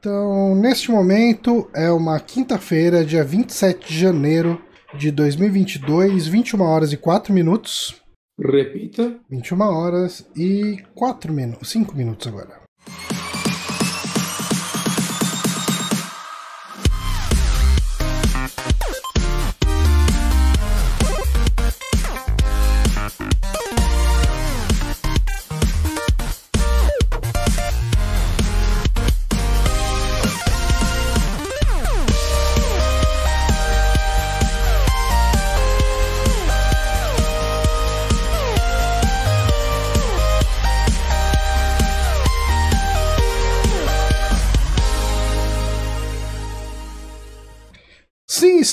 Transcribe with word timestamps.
Então, 0.00 0.54
neste 0.54 0.90
momento 0.90 1.68
é 1.74 1.90
uma 1.90 2.18
quinta-feira, 2.18 3.04
dia 3.04 3.22
27 3.22 3.86
de 3.86 3.98
janeiro 3.98 4.58
de 4.94 5.10
2022, 5.10 6.26
21 6.26 6.62
horas 6.62 6.90
e 6.94 6.96
4 6.96 7.34
minutos. 7.34 8.00
Repita. 8.40 9.20
21 9.28 9.60
horas 9.60 10.26
e 10.34 10.78
4 10.94 11.30
minutos, 11.30 11.68
5 11.68 11.94
minutos 11.94 12.26
agora. 12.26 12.59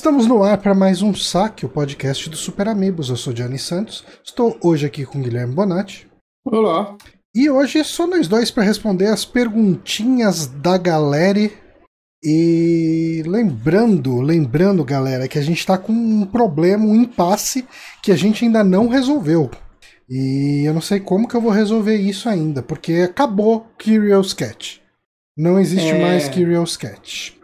Estamos 0.07 0.25
no 0.25 0.41
ar 0.41 0.57
para 0.57 0.73
mais 0.73 1.01
um 1.01 1.13
saque, 1.13 1.65
o 1.65 1.69
podcast 1.69 2.29
do 2.29 2.37
Super 2.37 2.69
Amigos. 2.69 3.09
Eu 3.09 3.17
sou 3.17 3.35
Gianni 3.35 3.59
Santos, 3.59 4.05
estou 4.23 4.57
hoje 4.63 4.85
aqui 4.85 5.05
com 5.05 5.21
Guilherme 5.21 5.53
Bonatti. 5.53 6.07
Olá. 6.45 6.95
E 7.35 7.49
hoje 7.49 7.79
é 7.79 7.83
só 7.83 8.07
nós 8.07 8.25
dois 8.25 8.49
para 8.49 8.63
responder 8.63 9.07
as 9.07 9.25
perguntinhas 9.25 10.47
da 10.47 10.77
galera. 10.77 11.51
E 12.23 13.21
lembrando, 13.27 14.21
lembrando, 14.21 14.81
galera, 14.85 15.27
que 15.27 15.37
a 15.37 15.41
gente 15.41 15.59
está 15.59 15.77
com 15.77 15.91
um 15.91 16.25
problema, 16.25 16.85
um 16.85 16.95
impasse 16.95 17.67
que 18.01 18.13
a 18.13 18.15
gente 18.15 18.45
ainda 18.45 18.63
não 18.63 18.87
resolveu. 18.87 19.51
E 20.09 20.63
eu 20.65 20.73
não 20.73 20.79
sei 20.79 21.01
como 21.01 21.27
que 21.27 21.35
eu 21.35 21.41
vou 21.41 21.51
resolver 21.51 21.97
isso 21.97 22.29
ainda, 22.29 22.63
porque 22.63 22.93
acabou 22.93 23.67
Curious 23.77 24.31
Cat. 24.31 24.81
Não 25.37 25.59
existe 25.59 25.89
É. 25.89 26.01
mais 26.01 26.29
Curious 26.29 26.77
Cat. 26.77 27.36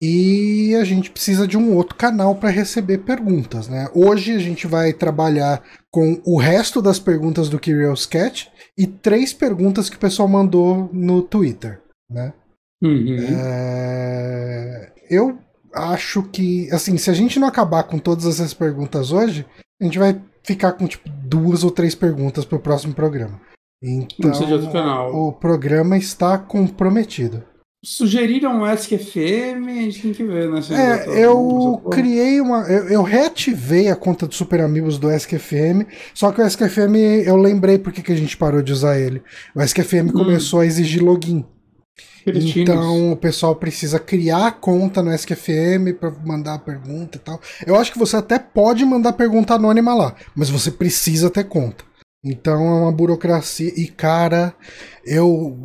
E 0.00 0.76
a 0.76 0.84
gente 0.84 1.10
precisa 1.10 1.46
de 1.46 1.58
um 1.58 1.74
outro 1.74 1.96
canal 1.96 2.36
para 2.36 2.50
receber 2.50 2.98
perguntas, 2.98 3.68
né? 3.68 3.88
Hoje 3.92 4.32
a 4.32 4.38
gente 4.38 4.66
vai 4.66 4.92
trabalhar 4.92 5.60
com 5.90 6.20
o 6.24 6.38
resto 6.38 6.80
das 6.80 7.00
perguntas 7.00 7.48
do 7.48 7.58
Curious 7.58 8.06
Cat 8.06 8.48
e 8.76 8.86
três 8.86 9.32
perguntas 9.32 9.90
que 9.90 9.96
o 9.96 10.00
pessoal 10.00 10.28
mandou 10.28 10.88
no 10.92 11.20
Twitter, 11.22 11.80
né? 12.08 12.32
Uhum. 12.80 13.16
É, 13.18 14.92
Eu 15.10 15.38
acho 15.74 16.22
que, 16.24 16.70
assim, 16.72 16.96
se 16.96 17.10
a 17.10 17.14
gente 17.14 17.40
não 17.40 17.48
acabar 17.48 17.82
com 17.82 17.98
todas 17.98 18.24
essas 18.26 18.54
perguntas 18.54 19.10
hoje, 19.10 19.44
a 19.80 19.84
gente 19.84 19.98
vai 19.98 20.20
ficar 20.44 20.72
com 20.72 20.86
tipo 20.86 21.08
duas 21.24 21.64
ou 21.64 21.72
três 21.72 21.96
perguntas 21.96 22.44
para 22.44 22.56
o 22.56 22.60
próximo 22.60 22.94
programa. 22.94 23.40
Então, 23.82 24.32
o 25.12 25.32
programa 25.32 25.96
está 25.96 26.38
comprometido. 26.38 27.42
Sugeriram 27.84 28.60
o 28.60 28.66
ESC-FM, 28.66 29.68
a 29.68 29.82
gente 29.82 30.02
tem 30.02 30.12
que 30.12 30.24
ver, 30.24 30.50
né? 30.50 30.60
É, 30.72 31.24
eu 31.24 31.80
criei 31.90 32.40
uma. 32.40 32.62
Eu, 32.62 32.88
eu 32.88 33.02
reativei 33.04 33.88
a 33.88 33.94
conta 33.94 34.26
do 34.26 34.34
Super 34.34 34.60
Amigos 34.62 34.98
do 34.98 35.08
SQFM, 35.08 35.86
só 36.12 36.32
que 36.32 36.40
o 36.40 36.44
SQFM 36.44 36.96
eu 37.24 37.36
lembrei 37.36 37.78
porque 37.78 38.02
que 38.02 38.10
a 38.10 38.16
gente 38.16 38.36
parou 38.36 38.62
de 38.62 38.72
usar 38.72 38.98
ele. 38.98 39.22
O 39.54 39.62
SQFM 39.62 40.10
começou 40.12 40.58
a 40.60 40.66
exigir 40.66 41.04
login. 41.04 41.44
Cretinos. 42.24 42.56
Então 42.56 43.12
o 43.12 43.16
pessoal 43.16 43.54
precisa 43.54 44.00
criar 44.00 44.48
a 44.48 44.52
conta 44.52 45.00
no 45.00 45.12
SQFM 45.12 45.94
para 45.98 46.10
mandar 46.24 46.54
a 46.54 46.58
pergunta 46.58 47.16
e 47.16 47.20
tal. 47.20 47.40
Eu 47.64 47.76
acho 47.76 47.92
que 47.92 47.98
você 47.98 48.16
até 48.16 48.40
pode 48.40 48.84
mandar 48.84 49.12
pergunta 49.12 49.54
anônima 49.54 49.94
lá, 49.94 50.16
mas 50.34 50.50
você 50.50 50.72
precisa 50.72 51.30
ter 51.30 51.44
conta. 51.44 51.87
Então 52.24 52.54
é 52.54 52.80
uma 52.82 52.92
burocracia. 52.92 53.72
E 53.76 53.86
cara, 53.86 54.54
eu 55.04 55.56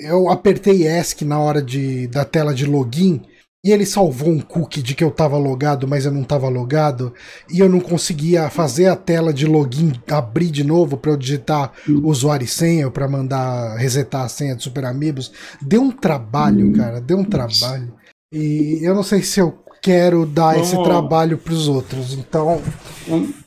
eu 0.00 0.28
apertei 0.30 0.86
ESC 0.86 1.24
na 1.24 1.38
hora 1.38 1.62
de, 1.62 2.06
da 2.08 2.24
tela 2.24 2.54
de 2.54 2.66
login 2.66 3.22
e 3.64 3.70
ele 3.70 3.86
salvou 3.86 4.28
um 4.28 4.40
cookie 4.40 4.82
de 4.82 4.92
que 4.92 5.04
eu 5.04 5.10
tava 5.10 5.38
logado, 5.38 5.86
mas 5.86 6.04
eu 6.04 6.10
não 6.10 6.24
tava 6.24 6.48
logado, 6.48 7.14
e 7.48 7.60
eu 7.60 7.68
não 7.68 7.78
conseguia 7.78 8.50
fazer 8.50 8.86
a 8.86 8.96
tela 8.96 9.32
de 9.32 9.46
login 9.46 9.92
abrir 10.10 10.50
de 10.50 10.64
novo 10.64 10.96
para 10.96 11.12
eu 11.12 11.16
digitar 11.16 11.72
usuário 12.02 12.44
e 12.44 12.48
senha 12.48 12.90
para 12.90 13.06
mandar 13.06 13.76
resetar 13.76 14.22
a 14.22 14.28
senha 14.28 14.56
do 14.56 14.62
Super 14.62 14.84
Amigos. 14.84 15.30
Deu 15.60 15.80
um 15.80 15.92
trabalho, 15.92 16.72
cara, 16.72 17.00
deu 17.00 17.18
um 17.18 17.24
trabalho. 17.24 17.94
E 18.32 18.80
eu 18.82 18.94
não 18.94 19.04
sei 19.04 19.22
se 19.22 19.38
eu 19.38 19.61
quero 19.82 20.24
dar 20.24 20.58
esse 20.58 20.72
Vamos- 20.72 20.88
trabalho 20.88 21.36
pros 21.36 21.66
outros. 21.68 22.12
Então, 22.14 22.62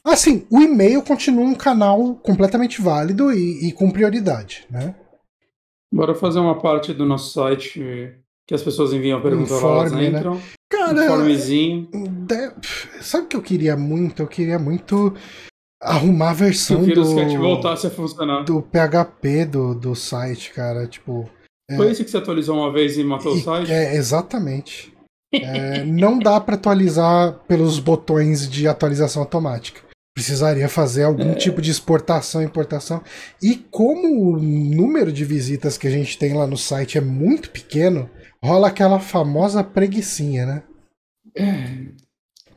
assim, 0.03 0.45
o 0.51 0.59
e-mail 0.61 1.01
continua 1.01 1.45
um 1.45 1.55
canal 1.55 2.15
completamente 2.15 2.81
válido 2.81 3.31
e, 3.31 3.69
e 3.69 3.71
com 3.71 3.89
prioridade, 3.89 4.65
né? 4.69 4.93
Bora 5.93 6.13
fazer 6.13 6.39
uma 6.39 6.59
parte 6.59 6.93
do 6.93 7.05
nosso 7.05 7.31
site 7.31 7.79
que 8.47 8.53
as 8.53 8.61
pessoas 8.61 8.91
enviam 8.91 9.21
perguntas 9.21 9.61
lá, 9.61 9.69
elas 9.71 9.85
Informe, 9.91 10.09
né? 10.09 10.19
entram. 10.19 10.41
Cara, 10.69 11.05
Informezinho. 11.05 11.89
Sabe 13.01 13.25
o 13.25 13.27
que 13.29 13.35
eu 13.37 13.41
queria 13.41 13.77
muito? 13.77 14.21
Eu 14.21 14.27
queria 14.27 14.59
muito 14.59 15.13
arrumar 15.81 16.31
a 16.31 16.33
versão 16.33 16.81
o 16.81 16.85
do, 16.93 17.37
voltasse 17.37 17.87
a 17.87 17.89
funcionar. 17.91 18.43
do 18.43 18.61
PHP 18.61 19.45
do, 19.45 19.73
do 19.75 19.95
site, 19.95 20.51
cara. 20.51 20.85
Tipo. 20.87 21.29
Foi 21.75 21.89
esse 21.91 22.03
que 22.03 22.11
você 22.11 22.17
atualizou 22.17 22.57
uma 22.57 22.71
vez 22.73 22.97
e 22.97 23.03
matou 23.03 23.33
o 23.33 23.37
e- 23.37 23.41
site? 23.41 23.71
é, 23.71 23.95
exatamente. 23.95 24.93
É, 25.43 25.83
não 25.83 26.17
dá 26.19 26.39
para 26.39 26.55
atualizar 26.55 27.33
pelos 27.47 27.79
botões 27.79 28.49
de 28.49 28.67
atualização 28.67 29.21
automática. 29.21 29.81
Precisaria 30.15 30.69
fazer 30.69 31.03
algum 31.03 31.31
É. 31.31 31.35
tipo 31.35 31.61
de 31.61 31.69
exportação 31.69 32.41
e 32.41 32.45
importação. 32.45 33.01
E 33.43 33.55
como 33.69 34.31
o 34.33 34.39
número 34.39 35.11
de 35.11 35.25
visitas 35.25 35.77
que 35.77 35.87
a 35.87 35.91
gente 35.91 36.17
tem 36.17 36.33
lá 36.33 36.47
no 36.47 36.57
site 36.57 36.97
é 36.97 37.01
muito 37.01 37.49
pequeno, 37.49 38.09
rola 38.43 38.69
aquela 38.69 38.99
famosa 38.99 39.61
preguiçinha, 39.63 40.45
né? 40.45 40.63
É. 41.37 42.05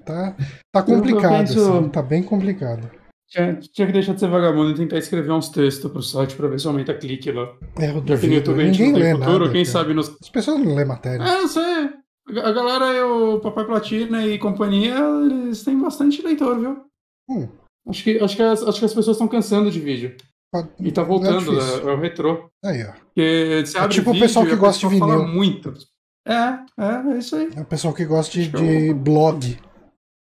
Tá, 0.05 0.37
tá 0.73 0.83
complicado, 0.83 1.39
penso- 1.49 1.73
assim, 1.79 1.89
tá 1.89 2.01
bem 2.01 2.23
complicado. 2.23 2.89
Tinha, 3.29 3.55
tinha 3.57 3.87
que 3.87 3.93
deixar 3.93 4.15
de 4.15 4.21
ser 4.21 4.29
vagabundo 4.31 4.71
e 4.71 4.75
tentar 4.75 4.97
escrever 4.97 5.31
uns 5.33 5.51
textos 5.51 5.91
pro 5.93 6.01
site 6.03 6.35
pra 6.35 6.49
ver 6.49 6.59
se 6.59 6.67
aumenta 6.67 6.95
clique 6.95 7.31
lá. 7.31 7.47
É, 7.79 7.91
eu 7.91 7.95
no 7.97 8.01
duvido. 8.01 8.33
YouTube 8.35 8.65
Ninguém 8.65 8.93
lê 8.95 9.11
futuro, 9.13 9.41
nada. 9.41 9.53
quem 9.53 9.65
cara. 9.65 9.73
sabe 9.73 9.93
nos. 9.93 10.17
As 10.23 10.31
pessoas 10.31 10.61
não 10.65 10.75
lê 10.75 10.85
matéria. 10.87 11.23
É, 11.25 11.43
eu 11.43 11.49
sei. 11.49 11.91
A 12.31 12.53
galera 12.53 12.95
e 12.95 13.01
o 13.03 13.41
Papai 13.41 13.65
Platina 13.65 14.27
e 14.27 14.39
companhia, 14.39 14.97
eles 15.25 15.63
têm 15.65 15.79
bastante 15.81 16.21
leitor, 16.23 16.59
viu? 16.61 16.85
Hum, 17.29 17.49
Acho 17.89 18.05
que, 18.05 18.19
acho 18.19 18.37
que, 18.37 18.43
as, 18.43 18.63
acho 18.63 18.79
que 18.79 18.85
as 18.85 18.93
pessoas 18.95 19.17
estão 19.17 19.27
cansando 19.29 19.71
de 19.71 19.81
vídeo. 19.81 20.15
pode- 20.53 20.69
E 20.81 20.93
tá 20.93 21.03
é 21.03 21.05
voltando, 21.05 21.59
é, 21.59 21.79
é 21.91 21.95
o 21.95 21.99
retrô. 21.99 22.51
Aí, 22.65 22.85
ó. 22.85 22.93
Porque 22.93 23.63
você 23.67 23.79
É 23.79 23.89
tipo 23.89 24.11
o 24.11 24.19
pessoal 24.19 24.45
que 24.47 24.57
gosta 24.57 24.87
de 24.89 24.95
vinil. 24.95 25.27
muito. 25.27 25.73
É, 26.27 26.33
é, 26.79 27.13
é 27.15 27.19
isso 27.19 27.35
aí. 27.37 27.51
É 27.57 27.61
o 27.63 27.65
pessoal 27.65 27.95
que 27.95 28.05
gosta 28.05 28.33
de, 28.39 28.49
de 28.49 28.93
blog. 28.95 29.59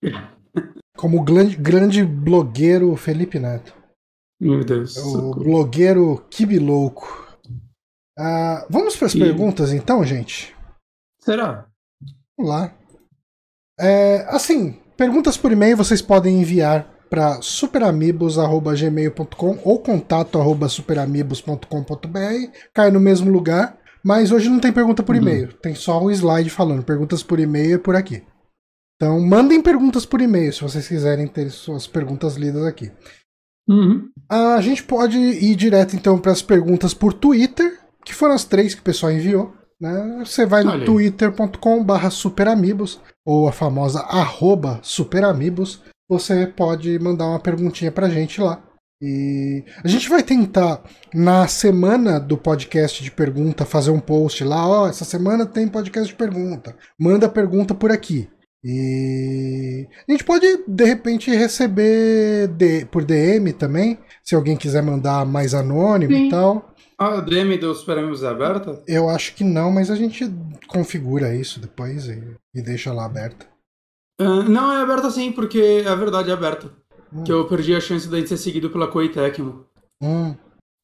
Como 0.97 1.19
o 1.20 1.25
grande, 1.25 1.56
grande 1.56 2.04
blogueiro 2.04 2.94
Felipe 2.97 3.38
Neto. 3.38 3.75
Meu 4.41 4.64
Deus. 4.64 4.97
O 4.97 5.00
socorro. 5.10 5.44
blogueiro 5.44 6.25
Kibi 6.31 6.58
Louco. 6.58 7.28
Ah, 8.19 8.66
vamos 8.70 8.97
para 8.97 9.06
as 9.06 9.14
E- 9.14 9.19
perguntas 9.19 9.72
então, 9.72 10.04
gente? 10.04 10.54
Será? 11.20 11.66
Vamos 12.42 12.48
lá. 12.48 12.75
É, 13.78 14.26
assim, 14.28 14.76
perguntas 14.97 15.36
por 15.36 15.53
e-mail 15.53 15.76
vocês 15.76 16.03
podem 16.03 16.41
enviar 16.41 16.88
para 17.08 17.41
superamigos.gmail.com 17.41 19.58
ou 19.64 19.78
contato.superamigos.com.br. 19.78 22.50
Cai 22.75 22.91
no 22.91 22.98
mesmo 23.00 23.31
lugar. 23.31 23.78
Mas 24.04 24.32
hoje 24.32 24.48
não 24.48 24.58
tem 24.58 24.72
pergunta 24.72 25.00
por 25.04 25.14
Uhum. 25.14 25.22
e-mail. 25.22 25.52
Tem 25.54 25.76
só 25.76 26.02
o 26.02 26.10
slide 26.10 26.50
falando. 26.50 26.82
Perguntas 26.82 27.22
por 27.22 27.38
e-mail 27.38 27.76
é 27.76 27.78
por 27.78 27.94
aqui. 27.94 28.25
Então 28.96 29.20
mandem 29.20 29.62
perguntas 29.62 30.05
por 30.05 30.20
e-mail 30.20 30.52
se 30.52 30.61
vocês 30.61 30.88
quiserem 30.88 31.28
ter 31.28 31.50
suas 31.50 31.87
perguntas 31.87 32.34
lidas 32.34 32.64
aqui. 32.64 32.90
Uhum. 33.69 34.08
A 34.28 34.61
gente 34.61 34.82
pode 34.82 35.17
ir 35.19 35.55
direto 35.55 35.94
então 35.94 36.19
para 36.19 36.32
as 36.32 36.43
perguntas 36.43 36.93
por 36.93 37.12
Twitter, 37.12 37.78
que 38.05 38.12
foram 38.12 38.34
as 38.34 38.43
três 38.44 38.75
que 38.75 38.81
o 38.81 38.84
pessoal 38.84 39.12
enviou. 39.12 39.55
Né? 39.82 40.23
Você 40.25 40.46
vai 40.46 40.62
no 40.62 40.84
twitter.com/barra 40.84 42.08
superamigos 42.08 43.00
ou 43.26 43.49
a 43.49 43.52
famosa 43.52 43.99
arroba 44.02 44.79
superamigos. 44.81 45.82
Você 46.08 46.46
pode 46.46 46.96
mandar 47.00 47.26
uma 47.26 47.40
perguntinha 47.40 47.90
pra 47.90 48.08
gente 48.08 48.40
lá. 48.40 48.62
E 49.02 49.64
a 49.82 49.88
gente 49.88 50.08
vai 50.08 50.23
tentar, 50.23 50.81
na 51.12 51.49
semana 51.49 52.20
do 52.20 52.38
podcast 52.38 53.02
de 53.02 53.11
pergunta, 53.11 53.64
fazer 53.64 53.90
um 53.90 53.99
post 53.99 54.44
lá. 54.44 54.69
Ó, 54.69 54.88
essa 54.88 55.05
semana 55.05 55.44
tem 55.44 55.67
podcast 55.67 56.06
de 56.06 56.17
pergunta. 56.17 56.76
Manda 56.96 57.29
pergunta 57.29 57.75
por 57.75 57.90
aqui. 57.90 58.29
E 58.64 59.88
a 60.08 60.12
gente 60.12 60.23
pode, 60.23 60.46
de 60.69 60.84
repente, 60.84 61.34
receber 61.34 62.46
de, 62.46 62.84
por 62.84 63.05
DM 63.05 63.52
também, 63.52 63.99
se 64.23 64.37
alguém 64.37 64.56
quiser 64.56 64.84
mandar 64.84 65.26
mais 65.26 65.52
anônimo 65.52 66.14
Sim. 66.14 66.29
e 66.29 66.31
tal. 66.31 66.73
A 67.02 67.20
DM 67.20 67.58
dos 67.58 67.78
Super 67.78 67.99
Amigos 67.99 68.22
é 68.22 68.28
aberta? 68.28 68.82
Eu 68.87 69.08
acho 69.08 69.34
que 69.34 69.43
não, 69.43 69.72
mas 69.72 69.90
a 69.90 69.96
gente 69.96 70.25
configura 70.69 71.34
isso 71.34 71.58
depois 71.60 72.06
e, 72.06 72.37
e 72.54 72.62
deixa 72.62 72.93
lá 72.93 73.04
aberta. 73.06 73.46
Ah, 74.20 74.43
não, 74.44 74.72
é 74.72 74.82
aberta 74.82 75.10
sim, 75.10 75.32
porque 75.32 75.82
é 75.84 75.96
verdade, 75.96 76.31
é 76.31 76.32
aberta. 76.32 76.70
Hum. 77.12 77.25
Que 77.25 77.32
eu 77.32 77.46
perdi 77.46 77.75
a 77.75 77.81
chance 77.81 78.08
de 78.08 78.26
ser 78.26 78.37
seguido 78.37 78.70
pela 78.70 78.87
Koei 78.88 79.08
Tecmo. 79.08 79.66
Hum, 80.02 80.34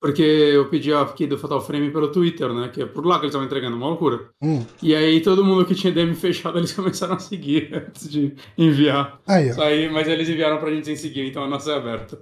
Porque 0.00 0.22
eu 0.22 0.68
pedi 0.68 0.92
a 0.92 1.02
aqui 1.02 1.26
do 1.26 1.38
Fatal 1.38 1.60
Frame 1.60 1.90
pelo 1.90 2.12
Twitter, 2.12 2.52
né? 2.52 2.68
Que 2.68 2.82
é 2.82 2.86
por 2.86 3.04
lá 3.06 3.16
que 3.16 3.22
eles 3.24 3.30
estavam 3.30 3.46
entregando, 3.46 3.76
uma 3.76 3.86
loucura. 3.88 4.30
hum. 4.42 4.64
E 4.82 4.94
aí 4.94 5.20
todo 5.20 5.44
mundo 5.44 5.64
que 5.64 5.74
tinha 5.74 5.92
DM 5.92 6.14
fechado, 6.14 6.58
eles 6.58 6.72
começaram 6.74 7.14
a 7.14 7.18
seguir 7.18 7.72
antes 7.74 8.08
de 8.10 8.34
enviar. 8.56 9.20
Aí, 9.26 9.48
Isso 9.50 9.62
aí, 9.62 9.88
mas 9.88 10.06
eles 10.08 10.28
enviaram 10.28 10.58
pra 10.58 10.70
gente 10.70 10.86
sem 10.86 10.96
seguir, 10.96 11.26
então 11.28 11.42
a 11.44 11.48
nossa 11.48 11.72
é 11.72 11.76
aberta. 11.76 12.20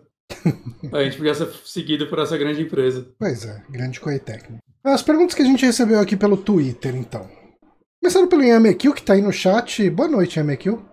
A 0.93 1.05
gente 1.05 1.17
podia 1.17 1.34
ser 1.34 1.49
seguido 1.64 2.06
por 2.08 2.19
essa 2.19 2.37
grande 2.37 2.62
empresa. 2.62 3.06
Pois 3.19 3.44
é, 3.44 3.62
grande 3.70 4.00
Koei 4.00 4.19
Tecmo. 4.19 4.58
As 4.84 5.02
perguntas 5.02 5.34
que 5.34 5.43
a 5.43 5.46
gente 5.46 5.67
recebeu 5.67 5.99
aqui 5.99 6.17
pelo 6.17 6.37
Twitter, 6.37 6.94
então. 6.94 7.28
Começando 8.00 8.28
pelo 8.28 8.43
Yamekil, 8.43 8.93
que 8.93 9.02
tá 9.02 9.14
aí 9.14 9.23
no 9.23 9.32
chat. 9.32 9.90
Boa 9.90 10.08
noite, 10.08 10.38
Yamekil. 10.38 10.84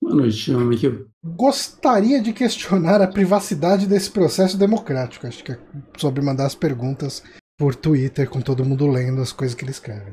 Boa 0.00 0.14
noite, 0.14 0.52
amigo. 0.52 1.06
Gostaria 1.22 2.22
de 2.22 2.32
questionar 2.32 3.02
a 3.02 3.06
privacidade 3.06 3.86
desse 3.86 4.10
processo 4.10 4.56
democrático. 4.56 5.26
Acho 5.26 5.44
que 5.44 5.52
é 5.52 5.58
sobre 5.96 6.22
mandar 6.22 6.46
as 6.46 6.54
perguntas 6.54 7.22
por 7.58 7.74
Twitter, 7.74 8.28
com 8.30 8.40
todo 8.40 8.64
mundo 8.64 8.86
lendo 8.86 9.20
as 9.20 9.32
coisas 9.32 9.54
que 9.54 9.64
ele 9.64 9.72
escreve. 9.72 10.12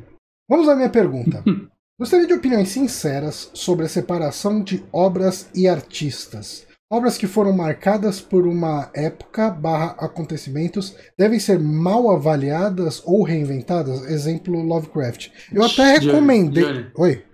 Vamos 0.50 0.68
à 0.68 0.76
minha 0.76 0.90
pergunta. 0.90 1.44
Gostaria 1.98 2.28
de 2.28 2.34
opiniões 2.34 2.70
sinceras 2.70 3.50
sobre 3.54 3.86
a 3.86 3.90
separação 3.90 4.62
de 4.62 4.84
obras 4.92 5.50
e 5.56 5.68
artistas. 5.68 6.68
Obras 6.96 7.18
que 7.18 7.28
foram 7.28 7.52
marcadas 7.52 8.22
por 8.22 8.48
uma 8.48 8.90
época 8.96 9.50
barra 9.50 9.98
acontecimentos 10.00 10.96
devem 11.18 11.42
ser 11.42 11.60
mal 11.60 12.10
avaliadas 12.10 13.04
ou 13.06 13.22
reinventadas? 13.22 14.10
Exemplo 14.10 14.62
Lovecraft. 14.62 15.30
Eu 15.52 15.62
até 15.66 16.00
Johnny, 16.00 16.06
recomendei. 16.06 16.64
Johnny. 16.64 16.92
Oi. 16.96 17.26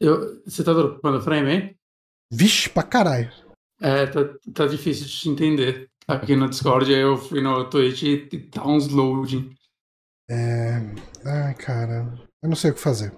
Eu, 0.00 0.42
você 0.44 0.64
tá 0.64 0.72
dropando 0.72 1.22
frame, 1.22 1.48
hein? 1.48 1.76
Vixe, 2.28 2.68
pra 2.68 2.82
caralho. 2.82 3.30
É, 3.80 4.04
tá, 4.06 4.20
tá 4.52 4.66
difícil 4.66 5.06
de 5.06 5.12
te 5.12 5.28
entender. 5.28 5.88
Aqui 6.08 6.34
no 6.34 6.50
Discord, 6.50 6.90
eu 6.90 7.16
fui 7.16 7.40
no 7.40 7.70
Twitch 7.70 8.02
e 8.02 8.28
e 8.32 8.38
tá 8.40 8.66
uns 8.66 8.88
loading. 8.88 9.54
É... 10.28 10.80
Ai, 11.24 11.54
cara. 11.54 12.12
Eu 12.42 12.48
não 12.48 12.56
sei 12.56 12.72
o 12.72 12.74
que 12.74 12.80
fazer. 12.80 13.14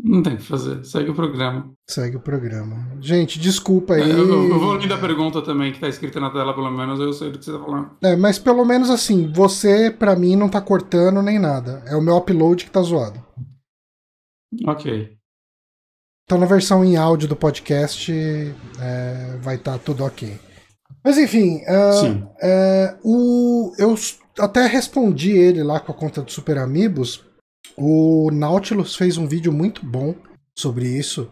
Não 0.00 0.22
tem 0.22 0.34
o 0.34 0.36
que 0.36 0.44
fazer, 0.44 0.84
segue 0.84 1.10
o 1.10 1.14
programa. 1.14 1.72
Segue 1.90 2.16
o 2.16 2.20
programa. 2.20 2.96
Gente, 3.00 3.38
desculpa 3.38 3.94
aí. 3.94 4.02
É, 4.02 4.12
eu, 4.14 4.28
eu- 4.28 4.48
eu 4.50 4.60
vou 4.60 4.72
lendo 4.74 4.94
a 4.94 4.98
pergunta 4.98 5.42
também, 5.42 5.72
que 5.72 5.80
tá 5.80 5.88
escrita 5.88 6.20
na 6.20 6.30
tela, 6.30 6.54
pelo 6.54 6.70
menos, 6.70 7.00
eu 7.00 7.12
sei 7.12 7.30
do 7.32 7.38
que 7.38 7.44
você 7.44 7.52
tá 7.52 7.58
falando. 7.58 7.90
É, 8.02 8.14
mas 8.14 8.38
pelo 8.38 8.64
menos 8.64 8.90
assim, 8.90 9.32
você, 9.32 9.90
pra 9.90 10.14
mim, 10.14 10.36
não 10.36 10.48
tá 10.48 10.60
cortando 10.60 11.20
nem 11.20 11.38
nada. 11.38 11.82
É 11.86 11.96
o 11.96 12.00
meu 12.00 12.16
upload 12.16 12.64
que 12.64 12.70
tá 12.70 12.80
zoado. 12.80 13.20
Ok. 14.66 15.16
Então 16.24 16.38
na 16.38 16.46
versão 16.46 16.84
em 16.84 16.96
áudio 16.96 17.26
do 17.28 17.34
podcast 17.36 18.12
é, 18.80 19.36
vai 19.40 19.56
estar 19.56 19.78
tudo 19.78 20.04
ok. 20.04 20.38
Mas 21.04 21.16
enfim, 21.18 21.60
Sim. 22.00 22.26
é, 22.42 22.96
o, 23.02 23.72
eu 23.78 23.94
até 24.38 24.66
respondi 24.66 25.30
ele 25.32 25.62
lá 25.62 25.80
com 25.80 25.90
a 25.90 25.94
conta 25.94 26.22
do 26.22 26.30
Super 26.30 26.58
Amigos. 26.58 27.24
O 27.76 28.30
Nautilus 28.32 28.96
fez 28.96 29.16
um 29.16 29.26
vídeo 29.26 29.52
muito 29.52 29.84
bom 29.84 30.14
sobre 30.58 30.86
isso. 30.86 31.30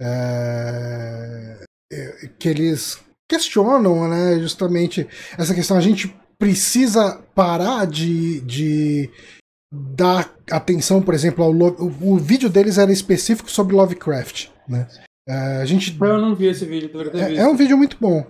é, 0.00 1.64
é, 1.92 2.30
que 2.38 2.48
eles 2.48 3.00
questionam, 3.28 4.08
né, 4.08 4.38
justamente 4.40 5.06
essa 5.36 5.54
questão. 5.54 5.76
A 5.76 5.80
gente 5.80 6.14
precisa 6.38 7.20
parar 7.34 7.86
de, 7.86 8.40
de 8.42 9.10
dar 9.72 10.34
atenção, 10.50 11.02
por 11.02 11.14
exemplo, 11.14 11.44
ao 11.44 11.52
o, 11.52 12.14
o 12.14 12.16
vídeo 12.16 12.48
deles 12.48 12.78
era 12.78 12.92
específico 12.92 13.50
sobre 13.50 13.74
Lovecraft, 13.74 14.48
né? 14.68 14.88
É, 15.28 15.60
a 15.60 15.64
gente 15.66 15.94
Eu 16.00 16.18
não 16.18 16.34
vi 16.34 16.46
esse 16.46 16.64
vídeo, 16.64 16.88
deveria 16.90 17.12
ter 17.12 17.36
é, 17.36 17.40
é 17.40 17.46
um 17.46 17.56
vídeo 17.56 17.76
muito 17.76 17.98
bom. 18.00 18.24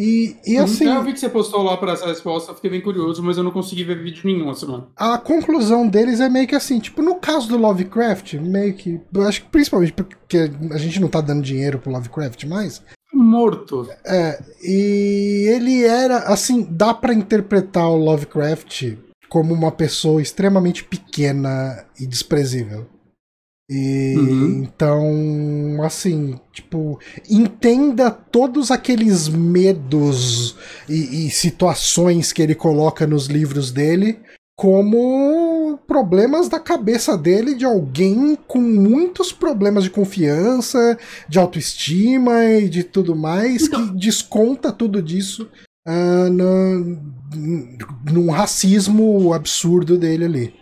E, 0.00 0.34
e 0.46 0.56
assim, 0.56 0.86
Eu 0.86 1.02
vi 1.02 1.12
que 1.12 1.20
você 1.20 1.28
postou 1.28 1.62
lá 1.62 1.76
pra 1.76 1.92
essa 1.92 2.06
resposta, 2.06 2.50
eu 2.50 2.54
fiquei 2.54 2.70
bem 2.70 2.80
curioso, 2.80 3.22
mas 3.22 3.36
eu 3.36 3.44
não 3.44 3.50
consegui 3.50 3.84
ver 3.84 4.02
vídeo 4.02 4.22
nenhum 4.24 4.50
essa 4.50 4.60
semana. 4.60 4.86
a 4.96 5.18
conclusão 5.18 5.86
deles 5.86 6.20
é 6.20 6.28
meio 6.30 6.48
que 6.48 6.54
assim, 6.54 6.78
tipo, 6.78 7.02
no 7.02 7.16
caso 7.16 7.46
do 7.46 7.58
Lovecraft, 7.58 8.34
meio 8.34 8.72
que. 8.72 8.98
Eu 9.12 9.28
acho 9.28 9.42
que 9.42 9.50
principalmente 9.50 9.92
porque 9.92 10.50
a 10.72 10.78
gente 10.78 10.98
não 10.98 11.08
tá 11.08 11.20
dando 11.20 11.42
dinheiro 11.42 11.78
pro 11.78 11.92
Lovecraft 11.92 12.44
mais. 12.44 12.82
Morto. 13.12 13.86
É, 14.06 14.42
e 14.62 15.46
ele 15.48 15.84
era, 15.84 16.20
assim, 16.20 16.66
dá 16.70 16.94
pra 16.94 17.12
interpretar 17.12 17.90
o 17.90 17.96
Lovecraft 17.96 18.96
como 19.28 19.52
uma 19.52 19.70
pessoa 19.70 20.22
extremamente 20.22 20.82
pequena 20.82 21.84
e 21.98 22.06
desprezível. 22.06 22.86
E 23.72 24.16
Uhum. 24.18 24.62
então, 24.64 25.82
assim, 25.84 26.34
tipo, 26.52 26.98
entenda 27.30 28.10
todos 28.10 28.72
aqueles 28.72 29.28
medos 29.28 30.56
e, 30.88 31.26
e 31.26 31.30
situações 31.30 32.32
que 32.32 32.42
ele 32.42 32.54
coloca 32.56 33.06
nos 33.06 33.26
livros 33.26 33.70
dele 33.70 34.18
como 34.56 35.78
problemas 35.86 36.48
da 36.48 36.58
cabeça 36.60 37.16
dele 37.16 37.54
de 37.54 37.64
alguém 37.64 38.36
com 38.46 38.60
muitos 38.60 39.32
problemas 39.32 39.84
de 39.84 39.90
confiança, 39.90 40.98
de 41.28 41.38
autoestima 41.38 42.44
e 42.44 42.68
de 42.68 42.82
tudo 42.84 43.14
mais, 43.16 43.62
Então- 43.62 43.86
que 43.88 43.94
desconta 43.98 44.70
tudo 44.72 45.00
disso 45.00 45.48
ah, 45.86 46.28
na- 46.28 46.96
num 48.12 48.30
racismo 48.30 49.32
absurdo 49.32 49.96
dele 49.96 50.24
ali. 50.26 50.54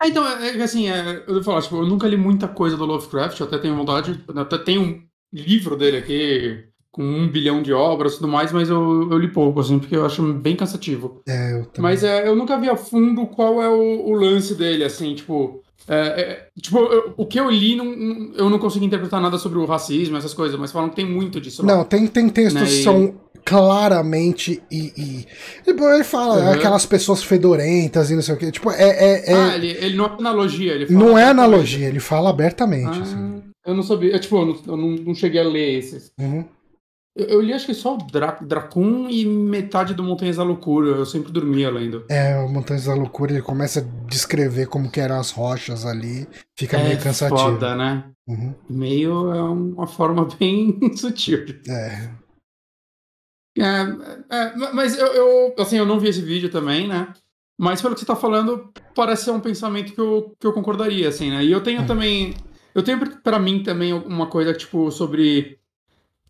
Ah, 0.00 0.06
então, 0.06 0.26
é, 0.26 0.56
é, 0.56 0.62
assim, 0.62 0.88
é, 0.88 1.24
eu 1.26 1.34
vou 1.34 1.42
falar, 1.42 1.62
tipo, 1.62 1.76
eu 1.76 1.86
nunca 1.86 2.06
li 2.06 2.16
muita 2.16 2.46
coisa 2.46 2.76
do 2.76 2.84
Lovecraft, 2.84 3.40
eu 3.40 3.46
até 3.46 3.58
tenho 3.58 3.76
vontade, 3.76 4.24
até 4.36 4.58
tenho 4.58 4.82
um 4.82 5.02
livro 5.32 5.76
dele 5.76 5.96
aqui 5.96 6.64
com 6.90 7.02
um 7.02 7.28
bilhão 7.28 7.62
de 7.62 7.72
obras 7.72 8.14
e 8.14 8.16
tudo 8.16 8.28
mais, 8.28 8.52
mas 8.52 8.68
eu, 8.68 9.08
eu 9.10 9.18
li 9.18 9.28
pouco, 9.28 9.60
assim, 9.60 9.78
porque 9.78 9.96
eu 9.96 10.06
acho 10.06 10.22
bem 10.34 10.56
cansativo. 10.56 11.22
É, 11.28 11.52
eu 11.52 11.66
também. 11.66 11.90
Mas 11.90 12.02
é, 12.02 12.26
eu 12.26 12.34
nunca 12.34 12.58
vi 12.58 12.68
a 12.68 12.76
fundo 12.76 13.26
qual 13.26 13.62
é 13.62 13.68
o, 13.68 14.06
o 14.08 14.12
lance 14.12 14.54
dele, 14.54 14.84
assim, 14.84 15.14
tipo. 15.14 15.62
É, 15.86 15.96
é, 15.96 16.46
tipo, 16.60 16.78
eu- 16.78 17.14
o 17.16 17.24
que 17.26 17.38
eu 17.38 17.50
li, 17.50 17.76
não, 17.76 18.32
eu 18.34 18.50
não 18.50 18.58
consegui 18.58 18.86
interpretar 18.86 19.20
nada 19.20 19.38
sobre 19.38 19.58
o 19.58 19.64
racismo, 19.64 20.16
essas 20.16 20.34
coisas, 20.34 20.58
mas 20.58 20.72
falam 20.72 20.88
que 20.90 20.96
tem 20.96 21.06
muito 21.06 21.40
disso 21.40 21.64
lá. 21.64 21.76
Não, 21.76 21.84
tem, 21.84 22.06
tem 22.06 22.28
textos 22.28 22.54
Né, 22.60 22.66
que 22.66 22.82
são 22.82 23.14
claramente 23.44 24.62
e, 24.70 24.92
e- 24.96 25.26
tipo, 25.64 25.84
ele 25.88 26.04
fala 26.04 26.36
Uhum. 26.40 26.50
aquelas 26.52 26.84
pessoas 26.84 27.22
fedorentas 27.22 28.10
e 28.10 28.14
não 28.14 28.22
sei 28.22 28.34
o 28.34 28.38
que. 28.38 28.50
Tipo, 28.52 28.70
é, 28.70 28.82
é- 28.88 29.32
é- 29.32 29.34
Ah, 29.34 29.54
ele, 29.56 29.68
ele 29.68 29.96
não 29.96 30.04
é 30.06 30.08
analogia, 30.18 30.72
ele 30.74 30.86
fala 30.86 30.98
não 30.98 31.18
é 31.18 31.24
analogia, 31.24 31.88
ele 31.88 32.00
fala 32.00 32.30
abertamente. 32.30 33.00
assim. 33.00 33.16
Ah, 33.16 33.70
eu 33.70 33.74
não 33.74 33.82
sabia. 33.82 34.14
é, 34.14 34.18
tipo, 34.18 34.36
eu, 34.36 34.46
não, 34.46 34.56
eu 34.66 34.76
não, 34.76 34.88
não 34.90 35.14
cheguei 35.14 35.40
a 35.40 35.44
ler 35.44 35.78
esses. 35.78 36.10
Uhum. 36.18 36.44
Eu, 37.18 37.26
eu 37.26 37.40
li 37.40 37.52
acho 37.52 37.66
que 37.66 37.74
só 37.74 37.96
o 37.96 37.98
Dra 37.98 38.38
Dracun 38.40 39.08
e 39.10 39.26
metade 39.26 39.92
do 39.92 40.04
Montanhas 40.04 40.36
da 40.36 40.44
Loucura. 40.44 40.90
Eu 40.90 41.04
sempre 41.04 41.32
dormia 41.32 41.68
lendo. 41.68 42.04
É, 42.08 42.38
o 42.38 42.48
Montanhas 42.48 42.84
da 42.84 42.94
Loucura 42.94 43.32
ele 43.32 43.42
começa 43.42 43.80
a 43.80 44.06
descrever 44.06 44.66
como 44.66 44.90
que 44.90 45.00
eram 45.00 45.18
as 45.18 45.32
rochas 45.32 45.84
ali, 45.84 46.28
fica 46.56 46.76
é 46.78 46.84
meio 46.84 47.02
cansativo. 47.02 47.36
foda, 47.36 47.74
né? 47.74 48.04
Uhum. 48.28 48.54
Meio 48.70 49.34
é 49.34 49.42
uma 49.42 49.88
forma 49.88 50.28
bem 50.38 50.78
sutil. 50.96 51.44
de 51.44 51.60
É. 51.68 52.10
É, 53.58 53.80
é, 54.30 54.56
mas 54.72 54.96
eu, 54.96 55.06
eu, 55.08 55.54
assim, 55.58 55.76
eu 55.76 55.84
não 55.84 55.98
vi 55.98 56.08
esse 56.08 56.22
vídeo 56.22 56.48
também, 56.48 56.86
né? 56.86 57.12
Mas 57.58 57.82
pelo 57.82 57.94
que 57.94 58.00
você 58.00 58.06
tá 58.06 58.14
falando, 58.14 58.72
parece 58.94 59.24
ser 59.24 59.32
um 59.32 59.40
pensamento 59.40 59.92
que 59.92 60.00
eu, 60.00 60.32
que 60.38 60.46
eu 60.46 60.52
concordaria, 60.52 61.08
assim, 61.08 61.30
né? 61.30 61.44
E 61.44 61.50
eu 61.50 61.60
tenho 61.60 61.84
também. 61.84 62.34
Eu 62.72 62.84
tenho 62.84 63.00
pra 63.20 63.40
mim 63.40 63.64
também 63.64 63.92
uma 63.92 64.28
coisa, 64.28 64.54
tipo, 64.54 64.92
sobre. 64.92 65.57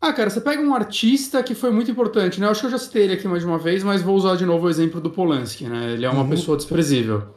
Ah, 0.00 0.12
cara, 0.12 0.30
você 0.30 0.40
pega 0.40 0.62
um 0.62 0.74
artista 0.74 1.42
que 1.42 1.54
foi 1.54 1.70
muito 1.70 1.90
importante, 1.90 2.38
né? 2.40 2.46
Eu 2.46 2.50
acho 2.52 2.60
que 2.60 2.66
eu 2.66 2.70
já 2.70 2.78
citei 2.78 3.02
ele 3.04 3.14
aqui 3.14 3.26
mais 3.26 3.42
de 3.42 3.48
uma 3.48 3.58
vez, 3.58 3.82
mas 3.82 4.00
vou 4.00 4.14
usar 4.16 4.36
de 4.36 4.46
novo 4.46 4.66
o 4.66 4.70
exemplo 4.70 5.00
do 5.00 5.10
Polanski, 5.10 5.64
né? 5.64 5.92
Ele 5.94 6.04
é 6.06 6.10
uma 6.10 6.22
Uhum. 6.22 6.28
pessoa 6.30 6.56
desprezível. 6.56 7.34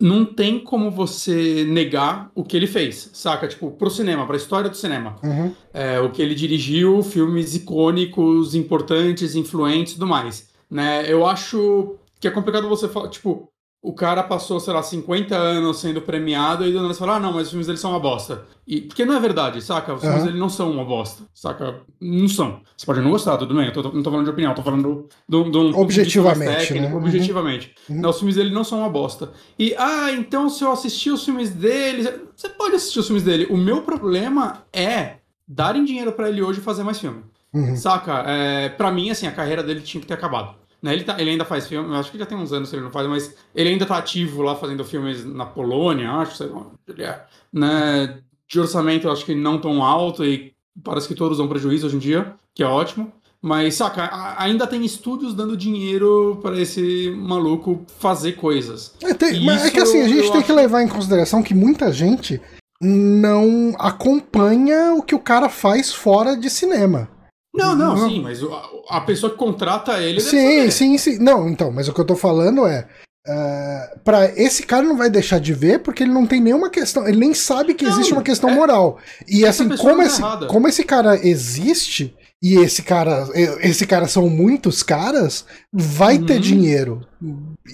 Não 0.00 0.24
tem 0.24 0.58
como 0.58 0.90
você 0.90 1.64
negar 1.68 2.30
o 2.34 2.42
que 2.42 2.56
ele 2.56 2.66
fez, 2.66 3.10
saca? 3.12 3.46
Tipo, 3.46 3.70
pro 3.72 3.90
cinema, 3.90 4.26
pra 4.26 4.36
história 4.36 4.68
do 4.70 4.76
cinema. 4.76 5.16
Uhum. 5.22 5.54
É, 5.72 6.00
o 6.00 6.10
que 6.10 6.20
ele 6.22 6.34
dirigiu, 6.34 7.02
filmes 7.02 7.54
icônicos, 7.54 8.54
importantes, 8.54 9.36
influentes 9.36 9.92
e 9.92 9.96
tudo 9.96 10.06
mais. 10.08 10.48
Né? 10.70 11.04
Eu 11.06 11.26
acho 11.26 11.96
que 12.18 12.26
é 12.26 12.30
complicado 12.30 12.68
você 12.68 12.88
falar, 12.88 13.08
tipo, 13.10 13.48
o 13.82 13.92
cara 13.92 14.22
passou, 14.22 14.60
sei 14.60 14.72
lá, 14.72 14.80
50 14.80 15.34
anos 15.36 15.80
sendo 15.80 16.00
premiado 16.00 16.64
e 16.64 16.70
do 16.70 16.80
nada 16.80 16.94
você 16.94 17.00
fala, 17.00 17.16
ah, 17.16 17.20
não, 17.20 17.32
mas 17.32 17.42
os 17.44 17.48
filmes 17.50 17.66
dele 17.66 17.78
são 17.78 17.90
uma 17.90 17.98
bosta. 17.98 18.44
E, 18.64 18.80
porque 18.82 19.04
não 19.04 19.16
é 19.16 19.18
verdade, 19.20 19.60
saca? 19.60 19.92
Os 19.92 20.00
filmes 20.00 20.22
dele 20.22 20.38
não 20.38 20.48
são 20.48 20.70
uma 20.70 20.84
bosta, 20.84 21.24
saca? 21.34 21.80
Não 22.00 22.28
são. 22.28 22.60
Você 22.76 22.86
pode 22.86 23.00
não 23.00 23.10
gostar, 23.10 23.36
tudo 23.38 23.52
bem, 23.54 23.66
eu 23.66 23.72
tô- 23.72 23.82
não 23.92 24.00
tô 24.02 24.10
falando 24.10 24.24
de 24.26 24.30
opinião, 24.30 24.54
tô 24.54 24.62
falando 24.62 24.82
do, 25.28 25.44
do, 25.44 25.50
do 25.50 25.60
um 25.76 25.80
Objetivamente, 25.80 26.58
técnico, 26.68 26.84
né? 26.84 26.90
Uhum. 26.92 26.96
Objetivamente. 26.98 27.74
Uhum. 27.88 28.00
Não, 28.00 28.10
os 28.10 28.18
filmes 28.18 28.36
dele 28.36 28.50
não 28.54 28.62
são 28.62 28.78
uma 28.78 28.88
bosta. 28.88 29.32
E, 29.58 29.74
ah, 29.76 30.12
então 30.12 30.48
se 30.48 30.62
eu 30.62 30.70
assistir 30.70 31.10
os 31.10 31.24
filmes 31.24 31.50
dele. 31.50 32.08
Você 32.36 32.48
pode 32.50 32.76
assistir 32.76 33.00
os 33.00 33.06
filmes 33.06 33.24
dele. 33.24 33.46
O 33.50 33.56
meu 33.56 33.82
problema 33.82 34.62
é 34.72 35.16
darem 35.46 35.84
dinheiro 35.84 36.12
para 36.12 36.28
ele 36.28 36.40
hoje 36.40 36.60
fazer 36.60 36.84
mais 36.84 37.00
filme. 37.00 37.24
Uhum. 37.52 37.74
Saca? 37.76 38.22
É, 38.28 38.68
pra 38.68 38.90
mim, 38.92 39.10
assim, 39.10 39.26
a 39.26 39.32
carreira 39.32 39.62
dele 39.62 39.80
tinha 39.80 40.00
que 40.00 40.06
ter 40.06 40.14
acabado. 40.14 40.54
Né? 40.82 40.92
Ele, 40.94 41.04
tá, 41.04 41.20
ele 41.20 41.30
ainda 41.30 41.44
faz 41.44 41.66
filme, 41.68 41.94
acho 41.96 42.10
que 42.10 42.18
já 42.18 42.26
tem 42.26 42.36
uns 42.36 42.52
anos 42.52 42.68
que 42.70 42.76
ele 42.76 42.82
não 42.84 42.90
faz, 42.90 43.06
mas 43.08 43.34
ele 43.54 43.68
ainda 43.70 43.86
tá 43.86 43.96
ativo 43.98 44.42
lá 44.42 44.56
fazendo 44.56 44.84
filmes 44.84 45.24
na 45.24 45.46
Polônia, 45.46 46.10
acho, 46.12 46.36
sei 46.36 46.48
lá 46.48 46.66
ele 46.88 47.02
é. 47.04 47.24
Né? 47.52 48.18
De 48.48 48.58
orçamento, 48.60 49.06
eu 49.06 49.12
acho 49.12 49.24
que 49.24 49.34
não 49.34 49.58
tão 49.60 49.82
alto 49.82 50.24
e 50.24 50.52
parece 50.82 51.06
que 51.08 51.14
todos 51.14 51.38
dão 51.38 51.46
prejuízo 51.48 51.86
hoje 51.86 51.96
em 51.96 52.00
dia, 52.00 52.34
que 52.54 52.62
é 52.62 52.66
ótimo. 52.66 53.12
Mas, 53.44 53.74
saca, 53.74 54.08
ainda 54.38 54.68
tem 54.68 54.84
estúdios 54.84 55.34
dando 55.34 55.56
dinheiro 55.56 56.38
para 56.42 56.60
esse 56.60 57.10
maluco 57.16 57.84
fazer 57.98 58.32
coisas. 58.34 58.94
É, 59.02 59.12
tem- 59.14 59.44
mas 59.44 59.64
é 59.64 59.70
que 59.70 59.80
assim, 59.80 60.00
a 60.00 60.06
gente 60.08 60.30
tem 60.30 60.42
que 60.42 60.52
acho- 60.52 60.54
levar 60.54 60.80
em 60.82 60.88
consideração 60.88 61.42
que 61.42 61.52
muita 61.54 61.90
gente 61.92 62.40
não 62.80 63.74
acompanha 63.78 64.94
o 64.94 65.02
que 65.02 65.14
o 65.14 65.18
cara 65.18 65.48
faz 65.48 65.92
fora 65.92 66.36
de 66.36 66.50
cinema. 66.50 67.08
Não, 67.54 67.76
não, 67.76 67.94
Não. 67.96 68.08
sim, 68.08 68.20
mas 68.22 68.42
o- 68.42 68.52
a, 68.52 68.96
a 68.96 69.00
pessoa 69.02 69.30
que 69.30 69.36
contrata 69.38 70.00
ele. 70.00 70.20
Sim, 70.20 70.70
sim, 70.70 70.96
sim. 70.96 71.18
Não, 71.18 71.48
então, 71.48 71.70
mas 71.70 71.86
o 71.88 71.92
que 71.92 72.00
eu 72.00 72.04
tô 72.06 72.16
falando 72.16 72.66
é. 72.66 72.86
Uh, 73.24 74.00
para 74.02 74.24
esse 74.36 74.64
cara 74.64 74.84
não 74.84 74.96
vai 74.96 75.08
deixar 75.08 75.38
de 75.38 75.52
ver 75.54 75.78
porque 75.78 76.02
ele 76.02 76.10
não 76.12 76.26
tem 76.26 76.40
nenhuma 76.40 76.68
questão, 76.68 77.06
ele 77.06 77.18
nem 77.18 77.32
sabe 77.32 77.72
que 77.72 77.84
Não, 77.84 77.92
existe 77.92 78.12
uma 78.12 78.22
questão 78.22 78.50
é- 78.50 78.54
moral. 78.54 78.98
E 79.28 79.46
assim, 79.46 79.68
como 79.76 80.02
esse, 80.02 80.20
errada. 80.20 80.46
como 80.48 80.66
esse 80.66 80.82
cara 80.82 81.14
existe 81.24 82.16
e 82.42 82.56
esse 82.56 82.82
cara, 82.82 83.28
esse 83.60 83.86
cara 83.86 84.08
são 84.08 84.28
muitos 84.28 84.82
caras, 84.82 85.44
vai 85.72 86.18
ter 86.18 86.34
Uhum. 86.34 86.40
dinheiro. 86.40 87.00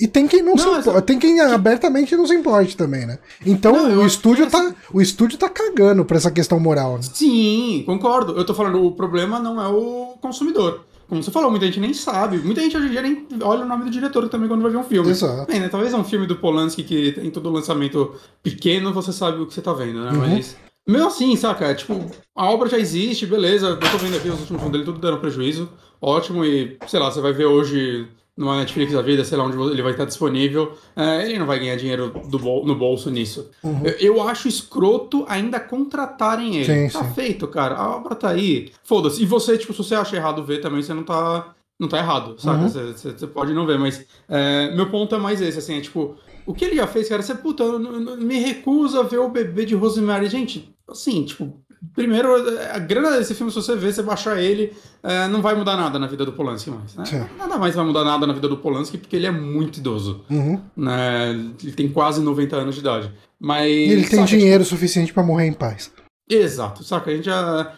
E 0.01 0.07
tem 0.07 0.27
quem 0.29 0.43
não, 0.43 0.55
Não, 0.55 0.59
se 0.75 0.81
importa, 0.81 1.01
tem 1.03 1.19
quem 1.19 1.41
abertamente 1.41 2.15
não 2.15 2.27
se 2.27 2.35
importe 2.35 2.77
também, 2.77 3.07
né? 3.07 3.19
Então 3.47 3.73
Não, 3.73 3.89
eu 3.91 4.01
o 4.03 4.07
estúdio 4.07 4.45
que 4.47 4.53
tá, 4.53 4.59
essa- 4.63 4.75
o 4.93 5.01
estúdio 5.01 5.39
tá 5.39 5.49
cagando 5.49 6.05
pra 6.05 6.19
essa 6.19 6.31
questão 6.31 6.61
moral, 6.61 6.97
né? 6.97 7.03
Sim, 7.15 7.83
concordo. 7.87 8.33
Eu 8.37 8.45
tô 8.45 8.53
falando, 8.55 8.85
o 8.85 8.93
problema 8.93 9.39
não 9.41 9.61
é 9.61 9.69
o 9.69 10.19
consumidor. 10.21 10.85
Como 11.09 11.23
você 11.23 11.31
falou, 11.31 11.51
muita 11.51 11.65
gente 11.65 11.81
nem 11.81 11.95
sabe. 11.95 12.37
Muita 12.37 12.61
gente 12.61 12.77
hoje 12.77 12.89
em 12.89 12.91
dia 12.91 13.01
nem 13.01 13.27
olha 13.41 13.65
o 13.65 13.67
nome 13.67 13.85
do 13.85 13.91
diretor 13.91 14.29
também 14.29 14.47
quando 14.47 14.61
vai 14.61 14.71
ver 14.71 14.77
um 14.77 14.85
filme. 14.85 15.11
Exato. 15.11 15.51
Bem, 15.51 15.59
né, 15.61 15.69
Talvez 15.71 15.95
é 15.95 15.97
um 15.97 16.05
filme 16.05 16.27
do 16.27 16.37
Polanski 16.37 16.83
que 16.83 17.13
tem 17.13 17.31
todo 17.31 17.49
lançamento 17.49 18.13
pequeno, 18.43 18.93
você 18.93 19.11
sabe 19.11 19.41
o 19.41 19.47
que 19.47 19.55
você 19.55 19.63
tá 19.63 19.73
vendo, 19.73 20.01
né? 20.05 20.11
Uhum. 20.13 20.19
Mas. 20.19 20.55
Mesmo 20.89 21.07
assim, 21.09 21.37
saca? 21.37 21.67
É, 21.67 21.75
Tipo, 21.75 22.01
a 22.35 22.51
obra 22.51 22.69
já 22.69 22.79
existe, 22.79 23.27
beleza. 23.27 23.69
Eu 23.69 23.79
tô 23.79 23.99
vendo 23.99 24.17
aqui 24.17 24.29
os 24.29 24.41
últimos 24.41 24.61
filmes 24.63 24.73
dele, 24.73 24.85
tudo 24.85 24.99
dando 24.99 25.19
prejuízo. 25.19 25.69
Ótimo, 26.01 26.45
e 26.45 26.79
sei 26.87 26.99
lá, 26.99 27.11
você 27.11 27.21
vai 27.21 27.33
ver 27.33 27.45
hoje 27.47 28.09
numa 28.37 28.57
Netflix 28.59 28.93
da 28.93 29.03
vida, 29.03 29.25
sei 29.25 29.37
lá 29.37 29.45
onde 29.45 29.57
ele 29.73 29.83
vai 29.83 29.91
estar 29.91 30.05
disponível. 30.05 30.73
É, 30.95 31.29
ele 31.29 31.39
não 31.41 31.47
vai 31.47 31.59
ganhar 31.59 31.75
dinheiro 31.77 32.13
do 32.31 32.39
bol- 32.39 32.65
no 32.65 32.75
bolso 32.77 33.11
nisso. 33.11 33.51
Uhum. 33.65 33.83
Eu, 33.85 34.15
eu 34.17 34.29
acho 34.29 34.47
escroto 34.47 35.25
ainda 35.29 35.59
contratarem 35.59 36.57
ele. 36.57 36.89
Sim, 36.89 36.99
tá 36.99 37.05
sim. 37.05 37.15
feito, 37.15 37.49
cara. 37.49 37.75
A 37.75 37.97
obra 37.97 38.15
tá 38.15 38.31
aí. 38.31 38.71
Foda-se. 38.85 39.21
E 39.23 39.27
você, 39.27 39.59
tipo, 39.59 39.73
se 39.73 39.79
você 39.83 39.95
acha 39.97 40.15
errado 40.17 40.45
ver 40.45 40.61
também, 40.61 40.81
você 40.83 40.95
não 40.95 41.03
tá. 41.03 41.55
Não 41.81 41.87
tá 41.89 41.99
errado, 41.99 42.35
saca? 42.41 42.63
Uhum. 42.63 42.69
Você, 42.69 43.13
você 43.13 43.27
pode 43.29 43.55
não 43.55 43.65
ver, 43.65 43.79
mas 43.79 44.05
é, 44.29 44.75
meu 44.75 44.91
ponto 44.91 45.15
é 45.15 45.19
mais 45.19 45.41
esse, 45.41 45.59
assim, 45.61 45.79
é 45.79 45.81
tipo, 45.81 46.17
o 46.45 46.53
que 46.53 46.65
ele 46.65 46.75
já 46.75 46.89
fez, 46.89 47.09
cara, 47.09 47.23
você, 47.23 47.37
puta, 47.37 47.63
eu 47.63 47.79
me 48.17 48.37
recusa 48.41 48.99
a 48.99 49.03
ver 49.05 49.19
o 49.19 49.29
bebê 49.29 49.65
de 49.65 49.77
Rosemary. 49.77 50.27
Gente, 50.29 50.75
assim, 50.89 51.25
tipo, 51.25 51.61
primeiro, 51.95 52.35
a 52.73 52.79
grana 52.79 53.17
desse 53.19 53.35
filme, 53.35 53.51
se 53.53 53.57
você 53.57 53.77
ver, 53.77 53.93
você 53.93 54.03
baixar 54.03 54.41
ele, 54.41 54.73
é, 55.03 55.27
não 55.29 55.41
vai 55.43 55.55
mudar 55.55 55.77
nada 55.77 55.99
na 55.99 56.07
vida 56.07 56.25
do 56.25 56.33
Polanski 56.33 56.71
mais, 56.71 56.95
né? 56.97 57.29
Nada 57.39 57.57
mais 57.59 57.75
vai 57.75 57.85
mudar 57.85 58.05
nada 58.05 58.27
na 58.27 58.33
vida 58.33 58.49
do 58.49 58.57
Polanski, 58.57 58.99
porque 58.99 59.17
ele 59.17 59.27
é 59.27 59.31
muito 59.31 59.79
idoso, 59.79 60.25
Uhum. 60.31 60.61
né? 60.77 61.31
Ele 61.63 61.73
tem 61.73 61.89
quase 61.89 62.21
90 62.21 62.57
anos 62.57 62.75
de 62.75 62.81
idade. 62.81 63.13
Mas. 63.41 63.67
E 63.69 63.93
ele 63.93 64.03
tem 64.09 64.19
saca, 64.21 64.27
dinheiro 64.27 64.65
suficiente 64.65 65.13
pra 65.13 65.23
morrer 65.23 65.47
em 65.47 65.53
paz. 65.53 65.93
Exato, 66.29 66.83
saca? 66.85 67.11
A 67.11 67.15
gente 67.15 67.25
já. 67.27 67.73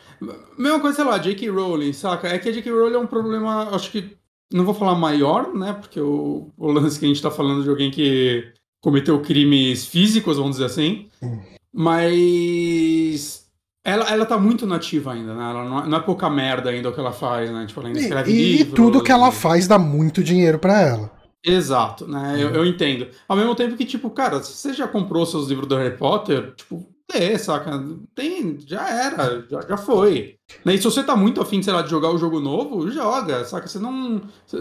Mesma 0.58 0.80
coisa, 0.80 0.96
sei 0.96 1.04
lá, 1.04 1.16
J.K. 1.18 1.48
Rowling, 1.50 1.92
saca? 1.92 2.28
É 2.28 2.38
que 2.38 2.48
a 2.48 2.52
J.K. 2.52 2.70
Rowling 2.70 2.94
é 2.94 2.98
um 2.98 3.06
problema, 3.06 3.74
acho 3.74 3.90
que. 3.90 4.16
Não 4.52 4.64
vou 4.64 4.74
falar 4.74 4.96
maior, 4.96 5.54
né? 5.54 5.72
Porque 5.74 6.00
o, 6.00 6.50
o 6.58 6.72
lance 6.72 6.98
que 6.98 7.04
a 7.04 7.08
gente 7.08 7.22
tá 7.22 7.30
falando 7.30 7.62
de 7.62 7.68
alguém 7.70 7.88
que 7.90 8.44
cometeu 8.82 9.20
crimes 9.20 9.84
físicos, 9.86 10.36
vamos 10.38 10.52
dizer 10.56 10.64
assim. 10.64 11.06
Hum. 11.22 11.38
Mas. 11.72 13.40
Ela, 13.82 14.10
ela 14.10 14.26
tá 14.26 14.36
muito 14.38 14.66
nativa 14.66 15.12
ainda, 15.12 15.34
né? 15.34 15.50
Ela 15.50 15.64
não 15.64 15.78
é, 15.80 15.88
não 15.88 15.98
é 15.98 16.00
pouca 16.02 16.28
merda 16.28 16.68
ainda 16.68 16.90
o 16.90 16.92
que 16.92 17.00
ela 17.00 17.12
faz, 17.12 17.50
né? 17.50 17.64
Tipo, 17.66 17.80
ela 17.80 17.88
ainda 17.88 17.98
E, 18.00 18.02
escreve 18.02 18.30
e 18.30 18.56
livros. 18.58 18.74
tudo 18.74 19.02
que 19.02 19.10
ela 19.10 19.32
faz 19.32 19.66
dá 19.66 19.78
muito 19.78 20.22
dinheiro 20.22 20.58
pra 20.58 20.80
ela. 20.82 21.10
Exato, 21.44 22.06
né? 22.06 22.36
Eu, 22.38 22.50
eu 22.50 22.66
entendo. 22.66 23.08
Ao 23.26 23.34
mesmo 23.34 23.54
tempo 23.54 23.74
que, 23.76 23.86
tipo, 23.86 24.10
cara, 24.10 24.42
se 24.42 24.52
você 24.52 24.74
já 24.74 24.86
comprou 24.86 25.24
seus 25.24 25.48
livros 25.48 25.66
do 25.66 25.76
Harry 25.76 25.96
Potter, 25.96 26.52
tipo, 26.54 26.86
lê, 27.10 27.38
saca? 27.38 27.82
Tem, 28.14 28.58
já 28.66 28.86
era, 28.90 29.46
já, 29.50 29.62
já 29.66 29.76
foi. 29.78 30.36
Né? 30.62 30.74
E 30.74 30.78
se 30.78 30.84
você 30.84 31.02
tá 31.02 31.16
muito 31.16 31.40
afim, 31.40 31.62
sei 31.62 31.72
lá, 31.72 31.80
de 31.80 31.88
jogar 31.88 32.10
o 32.10 32.18
jogo 32.18 32.38
novo, 32.38 32.90
joga, 32.90 33.42
saca? 33.46 33.66
Você 33.66 33.78
não. 33.78 34.20
você- 34.46 34.58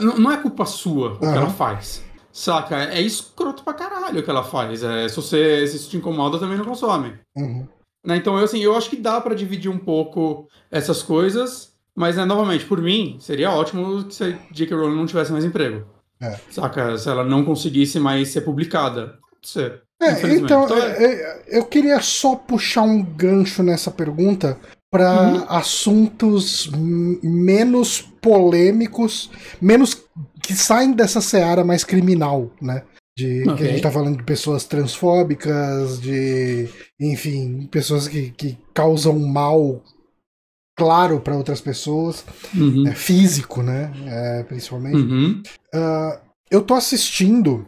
não, 0.00 0.18
não 0.18 0.30
é 0.30 0.36
culpa 0.36 0.64
sua 0.64 1.14
o 1.14 1.18
que 1.18 1.24
ela 1.26 1.50
faz. 1.50 2.04
Saca? 2.36 2.76
É 2.92 3.00
escroto 3.00 3.64
pra 3.64 3.72
caralho 3.72 4.20
o 4.20 4.22
que 4.22 4.28
ela 4.28 4.44
faz. 4.44 4.82
É, 4.82 5.08
se 5.08 5.16
você 5.16 5.66
se 5.66 5.76
isso 5.76 5.88
te 5.88 5.96
incomoda, 5.96 6.38
também 6.38 6.58
não 6.58 6.66
consome. 6.66 7.14
Uhum. 7.34 7.66
Né? 8.04 8.16
Então, 8.18 8.36
eu, 8.36 8.44
assim, 8.44 8.60
eu 8.60 8.76
acho 8.76 8.90
que 8.90 8.96
dá 8.96 9.18
pra 9.22 9.34
dividir 9.34 9.70
um 9.70 9.78
pouco 9.78 10.46
essas 10.70 11.02
coisas, 11.02 11.72
mas, 11.94 12.16
né, 12.16 12.26
novamente, 12.26 12.66
por 12.66 12.82
mim, 12.82 13.16
seria 13.20 13.50
ótimo 13.50 14.10
se 14.12 14.22
a 14.22 14.38
J.K. 14.52 14.76
Rowling 14.76 14.96
não 14.96 15.06
tivesse 15.06 15.32
mais 15.32 15.46
emprego. 15.46 15.86
É. 16.20 16.38
Saca? 16.50 16.98
Se 16.98 17.08
ela 17.08 17.24
não 17.24 17.42
conseguisse 17.42 17.98
mais 17.98 18.28
ser 18.28 18.42
publicada. 18.42 19.18
Pode 19.30 19.48
ser. 19.48 19.82
É, 20.02 20.10
então, 20.34 20.64
Então, 20.66 20.76
é- 20.78 21.04
é, 21.04 21.12
é, 21.14 21.58
eu 21.58 21.64
queria 21.64 21.98
só 22.02 22.36
puxar 22.36 22.82
um 22.82 23.02
gancho 23.02 23.62
nessa 23.62 23.90
pergunta 23.90 24.58
para 24.90 25.22
Uhum. 25.22 25.44
assuntos 25.48 26.70
menos 27.22 28.02
polêmicos, 28.20 29.30
menos 29.60 29.96
que 30.46 30.54
saem 30.54 30.92
dessa 30.92 31.20
seara 31.20 31.64
mais 31.64 31.82
criminal, 31.84 32.50
né? 32.60 32.82
De 33.18 33.42
que 33.56 33.64
a 33.64 33.66
gente 33.68 33.80
tá 33.82 33.90
falando 33.90 34.18
de 34.18 34.22
pessoas 34.24 34.64
transfóbicas, 34.64 35.98
de, 36.00 36.68
enfim, 37.00 37.66
pessoas 37.70 38.06
que, 38.06 38.30
que 38.30 38.58
causam 38.74 39.18
mal 39.18 39.82
claro 40.78 41.20
para 41.20 41.34
outras 41.36 41.60
pessoas, 41.60 42.24
Uhum. 42.54 42.82
né, 42.82 42.94
físico, 42.94 43.62
né? 43.62 43.90
É, 44.06 44.42
principalmente. 44.42 44.98
Uhum. 44.98 45.42
Ah, 45.74 46.20
eu 46.50 46.60
tô 46.62 46.74
assistindo. 46.74 47.66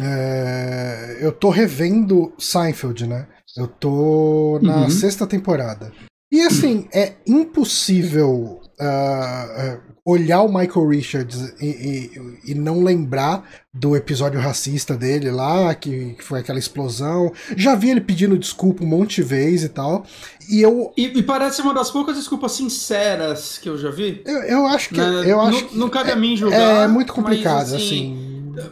é, 0.00 1.18
eu 1.20 1.32
tô 1.32 1.50
revendo 1.50 2.32
Seinfeld, 2.38 3.06
né? 3.06 3.26
Eu 3.56 3.66
tô 3.66 4.58
na 4.62 4.82
Uhum. 4.82 4.90
sexta 4.90 5.26
temporada. 5.26 5.92
E 6.32 6.40
assim, 6.42 6.88
é 6.92 7.14
impossível 7.26 8.60
ah, 8.80 9.80
olhar 10.10 10.42
o 10.42 10.48
Michael 10.48 10.88
Richards 10.88 11.54
e, 11.60 11.66
e- 11.66 12.52
e 12.52 12.54
não 12.54 12.82
lembrar 12.82 13.44
do 13.74 13.94
episódio 13.94 14.40
racista 14.40 14.96
dele 14.96 15.30
lá, 15.30 15.74
que, 15.74 16.14
que 16.14 16.24
foi 16.24 16.40
aquela 16.40 16.58
explosão. 16.58 17.30
Já 17.56 17.74
vi 17.74 17.90
ele 17.90 18.00
pedindo 18.00 18.38
desculpa 18.38 18.82
um 18.84 18.86
monte 18.86 19.16
de 19.16 19.22
vezes 19.24 19.64
e 19.64 19.68
tal. 19.68 20.06
E 20.50 20.62
eu, 20.62 20.92
E, 20.96 21.06
e 21.18 21.22
parece 21.22 21.60
uma 21.60 21.74
das 21.74 21.90
poucas 21.90 22.16
desculpas 22.16 22.52
sinceras 22.52 23.58
que 23.58 23.68
eu 23.68 23.76
já 23.76 23.90
vi. 23.90 24.22
eu, 24.24 24.38
eu 24.44 24.66
acho 24.66 24.88
que. 24.88 24.96
né? 24.96 25.22
Eu 25.24 25.36
não, 25.36 25.40
acho 25.42 25.64
que 25.66 25.76
não 25.76 25.88
cabe 25.90 26.10
a 26.10 26.16
mim 26.16 26.36
julgar. 26.36 26.84
é 26.84 26.88
muito 26.88 27.08
mas, 27.08 27.16
complicado, 27.16 27.74
assim. 27.74 28.16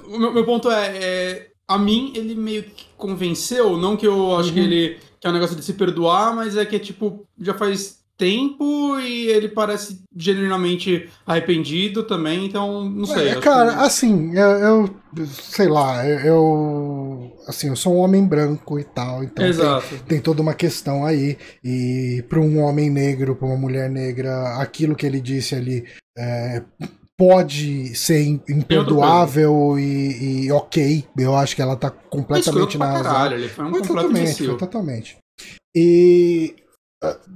O 0.09 0.19
meu, 0.19 0.33
meu 0.33 0.45
ponto 0.45 0.71
é, 0.71 0.87
é, 0.97 1.47
a 1.69 1.79
mim 1.79 2.13
ele 2.15 2.35
meio 2.35 2.63
que 2.63 2.87
convenceu, 2.97 3.77
não 3.77 3.97
que 3.97 4.07
eu 4.07 4.37
acho 4.37 4.53
que 4.53 4.59
Uhum. 4.61 4.65
ele 4.67 4.97
que 5.21 5.27
é 5.27 5.31
um 5.31 5.33
negócio 5.33 5.57
de 5.57 5.63
se 5.65 5.73
perdoar, 5.75 6.35
mas 6.35 6.57
é 6.57 6.65
que 6.65 6.79
tipo 6.79 7.27
já 7.41 7.55
faz 7.55 7.99
tempo 8.19 8.99
e 8.99 9.27
ele 9.29 9.49
parece 9.49 10.01
genuinamente 10.17 11.09
arrependido 11.27 12.03
também, 12.03 12.47
então 12.47 12.89
não 12.89 13.05
sei. 13.07 13.29
É, 13.29 13.35
cara, 13.41 13.73
que- 13.75 13.79
assim, 13.83 14.33
eu, 14.37 14.51
eu- 14.51 15.27
sei 15.27 15.69
lá, 15.69 16.07
eu, 16.07 16.19
eu- 16.21 17.33
assim, 17.47 17.69
eu 17.69 17.77
sou 17.77 17.95
um 17.95 17.99
homem 17.99 18.25
branco 18.27 18.79
e 18.79 18.85
tal, 18.85 19.23
então 19.23 19.45
tem, 19.89 19.99
tem 20.07 20.21
toda 20.21 20.41
uma 20.43 20.55
questão 20.55 21.05
aí 21.05 21.37
e 21.63 22.25
para 22.29 22.41
um 22.41 22.61
homem 22.61 22.89
negro, 22.91 23.37
para 23.37 23.47
uma 23.49 23.57
mulher 23.57 23.91
negra, 23.91 24.57
aquilo 24.61 24.95
que 24.97 25.05
ele 25.07 25.21
disse 25.21 25.55
ali 25.55 25.85
é, 26.19 26.63
pode 27.19 27.95
ser 27.95 28.23
im- 28.23 28.41
imperdoável 28.49 29.79
e, 29.79 30.45
e 30.47 30.53
ok. 30.53 31.05
Eu 31.19 31.35
acho 31.37 31.55
que 31.57 31.63
ela 31.63 31.77
tá 31.77 31.91
completamente 31.91 32.79
na 32.79 32.87
pra 32.87 32.95
razão. 32.97 33.13
caralho, 33.13 33.35
ele 33.37 33.49
foi 33.49 33.65
um 33.65 33.71
Foi 33.71 33.81
completo 33.81 34.01
totalmente, 34.09 34.23
imbecil. 34.29 34.47
foi 34.47 34.57
totalmente. 34.59 35.17
E. 35.75 36.55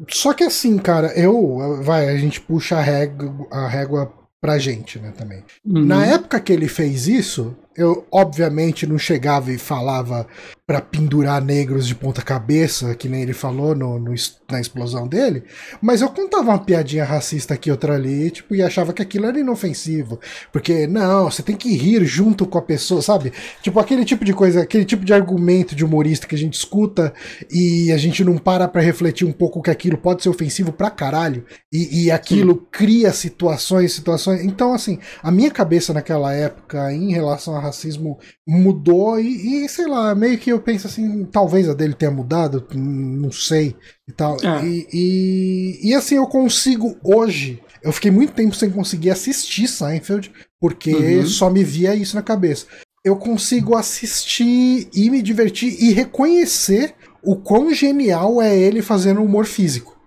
Só 0.08 0.32
que 0.32 0.44
assim, 0.44 0.78
cara, 0.78 1.08
eu. 1.18 1.82
Vai, 1.82 2.08
a 2.08 2.16
gente 2.16 2.40
puxa 2.40 2.76
a 2.76 2.80
régua, 2.80 3.46
a 3.50 3.68
régua 3.68 4.12
pra 4.40 4.58
gente, 4.58 4.98
né, 4.98 5.12
também. 5.16 5.44
Uhum. 5.64 5.84
Na 5.84 6.06
época 6.06 6.40
que 6.40 6.52
ele 6.52 6.66
fez 6.66 7.06
isso, 7.06 7.54
eu 7.76 8.06
obviamente 8.10 8.86
não 8.86 8.98
chegava 8.98 9.52
e 9.52 9.58
falava 9.58 10.26
para 10.66 10.80
pendurar 10.80 11.42
negros 11.42 11.84
de 11.84 11.96
ponta 11.96 12.22
cabeça, 12.22 12.94
que 12.94 13.08
nem 13.08 13.22
ele 13.22 13.32
falou 13.32 13.74
no, 13.74 13.98
no, 13.98 14.14
na 14.48 14.60
explosão 14.60 15.08
dele, 15.08 15.42
mas 15.82 16.00
eu 16.00 16.08
contava 16.08 16.50
uma 16.50 16.60
piadinha 16.60 17.04
racista 17.04 17.54
aqui 17.54 17.72
outra 17.72 17.96
ali, 17.96 18.30
tipo, 18.30 18.54
e 18.54 18.62
achava 18.62 18.92
que 18.92 19.02
aquilo 19.02 19.26
era 19.26 19.40
inofensivo, 19.40 20.20
porque 20.52 20.86
não, 20.86 21.28
você 21.28 21.42
tem 21.42 21.56
que 21.56 21.76
rir 21.76 22.04
junto 22.04 22.46
com 22.46 22.56
a 22.56 22.62
pessoa, 22.62 23.02
sabe? 23.02 23.32
Tipo 23.60 23.80
aquele 23.80 24.04
tipo 24.04 24.24
de 24.24 24.32
coisa, 24.32 24.62
aquele 24.62 24.84
tipo 24.84 25.04
de 25.04 25.12
argumento 25.12 25.74
de 25.74 25.84
humorista 25.84 26.28
que 26.28 26.36
a 26.36 26.38
gente 26.38 26.54
escuta 26.54 27.12
e 27.50 27.90
a 27.90 27.96
gente 27.96 28.22
não 28.22 28.38
para 28.38 28.68
para 28.68 28.80
refletir 28.80 29.26
um 29.26 29.32
pouco 29.32 29.60
que 29.60 29.70
aquilo 29.70 29.98
pode 29.98 30.22
ser 30.22 30.28
ofensivo 30.28 30.72
pra 30.72 30.88
caralho 30.88 31.44
e, 31.72 32.04
e 32.04 32.10
aquilo 32.12 32.54
Sim. 32.54 32.66
cria 32.70 33.12
situações, 33.12 33.92
situações. 33.92 34.44
Então, 34.44 34.72
assim, 34.72 35.00
a 35.20 35.32
minha 35.32 35.50
cabeça 35.50 35.92
naquela 35.92 36.32
época 36.32 36.92
em 36.92 37.12
relação 37.12 37.56
a 37.56 37.60
racismo 37.70 38.18
mudou 38.46 39.18
e, 39.18 39.64
e 39.64 39.68
sei 39.68 39.86
lá, 39.86 40.14
meio 40.14 40.38
que 40.38 40.50
eu 40.50 40.60
penso 40.60 40.86
assim, 40.86 41.24
talvez 41.24 41.68
a 41.68 41.74
dele 41.74 41.94
tenha 41.94 42.10
mudado, 42.10 42.66
não 42.74 43.30
sei 43.32 43.76
e 44.06 44.12
tal. 44.12 44.36
É. 44.42 44.64
E, 44.66 44.88
e, 44.92 45.90
e, 45.90 45.94
assim, 45.94 46.16
eu 46.16 46.26
consigo 46.26 46.96
hoje. 47.02 47.62
Eu 47.82 47.92
fiquei 47.92 48.10
muito 48.10 48.34
tempo 48.34 48.54
sem 48.54 48.70
conseguir 48.70 49.10
assistir 49.10 49.66
Seinfeld, 49.66 50.30
porque 50.60 50.94
uhum. 50.94 51.26
só 51.26 51.48
me 51.48 51.64
via 51.64 51.94
isso 51.94 52.14
na 52.14 52.22
cabeça. 52.22 52.66
Eu 53.02 53.16
consigo 53.16 53.74
assistir 53.74 54.88
e 54.94 55.08
me 55.08 55.22
divertir 55.22 55.74
e 55.82 55.92
reconhecer 55.92 56.94
o 57.22 57.36
quão 57.36 57.72
genial 57.72 58.42
é 58.42 58.56
ele 58.56 58.82
fazendo 58.82 59.22
humor 59.22 59.46
físico. 59.46 59.99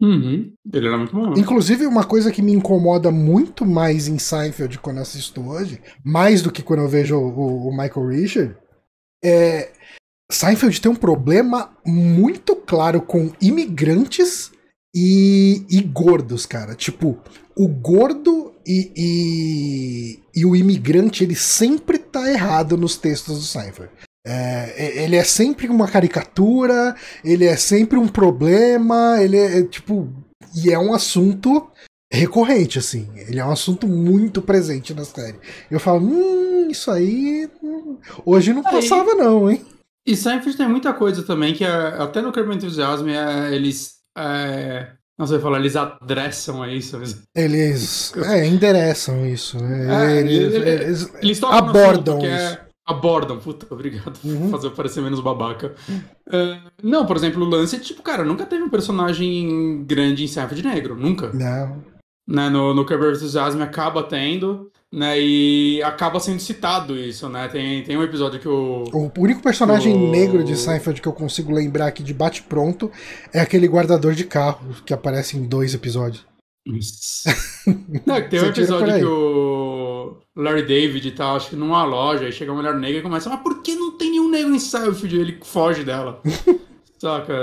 Uhum. 0.00 0.52
Ele 0.72 0.86
era 0.86 0.98
muito 0.98 1.14
bom. 1.14 1.34
Inclusive, 1.36 1.86
uma 1.86 2.04
coisa 2.04 2.30
que 2.30 2.42
me 2.42 2.52
incomoda 2.52 3.10
muito 3.10 3.64
mais 3.64 4.08
em 4.08 4.18
Seinfeld 4.18 4.78
quando 4.78 5.00
assisto 5.00 5.40
hoje, 5.40 5.80
mais 6.04 6.42
do 6.42 6.50
que 6.50 6.62
quando 6.62 6.80
eu 6.80 6.88
vejo 6.88 7.16
o, 7.16 7.68
o 7.68 7.70
Michael 7.70 8.08
Richard, 8.08 8.56
é, 9.24 9.72
Seinfeld 10.30 10.80
tem 10.80 10.90
um 10.90 10.96
problema 10.96 11.70
muito 11.86 12.56
claro 12.56 13.00
com 13.00 13.32
imigrantes 13.40 14.50
e, 14.94 15.64
e 15.68 15.80
gordos, 15.82 16.46
cara. 16.46 16.74
Tipo, 16.74 17.18
o 17.56 17.68
gordo 17.68 18.52
e, 18.66 18.92
e, 18.96 20.40
e, 20.40 20.46
o 20.46 20.56
imigrante, 20.56 21.24
ele 21.24 21.34
sempre 21.34 21.98
tá 21.98 22.30
errado 22.30 22.76
nos 22.76 22.96
textos 22.96 23.38
do 23.38 23.44
Seinfeld. 23.44 23.92
É, 24.26 25.02
ele 25.04 25.16
é 25.16 25.24
sempre 25.24 25.68
uma 25.68 25.86
caricatura, 25.86 26.96
ele 27.22 27.44
é 27.44 27.56
sempre 27.56 27.98
um 27.98 28.08
problema, 28.08 29.20
ele 29.20 29.36
é, 29.36 29.58
é 29.58 29.62
tipo. 29.64 30.08
E 30.56 30.72
é 30.72 30.78
um 30.78 30.94
assunto 30.94 31.68
recorrente, 32.12 32.78
assim. 32.78 33.08
Ele 33.16 33.40
é 33.40 33.44
um 33.44 33.50
assunto 33.50 33.86
muito 33.86 34.40
presente 34.40 34.94
na 34.94 35.04
série. 35.04 35.38
Eu 35.70 35.80
falo, 35.80 36.00
hum, 36.00 36.68
isso 36.70 36.90
aí. 36.90 37.48
Hum, 37.62 37.98
hoje 38.24 38.52
não 38.52 38.62
passava, 38.62 39.14
não, 39.14 39.50
hein? 39.50 39.64
E 40.06 40.16
Seinfeld 40.16 40.56
tem 40.56 40.68
muita 40.68 40.92
coisa 40.92 41.22
também 41.22 41.54
que 41.54 41.64
é, 41.64 41.68
até 41.68 42.20
no 42.20 42.32
Curb 42.32 42.54
Enthusiasm 42.54 43.08
é, 43.08 43.54
eles. 43.54 43.94
É, 44.16 44.92
não 45.18 45.26
sei 45.26 45.38
falar, 45.38 45.58
eles 45.60 45.76
adressam 45.76 46.68
isso. 46.68 47.00
Eles 47.34 48.12
é, 48.16 48.46
endereçam 48.46 49.26
isso. 49.26 49.58
Né? 49.62 50.16
É, 50.16 50.20
eles, 50.20 50.54
eles, 50.54 51.14
eles 51.22 51.42
abordam 51.42 52.18
isso. 52.18 52.58
Abordam, 52.86 53.38
puta, 53.38 53.66
obrigado 53.70 54.18
uhum. 54.22 54.50
fazer 54.50 54.70
parecer 54.70 55.00
menos 55.00 55.20
babaca. 55.20 55.74
Uh, 56.28 56.70
não, 56.82 57.06
por 57.06 57.16
exemplo, 57.16 57.42
o 57.42 57.48
Lance, 57.48 57.80
tipo, 57.80 58.02
cara, 58.02 58.24
nunca 58.24 58.44
teve 58.44 58.62
um 58.62 58.68
personagem 58.68 59.82
grande 59.86 60.24
em 60.24 60.26
Seinfeld 60.26 60.62
negro, 60.62 60.94
nunca. 60.94 61.32
Não. 61.32 61.82
Né, 62.26 62.48
no, 62.48 62.74
no 62.74 62.84
Curb 62.84 63.06
Enthusiasm 63.06 63.60
acaba 63.62 64.02
tendo, 64.02 64.70
né? 64.92 65.18
E 65.18 65.82
acaba 65.82 66.20
sendo 66.20 66.40
citado 66.40 66.96
isso, 66.96 67.28
né? 67.28 67.48
Tem, 67.48 67.82
tem 67.82 67.96
um 67.96 68.02
episódio 68.02 68.38
que 68.38 68.48
o. 68.48 68.84
O 68.92 69.10
único 69.18 69.42
personagem 69.42 69.94
o... 69.94 70.10
negro 70.10 70.44
de 70.44 70.56
Seinfeld 70.56 71.02
que 71.02 71.08
eu 71.08 71.12
consigo 71.12 71.52
lembrar 71.52 71.86
aqui 71.86 72.02
de 72.02 72.14
bate-pronto 72.14 72.90
é 73.32 73.40
aquele 73.40 73.66
guardador 73.66 74.14
de 74.14 74.24
carro 74.24 74.74
que 74.86 74.94
aparece 74.94 75.36
em 75.36 75.42
dois 75.46 75.74
episódios. 75.74 76.24
Não, 78.06 78.26
tem 78.28 78.40
um 78.40 78.46
episódio 78.46 78.94
que 78.94 79.04
o 79.04 79.83
Larry 80.36 80.62
David 80.62 81.10
tá, 81.12 81.32
acho 81.32 81.50
que 81.50 81.56
numa 81.56 81.84
loja, 81.84 82.24
aí 82.24 82.32
chega 82.32 82.50
uma 82.50 82.60
mulher 82.60 82.76
negra 82.76 82.98
e 82.98 83.02
começa, 83.02 83.30
mas 83.30 83.40
por 83.40 83.62
que 83.62 83.74
não 83.74 83.92
tem 83.92 84.10
nenhum 84.10 84.28
negro 84.28 84.54
em 84.54 84.58
Seinfeld? 84.58 85.16
Ele 85.16 85.38
foge 85.42 85.84
dela. 85.84 86.20
Saca? 86.98 87.34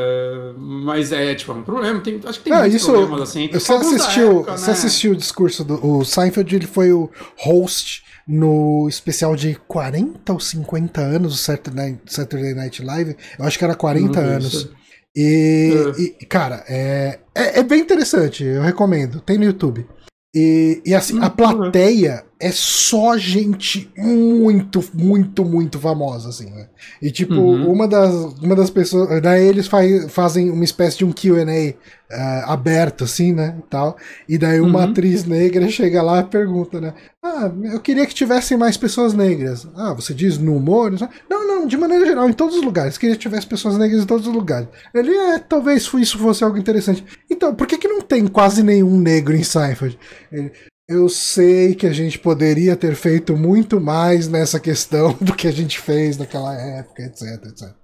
Mas 0.58 1.12
é, 1.12 1.36
tipo, 1.36 1.52
é 1.52 1.56
um 1.56 1.64
problema. 1.64 2.00
Tem, 2.00 2.20
acho 2.26 2.40
que 2.40 2.46
tem 2.46 2.54
ah, 2.54 2.68
isso, 2.68 2.92
problemas 2.92 3.22
assim. 3.22 3.50
Você 3.52 3.74
assistiu, 3.74 4.32
época, 4.32 4.58
você 4.58 4.68
né? 4.68 4.74
assistiu 4.74 5.12
o 5.12 5.16
discurso 5.16 5.64
do 5.64 5.86
o 5.86 6.04
Seinfeld, 6.04 6.56
ele 6.56 6.68
foi 6.68 6.92
o 6.92 7.10
host 7.38 8.04
no 8.28 8.88
especial 8.90 9.36
de 9.36 9.56
40 9.68 10.34
ou 10.34 10.40
50 10.40 11.02
anos 11.02 11.34
do 11.34 11.38
Saturday, 11.38 12.00
Saturday 12.06 12.54
Night 12.54 12.84
Live. 12.84 13.16
Eu 13.38 13.46
acho 13.46 13.58
que 13.58 13.64
era 13.64 13.76
40 13.76 14.20
anos. 14.20 14.70
E, 15.16 15.74
é. 15.98 16.02
e, 16.02 16.26
cara, 16.26 16.64
é, 16.68 17.20
é, 17.36 17.60
é, 17.60 17.64
bem 17.64 17.82
interessante, 17.82 18.44
eu 18.44 18.62
recomendo. 18.62 19.20
Tem 19.22 19.38
no 19.38 19.44
YouTube. 19.44 19.86
E, 20.34 20.82
e 20.86 20.96
assim, 20.96 21.20
a 21.20 21.26
uhum. 21.26 21.30
plateia 21.30 22.24
é 22.42 22.52
só 22.52 23.16
gente 23.20 23.92
muito, 23.96 24.84
muito, 24.96 25.46
muito 25.46 25.78
famosa, 25.78 26.30
assim, 26.30 26.50
né? 26.50 26.70
E 27.00 27.12
tipo, 27.12 27.36
uhum. 27.36 27.72
uma, 27.72 27.88
das, 27.88 28.14
uma 28.42 28.56
das 28.56 28.72
pessoas. 28.72 29.22
Daí 29.22 29.48
eles 29.48 29.68
faz, 29.68 30.12
fazem 30.12 30.50
uma 30.50 30.64
espécie 30.64 30.98
de 30.98 31.06
um 31.06 31.12
QA 31.12 31.44
uh, 31.44 31.76
eh, 32.10 32.44
aberto, 32.48 33.04
assim, 33.04 33.32
né? 33.32 33.58
E, 33.60 33.62
tal, 33.70 33.96
e 34.28 34.38
daí 34.40 34.60
uma 34.60 34.80
uhum. 34.80 34.90
atriz 34.90 35.24
negra 35.24 35.70
chega 35.70 36.02
lá 36.02 36.22
e 36.22 36.24
pergunta, 36.24 36.82
né? 36.82 36.96
Ah, 37.24 37.52
eu 37.64 37.80
queria 37.80 38.08
que 38.08 38.16
tivessem 38.16 38.58
mais 38.58 38.76
pessoas 38.76 39.14
negras. 39.14 39.68
Ah, 39.76 39.94
você 39.94 40.12
diz 40.12 40.40
no 40.40 40.56
humor? 40.56 40.92
Não, 41.30 41.48
não, 41.48 41.68
de 41.68 41.78
maneira 41.78 42.08
geral, 42.08 42.28
em 42.28 42.34
todos 42.34 42.56
os 42.56 42.64
lugares. 42.64 42.98
Queria 42.98 43.16
que 43.16 43.22
tivesse 43.22 43.46
pessoas 43.46 43.78
negras 43.78 44.02
em 44.02 44.08
todos 44.08 44.26
os 44.26 44.34
lugares. 44.34 44.68
Ele, 44.96 45.14
é, 45.16 45.38
talvez 45.38 45.88
isso 45.94 46.18
fosse 46.18 46.44
algo 46.44 46.58
interessante. 46.58 47.06
Então, 47.30 47.54
por 47.54 47.68
que, 47.68 47.78
que 47.78 47.88
não 47.88 48.02
tem 48.02 48.26
quase 48.26 48.64
nenhum 48.64 49.00
negro 49.00 49.36
em 49.36 49.44
Seinfeld? 49.44 50.00
Ele, 50.32 50.52
eu 50.92 51.10
sei 51.10 51.76
que 51.76 51.88
a 51.88 51.94
gente 51.94 52.20
poderia 52.20 52.76
ter 52.76 52.96
feito 52.96 53.36
muito 53.36 53.80
mais 53.80 54.28
nessa 54.28 54.60
questão 54.60 55.16
do 55.22 55.36
que 55.36 55.48
a 55.48 55.52
gente 55.52 55.80
fez 55.80 56.18
naquela 56.18 56.54
época, 56.54 57.04
etc, 57.04 57.46
etc. 57.46 57.76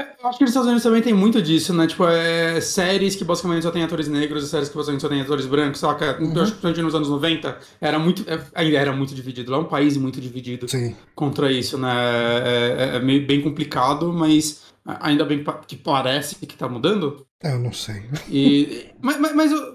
É, 0.00 0.06
eu 0.20 0.28
acho 0.28 0.38
que 0.38 0.44
nos 0.44 0.50
Estados 0.50 0.66
Unidos 0.66 0.82
também 0.82 1.02
tem 1.02 1.14
muito 1.14 1.40
disso, 1.40 1.72
né? 1.72 1.86
Tipo, 1.86 2.06
é, 2.08 2.60
séries 2.60 3.14
que 3.14 3.24
basicamente 3.24 3.62
só 3.62 3.70
tem 3.70 3.84
atores 3.84 4.08
negros 4.08 4.42
e 4.42 4.48
séries 4.48 4.68
que 4.68 4.74
basicamente 4.74 5.02
só 5.02 5.08
tem 5.08 5.20
atores 5.20 5.46
brancos, 5.46 5.78
saca? 5.78 6.20
Uhum. 6.20 6.34
Eu 6.34 6.42
acho 6.42 6.56
que 6.56 6.82
nos 6.82 6.94
anos 6.94 7.08
90 7.08 7.58
era 7.80 7.98
muito, 7.98 8.28
é, 8.28 8.40
ainda 8.54 8.76
era 8.76 8.92
muito 8.92 9.14
dividido. 9.14 9.52
Lá 9.52 9.58
é 9.58 9.60
um 9.60 9.66
país 9.66 9.96
muito 9.96 10.20
dividido 10.20 10.68
Sim. 10.68 10.96
contra 11.14 11.52
isso, 11.52 11.78
né? 11.78 11.92
É, 11.92 12.90
é, 12.94 12.96
é 12.96 13.20
bem 13.20 13.40
complicado, 13.40 14.12
mas 14.12 14.64
Ainda 14.86 15.24
bem 15.24 15.42
que 15.66 15.76
parece 15.76 16.34
que 16.34 16.56
tá 16.56 16.68
mudando. 16.68 17.26
Eu 17.42 17.58
não 17.58 17.72
sei. 17.72 18.02
E, 18.28 18.90
mas, 19.00 19.18
mas, 19.18 19.34
mas 19.34 19.50
eu, 19.50 19.73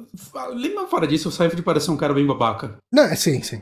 lembra 0.53 0.87
fora 0.87 1.07
disso, 1.07 1.29
o 1.29 1.31
Seinfeld 1.31 1.63
parece 1.63 1.89
um 1.91 1.97
cara 1.97 2.13
bem 2.13 2.25
babaca. 2.25 2.77
Não, 2.91 3.03
é, 3.03 3.15
sim, 3.15 3.41
sim. 3.41 3.61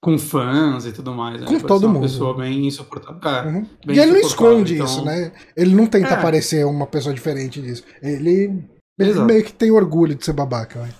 Com 0.00 0.18
fãs 0.18 0.86
e 0.86 0.92
tudo 0.92 1.12
mais. 1.12 1.40
Né? 1.40 1.46
Com 1.46 1.60
todo 1.60 1.84
uma 1.84 1.94
mundo. 1.94 2.02
pessoa 2.02 2.36
bem 2.36 2.66
insuportável. 2.66 3.30
É, 3.30 3.46
uhum. 3.46 3.66
bem 3.86 3.96
e 3.96 4.00
ele 4.00 4.12
não 4.12 4.20
esconde 4.20 4.74
então... 4.74 4.86
isso, 4.86 5.04
né? 5.04 5.32
Ele 5.56 5.74
não 5.74 5.86
tenta 5.86 6.14
é. 6.14 6.22
parecer 6.22 6.64
uma 6.66 6.86
pessoa 6.86 7.14
diferente 7.14 7.60
disso. 7.62 7.84
Ele, 8.02 8.64
ele 8.98 9.20
meio 9.20 9.44
que 9.44 9.52
tem 9.52 9.70
orgulho 9.70 10.14
de 10.14 10.24
ser 10.24 10.32
babaca. 10.32 10.80
Né? 10.80 10.94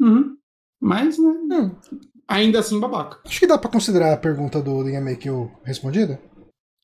Uhum. 0.00 0.36
Mas, 0.80 1.18
né? 1.18 1.60
Hum. 1.60 1.70
Ainda 2.26 2.60
assim, 2.60 2.80
babaca. 2.80 3.18
Acho 3.26 3.40
que 3.40 3.46
dá 3.46 3.58
pra 3.58 3.70
considerar 3.70 4.12
a 4.12 4.16
pergunta 4.16 4.60
do 4.62 4.82
Linha 4.82 5.02
eu 5.24 5.50
respondida. 5.62 6.18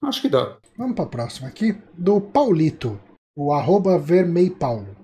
Acho 0.02 0.22
que 0.22 0.28
dá. 0.28 0.58
Vamos 0.76 0.94
para 0.94 1.04
a 1.04 1.08
próxima 1.08 1.48
aqui, 1.48 1.76
do 1.96 2.20
Paulito, 2.20 2.98
o 3.36 3.52
arroba 3.52 3.98
vermeipaulo. 3.98 4.99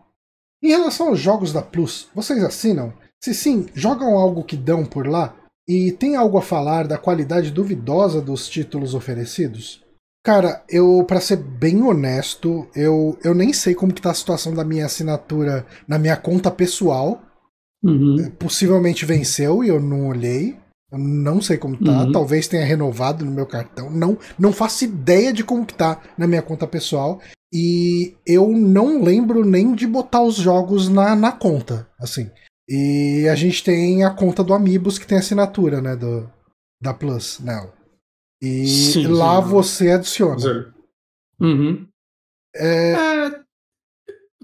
Em 0.66 0.70
relação 0.70 1.10
aos 1.10 1.20
jogos 1.20 1.52
da 1.52 1.62
Plus, 1.62 2.08
vocês 2.12 2.42
assinam? 2.42 2.92
Se 3.22 3.32
sim, 3.32 3.66
jogam 3.72 4.18
algo 4.18 4.42
que 4.42 4.56
dão 4.56 4.84
por 4.84 5.06
lá? 5.06 5.32
E 5.68 5.92
tem 5.92 6.16
algo 6.16 6.38
a 6.38 6.42
falar 6.42 6.88
da 6.88 6.98
qualidade 6.98 7.52
duvidosa 7.52 8.20
dos 8.20 8.48
títulos 8.48 8.92
oferecidos? 8.92 9.80
Cara, 10.24 10.64
eu, 10.68 11.04
para 11.06 11.20
ser 11.20 11.36
bem 11.36 11.84
honesto, 11.84 12.66
eu, 12.74 13.16
eu 13.22 13.32
nem 13.32 13.52
sei 13.52 13.76
como 13.76 13.94
que 13.94 14.02
tá 14.02 14.10
a 14.10 14.14
situação 14.14 14.52
da 14.52 14.64
minha 14.64 14.86
assinatura 14.86 15.64
na 15.86 16.00
minha 16.00 16.16
conta 16.16 16.50
pessoal. 16.50 17.22
Uhum. 17.80 18.28
Possivelmente 18.36 19.06
venceu 19.06 19.62
e 19.62 19.68
eu 19.68 19.80
não 19.80 20.08
olhei. 20.08 20.58
Eu 20.90 20.98
não 20.98 21.40
sei 21.40 21.56
como 21.56 21.76
tá. 21.76 22.04
Uhum. 22.04 22.12
Talvez 22.12 22.46
tenha 22.46 22.64
renovado 22.64 23.24
no 23.24 23.30
meu 23.30 23.46
cartão. 23.46 23.90
Não, 23.90 24.16
não 24.38 24.52
faço 24.52 24.84
ideia 24.84 25.32
de 25.32 25.42
como 25.42 25.66
que 25.66 25.74
tá 25.74 26.00
na 26.16 26.26
minha 26.26 26.42
conta 26.42 26.66
pessoal. 26.66 27.20
E 27.52 28.16
eu 28.26 28.48
não 28.48 29.02
lembro 29.02 29.44
nem 29.44 29.74
de 29.74 29.86
botar 29.86 30.22
os 30.22 30.36
jogos 30.36 30.88
na, 30.88 31.16
na 31.16 31.32
conta. 31.32 31.88
Assim. 31.98 32.30
E 32.68 33.28
a 33.30 33.34
gente 33.34 33.62
tem 33.62 34.04
a 34.04 34.10
conta 34.10 34.42
do 34.42 34.54
Amigos 34.54 34.98
que 34.98 35.06
tem 35.06 35.18
assinatura, 35.18 35.80
né? 35.80 35.96
Do, 35.96 36.30
da 36.80 36.92
Plus 36.92 37.40
nela. 37.40 37.72
E 38.42 38.66
sim, 38.66 39.06
lá 39.06 39.42
sim. 39.42 39.48
você 39.48 39.90
adiciona. 39.90 40.72
Uhum. 41.40 41.86
É... 42.54 42.92
é... 42.92 43.45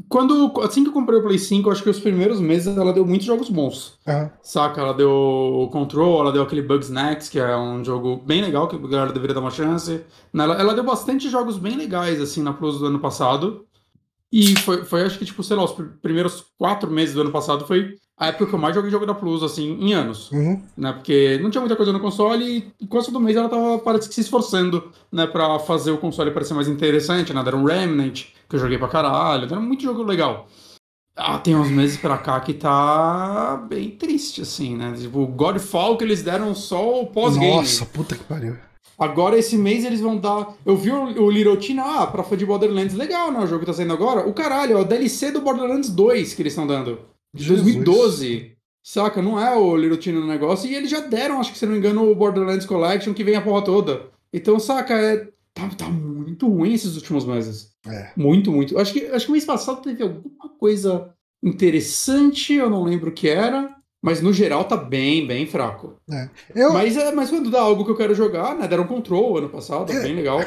quando, 0.09 0.53
assim 0.63 0.83
que 0.83 0.89
eu 0.89 0.93
comprei 0.93 1.19
o 1.19 1.23
Play 1.23 1.39
5, 1.39 1.69
eu 1.69 1.73
acho 1.73 1.83
que 1.83 1.91
os 1.91 2.01
primeiros 2.01 2.41
meses 2.41 2.77
ela 2.77 2.93
deu 2.93 3.07
muitos 3.07 3.27
jogos 3.27 3.49
bons. 3.49 3.99
Aham. 4.07 4.31
Saca? 4.43 4.81
Ela 4.81 4.95
deu 4.95 5.69
Control, 5.73 6.21
ela 6.21 6.33
deu 6.33 6.43
aquele 6.43 6.63
Bugsnax, 6.63 7.29
que 7.29 7.39
é 7.39 7.57
um 7.57 7.85
jogo 7.85 8.17
bem 8.17 8.41
legal, 8.41 8.69
que 8.69 8.77
a 8.77 8.79
galera 8.79 9.13
deveria 9.13 9.35
dar 9.35 9.41
uma 9.41 9.51
chance. 9.51 10.01
Ela, 10.35 10.55
ela 10.61 10.75
deu 10.75 10.85
bastante 10.85 11.29
jogos 11.29 11.59
bem 11.59 11.77
legais, 11.77 12.21
assim, 12.21 12.43
na 12.43 12.53
Plus 12.53 12.79
do 12.79 12.87
ano 12.87 12.99
passado. 12.99 13.67
E 14.33 14.57
foi, 14.61 14.83
foi 14.85 15.03
acho 15.03 15.19
que, 15.19 15.27
tipo, 15.27 15.43
sei 15.43 15.57
lá, 15.57 15.65
os 15.65 15.73
pr- 15.73 15.85
primeiros 16.01 16.47
quatro 16.57 16.91
meses 16.91 17.15
do 17.15 17.21
ano 17.21 17.31
passado 17.31 17.67
foi 17.67 17.97
a 18.17 18.29
época 18.29 18.47
que 18.47 18.55
eu 18.55 18.59
mais 18.59 18.75
joguei 18.75 18.91
jogo 18.91 19.05
da 19.05 19.13
Plus, 19.15 19.43
assim, 19.43 19.77
em 19.79 19.93
anos. 19.93 20.31
Uhum. 20.31 20.63
Né? 20.77 20.93
Porque 20.93 21.39
não 21.43 21.51
tinha 21.51 21.61
muita 21.61 21.77
coisa 21.77 21.93
no 21.93 22.01
console 22.01 22.73
e 22.81 22.87
quase 22.87 23.09
todo 23.09 23.21
mês 23.21 23.37
ela 23.37 23.49
tava, 23.49 23.79
parece 23.81 24.09
que 24.09 24.15
se 24.15 24.23
esforçando, 24.23 24.91
né, 25.11 25.27
pra 25.27 25.59
fazer 25.59 25.91
o 25.91 25.99
console 25.99 26.31
parecer 26.31 26.55
mais 26.55 26.69
interessante, 26.69 27.33
né? 27.35 27.43
Era 27.45 27.57
um 27.57 27.65
Remnant, 27.65 28.27
que 28.53 28.57
eu 28.57 28.61
joguei 28.61 28.77
pra 28.77 28.89
caralho, 28.89 29.47
era 29.47 29.59
muito 29.59 29.83
jogo 29.83 30.03
legal. 30.03 30.47
Ah, 31.17 31.39
tem 31.39 31.57
uns 31.57 31.71
meses 31.71 31.97
pra 31.97 32.19
cá 32.19 32.39
que 32.41 32.53
tá 32.53 33.57
bem 33.69 33.91
triste, 33.91 34.43
assim, 34.43 34.77
né? 34.77 34.93
Tipo, 34.97 35.21
o 35.21 35.27
Godfall 35.27 35.97
que 35.97 36.05
eles 36.05 36.23
deram 36.23 36.55
só 36.55 37.01
o 37.01 37.07
pós-game. 37.07 37.57
Nossa, 37.57 37.87
puta 37.87 38.15
que 38.15 38.25
pariu. 38.25 38.57
Agora, 38.99 39.39
esse 39.39 39.57
mês, 39.57 39.85
eles 39.85 40.01
vão 40.01 40.17
dar. 40.19 40.55
Eu 40.65 40.77
vi 40.77 40.91
o, 40.91 41.23
o 41.23 41.31
Little 41.31 41.57
Tina, 41.57 41.83
ah, 41.83 42.07
pra 42.07 42.23
fã 42.23 42.37
de 42.37 42.47
Borderlands, 42.47 42.95
legal, 42.95 43.33
né? 43.33 43.41
O 43.41 43.47
jogo 43.47 43.61
que 43.61 43.67
tá 43.67 43.73
saindo 43.73 43.93
agora. 43.93 44.27
O 44.29 44.35
caralho, 44.35 44.77
é 44.77 44.81
o 44.81 44.85
DLC 44.85 45.33
do 45.33 45.41
Borderlands 45.41 45.91
2 45.91 46.35
que 46.35 46.43
eles 46.43 46.53
estão 46.53 46.67
dando. 46.67 47.01
De 47.35 47.45
Jesus. 47.45 47.63
2012. 47.63 48.53
Saca? 48.83 49.23
Não 49.23 49.41
é 49.41 49.57
o 49.57 49.77
Little 49.77 49.99
Tina 49.99 50.21
no 50.21 50.27
negócio. 50.27 50.69
E 50.69 50.75
eles 50.75 50.91
já 50.91 51.01
deram, 51.01 51.41
acho 51.41 51.53
que 51.53 51.59
se 51.59 51.65
não 51.65 51.73
me 51.73 51.79
engano, 51.79 52.11
o 52.11 52.15
Borderlands 52.15 52.67
Collection 52.67 53.15
que 53.15 53.25
vem 53.25 53.37
a 53.37 53.43
porra 53.43 53.63
toda. 53.63 54.07
Então, 54.33 54.59
saca, 54.59 54.95
é. 54.95 55.29
Tá, 55.55 55.69
tá 55.77 55.89
muito 55.89 56.49
ruim 56.49 56.73
esses 56.73 56.97
últimos 56.97 57.25
meses. 57.25 57.72
É. 57.87 58.11
Muito, 58.17 58.51
muito. 58.53 58.79
Acho 58.79 58.93
que, 58.93 59.07
acho 59.07 59.27
que 59.27 59.31
o 59.31 59.33
mês 59.33 59.45
passado 59.45 59.83
teve 59.83 60.03
alguma 60.03 60.49
coisa 60.59 61.13
interessante, 61.43 62.55
eu 62.55 62.71
não 62.71 62.85
lembro 62.85 63.11
o 63.11 63.13
que 63.13 63.29
era. 63.29 63.75
Mas 64.05 64.21
no 64.21 64.33
geral 64.33 64.65
tá 64.65 64.77
bem, 64.77 65.25
bem 65.29 65.47
fraco. 65.47 65.95
Eu, 66.53 66.73
Mas, 66.73 66.97
é, 66.97 67.13
mas 67.13 67.31
quando 67.31 67.51
dá 67.53 67.61
algo 67.61 67.85
que 67.85 67.91
eu 67.93 67.97
quero 67.97 68.15
jogar, 68.17 68.57
né? 68.57 68.67
Deram 68.67 68.85
Control 68.85 69.39
ano 69.39 69.49
passado, 69.49 69.93
É, 69.93 70.01
bem 70.03 70.17
legal. 70.17 70.45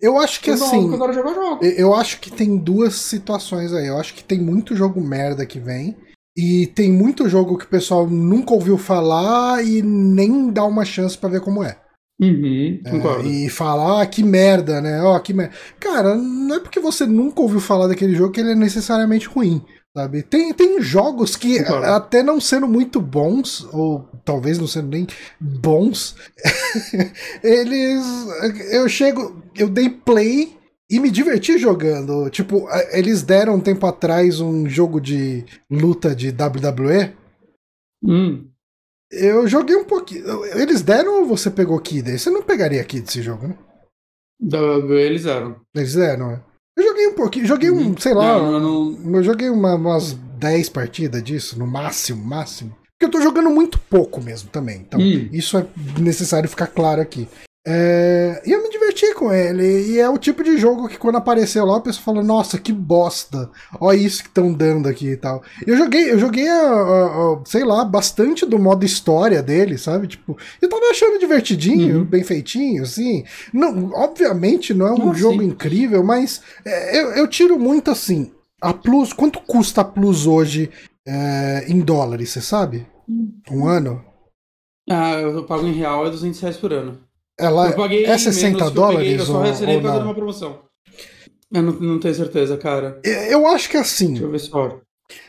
eu 0.00 0.18
acho 0.18 0.40
que 0.40 0.50
algo 0.50 0.64
assim. 0.64 0.90
eu 0.90 1.12
jogar, 1.12 1.34
jogo. 1.34 1.62
Eu 1.62 1.94
acho 1.94 2.18
que 2.18 2.32
tem 2.32 2.56
duas 2.56 2.94
situações 2.94 3.74
aí. 3.74 3.86
Eu 3.86 3.98
acho 3.98 4.14
que 4.14 4.24
tem 4.24 4.40
muito 4.40 4.74
jogo 4.74 5.02
merda 5.02 5.44
que 5.44 5.60
vem. 5.60 5.94
E 6.34 6.66
tem 6.68 6.90
muito 6.90 7.28
jogo 7.28 7.58
que 7.58 7.66
o 7.66 7.68
pessoal 7.68 8.08
nunca 8.08 8.54
ouviu 8.54 8.78
falar 8.78 9.62
e 9.64 9.82
nem 9.82 10.50
dá 10.50 10.64
uma 10.64 10.84
chance 10.86 11.16
pra 11.16 11.28
ver 11.28 11.42
como 11.42 11.62
é. 11.62 11.76
Uhum, 12.20 12.80
concordo. 12.88 13.28
E 13.28 13.48
falar, 13.48 14.02
ah, 14.02 14.06
que 14.06 14.22
merda, 14.22 14.80
né? 14.80 15.02
Ó, 15.02 15.18
que 15.18 15.32
merda. 15.34 15.52
Cara, 15.80 16.14
não 16.14 16.56
é 16.56 16.60
porque 16.60 16.78
você 16.78 17.04
nunca 17.06 17.40
ouviu 17.42 17.60
falar 17.60 17.88
daquele 17.88 18.14
jogo 18.14 18.32
que 18.32 18.40
ele 18.40 18.52
é 18.52 18.54
necessariamente 18.54 19.26
ruim. 19.26 19.60
Sabe? 19.96 20.22
Tem, 20.22 20.52
tem 20.52 20.80
jogos 20.82 21.36
que, 21.36 21.60
a- 21.60 21.96
até 21.96 22.20
não 22.22 22.40
sendo 22.40 22.66
muito 22.66 23.00
bons, 23.00 23.66
ou 23.72 24.08
talvez 24.24 24.58
não 24.58 24.66
sendo 24.66 24.88
nem 24.88 25.06
bons, 25.40 26.16
eles. 27.42 28.02
Eu 28.72 28.88
chego. 28.88 29.42
Eu 29.56 29.68
dei 29.68 29.88
play 29.88 30.56
e 30.90 30.98
me 30.98 31.10
diverti 31.10 31.58
jogando. 31.58 32.28
Tipo, 32.30 32.66
eles 32.92 33.22
deram 33.22 33.54
um 33.56 33.60
tempo 33.60 33.86
atrás 33.86 34.40
um 34.40 34.68
jogo 34.68 35.00
de 35.00 35.44
luta 35.70 36.14
de 36.14 36.30
WWE. 36.30 37.12
Hum. 38.04 38.48
Eu 39.16 39.46
joguei 39.48 39.76
um 39.76 39.84
pouquinho. 39.84 40.44
Eles 40.56 40.82
deram 40.82 41.20
ou 41.20 41.26
você 41.26 41.50
pegou 41.50 41.78
Kid? 41.80 42.18
Você 42.18 42.30
não 42.30 42.42
pegaria 42.42 42.82
Kid 42.84 43.08
esse 43.08 43.22
jogo, 43.22 43.46
né? 43.48 43.56
Eles 44.90 45.26
eram. 45.26 45.56
Eles 45.74 45.94
deram, 45.94 46.30
é. 46.32 46.40
Eu 46.76 46.84
joguei 46.88 47.06
um 47.06 47.14
pouquinho. 47.14 47.46
Joguei 47.46 47.70
um, 47.70 47.76
Uhum. 47.88 47.96
sei 47.96 48.12
lá. 48.14 48.38
Não, 48.38 48.52
eu 48.54 48.60
não- 48.60 49.16
Eu 49.16 49.22
joguei 49.22 49.48
uma- 49.48 49.76
umas 49.76 50.12
10 50.12 50.68
partidas 50.68 51.22
disso, 51.22 51.58
no 51.58 51.66
máximo, 51.66 52.24
máximo. 52.24 52.70
Porque 52.70 53.04
eu 53.06 53.10
tô 53.10 53.20
jogando 53.20 53.50
muito 53.50 53.78
pouco 53.78 54.20
mesmo 54.20 54.50
também. 54.50 54.78
Então, 54.80 55.00
Hum. 55.00 55.28
isso 55.32 55.56
é 55.56 55.66
necessário 56.00 56.48
ficar 56.48 56.66
claro 56.66 57.00
aqui. 57.00 57.28
É, 57.66 58.42
E 58.46 58.52
eu 58.52 58.62
me 58.62 58.68
diverti 58.68 59.14
com 59.14 59.32
ele. 59.32 59.92
E 59.92 59.98
é 59.98 60.08
o 60.08 60.18
tipo 60.18 60.42
de 60.44 60.58
jogo 60.58 60.86
que 60.88 60.98
quando 60.98 61.16
apareceu 61.16 61.64
lá, 61.64 61.76
o 61.76 61.80
pessoal 61.80 62.04
falou, 62.04 62.22
nossa, 62.22 62.58
que 62.58 62.72
bosta. 62.72 63.50
Olha 63.80 63.96
isso 63.96 64.22
que 64.22 64.28
estão 64.28 64.52
dando 64.52 64.86
aqui 64.88 65.08
e 65.12 65.16
tal. 65.16 65.42
Eu 65.66 65.76
joguei, 65.76 66.10
eu 66.12 66.18
joguei, 66.18 66.46
a- 66.48 66.54
a- 66.54 67.06
a- 67.40 67.42
sei 67.46 67.64
lá, 67.64 67.84
bastante 67.84 68.44
do 68.44 68.58
modo 68.58 68.84
história 68.84 69.42
dele, 69.42 69.78
sabe? 69.78 70.08
Tipo, 70.08 70.36
eu 70.60 70.68
tava 70.68 70.84
achando 70.90 71.18
divertidinho, 71.18 72.00
Uhum. 72.00 72.04
bem 72.04 72.22
feitinho, 72.22 72.82
assim. 72.82 73.24
Não, 73.52 73.90
obviamente 73.94 74.74
não 74.74 74.86
é 74.86 74.92
um 74.92 75.10
Ah, 75.10 75.14
jogo 75.14 75.40
sim. 75.40 75.48
incrível, 75.48 76.02
mas 76.04 76.42
é, 76.66 77.00
eu, 77.00 77.10
eu 77.12 77.28
tiro 77.28 77.58
muito 77.58 77.90
assim. 77.90 78.30
A 78.60 78.72
Plus, 78.74 79.12
quanto 79.12 79.40
custa 79.40 79.80
a 79.80 79.84
Plus 79.84 80.26
hoje 80.26 80.70
é, 81.06 81.64
em 81.68 81.80
dólares, 81.80 82.30
você 82.30 82.40
sabe? 82.40 82.86
Um 83.50 83.66
ano? 83.66 84.02
Ah, 84.90 85.12
eu 85.20 85.44
pago 85.46 85.66
em 85.66 85.72
real 85.72 86.06
é 86.06 86.10
200 86.10 86.40
reais 86.40 86.56
por 86.56 86.72
ano. 86.72 87.03
Ela 87.38 87.70
eu 87.70 87.76
paguei 87.76 88.04
é 88.04 88.16
60 88.16 88.48
menos 88.56 88.68
eu 88.68 88.70
dólares 88.74 88.98
peguei, 89.08 89.20
eu 89.20 89.26
só 89.26 89.38
ou 89.38 89.80
por 89.80 90.02
uma 90.02 90.14
promoção. 90.14 90.58
Eu 91.52 91.62
não, 91.62 91.72
não 91.72 92.00
tenho 92.00 92.14
certeza, 92.14 92.56
cara. 92.56 93.00
Eu 93.04 93.46
acho 93.46 93.68
que 93.70 93.76
assim, 93.76 94.08
Deixa 94.08 94.24
eu 94.24 94.30
ver 94.30 94.38
só. 94.40 94.80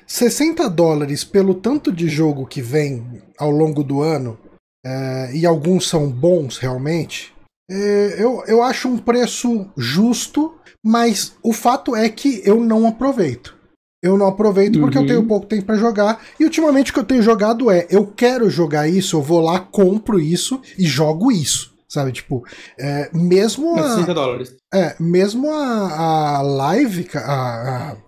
60 0.08 0.70
dólares 0.70 1.24
pelo 1.24 1.54
tanto 1.56 1.92
de 1.92 2.08
jogo 2.08 2.46
que 2.46 2.62
vem 2.62 3.22
ao 3.38 3.52
longo 3.52 3.84
do 3.84 4.02
ano, 4.02 4.38
é, 4.86 5.36
e 5.36 5.46
alguns 5.46 5.88
são 5.90 6.10
bons 6.10 6.58
realmente, 6.58 7.34
é, 7.70 8.16
eu, 8.18 8.44
eu 8.48 8.62
acho 8.62 8.88
um 8.88 8.98
preço 8.98 9.68
justo, 9.76 10.56
mas 10.84 11.34
o 11.44 11.52
fato 11.52 11.96
é 11.96 12.08
que 12.10 12.42
eu 12.46 12.60
não 12.64 12.88
aproveito. 12.88 13.56
Eu 14.04 14.18
não 14.18 14.28
aproveito 14.28 14.80
porque 14.80 14.98
eu 14.98 15.02
Uhum. 15.02 15.08
tenho 15.08 15.28
pouco 15.28 15.48
tempo 15.48 15.66
pra 15.66 15.76
jogar. 15.78 16.24
E 16.40 16.44
ultimamente 16.44 16.92
o 16.92 16.94
que 16.94 17.00
eu 17.00 17.04
tenho 17.06 17.24
jogado 17.24 17.72
é: 17.72 17.88
eu 17.90 18.06
quero 18.06 18.48
jogar 18.52 18.88
isso, 18.88 19.18
eu 19.18 19.22
vou 19.22 19.42
lá, 19.42 19.60
compro 19.60 20.20
isso 20.20 20.62
e 20.78 20.86
jogo 20.86 21.32
isso. 21.32 21.74
Sabe? 21.96 22.12
Tipo, 22.12 22.44
é, 22.80 23.10
mesmo 23.14 23.78
a, 23.80 23.96
60 23.96 24.14
dólares. 24.14 24.56
é, 24.74 24.96
mesmo 25.00 25.50
a, 25.52 26.38
a 26.38 26.42
Live, 26.42 27.10
a, 27.16 27.20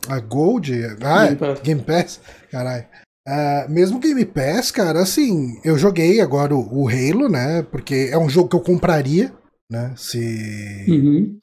a, 0.09 0.15
a 0.15 0.19
Gold, 0.19 0.71
ah, 1.01 1.25
Game 1.25 1.35
Pass. 1.37 1.59
Game 1.61 1.81
Pass, 1.81 2.19
caralho. 2.51 2.85
Ah, 3.27 3.65
mesmo 3.69 3.99
Game 3.99 4.25
Pass, 4.25 4.71
cara, 4.71 5.01
assim, 5.01 5.59
eu 5.63 5.77
joguei 5.77 6.21
agora 6.21 6.55
o, 6.55 6.83
o 6.83 6.87
Halo, 6.87 7.27
né? 7.27 7.61
Porque 7.63 8.09
é 8.11 8.17
um 8.17 8.29
jogo 8.29 8.49
que 8.49 8.55
eu 8.55 8.61
compraria, 8.61 9.33
né? 9.71 9.93
Se, 9.97 10.85
Uhum. 10.87 11.39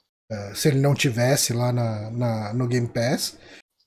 se 0.54 0.68
ele 0.68 0.80
não 0.80 0.94
tivesse 0.94 1.52
lá 1.52 1.72
na, 1.72 2.10
na- 2.10 2.54
no 2.54 2.66
Game 2.66 2.88
Pass. 2.88 3.36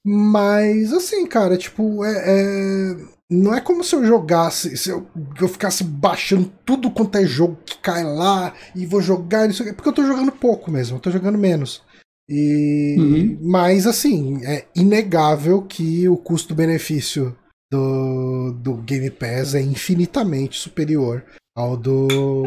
Mas, 0.06 0.94
assim, 0.94 1.26
cara, 1.28 1.58
tipo, 1.58 2.06
é, 2.06 2.12
é- 2.26 3.17
não 3.30 3.54
é 3.54 3.60
como 3.60 3.84
se 3.84 3.96
eu 3.96 4.06
jogasse, 4.06 4.78
se 4.78 4.90
eu, 4.90 5.06
eu 5.40 5.48
ficasse 5.48 5.84
baixando 5.84 6.52
tudo 6.66 6.90
quanto 6.90 7.18
é 7.18 7.26
jogo 7.26 7.58
que 7.66 7.78
cai 7.80 8.04
lá 8.04 8.54
e 8.76 8.86
vou 8.86 9.02
jogar, 9.02 9.50
isso, 9.50 9.64
porque 9.76 9.90
eu 9.90 9.94
tô 9.94 10.06
jogando 10.06 10.32
pouco 10.32 10.72
mesmo, 10.72 10.98
eu 10.98 11.02
tô 11.02 11.12
jogando 11.12 11.38
menos. 11.38 11.84
E, 12.30 12.96
Uhum. 12.98 13.40
Mas, 13.42 13.88
assim, 13.88 14.44
é 14.46 14.66
inegável 14.76 15.62
que 15.62 16.08
o 16.10 16.18
custo-benefício 16.18 17.36
do, 17.72 18.52
do 18.54 18.76
Game 18.78 19.10
Pass 19.10 19.56
é 19.56 19.62
infinitamente 19.62 20.60
superior 20.60 21.24
ao 21.56 21.78
do. 21.78 22.46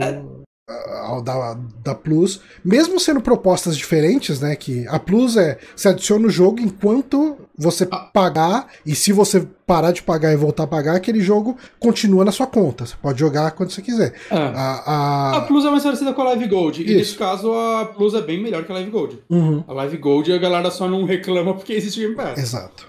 Ao 1.02 1.20
da, 1.20 1.56
da 1.82 1.94
Plus, 1.94 2.40
mesmo 2.64 3.00
sendo 3.00 3.20
propostas 3.20 3.76
diferentes, 3.76 4.40
né? 4.40 4.54
Que 4.54 4.86
a 4.88 4.98
Plus 4.98 5.36
é 5.36 5.58
você 5.74 5.88
adiciona 5.88 6.26
o 6.26 6.30
jogo 6.30 6.60
enquanto 6.60 7.36
você 7.58 7.84
pagar, 7.84 8.68
e 8.86 8.94
se 8.94 9.12
você 9.12 9.46
parar 9.66 9.92
de 9.92 10.02
pagar 10.02 10.32
e 10.32 10.36
voltar 10.36 10.62
a 10.62 10.66
pagar, 10.66 10.94
aquele 10.96 11.20
jogo 11.20 11.56
continua 11.78 12.24
na 12.24 12.32
sua 12.32 12.46
conta. 12.46 12.86
Você 12.86 12.94
pode 13.02 13.18
jogar 13.20 13.50
quando 13.50 13.70
você 13.70 13.82
quiser. 13.82 14.14
É. 14.30 14.34
A, 14.36 14.82
a- 14.86 15.36
A 15.38 15.40
Plus 15.42 15.64
é 15.64 15.70
mais 15.70 15.82
parecida 15.82 16.12
com 16.14 16.22
a 16.22 16.24
Live 16.24 16.46
Gold. 16.48 16.80
E 16.80 16.84
Isso. 16.86 16.94
nesse 16.96 17.14
caso, 17.16 17.52
a 17.52 17.84
Plus 17.86 18.14
é 18.14 18.22
bem 18.22 18.42
melhor 18.42 18.64
que 18.64 18.72
a 18.72 18.74
Live 18.76 18.90
Gold. 18.90 19.18
Uhum. 19.28 19.62
A 19.68 19.72
Live 19.72 19.96
Gold 19.98 20.32
a 20.32 20.38
galera 20.38 20.70
só 20.70 20.88
não 20.88 21.04
reclama 21.04 21.54
porque 21.54 21.72
existe 21.72 22.00
Game 22.00 22.14
Pass. 22.14 22.38
Exato. 22.38 22.88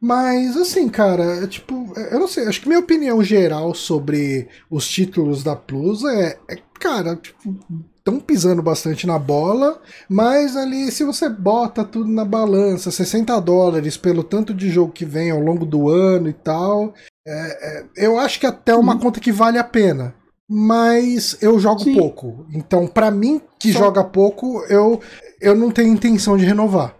Mas, 0.00 0.56
assim, 0.56 0.88
cara, 0.88 1.22
é 1.44 1.46
tipo, 1.46 1.92
é- 1.96 2.14
eu 2.14 2.20
não 2.20 2.28
sei, 2.28 2.46
acho 2.46 2.60
que 2.60 2.68
minha 2.68 2.80
opinião 2.80 3.22
geral 3.22 3.74
sobre 3.74 4.48
os 4.70 4.86
títulos 4.88 5.42
da 5.42 5.56
Plus 5.56 6.04
é, 6.04 6.38
é 6.48 6.58
cara, 6.78 7.16
tipo, 7.16 7.56
estão 7.96 8.20
pisando 8.20 8.62
bastante 8.62 9.06
na 9.06 9.18
bola, 9.18 9.80
mas 10.08 10.56
ali, 10.56 10.92
se 10.92 11.02
você 11.02 11.28
bota 11.28 11.82
tudo 11.82 12.08
na 12.10 12.24
balança, 12.24 12.90
60 12.90 13.40
dólares 13.40 13.96
pelo 13.96 14.22
tanto 14.22 14.52
de 14.54 14.68
jogo 14.68 14.92
que 14.92 15.04
vem 15.04 15.30
ao 15.30 15.40
longo 15.40 15.64
do 15.64 15.88
ano 15.88 16.28
e 16.28 16.32
tal, 16.34 16.92
é- 17.26 17.78
é, 17.80 18.06
eu 18.06 18.18
acho 18.18 18.38
que 18.38 18.46
até 18.46 18.72
é 18.72 18.76
uma 18.76 18.92
Uhum. 18.94 19.00
conta 19.00 19.18
que 19.18 19.32
vale 19.32 19.58
a 19.58 19.64
pena. 19.64 20.14
Mas 20.48 21.36
eu 21.42 21.58
jogo 21.58 21.80
Sim. 21.82 21.96
pouco. 21.96 22.46
Então, 22.54 22.86
pra 22.86 23.10
mim, 23.10 23.40
que 23.58 23.72
Só- 23.72 23.80
joga 23.80 24.04
pouco, 24.04 24.62
eu, 24.68 25.00
eu 25.40 25.56
não 25.56 25.72
tenho 25.72 25.92
intenção 25.92 26.36
de 26.36 26.44
renovar. 26.44 26.94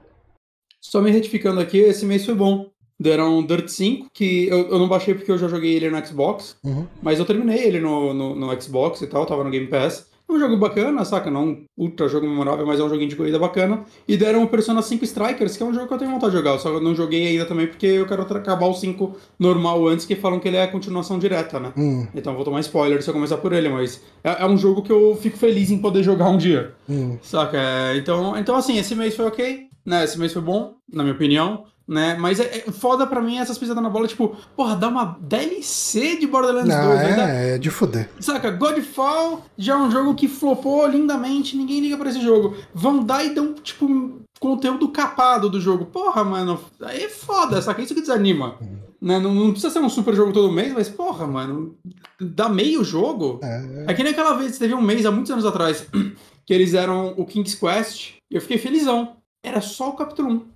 Só 0.81 1.01
me 1.01 1.13
retificando 1.13 1.61
aqui, 1.61 1.79
esse 1.79 2.05
mês 2.05 2.25
foi 2.25 2.35
bom. 2.35 2.69
Deram 2.99 3.45
Dirt 3.45 3.69
5, 3.69 4.09
que 4.13 4.47
eu, 4.49 4.69
eu 4.69 4.79
não 4.79 4.89
baixei 4.89 5.15
porque 5.15 5.31
eu 5.31 5.39
já 5.39 5.49
joguei 5.49 5.75
ele 5.75 5.91
no 5.91 6.05
Xbox, 6.07 6.57
Uhum. 6.65 6.87
mas 7.03 7.19
eu 7.19 7.25
terminei 7.25 7.59
ele 7.65 7.79
no, 7.81 8.15
no, 8.15 8.35
no 8.35 8.61
Xbox 8.63 9.03
e 9.03 9.07
tal, 9.07 9.27
tava 9.27 9.45
no 9.45 9.51
Game 9.51 9.67
Pass. 9.67 10.07
É 10.29 10.33
um 10.33 10.41
jogo 10.41 10.57
bacana, 10.57 11.05
saca? 11.05 11.31
Não 11.31 11.45
um 11.51 11.65
ultra 11.77 12.09
jogo 12.09 12.27
memorável, 12.27 12.67
mas 12.67 12.81
é 12.81 12.83
um 12.83 12.89
joguinho 12.89 13.09
de 13.09 13.15
corrida 13.15 13.39
bacana. 13.39 13.85
E 14.09 14.17
deram 14.17 14.43
o 14.43 14.49
Persona 14.49 14.83
5 14.83 15.05
Strikers, 15.05 15.57
que 15.57 15.63
é 15.63 15.67
um 15.67 15.73
jogo 15.73 15.87
que 15.87 15.95
eu 15.95 15.99
tenho 15.99 16.11
vontade 16.11 16.33
de 16.33 16.39
jogar. 16.39 16.59
Só 16.59 16.69
que 16.71 16.77
eu 16.79 16.81
não 16.81 16.97
joguei 16.97 17.29
ainda 17.29 17.45
também 17.47 17.69
porque 17.69 17.87
eu 17.87 18.07
quero 18.09 18.23
acabar 18.23 18.67
o 18.67 18.75
5 18.75 19.15
normal 19.39 19.87
antes, 19.87 20.05
que 20.05 20.17
falam 20.17 20.41
que 20.41 20.49
ele 20.49 20.57
é 20.57 20.65
a 20.65 20.69
continuação 20.69 21.17
direta, 21.17 21.61
né? 21.61 21.73
Hum, 21.77 22.09
Então 22.13 22.35
vou 22.35 22.43
tomar 22.45 22.59
spoiler 22.59 23.01
se 23.05 23.09
eu 23.09 23.15
começar 23.15 23.37
por 23.37 23.53
ele, 23.53 23.69
mas 23.69 24.03
é, 24.25 24.43
é 24.43 24.47
um 24.47 24.57
jogo 24.59 24.83
que 24.83 24.91
eu 24.91 25.17
fico 25.21 25.37
feliz 25.39 25.71
em 25.71 25.79
poder 25.79 26.03
jogar 26.03 26.29
um 26.29 26.37
dia. 26.39 26.75
hum. 26.89 27.17
Saca? 27.23 27.57
É, 27.57 27.97
então, 27.97 28.37
então, 28.37 28.57
assim, 28.57 28.79
esse 28.79 28.97
mês 28.97 29.15
foi 29.15 29.27
ok, 29.27 29.69
né? 29.85 30.03
Esse 30.03 30.19
mês 30.19 30.33
foi 30.33 30.43
bom, 30.43 30.75
na 30.93 31.05
minha 31.05 31.15
opinião, 31.15 31.67
né? 31.87 32.16
Mas 32.18 32.40
é, 32.40 32.64
é 32.66 32.72
foda 32.72 33.07
pra 33.07 33.20
mim 33.20 33.38
essas 33.38 33.57
pisadas 33.57 33.83
na 33.83 33.88
bola, 33.88 34.09
tipo, 34.09 34.37
porra, 34.57 34.75
dá 34.75 34.88
uma 34.88 35.16
DLC 35.20 36.16
de 36.16 36.27
Borderlands 36.27 36.68
Não, 36.68 36.88
2, 36.88 37.01
ainda 37.01 37.31
é, 37.31 37.55
é 37.55 37.59
de 37.59 37.70
fuder. 37.70 38.11
Saca, 38.18 38.51
Godfall 38.51 39.44
já 39.57 39.75
é 39.75 39.77
um 39.77 39.90
jogo 39.90 40.14
que 40.14 40.27
flopou 40.27 40.87
lindamente, 40.88 41.57
ninguém 41.57 41.81
liga 41.81 41.96
pra 41.96 42.11
esse 42.11 42.20
jogo. 42.20 42.57
Vão 42.75 43.05
dar 43.05 43.25
e 43.25 43.35
dão, 43.35 43.55
tipo, 43.55 44.20
conteúdo 44.40 44.88
capado 44.88 45.49
do 45.49 45.61
jogo. 45.61 45.87
Porra, 45.87 46.25
mano, 46.25 46.61
aí 46.83 47.05
é 47.05 47.09
foda, 47.09 47.62
saca? 47.62 47.81
Isso 47.81 47.94
que 47.94 48.01
desanima. 48.01 48.57
Né? 49.01 49.18
Não, 49.18 49.33
não 49.33 49.51
precisa 49.53 49.72
ser 49.72 49.79
um 49.79 49.88
super 49.88 50.14
jogo 50.14 50.33
todo 50.33 50.53
mês, 50.53 50.72
mas, 50.72 50.88
porra, 50.88 51.27
mano, 51.27 51.77
dá 52.20 52.49
meio 52.49 52.83
jogo. 52.83 53.38
É, 53.42 53.85
É 53.88 53.94
que 53.94 54.03
nem 54.03 54.12
aquela 54.12 54.35
vez, 54.35 54.59
teve 54.59 54.75
um 54.75 54.83
mês, 54.83 55.07
há 55.07 55.12
muitos 55.12 55.31
anos 55.31 55.46
atrás, 55.46 55.87
que 56.44 56.53
eles 56.53 56.75
eram 56.75 57.14
o 57.16 57.25
King's 57.25 57.55
Quest, 57.55 58.14
e 58.29 58.35
eu 58.35 58.40
fiquei 58.40 58.59
felizão. 58.59 59.16
Era 59.44 59.61
só 59.61 59.90
o 59.90 59.92
capítulo 59.92 60.29
1 60.29 60.56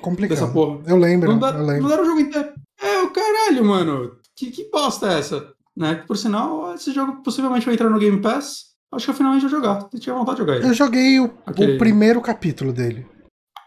complicado. 0.00 0.38
dessa 0.38 0.52
porra. 0.52 0.80
Eu 0.86 0.96
lembro, 0.96 1.34
Não, 1.36 1.46
eu 1.48 1.52
não 1.58 1.66
lembro. 1.66 1.88
deram 1.88 2.02
o 2.02 2.06
jogo 2.06 2.20
inteiro. 2.20 2.52
É, 2.80 3.02
o 3.02 3.10
caralho, 3.10 3.64
mano. 3.64 4.16
Que, 4.36 4.50
que 4.50 4.70
bosta 4.70 5.12
é 5.12 5.18
essa? 5.18 5.52
Né? 5.76 5.94
Por 6.06 6.16
sinal, 6.16 6.74
esse 6.74 6.92
jogo 6.92 7.22
possivelmente 7.22 7.64
vai 7.66 7.74
entrar 7.74 7.88
no 7.90 7.98
Game 7.98 8.20
Pass. 8.20 8.72
Acho 8.92 9.06
que 9.06 9.10
eu 9.10 9.14
finalmente 9.14 9.42
vou 9.42 9.50
jogar. 9.50 9.88
Eu 9.92 10.00
tinha 10.00 10.14
vontade 10.14 10.36
de 10.36 10.42
jogar 10.42 10.56
ele. 10.56 10.66
Eu 10.68 10.74
joguei 10.74 11.18
o, 11.20 11.30
Aquele- 11.46 11.76
o 11.76 11.78
primeiro 11.78 12.20
capítulo 12.20 12.72
dele. 12.72 13.06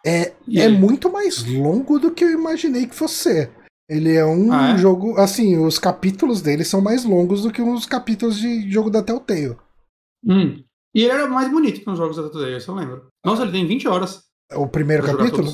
É, 0.06 0.34
E 0.48 0.62
é 0.62 0.70
muito 0.70 1.12
mais 1.12 1.44
longo 1.46 1.98
do 1.98 2.12
que 2.12 2.24
eu 2.24 2.30
imaginei 2.32 2.86
que 2.86 2.94
fosse 2.96 3.16
ser. 3.16 3.52
Ele 3.90 4.14
é 4.14 4.24
um 4.26 4.52
Ah, 4.54 4.70
é? 4.72 4.78
jogo. 4.78 5.20
Assim, 5.20 5.58
os 5.58 5.80
capítulos 5.80 6.42
dele 6.42 6.64
são 6.64 6.80
mais 6.82 7.04
longos 7.06 7.42
do 7.42 7.52
que 7.52 7.62
os 7.62 7.86
capítulos 7.88 8.38
de 8.38 8.70
jogo 8.70 8.90
da 8.92 9.02
Telltale. 9.02 9.56
Hum. 10.24 10.64
E 10.94 11.02
ele 11.04 11.12
era 11.12 11.28
mais 11.28 11.50
bonito 11.50 11.80
que 11.82 11.88
nos 11.88 11.98
jogos 11.98 12.18
da 12.18 12.24
Telltale, 12.30 12.64
eu 12.68 12.76
lembro. 12.76 13.08
Nossa, 13.26 13.44
ele 13.44 13.52
tem 13.52 13.66
20 13.68 13.88
horas. 13.88 14.24
O 14.54 14.68
primeiro 14.68 15.04
capítulo? 15.04 15.52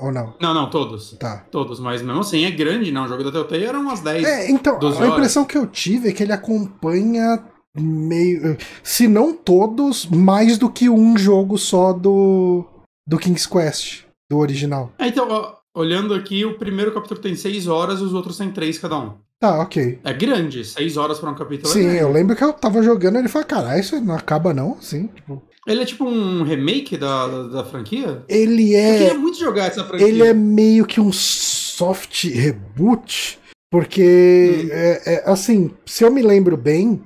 Ou 0.00 0.12
não? 0.12 0.34
Não, 0.40 0.52
não, 0.52 0.68
todos. 0.68 1.12
Tá. 1.18 1.46
Todos, 1.50 1.80
mas 1.80 2.02
mesmo 2.02 2.20
assim 2.20 2.44
é 2.44 2.50
grande, 2.50 2.92
não. 2.92 3.04
O 3.04 3.08
jogo 3.08 3.24
da 3.24 3.32
Telltale 3.32 3.64
era 3.64 3.78
umas 3.78 4.00
10. 4.00 4.24
É, 4.24 4.50
então, 4.50 4.78
12 4.78 5.02
a 5.02 5.06
impressão 5.06 5.44
que 5.44 5.56
eu 5.56 5.66
tive 5.66 6.10
é 6.10 6.12
que 6.12 6.22
ele 6.22 6.32
acompanha 6.32 7.42
meio. 7.74 8.56
Se 8.82 9.08
não 9.08 9.32
todos, 9.32 10.06
mais 10.06 10.58
do 10.58 10.70
que 10.70 10.88
um 10.90 11.16
jogo 11.16 11.56
só 11.56 11.92
do. 11.94 12.64
do 13.06 13.18
King's 13.18 13.46
Quest, 13.46 14.04
do 14.30 14.36
original. 14.38 14.92
É, 14.98 15.08
então, 15.08 15.26
ó, 15.30 15.54
olhando 15.74 16.12
aqui, 16.12 16.44
o 16.44 16.58
primeiro 16.58 16.92
capítulo 16.92 17.20
tem 17.20 17.34
6 17.34 17.66
horas, 17.68 18.02
os 18.02 18.12
outros 18.12 18.36
tem 18.36 18.50
3 18.50 18.78
cada 18.78 18.98
um. 18.98 19.14
Tá, 19.38 19.60
ok. 19.60 19.98
É 20.04 20.12
grande, 20.12 20.64
6 20.64 20.96
horas 20.96 21.18
pra 21.18 21.30
um 21.30 21.34
capítulo. 21.34 21.70
é 21.70 21.72
Sim, 21.72 21.82
grande. 21.84 21.98
eu 21.98 22.12
lembro 22.12 22.36
que 22.36 22.44
eu 22.44 22.52
tava 22.52 22.82
jogando 22.82 23.16
e 23.16 23.18
ele 23.18 23.28
falou, 23.28 23.46
caralho, 23.46 23.80
isso 23.80 24.00
não 24.00 24.14
acaba 24.14 24.54
não, 24.54 24.72
assim. 24.78 25.08
Tipo, 25.08 25.42
Ele 25.66 25.82
é 25.82 25.84
tipo 25.86 26.04
um 26.04 26.42
remake 26.42 26.96
da, 26.96 27.26
da, 27.26 27.42
da 27.48 27.64
franquia? 27.64 28.22
ele 28.28 28.74
Eu 28.74 28.78
é. 28.80 28.98
queria 28.98 29.14
muito 29.18 29.38
jogar 29.38 29.66
essa 29.66 29.84
franquia. 29.84 30.06
Ele 30.06 30.22
é 30.22 30.32
meio 30.32 30.86
que 30.86 31.00
um 31.00 31.12
soft 31.12 32.24
reboot, 32.24 33.38
porque, 33.70 34.64
Hum. 34.64 34.68
é, 34.70 35.02
é, 35.14 35.22
assim, 35.30 35.70
se 35.84 36.04
eu 36.04 36.10
me 36.12 36.22
lembro 36.22 36.56
bem, 36.56 37.02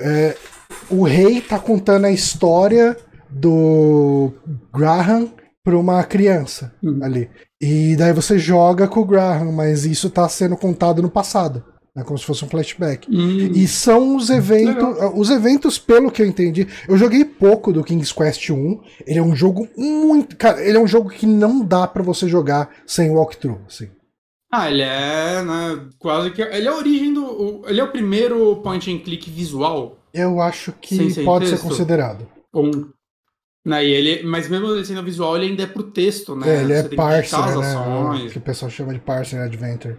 é, 0.00 0.36
o 0.88 1.02
rei 1.02 1.40
tá 1.40 1.58
contando 1.58 2.04
a 2.06 2.10
história 2.12 2.96
do 3.28 4.32
Graham 4.74 5.28
pra 5.64 5.76
uma 5.76 6.02
criança 6.04 6.72
Hum. 6.82 7.00
ali. 7.02 7.28
E 7.60 7.96
daí 7.96 8.12
você 8.12 8.38
joga 8.38 8.86
com 8.86 9.00
o 9.00 9.04
Graham, 9.04 9.50
mas 9.52 9.84
isso 9.84 10.10
tá 10.10 10.28
sendo 10.28 10.56
contado 10.56 11.02
no 11.02 11.10
passado. 11.10 11.64
É 11.96 12.02
como 12.02 12.18
se 12.18 12.26
fosse 12.26 12.44
um 12.44 12.48
flashback. 12.48 13.08
Hum. 13.10 13.52
E 13.54 13.66
são 13.66 14.16
os 14.16 14.28
eventos. 14.28 14.98
Os 15.14 15.30
eventos, 15.30 15.78
pelo 15.78 16.10
que 16.10 16.20
eu 16.20 16.26
entendi. 16.26 16.68
Eu 16.86 16.98
joguei 16.98 17.24
pouco 17.24 17.72
do 17.72 17.82
King's 17.82 18.12
Quest 18.12 18.50
1. 18.50 18.80
Ele 19.06 19.18
é 19.18 19.22
um 19.22 19.34
jogo 19.34 19.66
muito. 19.74 20.36
Cara, 20.36 20.62
ele 20.62 20.76
é 20.76 20.80
um 20.80 20.86
jogo 20.86 21.08
que 21.08 21.24
não 21.26 21.64
dá 21.64 21.86
pra 21.86 22.02
você 22.02 22.28
jogar 22.28 22.70
sem 22.86 23.10
walkthrough. 23.10 23.60
Assim. 23.66 23.88
Ah, 24.52 24.70
ele 24.70 24.82
é, 24.82 25.42
né, 25.42 25.88
quase 25.98 26.30
que... 26.30 26.40
Ele 26.40 26.68
é 26.68 26.70
a 26.70 26.76
origem 26.76 27.12
do... 27.12 27.62
Ele 27.66 27.80
é 27.80 27.84
o 27.84 27.90
primeiro 27.90 28.56
point 28.56 28.90
and 28.92 28.98
click 28.98 29.28
visual. 29.30 29.98
Eu 30.14 30.40
acho 30.40 30.72
que 30.72 30.96
Sem- 30.96 31.10
sem 31.10 31.24
pode 31.24 31.46
ser 31.46 31.52
texto? 31.52 31.68
considerado. 31.68 32.28
Um, 32.54 32.70
né, 33.66 33.84
e 33.84 33.90
ele, 33.90 34.22
mas 34.22 34.48
mesmo 34.48 34.68
ele 34.68 34.84
sendo 34.84 35.02
visual, 35.02 35.36
ele 35.36 35.46
ainda 35.46 35.64
é 35.64 35.66
pro 35.66 35.82
texto, 35.82 36.36
né? 36.36 36.58
É, 36.58 36.62
ele 36.62 36.72
é 36.72 36.82
parser, 36.84 37.38
né? 37.58 37.74
ações. 37.74 38.32
Que 38.32 38.38
o 38.38 38.40
pessoal 38.40 38.70
chama 38.70 38.94
de 38.94 39.00
parser 39.00 39.42
adventure. 39.42 39.96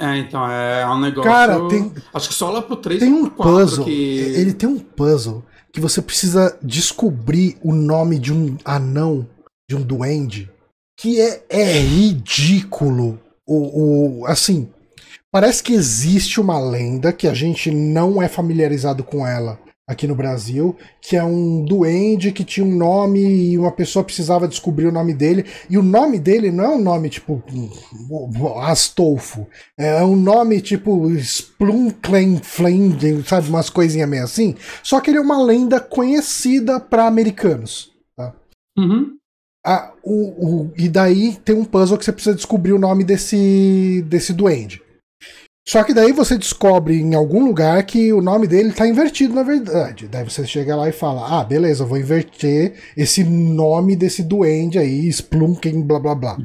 É, 0.00 0.16
então, 0.18 0.48
é 0.48 0.86
um 0.88 1.00
negócio... 1.00 1.30
Cara, 1.30 1.68
tem, 1.68 1.92
Acho 2.14 2.28
que 2.28 2.34
só 2.34 2.50
lá 2.50 2.62
pro 2.62 2.76
3 2.76 3.00
tem 3.00 3.12
um 3.12 3.22
pro 3.26 3.30
4 3.32 3.52
puzzle. 3.52 3.84
que... 3.84 4.18
Ele 4.18 4.52
tem 4.52 4.68
um 4.68 4.78
puzzle 4.78 5.44
que 5.72 5.80
você 5.80 6.00
precisa 6.00 6.56
descobrir 6.62 7.58
o 7.62 7.72
nome 7.72 8.18
de 8.18 8.32
um 8.32 8.56
anão, 8.64 9.26
de 9.68 9.76
um 9.76 9.82
duende, 9.82 10.50
que 10.98 11.20
é, 11.20 11.44
é 11.48 11.80
ridículo. 11.80 13.20
O, 13.46 14.20
o, 14.20 14.26
assim, 14.26 14.68
parece 15.32 15.62
que 15.62 15.72
existe 15.72 16.40
uma 16.40 16.58
lenda 16.60 17.12
que 17.12 17.26
a 17.26 17.34
gente 17.34 17.70
não 17.70 18.22
é 18.22 18.28
familiarizado 18.28 19.02
com 19.02 19.26
ela 19.26 19.58
aqui 19.88 20.06
no 20.06 20.14
Brasil, 20.14 20.76
que 21.00 21.16
é 21.16 21.24
um 21.24 21.64
duende 21.64 22.30
que 22.30 22.44
tinha 22.44 22.64
um 22.66 22.76
nome 22.76 23.20
e 23.20 23.58
uma 23.58 23.72
pessoa 23.72 24.04
precisava 24.04 24.46
descobrir 24.46 24.86
o 24.86 24.92
nome 24.92 25.14
dele. 25.14 25.46
E 25.70 25.78
o 25.78 25.82
nome 25.82 26.18
dele 26.18 26.52
não 26.52 26.64
é 26.64 26.68
um 26.68 26.82
nome 26.82 27.08
tipo 27.08 27.42
Astolfo, 28.60 29.46
é 29.78 30.04
um 30.04 30.14
nome 30.14 30.60
tipo 30.60 31.10
Splunklen 31.16 32.38
Flame, 32.42 33.22
sabe, 33.24 33.48
umas 33.48 33.70
coisinhas 33.70 34.08
meio 34.08 34.24
assim. 34.24 34.54
Só 34.82 35.00
que 35.00 35.10
ele 35.10 35.18
é 35.18 35.22
uma 35.22 35.42
lenda 35.42 35.80
conhecida 35.80 36.78
para 36.78 37.06
americanos. 37.06 37.90
Uhum. 38.76 39.16
Ah, 39.66 39.92
o, 40.04 40.12
o- 40.64 40.72
e 40.76 40.88
daí 40.88 41.34
tem 41.44 41.54
um 41.56 41.64
puzzle 41.64 41.98
que 41.98 42.04
você 42.04 42.12
precisa 42.12 42.36
descobrir 42.36 42.72
o 42.72 42.78
nome 42.78 43.04
desse, 43.04 44.04
desse 44.06 44.32
duende. 44.32 44.80
Só 45.68 45.84
que 45.84 45.92
daí 45.92 46.12
você 46.12 46.38
descobre 46.38 46.98
em 46.98 47.14
algum 47.14 47.44
lugar 47.44 47.84
que 47.84 48.10
o 48.10 48.22
nome 48.22 48.46
dele 48.46 48.72
tá 48.72 48.86
invertido, 48.86 49.34
na 49.34 49.42
verdade. 49.42 50.08
Daí 50.08 50.24
você 50.24 50.46
chega 50.46 50.74
lá 50.74 50.88
e 50.88 50.92
fala: 50.92 51.40
Ah, 51.40 51.44
beleza, 51.44 51.84
vou 51.84 51.98
inverter 51.98 52.72
esse 52.96 53.22
nome 53.22 53.94
desse 53.94 54.22
duende 54.22 54.78
aí, 54.78 55.06
Splunken, 55.08 55.82
blá 55.82 56.00
blá 56.00 56.14
blá. 56.14 56.38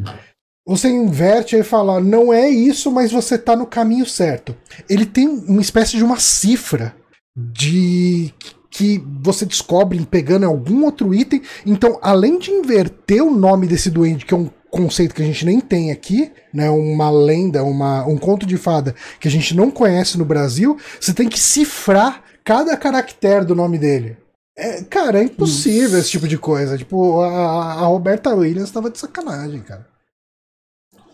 Você 0.67 0.89
inverte 0.89 1.55
e 1.55 1.63
fala: 1.63 2.01
Não 2.01 2.33
é 2.33 2.49
isso, 2.49 2.91
mas 2.91 3.13
você 3.13 3.37
tá 3.37 3.55
no 3.55 3.65
caminho 3.65 4.05
certo. 4.05 4.53
Ele 4.89 5.05
tem 5.05 5.25
uma 5.25 5.61
espécie 5.61 5.95
de 5.95 6.03
uma 6.03 6.19
cifra 6.19 6.93
de 7.33 8.33
que 8.69 9.01
você 9.21 9.45
descobre 9.45 10.05
pegando 10.05 10.45
algum 10.45 10.83
outro 10.83 11.13
item. 11.15 11.41
Então, 11.65 11.97
além 12.01 12.37
de 12.37 12.51
inverter 12.51 13.23
o 13.23 13.33
nome 13.33 13.67
desse 13.67 13.89
duende, 13.89 14.25
que 14.25 14.33
é 14.33 14.37
um 14.37 14.49
conceito 14.73 15.13
que 15.13 15.21
a 15.21 15.25
gente 15.25 15.45
nem 15.45 15.59
tem 15.61 15.91
aqui, 15.91 16.31
né, 16.51 16.67
uma 16.71 17.11
lenda, 17.11 17.63
uma, 17.63 18.05
um 18.07 18.17
conto 18.17 18.43
de 18.43 18.57
fada 18.57 18.95
que 19.19 19.27
a 19.27 19.31
gente 19.31 19.55
não 19.55 19.69
conhece 19.69 20.17
no 20.17 20.25
Brasil, 20.25 20.77
você 20.99 21.13
tem 21.13 21.29
que 21.29 21.39
cifrar 21.39 22.23
cada 22.43 22.75
caractere 22.75 23.45
do 23.45 23.55
nome 23.55 23.77
dele. 23.77 24.17
É, 24.57 24.83
cara, 24.83 25.19
é 25.19 25.23
impossível 25.23 25.89
Nossa. 25.89 25.99
esse 25.99 26.11
tipo 26.11 26.27
de 26.27 26.37
coisa. 26.37 26.77
Tipo, 26.77 27.21
a, 27.21 27.73
a 27.73 27.85
Roberta 27.85 28.33
Williams 28.33 28.71
tava 28.71 28.89
de 28.89 28.99
sacanagem, 28.99 29.61
cara. 29.61 29.87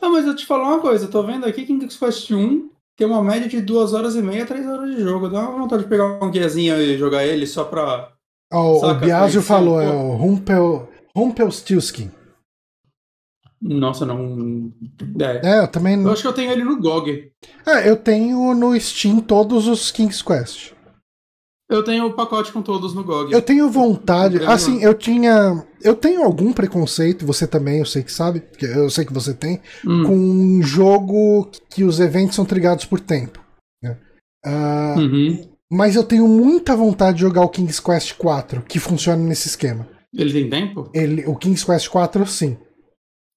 Ah, 0.01 0.09
mas 0.09 0.25
eu 0.25 0.35
te 0.35 0.45
falar 0.45 0.67
uma 0.67 0.79
coisa, 0.79 1.05
eu 1.05 1.11
tô 1.11 1.21
vendo 1.23 1.45
aqui 1.45 1.65
que 1.65 1.77
King's 1.77 1.97
Quest 1.97 2.31
1 2.31 2.69
tem 2.97 3.07
uma 3.07 3.21
média 3.21 3.47
de 3.47 3.61
2 3.61 3.93
horas 3.93 4.15
e 4.15 4.21
meia, 4.21 4.45
3 4.45 4.65
horas 4.65 4.95
de 4.95 5.01
jogo. 5.01 5.29
Dá 5.29 5.41
uma 5.41 5.59
vontade 5.59 5.83
de 5.83 5.89
pegar 5.89 6.23
um 6.23 6.31
guiazinho 6.31 6.77
e 6.77 6.97
jogar 6.97 7.25
ele 7.25 7.45
só 7.45 7.65
pra. 7.65 8.11
Ó, 8.51 8.91
o 8.91 8.95
Biasio 8.95 9.41
falou, 9.41 9.81
é 9.81 9.89
o 9.89 10.15
Rumpel, 10.15 10.89
Rumpelstiltskin. 11.15 12.11
Nossa, 13.61 14.05
não. 14.05 14.71
É. 15.19 15.57
É, 15.57 15.59
eu 15.59 15.67
também 15.67 16.01
Eu 16.01 16.11
acho 16.11 16.21
que 16.21 16.27
eu 16.27 16.33
tenho 16.33 16.51
ele 16.51 16.63
no 16.63 16.79
GOG. 16.79 17.31
É, 17.65 17.89
eu 17.89 17.95
tenho 17.95 18.53
no 18.53 18.79
Steam 18.79 19.19
todos 19.19 19.67
os 19.67 19.91
King's 19.91 20.21
Quest. 20.21 20.71
Eu 21.69 21.83
tenho 21.83 22.07
o 22.07 22.13
pacote 22.13 22.51
com 22.51 22.63
todos 22.63 22.95
no 22.95 23.03
GOG. 23.03 23.31
Eu 23.31 23.41
tenho 23.41 23.69
vontade. 23.69 24.39
Tem 24.39 24.47
Assim, 24.47 24.81
eu 24.81 24.93
tinha. 24.93 25.63
Eu 25.81 25.95
tenho 25.95 26.23
algum 26.23 26.51
preconceito, 26.51 27.25
você 27.25 27.45
também, 27.45 27.79
eu 27.79 27.85
sei 27.85 28.01
que 28.01 28.11
sabe, 28.11 28.41
eu 28.59 28.89
sei 28.89 29.05
que 29.05 29.13
você 29.13 29.33
tem, 29.33 29.61
Hum, 29.85 30.03
com 30.03 30.15
um 30.15 30.63
jogo 30.63 31.49
que 31.69 31.83
os 31.83 31.99
eventos 31.99 32.35
são 32.35 32.43
trigados 32.43 32.85
por 32.85 32.99
tempo. 32.99 33.39
Ah, 34.43 34.95
uhum. 34.97 35.49
Mas 35.71 35.95
eu 35.95 36.03
tenho 36.03 36.27
muita 36.27 36.75
vontade 36.75 37.17
de 37.17 37.21
jogar 37.23 37.41
o 37.41 37.49
King's 37.49 37.79
Quest 37.79 38.13
4, 38.15 38.61
que 38.61 38.79
funciona 38.79 39.21
nesse 39.21 39.49
esquema. 39.49 39.87
Ele 40.13 40.31
tem 40.31 40.49
tempo? 40.49 40.89
Ele, 40.93 41.25
o 41.27 41.35
King's 41.35 41.63
Quest 41.63 41.89
4, 41.89 42.25
sim. 42.25 42.57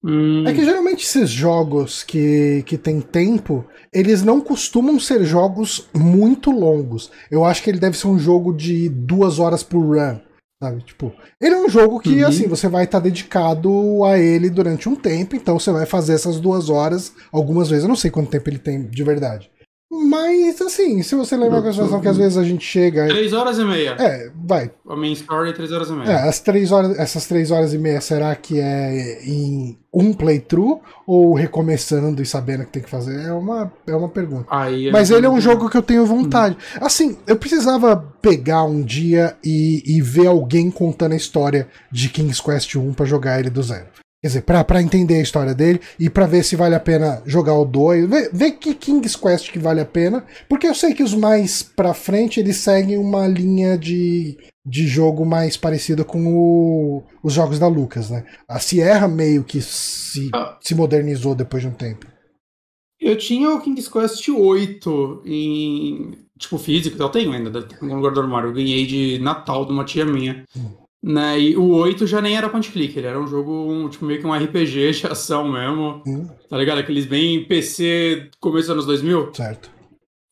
Hum. 0.03 0.43
É 0.45 0.53
que 0.53 0.65
geralmente 0.65 1.05
esses 1.05 1.29
jogos 1.29 2.03
que, 2.03 2.61
que 2.65 2.77
tem 2.77 2.99
tempo, 2.99 3.65
eles 3.91 4.21
não 4.21 4.41
costumam 4.41 4.99
ser 4.99 5.23
jogos 5.23 5.87
muito 5.95 6.51
longos. 6.51 7.09
Eu 7.31 7.45
acho 7.45 7.63
que 7.63 7.69
ele 7.69 7.79
deve 7.79 7.97
ser 7.97 8.07
um 8.07 8.19
jogo 8.19 8.53
de 8.53 8.89
duas 8.89 9.39
horas 9.39 9.63
por 9.63 9.79
run. 9.79 10.19
Sabe? 10.61 10.81
Tipo, 10.83 11.11
ele 11.41 11.55
é 11.55 11.57
um 11.57 11.67
jogo 11.67 11.99
que, 11.99 12.21
Uhum. 12.21 12.27
assim, 12.27 12.47
você 12.47 12.69
vai 12.69 12.85
estar 12.85 12.99
dedicado 12.99 14.03
a 14.05 14.17
ele 14.17 14.49
durante 14.49 14.87
um 14.87 14.95
tempo, 14.95 15.35
então 15.35 15.59
você 15.59 15.71
vai 15.71 15.85
fazer 15.85 16.13
essas 16.13 16.39
duas 16.39 16.69
horas 16.69 17.11
algumas 17.33 17.69
vezes. 17.69 17.83
Eu 17.83 17.89
não 17.89 17.97
sei 17.97 18.09
quanto 18.09 18.29
tempo 18.29 18.49
ele 18.49 18.59
tem 18.59 18.85
de 18.87 19.03
verdade. 19.03 19.51
Mas, 19.93 20.59
assim, 20.59 21.03
se 21.03 21.13
você 21.13 21.37
lembrar 21.37 21.61
com 21.61 21.67
a 21.67 21.71
situação 21.71 22.01
que 22.01 22.07
às 22.07 22.17
vezes 22.17 22.35
a 22.37 22.43
gente 22.43 22.65
chega. 22.65 23.07
Três 23.07 23.31
horas 23.31 23.59
e 23.59 23.63
meia. 23.63 23.95
É, 23.99 24.31
vai. 24.43 24.71
A 24.89 24.95
main 24.95 25.13
story 25.13 25.51
é 25.51 25.53
três 25.53 25.71
horas 25.71 25.89
e 25.89 25.93
meia. 25.93 26.09
É, 26.09 26.27
as 26.27 26.39
três 26.39 26.71
horas, 26.71 26.97
essas 26.97 27.27
três 27.27 27.51
horas 27.51 27.73
e 27.73 27.77
meia, 27.77 28.01
será 28.01 28.35
que 28.35 28.59
é 28.59 29.23
em 29.23 29.77
um 29.93 30.11
playthrough 30.11 30.81
ou 31.05 31.35
recomeçando 31.35 32.21
e 32.21 32.25
sabendo 32.25 32.63
o 32.63 32.65
que 32.65 32.71
tem 32.71 32.81
que 32.81 32.89
fazer? 32.89 33.27
É 33.27 33.31
uma, 33.31 33.71
é 33.85 33.95
uma 33.95 34.09
pergunta. 34.09 34.47
Aí, 34.49 34.91
Mas 34.91 35.11
ele 35.11 35.27
é 35.27 35.29
um 35.29 35.39
jogo 35.39 35.69
que 35.69 35.77
eu 35.77 35.83
tenho 35.83 36.05
vontade. 36.05 36.57
Assim, 36.81 37.15
eu 37.27 37.35
precisava 37.35 37.95
pegar 37.95 38.63
um 38.63 38.81
dia 38.81 39.35
e, 39.43 39.83
e 39.85 40.01
ver 40.01 40.25
alguém 40.25 40.71
contando 40.71 41.13
a 41.13 41.17
história 41.17 41.67
de 41.91 42.09
King's 42.09 42.41
Quest 42.41 42.75
1 42.75 42.93
pra 42.93 43.05
jogar 43.05 43.39
ele 43.39 43.51
do 43.51 43.61
zero. 43.61 43.85
Quer 44.23 44.27
dizer, 44.27 44.41
pra, 44.43 44.63
pra 44.63 44.81
entender 44.81 45.15
a 45.15 45.21
história 45.21 45.53
dele 45.53 45.81
e 45.99 46.09
pra 46.09 46.25
ver 46.25 46.45
se 46.45 46.55
vale 46.55 46.73
a 46.73 46.79
pena 46.79 47.21
jogar 47.25 47.55
o 47.55 47.65
2. 47.65 48.09
Ver, 48.09 48.29
ver 48.31 48.51
que 48.53 48.73
King's 48.73 49.17
Quest 49.17 49.51
que 49.51 49.59
vale 49.59 49.81
a 49.81 49.85
pena. 49.85 50.23
Porque 50.47 50.65
eu 50.65 50.73
sei 50.73 50.93
que 50.93 51.03
os 51.03 51.13
mais 51.13 51.61
pra 51.61 51.93
frente 51.93 52.39
eles 52.39 52.55
seguem 52.55 52.97
uma 52.97 53.27
linha 53.27 53.77
de, 53.77 54.37
de 54.65 54.87
jogo 54.87 55.25
mais 55.25 55.57
parecida 55.57 56.05
com 56.05 56.25
o- 56.37 57.03
os 57.21 57.33
jogos 57.33 57.59
da 57.59 57.67
Lucas, 57.67 58.09
né? 58.09 58.23
A 58.47 58.59
Sierra 58.61 59.09
meio 59.09 59.43
que 59.43 59.61
se, 59.61 60.29
Ah. 60.33 60.57
se 60.61 60.73
modernizou 60.73 61.35
depois 61.35 61.61
de 61.61 61.67
um 61.67 61.73
tempo. 61.73 62.07
Eu 63.01 63.17
tinha 63.17 63.49
o 63.49 63.59
King's 63.59 63.89
Quest 63.89 64.29
8 64.29 65.21
em. 65.25 66.17
Tipo, 66.39 66.57
físico, 66.57 66.95
eu 67.01 67.09
tenho 67.09 67.33
ainda, 67.33 67.49
no 67.81 67.95
lugar 67.95 68.13
do 68.13 68.21
armário. 68.21 68.49
Eu 68.49 68.53
ganhei 68.53 68.85
de 68.85 69.19
Natal 69.19 69.65
de 69.65 69.73
uma 69.73 69.83
tia 69.83 70.05
minha. 70.05 70.43
Né? 71.03 71.37
E 71.39 71.57
o 71.57 71.65
8 71.75 72.07
já 72.07 72.21
nem 72.21 72.37
era 72.37 72.47
point 72.47 72.71
click, 72.71 72.97
ele 72.97 73.07
era 73.07 73.19
um 73.19 73.27
jogo, 73.27 73.51
um, 73.51 73.89
tipo, 73.89 74.05
meio 74.05 74.21
que 74.21 74.25
um 74.25 74.33
RPG 74.33 74.91
de 75.01 75.07
ação 75.07 75.51
mesmo. 75.51 76.01
Hum, 76.07 76.27
Tá 76.49 76.57
ligado? 76.57 76.77
Aqueles 76.79 77.05
bem 77.05 77.43
PC 77.43 78.29
começo 78.39 78.67
dos 78.67 78.69
anos 78.73 78.85
2000. 78.85 79.33
certo. 79.33 79.69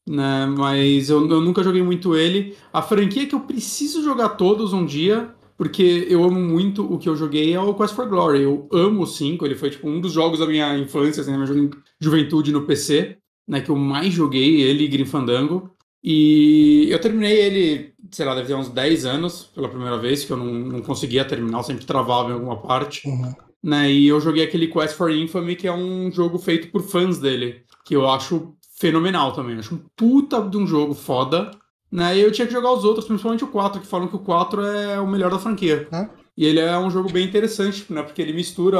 né? 0.08 0.46
Mas 0.58 1.10
eu, 1.10 1.28
eu 1.30 1.42
nunca 1.42 1.62
joguei 1.64 1.82
muito 1.84 2.16
ele. 2.16 2.56
A 2.72 2.82
franquia 2.82 3.26
que 3.28 3.36
eu 3.36 3.42
preciso 3.42 4.02
jogar 4.04 4.30
todos 4.30 4.72
um 4.72 4.86
dia, 4.86 5.30
porque 5.58 6.08
eu 6.10 6.24
amo 6.24 6.40
muito 6.40 6.84
o 6.92 6.98
que 6.98 7.10
eu 7.10 7.16
joguei, 7.18 7.54
é 7.54 7.60
o 7.60 7.74
Quest 7.74 7.94
for 7.94 8.08
Glory. 8.08 8.42
Eu 8.42 8.70
amo 8.72 9.02
o 9.04 9.08
5, 9.08 9.46
ele 9.46 9.56
foi 9.56 9.72
tipo 9.72 9.90
um 9.90 10.00
dos 10.00 10.14
jogos 10.14 10.40
da 10.40 10.48
minha 10.48 10.78
infância, 10.78 11.22
assim, 11.22 11.32
da 11.32 11.38
minha 11.38 11.48
ju- 11.48 11.70
juventude 12.00 12.52
no 12.54 12.62
PC, 12.66 13.18
né? 13.48 13.60
Que 13.62 13.70
eu 13.72 13.76
mais 13.76 14.14
joguei, 14.14 14.62
ele 14.62 14.86
e 14.86 14.88
Grim 14.88 15.06
Fandango. 15.06 15.70
E 16.04 16.88
eu 16.90 17.00
terminei 17.00 17.40
ele, 17.42 17.94
sei 18.12 18.26
lá, 18.26 18.36
deve 18.36 18.48
ter 18.48 18.56
uns 18.56 18.70
10 18.70 19.06
anos 19.06 19.50
pela 19.56 19.70
primeira 19.70 19.98
vez, 19.98 20.24
que 20.26 20.32
eu 20.32 20.38
não, 20.38 20.46
não 20.46 20.82
conseguia 20.82 21.24
terminar, 21.26 21.60
eu 21.60 21.64
sempre 21.64 21.86
travava 21.86 22.30
em 22.30 22.34
alguma 22.34 22.58
parte 22.58 23.08
Uhum. 23.08 23.34
né? 23.64 23.92
E 23.92 24.08
eu 24.08 24.20
joguei 24.20 24.44
aquele 24.44 24.68
Quest 24.68 24.96
for 24.96 25.10
Infamy, 25.12 25.56
que 25.56 25.68
é 25.68 25.74
um 25.74 26.12
jogo 26.12 26.38
feito 26.38 26.70
por 26.72 26.82
fãs 26.84 27.18
dele, 27.20 27.62
que 27.86 27.96
eu 27.96 28.10
acho 28.10 28.54
fenomenal 28.80 29.32
também. 29.34 29.58
Acho 29.60 29.76
um 29.76 29.80
puta 29.96 30.42
de 30.42 30.58
um 30.58 30.66
jogo 30.68 30.94
foda, 30.94 31.52
né? 31.92 32.18
E 32.18 32.22
eu 32.22 32.32
tinha 32.32 32.48
que 32.48 32.54
jogar 32.54 32.72
os 32.72 32.84
outros, 32.84 33.06
principalmente 33.06 33.44
o 33.44 33.48
4, 33.48 33.82
que 33.82 33.88
falam 33.88 34.08
que 34.08 34.16
o 34.16 34.20
4 34.20 34.66
é 34.66 35.00
o 35.00 35.08
melhor 35.08 35.30
da 35.32 35.40
franquia. 35.40 35.88
Ah. 35.92 36.08
E 36.36 36.46
ele 36.46 36.60
é 36.60 36.78
um 36.80 36.90
jogo 36.90 37.12
bem 37.12 37.26
interessante, 37.26 37.86
né? 37.90 38.02
Porque 38.02 38.22
ele 38.22 38.34
mistura 38.34 38.80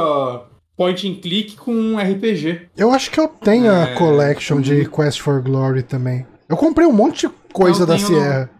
point 0.76 1.06
and 1.08 1.20
click 1.20 1.54
com 1.56 1.96
RPG. 1.98 2.68
Eu 2.76 2.90
acho 2.92 3.10
que 3.10 3.20
eu 3.20 3.28
tenho 3.28 3.70
a 3.70 3.82
É, 3.90 3.94
collection 3.94 4.60
de 4.60 4.74
uhum. 4.80 4.84
Quest 4.86 5.20
for 5.20 5.40
Glory 5.42 5.82
também. 5.82 6.26
Eu 6.48 6.56
comprei 6.56 6.86
um 6.86 6.92
monte 6.92 7.28
de 7.28 7.34
coisa 7.52 7.82
Eu 7.82 7.86
da 7.86 7.98
Sierra. 7.98 8.50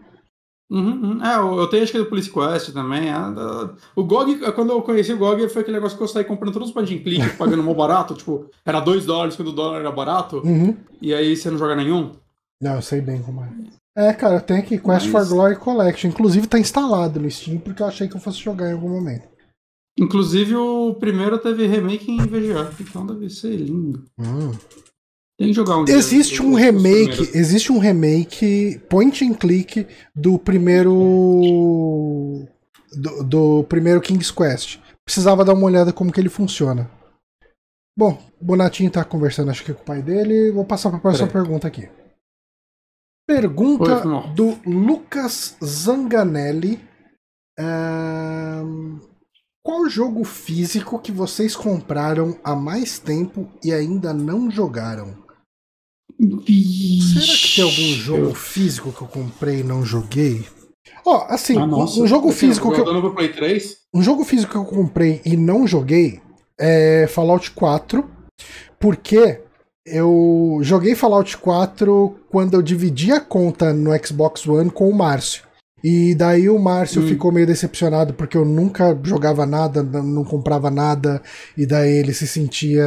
Uhum, 0.71 1.03
uhum. 1.17 1.23
É, 1.25 1.35
eu 1.37 1.59
eu 1.59 1.67
tenho 1.67 1.83
acho 1.83 1.91
que 1.91 1.97
do 1.99 2.05
Police 2.07 2.31
Quest 2.31 2.73
também. 2.73 3.09
é, 3.09 3.13
da- 3.13 3.73
O 3.95 4.03
GOG, 4.03 4.51
quando 4.53 4.71
eu 4.71 4.81
conheci 4.81 5.13
o 5.13 5.17
GOG, 5.17 5.47
foi 5.49 5.61
aquele 5.61 5.77
negócio 5.77 5.97
que 5.97 6.03
eu 6.03 6.07
saí 6.07 6.23
comprando 6.23 6.53
todos 6.53 6.69
os 6.69 6.73
point 6.73 6.93
and 6.95 7.03
click, 7.03 7.37
pagando 7.37 7.61
mal 7.63 7.75
barato. 7.75 8.15
Tipo, 8.15 8.49
era 8.65 8.79
2 8.79 9.05
dólares 9.05 9.35
quando 9.35 9.49
o 9.49 9.53
dólar 9.53 9.79
era 9.81 9.91
barato. 9.91 10.37
Uhum. 10.43 10.75
E 11.01 11.13
aí 11.13 11.35
você 11.35 11.51
não 11.51 11.57
joga 11.57 11.75
nenhum? 11.75 12.11
Não, 12.61 12.75
eu 12.75 12.81
sei 12.81 13.01
bem 13.01 13.21
como 13.21 13.43
é. 13.43 13.49
É, 13.95 14.13
cara, 14.13 14.35
eu 14.35 14.41
tenho 14.41 14.59
aqui 14.61 14.77
Quest 14.79 14.87
Mas- 14.87 15.07
for 15.07 15.27
Glory 15.27 15.55
Collection. 15.57 16.09
Inclusive 16.09 16.47
tá 16.47 16.57
instalado 16.57 17.19
no 17.19 17.29
Steam 17.29 17.59
porque 17.59 17.83
eu 17.83 17.87
achei 17.87 18.07
que 18.07 18.15
eu 18.15 18.21
fosse 18.21 18.39
jogar 18.39 18.69
em 18.69 18.73
algum 18.73 18.89
momento. 18.89 19.27
Inclusive 19.99 20.55
o 20.55 20.95
primeiro 20.95 21.37
teve 21.37 21.67
remake 21.67 22.09
em 22.11 22.17
VGA, 22.25 22.71
então 22.81 23.05
deve 23.05 23.29
ser 23.29 23.55
lindo. 23.55 24.03
Hum. 24.17 24.51
Tem 25.43 25.53
jogar 25.53 25.77
um 25.77 25.85
Existe 25.87 26.41
um 26.41 26.53
remake, 26.53 27.37
existe 27.37 27.71
um 27.71 27.77
remake 27.77 28.79
point 28.89 29.25
and 29.25 29.33
click 29.33 29.85
do 30.15 30.39
primeiro 30.39 32.47
do, 32.93 33.23
do 33.23 33.63
primeiro 33.65 33.99
King's 33.99 34.31
Quest. 34.31 34.79
Precisava 35.03 35.43
dar 35.43 35.53
uma 35.53 35.65
olhada 35.65 35.91
como 35.91 36.11
que 36.11 36.19
ele 36.19 36.29
funciona. 36.29 36.89
Bom, 37.97 38.17
o 38.41 38.45
Bonatinho 38.45 38.89
tá 38.89 39.03
conversando 39.03 39.51
acho 39.51 39.63
que 39.63 39.73
com 39.73 39.81
o 39.81 39.85
pai 39.85 40.01
dele. 40.01 40.51
Vou 40.51 40.65
passar 40.65 40.89
para 40.89 40.97
a 40.97 41.01
próxima 41.01 41.27
Peraí. 41.27 41.43
pergunta 41.43 41.67
aqui. 41.67 41.89
Pergunta 43.27 44.07
Oi, 44.07 44.33
do 44.33 44.57
Lucas 44.65 45.57
Zanganelli. 45.63 46.79
Ahn, 47.59 48.99
qual 49.61 49.87
jogo 49.89 50.23
físico 50.23 50.99
que 50.99 51.11
vocês 51.11 51.55
compraram 51.55 52.39
há 52.43 52.55
mais 52.55 52.97
tempo 52.97 53.47
e 53.63 53.71
ainda 53.71 54.13
não 54.13 54.49
jogaram? 54.49 55.22
Será 56.19 57.37
que 57.37 57.55
tem 57.55 57.63
algum 57.63 57.93
jogo 58.01 58.33
físico 58.33 58.91
que 58.91 59.01
eu 59.01 59.07
comprei 59.07 59.59
e 59.59 59.63
não 59.63 59.83
joguei? 59.85 60.45
Ó, 61.05 61.25
assim, 61.29 61.57
Ah, 61.57 61.65
um- 61.65 62.07
jogo 62.07 62.29
Assim, 62.29 62.37
físico 62.47 62.71
que 62.73 62.79
eu, 62.79 63.13
Play 63.13 63.29
3? 63.29 63.77
um 63.93 64.01
jogo 64.01 64.23
físico 64.23 64.51
que 64.51 64.57
eu 64.57 64.65
comprei 64.65 65.21
e 65.25 65.35
não 65.35 65.67
joguei 65.67 66.21
é 66.59 67.07
Fallout 67.09 67.51
4, 67.51 68.09
porque 68.79 69.41
eu 69.85 70.59
joguei 70.61 70.95
Fallout 70.95 71.37
4 71.37 72.15
quando 72.29 72.53
eu 72.53 72.61
dividi 72.61 73.11
a 73.11 73.19
conta 73.19 73.73
no 73.73 73.91
Xbox 74.05 74.47
One 74.47 74.69
com 74.69 74.89
o 74.89 74.93
Márcio. 74.95 75.43
E 75.83 76.15
daí 76.15 76.49
o 76.49 76.57
Márcio 76.57 77.01
Hum. 77.01 77.07
ficou 77.07 77.31
meio 77.31 77.45
decepcionado 77.47 78.13
porque 78.13 78.37
eu 78.37 78.45
nunca 78.45 78.97
jogava 79.03 79.45
nada, 79.45 79.83
não 79.83 80.23
comprava 80.23 80.71
nada, 80.71 81.21
e 81.57 81.65
daí 81.65 81.91
ele 81.97 82.13
se 82.13 82.25
sentia 82.25 82.85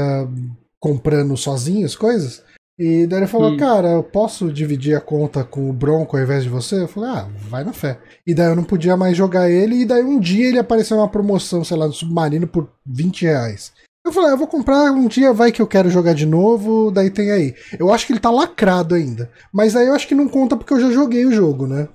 comprando 0.80 1.36
sozinho 1.36 1.84
as 1.84 1.94
coisas. 1.94 2.42
E 2.78 3.06
daí 3.06 3.20
ele 3.20 3.26
falou, 3.26 3.52
Hum. 3.52 3.56
cara, 3.56 3.88
eu 3.88 4.02
posso 4.02 4.52
dividir 4.52 4.94
a 4.94 5.00
conta 5.00 5.42
com 5.42 5.70
o 5.70 5.72
Bronco 5.72 6.16
ao 6.16 6.22
invés 6.22 6.44
de 6.44 6.50
você? 6.50 6.82
Eu 6.82 6.88
falei, 6.88 7.10
ah, 7.10 7.28
vai 7.48 7.64
na 7.64 7.72
fé. 7.72 7.98
E 8.26 8.34
daí 8.34 8.48
eu 8.48 8.56
não 8.56 8.64
podia 8.64 8.96
mais 8.96 9.16
jogar 9.16 9.48
ele, 9.50 9.76
e 9.76 9.84
daí 9.86 10.04
um 10.04 10.20
dia 10.20 10.48
ele 10.48 10.58
apareceu 10.58 10.96
numa 10.96 11.08
promoção, 11.08 11.64
sei 11.64 11.76
lá, 11.76 11.86
no 11.86 11.92
Submarino 11.92 12.46
por 12.46 12.68
20 12.84 13.22
reais. 13.22 13.72
Eu 14.04 14.12
falei, 14.12 14.28
ah, 14.28 14.32
eu 14.34 14.38
vou 14.38 14.46
comprar 14.46 14.92
um 14.92 15.08
dia, 15.08 15.32
vai 15.32 15.50
que 15.50 15.60
eu 15.60 15.66
quero 15.66 15.88
jogar 15.90 16.12
de 16.14 16.26
novo, 16.26 16.90
daí 16.92 17.10
tem 17.10 17.30
aí. 17.30 17.54
Eu 17.78 17.92
acho 17.92 18.06
que 18.06 18.12
ele 18.12 18.20
tá 18.20 18.30
lacrado 18.30 18.94
ainda. 18.94 19.30
Mas 19.52 19.74
aí 19.74 19.86
eu 19.86 19.94
acho 19.94 20.06
que 20.06 20.14
não 20.14 20.28
conta 20.28 20.56
porque 20.56 20.72
eu 20.72 20.80
já 20.80 20.90
joguei 20.92 21.24
o 21.26 21.32
jogo, 21.32 21.66
né? 21.66 21.88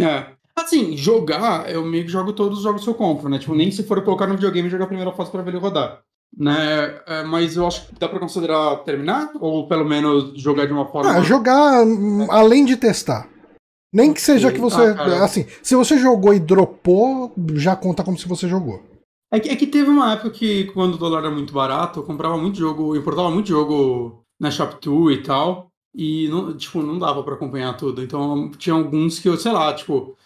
É. 0.00 0.26
Assim, 0.56 0.96
jogar, 0.96 1.68
eu 1.68 1.84
meio 1.84 2.04
que 2.04 2.10
jogo 2.12 2.32
todos 2.32 2.58
os 2.58 2.64
jogos 2.64 2.84
que 2.84 2.88
eu 2.88 2.94
compro, 2.94 3.28
né? 3.28 3.38
Tipo, 3.40 3.54
nem 3.56 3.70
se 3.72 3.82
for 3.82 4.00
colocar 4.04 4.26
no 4.28 4.34
videogame 4.34 4.68
e 4.68 4.70
jogar 4.70 4.84
a 4.84 4.88
primeira 4.88 5.12
fase 5.12 5.30
pra 5.30 5.42
ver 5.42 5.50
ele 5.50 5.58
rodar. 5.58 6.00
Né? 6.36 7.00
É, 7.06 7.22
mas 7.22 7.56
eu 7.56 7.66
acho 7.66 7.86
que 7.86 7.94
dá 7.98 8.08
pra 8.08 8.18
considerar 8.18 8.76
terminar? 8.78 9.30
Ou 9.40 9.68
pelo 9.68 9.84
menos 9.84 10.40
jogar 10.40 10.66
de 10.66 10.72
uma 10.72 10.86
forma. 10.86 11.10
Ah, 11.10 11.20
jogar 11.20 11.84
hum, 11.84 12.26
além 12.30 12.64
de 12.64 12.76
testar. 12.76 13.28
Nem 13.92 14.12
que 14.12 14.20
seja 14.20 14.50
que 14.50 14.58
você. 14.58 14.82
Ah, 14.98 15.24
assim, 15.24 15.46
se 15.62 15.76
você 15.76 15.96
jogou 15.96 16.34
e 16.34 16.40
dropou, 16.40 17.32
já 17.54 17.76
conta 17.76 18.02
como 18.02 18.18
se 18.18 18.26
você 18.26 18.48
jogou. 18.48 18.82
É 19.32 19.38
que, 19.38 19.48
é 19.48 19.56
que 19.56 19.66
teve 19.66 19.88
uma 19.88 20.12
época 20.12 20.30
que, 20.30 20.64
quando 20.66 20.94
o 20.94 20.98
dólar 20.98 21.20
era 21.20 21.30
muito 21.30 21.52
barato, 21.52 22.00
eu 22.00 22.04
comprava 22.04 22.36
muito 22.36 22.58
jogo, 22.58 22.96
importava 22.96 23.30
muito 23.30 23.48
jogo 23.48 24.24
na 24.40 24.48
Shop2 24.48 25.12
e 25.12 25.22
tal, 25.22 25.68
e 25.94 26.28
não, 26.28 26.56
tipo, 26.56 26.82
não 26.82 26.98
dava 26.98 27.22
pra 27.22 27.34
acompanhar 27.34 27.76
tudo. 27.76 28.02
Então 28.02 28.50
tinha 28.58 28.74
alguns 28.74 29.18
que 29.18 29.28
eu, 29.28 29.36
sei 29.36 29.52
lá, 29.52 29.72
tipo, 29.72 30.16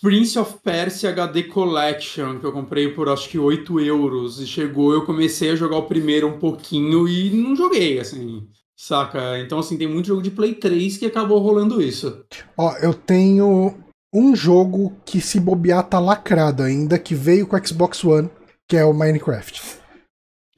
Prince 0.00 0.38
of 0.38 0.58
Persia 0.62 1.10
HD 1.10 1.44
Collection, 1.44 2.38
que 2.38 2.46
eu 2.46 2.52
comprei 2.52 2.88
por 2.88 3.08
acho 3.08 3.28
que 3.28 3.38
8 3.38 3.80
euros, 3.80 4.40
e 4.40 4.46
chegou, 4.46 4.92
eu 4.92 5.04
comecei 5.04 5.50
a 5.50 5.56
jogar 5.56 5.78
o 5.78 5.86
primeiro 5.86 6.28
um 6.28 6.38
pouquinho 6.38 7.08
e 7.08 7.30
não 7.30 7.56
joguei, 7.56 7.98
assim, 7.98 8.46
saca? 8.76 9.40
Então, 9.40 9.58
assim, 9.58 9.76
tem 9.76 9.88
muito 9.88 10.06
jogo 10.06 10.22
de 10.22 10.30
Play 10.30 10.54
3 10.54 10.98
que 10.98 11.06
acabou 11.06 11.40
rolando 11.40 11.82
isso. 11.82 12.24
Ó, 12.56 12.76
eu 12.76 12.94
tenho 12.94 13.74
um 14.14 14.36
jogo 14.36 14.96
que 15.04 15.20
se 15.20 15.40
bobear 15.40 15.82
tá 15.82 15.98
lacrado 15.98 16.62
ainda, 16.62 16.96
que 16.96 17.14
veio 17.14 17.46
com 17.46 17.56
o 17.56 17.66
Xbox 17.66 18.04
One, 18.04 18.30
que 18.68 18.76
é 18.76 18.84
o 18.84 18.94
Minecraft. 18.94 19.78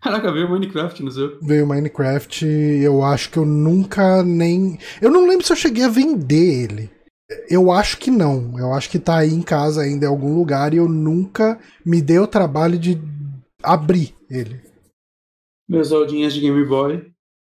Caraca, 0.02 0.32
veio 0.32 0.50
Minecraft 0.50 1.02
no 1.02 1.10
seu. 1.10 1.38
Veio 1.42 1.64
o 1.64 1.68
Minecraft, 1.68 2.46
eu 2.46 3.02
acho 3.02 3.30
que 3.30 3.38
eu 3.38 3.46
nunca 3.46 4.22
nem. 4.22 4.78
Eu 5.00 5.10
não 5.10 5.26
lembro 5.26 5.46
se 5.46 5.52
eu 5.52 5.56
cheguei 5.56 5.84
a 5.84 5.88
vender 5.88 6.64
ele. 6.64 6.99
Eu 7.48 7.70
acho 7.70 7.98
que 7.98 8.10
não. 8.10 8.58
Eu 8.58 8.72
acho 8.72 8.90
que 8.90 8.98
tá 8.98 9.18
aí 9.18 9.32
em 9.32 9.42
casa 9.42 9.82
ainda 9.82 10.04
em 10.06 10.08
algum 10.08 10.36
lugar 10.36 10.74
e 10.74 10.78
eu 10.78 10.88
nunca 10.88 11.58
me 11.84 12.02
dei 12.02 12.18
o 12.18 12.26
trabalho 12.26 12.78
de 12.78 13.00
abrir 13.62 14.14
ele. 14.28 14.60
meus 15.68 15.88
Zeldinhas 15.88 16.32
de 16.32 16.40
Game 16.40 16.64
Boy, 16.64 17.06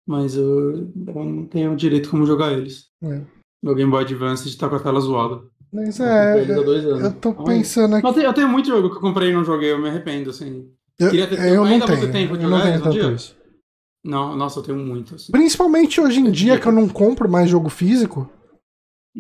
mas 0.08 0.36
eu, 0.36 0.92
eu 1.08 1.24
não 1.26 1.46
tenho 1.46 1.76
direito 1.76 2.10
como 2.10 2.26
jogar 2.26 2.52
eles. 2.54 2.86
É. 3.04 3.22
Meu 3.64 3.76
Game 3.76 3.90
Boy 3.92 4.04
Advance 4.04 4.56
tá 4.58 4.70
com 4.70 4.76
a 4.76 4.80
tela 4.80 5.00
zoada. 5.00 5.42
Mas 5.74 6.00
Eu 6.00 6.06
é, 6.06 6.42
anos. 6.42 7.02
eu 7.04 7.14
tô 7.14 7.30
Ai. 7.40 7.46
pensando 7.46 7.96
aqui. 7.96 8.04
Mas 8.04 8.18
eu 8.18 8.34
tenho, 8.34 8.46
eu 8.46 8.52
muito 8.52 8.68
jogo 8.68 8.90
que 8.90 8.98
eu 8.98 9.02
comprei 9.02 9.30
e 9.30 9.34
não 9.34 9.44
joguei, 9.46 9.72
eu 9.72 9.80
me 9.80 9.88
arrependo, 9.90 10.30
assim. 10.30 10.70
Eu, 11.00 11.10
queria 11.10 11.28
ter- 11.28 11.40
eu 11.40 11.56
não 11.56 11.64
ainda 11.64 11.86
ter 11.88 11.98
tenho. 11.98 12.12
tempo 12.12 12.38
de 12.38 12.44
Eu 12.44 12.50
não 12.50 12.62
tenho 12.62 12.82
tanto 12.82 12.92
dia? 12.92 13.12
isso. 13.14 13.36
Não, 14.04 14.36
nossa, 14.36 14.60
eu 14.60 14.64
tenho 14.64 14.78
muito, 14.78 15.16
assim. 15.16 15.32
Principalmente 15.32 16.02
hoje 16.02 16.20
em 16.20 16.30
dia 16.32 16.60
que 16.60 16.68
eu 16.68 16.72
não 16.72 16.90
compro 16.90 17.30
mais 17.30 17.50
jogo 17.50 17.70
físico. 17.70 18.30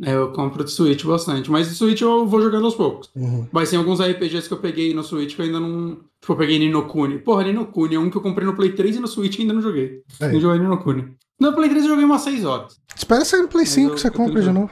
É, 0.03 0.13
eu 0.13 0.31
compro 0.31 0.63
de 0.63 0.71
Switch 0.71 1.03
bastante, 1.03 1.51
mas 1.51 1.67
de 1.67 1.75
Switch 1.75 1.99
eu 2.01 2.25
vou 2.25 2.41
jogando 2.41 2.65
aos 2.65 2.75
poucos. 2.75 3.09
Uhum. 3.15 3.45
Mas 3.51 3.69
tem 3.69 3.77
alguns 3.77 3.99
RPGs 3.99 4.47
que 4.47 4.53
eu 4.53 4.59
peguei 4.59 4.93
no 4.93 5.03
Switch 5.03 5.35
que 5.35 5.41
eu 5.41 5.45
ainda 5.45 5.59
não. 5.59 5.97
Tipo, 6.21 6.33
eu 6.33 6.37
peguei 6.37 6.59
Ninokuni. 6.59 7.19
Porra, 7.19 7.43
Ninokuni 7.43 7.95
é 7.95 7.99
um 7.99 8.09
que 8.09 8.15
eu 8.15 8.21
comprei 8.21 8.45
no 8.47 8.55
Play 8.55 8.71
3 8.71 8.95
e 8.95 8.99
no 8.99 9.07
Switch 9.07 9.37
e 9.37 9.41
ainda 9.41 9.53
não 9.53 9.61
joguei. 9.61 10.01
É. 10.19 10.31
Não 10.31 10.39
joguei 10.39 10.59
Ninokuni. 10.61 11.13
No 11.39 11.53
Play 11.53 11.69
3 11.69 11.83
eu 11.83 11.89
joguei 11.89 12.05
umas 12.05 12.21
6 12.21 12.45
horas. 12.45 12.77
Espera 12.95 13.25
sair 13.25 13.41
no 13.41 13.47
Play 13.47 13.63
Mas 13.63 13.69
5 13.73 13.91
eu- 13.93 13.97
você 13.97 14.07
eu 14.07 14.11
compra 14.13 14.41
de 14.41 14.51
novo. 14.51 14.69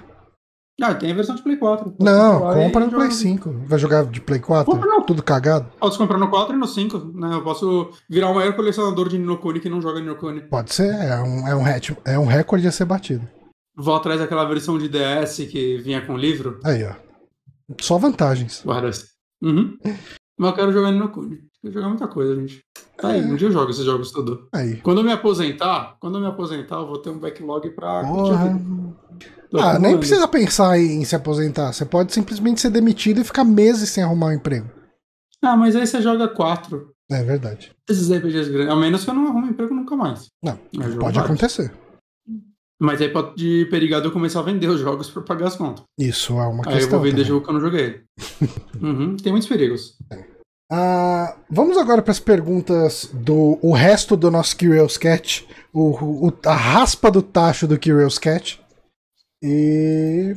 Ah, 0.82 0.93
tem 0.95 1.11
a 1.11 1.13
versão 1.13 1.36
de 1.36 1.41
Play 1.41 1.57
4. 1.57 1.93
Não, 1.99 2.47
Aí 2.49 2.63
compra 2.63 2.86
no 2.86 2.91
Play 2.91 3.11
5. 3.11 3.53
Vai 3.67 3.78
jogar 3.78 4.05
de 4.05 4.22
Play 4.22 4.39
4? 4.39 4.72
Compra 4.72 4.88
não. 4.88 5.01
Tudo 5.01 5.22
cagado? 5.22 5.65
Posso 5.78 5.97
comprar 5.97 6.17
no 6.17 6.30
4 6.30 6.55
e 6.55 6.57
no 6.57 6.65
5, 6.67 6.97
né? 7.15 7.34
Eu 7.34 7.43
posso 7.43 7.89
virar 8.09 8.30
o 8.30 8.36
maior 8.36 8.55
colecionador 8.55 9.09
de 9.09 9.17
Ninokuni 9.17 9.59
que 9.59 9.67
não 9.67 9.82
joga 9.82 9.99
Ninokuni. 9.99 10.41
Pode 10.41 10.74
ser, 10.74 10.88
é 10.93 11.20
um, 11.22 11.45
é 11.47 11.55
um, 11.55 11.63
é 12.05 12.20
um 12.20 12.26
recorde 12.26 12.65
a 12.65 12.72
ser 12.72 12.86
batido. 12.86 13.28
Vou 13.80 13.96
atrás 13.96 14.20
daquela 14.20 14.44
versão 14.44 14.78
de 14.78 14.90
DS 14.90 15.38
que 15.50 15.78
vinha 15.78 16.06
com 16.06 16.18
livro. 16.18 16.60
Aí, 16.66 16.84
ó. 16.84 16.94
Só 17.80 17.98
vantagens. 17.98 18.62
Guarda 18.66 18.90
esse. 18.90 19.06
Uhum. 19.42 19.78
Mas 20.38 20.50
eu 20.50 20.56
quero 20.56 20.74
jogar 20.74 20.92
Ninokuni. 20.92 21.40
Quero 21.62 21.74
jogar 21.74 21.88
muita 21.88 22.08
coisa, 22.08 22.36
gente. 22.36 22.62
Tá 22.98 23.10
aí, 23.10 23.24
um 23.24 23.36
dia 23.36 23.48
eu 23.48 23.52
jogo 23.52 23.72
esses 23.72 23.86
jogos 23.86 24.12
tudo. 24.12 24.50
Aí. 24.54 24.78
Quando 24.78 24.98
eu 24.98 25.04
me 25.04 25.14
aposentar, 25.14 25.96
quando 26.02 26.18
eu 26.18 26.22
me 26.22 26.28
aposentar, 26.28 26.76
eu 26.76 26.88
vou 26.88 26.98
ter 26.98 27.10
um 27.10 27.20
backlog 27.20 27.70
pra 27.70 28.02
Porra. 28.04 28.60
Ah, 29.54 29.80
nem 29.80 29.98
precisa 29.98 30.28
pensar 30.28 30.78
em 30.78 31.04
se 31.06 31.16
aposentar. 31.16 31.72
Você 31.72 31.86
pode 31.86 32.14
simplesmente 32.14 32.60
ser 32.60 32.70
demitido 32.70 33.22
e 33.22 33.24
ficar 33.24 33.46
meses 33.46 33.90
sem 33.90 34.04
arrumar 34.04 34.28
um 34.28 34.34
emprego. 34.34 34.70
Ah, 35.42 35.56
mas 35.56 35.76
aí 35.76 35.88
você 35.88 36.02
joga 36.02 36.28
quatro. 36.28 36.94
É 37.10 37.24
verdade. 37.24 37.72
Esses 37.90 38.12
RPGs 38.12 38.52
grandes. 38.52 38.74
A 38.74 38.76
menos 38.76 39.04
que 39.04 39.10
eu 39.10 39.14
não 39.14 39.28
arrume 39.28 39.50
emprego 39.50 39.74
nunca 39.74 39.96
mais. 39.96 40.28
Não, 40.44 40.58
pode 40.58 40.98
vários. 40.98 41.18
acontecer. 41.18 41.74
Mas 42.82 43.02
aí 43.02 43.10
pode 43.10 43.66
perigar 43.66 44.00
de 44.02 44.08
eu 44.08 44.12
começar 44.12 44.40
a 44.40 44.44
vender 44.44 44.68
os 44.68 44.80
jogos 44.80 45.10
pra 45.10 45.22
pagar 45.22 45.48
as 45.48 45.56
contas. 45.58 45.84
Isso 46.00 46.34
é 46.40 46.48
uma 46.48 46.64
aí 46.66 46.74
eu 46.74 46.78
questão. 46.80 46.92
vou 47.00 47.02
vender 47.02 47.18
também. 47.18 47.26
jogo 47.28 47.44
que 47.44 47.50
eu 47.50 47.54
não 47.54 47.62
joguei. 47.62 48.02
uhum, 48.82 49.18
tem 49.18 49.32
muitos 49.34 49.50
perigos. 49.50 49.98
Ah, 50.72 51.36
vamos 51.50 51.78
agora 51.78 52.02
para 52.02 52.12
as 52.12 52.20
perguntas 52.20 53.10
do 53.14 53.58
o 53.62 53.74
resto 53.74 54.16
do 54.16 54.32
nosso 54.32 54.56
Curious 54.58 54.98
Cat. 54.98 55.46
O, 55.74 56.28
o- 56.28 56.34
a 56.46 56.56
raspa 56.56 57.12
do 57.12 57.22
tacho 57.22 57.68
do 57.68 57.78
Curious 57.80 58.18
Cat. 58.18 58.62
E. 59.44 60.36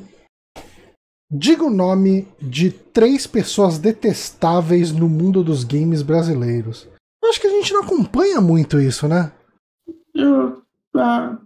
Diga 1.34 1.64
o 1.64 1.70
nome 1.70 2.28
de 2.40 2.70
três 2.70 3.26
pessoas 3.26 3.78
detestáveis 3.78 4.92
no 4.92 5.08
mundo 5.08 5.42
dos 5.42 5.64
games 5.64 6.02
brasileiros. 6.02 6.86
Eu 7.22 7.30
acho 7.30 7.40
que 7.40 7.46
a 7.46 7.50
gente 7.50 7.72
não 7.72 7.82
acompanha 7.82 8.40
muito 8.40 8.78
isso, 8.80 9.06
né? 9.08 9.32
Eu. 10.14 10.60
Ah, 10.94 11.38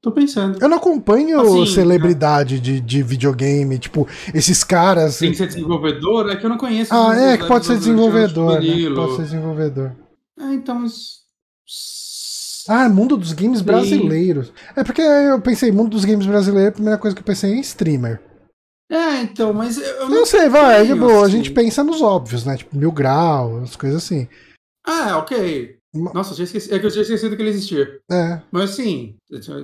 tô 0.00 0.12
pensando. 0.12 0.58
Eu 0.60 0.68
não 0.68 0.76
acompanho 0.76 1.40
Assim, 1.40 1.66
celebridade 1.66 2.60
de, 2.60 2.80
de 2.80 3.02
videogame, 3.02 3.78
tipo, 3.78 4.06
esses 4.34 4.62
caras. 4.62 5.18
Tem 5.18 5.30
que 5.30 5.36
ser 5.36 5.46
desenvolvedor? 5.46 6.30
É 6.30 6.36
que 6.36 6.44
eu 6.44 6.50
não 6.50 6.58
conheço. 6.58 6.92
Ah, 6.92 7.14
é, 7.16 7.38
que 7.38 7.46
pode 7.46 7.66
ser 7.66 7.78
desenvolvedor. 7.78 8.60
Né? 8.60 8.94
Pode 8.94 9.16
ser 9.16 9.22
desenvolvedor. 9.22 9.92
Ah, 10.38 10.52
então. 10.52 10.84
Ah, 12.68 12.88
mundo 12.88 13.16
dos 13.16 13.32
games 13.32 13.58
Sim. 13.58 13.64
brasileiros. 13.64 14.52
É 14.74 14.84
porque 14.84 15.02
eu 15.02 15.40
pensei, 15.40 15.70
mundo 15.70 15.90
dos 15.90 16.04
games 16.04 16.26
brasileiros, 16.26 16.70
a 16.70 16.74
primeira 16.74 16.98
coisa 16.98 17.14
que 17.14 17.20
eu 17.20 17.26
pensei 17.26 17.52
é 17.52 17.56
em 17.56 17.60
streamer. 17.60 18.20
É, 18.90 19.22
então, 19.22 19.52
mas 19.52 19.78
eu 19.78 20.08
não 20.08 20.18
não 20.18 20.26
sei, 20.26 20.48
vai, 20.48 20.82
de 20.82 20.92
tenho, 20.92 21.00
boa, 21.00 21.22
a 21.22 21.26
assim. 21.26 21.36
gente 21.38 21.50
pensa 21.50 21.82
nos 21.82 22.02
óbvios, 22.02 22.44
né? 22.44 22.56
Tipo, 22.56 22.76
mil 22.76 22.92
grau, 22.92 23.62
as 23.62 23.76
coisas 23.76 24.04
assim. 24.04 24.28
Ah, 24.86 25.18
ok. 25.18 25.78
Nossa, 25.94 26.32
eu 26.32 26.34
tinha 26.36 26.44
esquecido, 26.44 26.74
é 26.74 26.78
que 26.78 26.86
eu 26.86 26.90
tinha 26.90 27.02
esquecido 27.02 27.36
que 27.36 27.42
ele 27.42 27.50
existia. 27.50 28.00
É. 28.10 28.40
Mas 28.50 28.70
assim, 28.70 29.14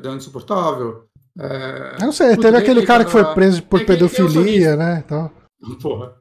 dano 0.02 0.16
insuportável. 0.16 1.04
É... 1.38 1.96
Eu 2.00 2.06
não 2.06 2.12
sei, 2.12 2.30
Puta, 2.30 2.42
teve 2.42 2.56
aquele 2.58 2.86
cara 2.86 3.04
que 3.04 3.10
foi 3.10 3.24
preso 3.34 3.62
por 3.62 3.78
tem 3.78 3.84
o 3.84 3.86
pedofilia, 3.86 4.76
né? 4.76 5.02
Então, 5.04 5.30
Porra. 5.82 6.12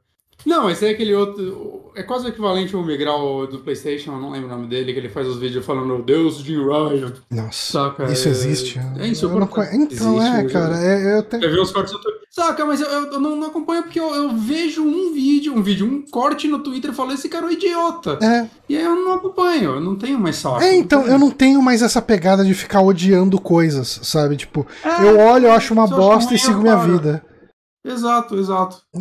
Não, 0.46 0.64
mas 0.64 0.80
tem 0.80 0.92
aquele 0.92 1.14
outro. 1.14 1.92
É 1.98 2.04
quase 2.04 2.26
o 2.26 2.30
equivalente 2.30 2.74
ao 2.74 2.82
Migral 2.86 3.46
do 3.48 3.60
PlayStation, 3.60 4.14
eu 4.14 4.20
não 4.22 4.32
lembro 4.32 4.48
o 4.48 4.52
nome 4.52 4.68
dele, 4.68 4.94
que 4.94 5.00
ele 5.00 5.10
faz 5.10 5.28
os 5.28 5.38
vídeos 5.38 5.66
falando 5.66 6.02
Deus 6.02 6.42
de 6.42 6.56
Ryan. 6.56 7.12
nossa, 7.30 7.72
Saca? 7.74 8.06
isso 8.12 8.28
é- 8.30 8.32
existe. 8.32 8.80
É 8.80 8.84
não 9.00 9.06
insuportável. 9.06 9.54
conhe- 9.72 9.84
Então, 9.84 10.18
Existe, 10.18 10.46
é, 10.46 10.50
cara, 10.50 10.78
é, 10.82 11.18
eu 11.18 11.24
tenho. 11.24 11.42
Quer 11.44 11.50
ver 11.52 11.60
os 11.60 11.72
cortes 11.72 11.92
Twitter? 11.92 12.19
Saca, 12.32 12.64
mas 12.66 12.80
eu, 12.80 12.88
eu- 12.88 13.20
não, 13.20 13.36
não 13.36 13.48
acompanho 13.48 13.82
porque 13.84 14.00
eu, 14.00 14.14
eu 14.14 14.30
vejo 14.30 14.84
um 14.84 15.12
vídeo, 15.14 15.54
um 15.54 15.64
vídeo, 15.64 15.86
um 15.88 16.06
corte 16.10 16.48
no 16.48 16.60
Twitter 16.60 16.92
e 16.92 16.94
falo, 16.94 17.12
esse 17.12 17.28
cara 17.28 17.46
é 17.46 17.50
um 17.50 17.52
idiota. 17.52 18.20
É, 18.22 18.48
E 18.70 18.78
aí 18.78 18.84
eu 18.84 18.96
não 18.96 19.14
acompanho, 19.14 19.72
eu 19.76 19.82
não 19.82 19.96
tenho 19.96 20.20
mais 20.20 20.36
saco. 20.36 20.62
é, 20.62 20.76
então, 20.76 21.08
eu 21.08 21.18
não 21.18 21.32
tenho 21.32 21.62
mais 21.62 21.82
essa 21.82 22.02
pegada 22.02 22.46
de 22.46 22.54
ficar 22.54 22.82
odiando 22.82 23.42
coisas, 23.42 24.00
sabe? 24.04 24.38
Tipo, 24.38 24.66
É, 24.84 25.04
eu 25.10 25.18
olho, 25.20 25.48
eu 25.48 25.52
acho 25.52 25.74
uma 25.74 25.88
bosta 25.88 26.34
e 26.34 26.38
sigo 26.40 26.62
minha 26.62 26.78
paro. 26.78 26.92
vida. 26.94 27.26
Exato, 27.84 28.36
exato. 28.38 28.78
É, 28.96 29.00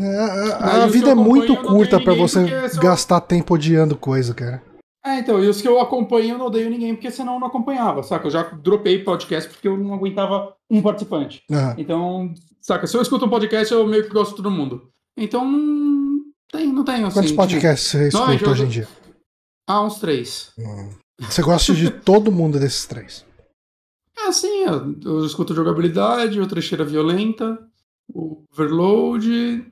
Aí 0.60 0.80
a, 0.80 0.84
a 0.84 0.86
vida 0.86 1.10
é 1.10 1.14
muito 1.14 1.54
curta 1.56 1.98
ninguém, 1.98 2.16
você 2.16 2.68
se 2.70 2.76
eu- 2.78 2.82
gastar 2.82 3.20
tempo 3.20 3.54
odiando 3.54 3.94
coisa, 3.96 4.32
cara. 4.32 4.62
É, 5.04 5.18
então, 5.18 5.42
e 5.42 5.48
os 5.48 5.60
que 5.60 5.68
eu 5.68 5.80
acompanho 5.80 6.30
eu 6.34 6.38
não 6.38 6.46
odeio 6.46 6.70
ninguém, 6.70 6.94
porque 6.94 7.10
senão 7.10 7.34
eu 7.34 7.40
não 7.40 7.46
acompanhava, 7.48 8.02
saca? 8.02 8.26
Eu 8.26 8.30
já 8.30 8.42
dropei 8.42 9.02
podcast 9.02 9.48
porque 9.50 9.66
eu 9.68 9.76
não 9.76 9.94
aguentava 9.94 10.54
um 10.70 10.80
participante. 10.82 11.42
Aham. 11.50 11.74
Então, 11.78 12.32
saca, 12.60 12.86
se 12.86 12.96
eu 12.96 13.02
escuto 13.02 13.24
um 13.26 13.30
podcast, 13.30 13.72
eu 13.72 13.86
meio 13.86 14.04
que 14.04 14.10
gosto 14.12 14.30
de 14.30 14.36
todo 14.36 14.50
mundo. 14.50 14.88
Então, 15.16 15.44
não 15.50 16.20
tem, 16.50 16.72
não 16.72 16.84
tenho, 16.84 17.06
assim. 17.06 17.14
Quantos 17.16 17.30
tipo, 17.30 17.42
podcasts 17.42 17.88
você 17.90 17.98
Não, 18.16 18.32
escuta 18.32 18.44
eu- 18.44 18.50
hoje 18.52 18.62
em 18.64 18.68
dia? 18.68 18.88
ah, 19.68 19.82
uns 19.84 19.98
três. 19.98 20.52
Hum. 20.58 20.90
Você 21.20 21.42
gosta 21.42 21.74
de 21.74 21.90
todo 22.02 22.30
mundo 22.32 22.58
desses 22.60 22.86
três? 22.86 23.24
É, 24.16 24.32
sim, 24.32 24.64
eu, 24.64 24.94
eu 25.04 25.24
escuto 25.26 25.54
jogabilidade, 25.54 26.40
o 26.40 26.46
trecheira 26.46 26.84
violenta, 26.84 27.58
o 28.12 28.42
overload. 28.52 29.64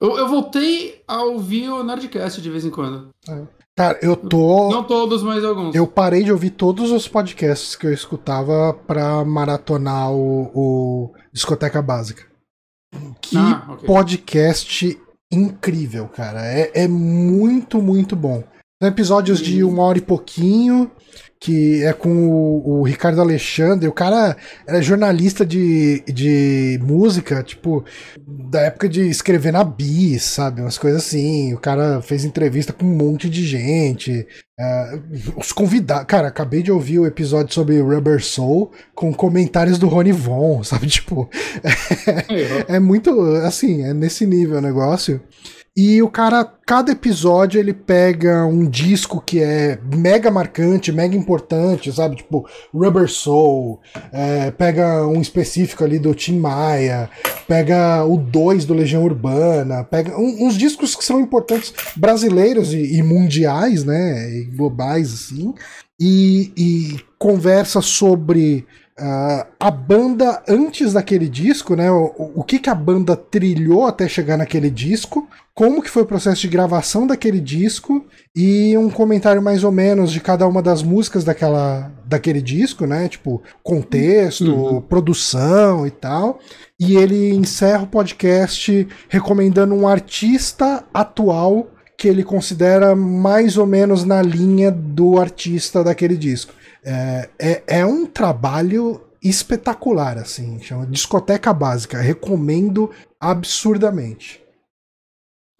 Eu, 0.00 0.16
eu 0.18 0.28
voltei 0.28 1.02
a 1.08 1.22
ouvir 1.22 1.68
o 1.70 1.82
Nerdcast 1.82 2.40
de 2.40 2.50
vez 2.50 2.64
em 2.64 2.70
quando. 2.70 3.08
Cara, 3.76 3.98
eu 4.02 4.14
tô. 4.16 4.70
Não 4.70 4.84
todos, 4.84 5.22
mas 5.22 5.44
alguns. 5.44 5.74
Eu 5.74 5.86
parei 5.86 6.22
de 6.22 6.30
ouvir 6.30 6.50
todos 6.50 6.90
os 6.92 7.08
podcasts 7.08 7.74
que 7.74 7.86
eu 7.86 7.92
escutava 7.92 8.72
pra 8.86 9.24
maratonar 9.24 10.12
o, 10.12 10.50
o 10.54 11.14
Discoteca 11.32 11.80
Básica. 11.82 12.26
Que 13.20 13.36
Ah, 13.36 13.66
ok. 13.70 13.86
podcast 13.86 14.98
incrível, 15.32 16.08
cara. 16.08 16.44
É, 16.46 16.70
é 16.84 16.88
muito, 16.88 17.80
muito 17.82 18.14
bom. 18.14 18.44
São 18.82 18.88
episódios 18.88 19.40
de 19.40 19.64
uma 19.64 19.82
hora 19.84 19.98
e 19.98 20.02
pouquinho, 20.02 20.90
que 21.44 21.84
é 21.84 21.92
com 21.92 22.08
o, 22.08 22.80
o 22.80 22.82
Ricardo 22.84 23.20
Alexandre. 23.20 23.86
O 23.86 23.92
cara 23.92 24.34
era 24.66 24.80
jornalista 24.80 25.44
de, 25.44 26.02
de 26.06 26.80
música, 26.82 27.42
tipo, 27.42 27.84
da 28.26 28.62
época 28.62 28.88
de 28.88 29.02
escrever 29.10 29.52
na 29.52 29.62
Bis, 29.62 30.22
sabe? 30.22 30.62
Umas 30.62 30.78
coisas 30.78 31.04
assim. 31.04 31.52
O 31.52 31.58
cara 31.58 32.00
fez 32.00 32.24
entrevista 32.24 32.72
com 32.72 32.86
um 32.86 32.96
monte 32.96 33.28
de 33.28 33.44
gente. 33.44 34.26
É, 34.58 34.98
os 35.36 35.52
convidados. 35.52 36.06
Cara, 36.06 36.28
acabei 36.28 36.62
de 36.62 36.72
ouvir 36.72 36.98
o 36.98 37.06
episódio 37.06 37.52
sobre 37.52 37.78
Rubber 37.78 38.24
Soul 38.24 38.72
com 38.94 39.12
comentários 39.12 39.76
do 39.76 39.86
Rony 39.86 40.12
Von, 40.12 40.62
sabe? 40.64 40.86
Tipo, 40.86 41.28
ó. 42.68 42.72
é 42.72 42.80
muito, 42.80 43.20
assim, 43.44 43.82
é 43.82 43.92
nesse 43.92 44.24
nível 44.24 44.56
o 44.56 44.62
negócio. 44.62 45.20
E 45.76 46.00
o 46.00 46.08
cara, 46.08 46.44
cada 46.64 46.92
episódio 46.92 47.58
ele 47.58 47.74
pega 47.74 48.46
um 48.46 48.64
disco 48.68 49.20
que 49.20 49.42
é 49.42 49.76
mega 49.92 50.30
marcante, 50.30 50.92
mega 50.92 51.16
importante, 51.16 51.92
sabe? 51.92 52.14
Tipo, 52.14 52.46
Rubber 52.72 53.08
Soul, 53.10 53.80
é, 54.12 54.52
pega 54.52 55.04
um 55.04 55.20
específico 55.20 55.82
ali 55.82 55.98
do 55.98 56.14
Tim 56.14 56.38
Maia, 56.38 57.10
pega 57.48 58.04
o 58.04 58.16
2 58.16 58.64
do 58.64 58.72
Legião 58.72 59.02
Urbana, 59.02 59.82
pega 59.82 60.16
um- 60.16 60.46
uns 60.46 60.56
discos 60.56 60.94
que 60.94 61.04
são 61.04 61.18
importantes 61.20 61.74
brasileiros 61.96 62.72
e, 62.72 62.96
e 62.98 63.02
mundiais, 63.02 63.82
né? 63.82 64.30
E 64.30 64.44
globais, 64.56 65.12
assim. 65.12 65.52
E, 66.00 66.52
e 66.56 67.00
conversa 67.18 67.80
sobre 67.80 68.64
ah, 68.98 69.46
a 69.58 69.70
banda 69.70 70.42
antes 70.48 70.92
daquele 70.92 71.28
disco, 71.28 71.74
né? 71.74 71.90
O, 71.90 72.32
o 72.36 72.44
que, 72.44 72.58
que 72.58 72.70
a 72.70 72.74
banda 72.74 73.16
trilhou 73.16 73.86
até 73.86 74.08
chegar 74.08 74.36
naquele 74.36 74.70
disco, 74.70 75.28
como 75.52 75.82
que 75.82 75.90
foi 75.90 76.02
o 76.02 76.06
processo 76.06 76.42
de 76.42 76.48
gravação 76.48 77.06
daquele 77.06 77.40
disco 77.40 78.04
e 78.34 78.76
um 78.76 78.90
comentário 78.90 79.40
mais 79.42 79.62
ou 79.64 79.72
menos 79.72 80.12
de 80.12 80.20
cada 80.20 80.46
uma 80.46 80.60
das 80.62 80.82
músicas 80.82 81.24
daquela, 81.24 81.90
daquele 82.06 82.40
disco, 82.42 82.86
né? 82.86 83.08
Tipo, 83.08 83.42
contexto, 83.62 84.52
Uhum. 84.52 84.80
produção 84.80 85.86
e 85.86 85.90
tal. 85.90 86.38
E 86.78 86.96
ele 86.96 87.34
encerra 87.34 87.82
o 87.84 87.88
podcast 87.88 88.86
recomendando 89.08 89.74
um 89.74 89.86
artista 89.88 90.84
atual 90.92 91.68
que 91.96 92.08
ele 92.08 92.24
considera 92.24 92.94
mais 92.96 93.56
ou 93.56 93.66
menos 93.66 94.04
na 94.04 94.20
linha 94.20 94.70
do 94.70 95.18
artista 95.18 95.82
daquele 95.84 96.16
disco. 96.16 96.52
É, 96.84 97.30
é, 97.38 97.62
é 97.80 97.86
um 97.86 98.06
trabalho 98.06 99.00
espetacular, 99.22 100.18
assim, 100.18 100.60
chama 100.60 100.86
Discoteca 100.86 101.52
Básica. 101.52 101.98
Recomendo 101.98 102.90
absurdamente. 103.18 104.42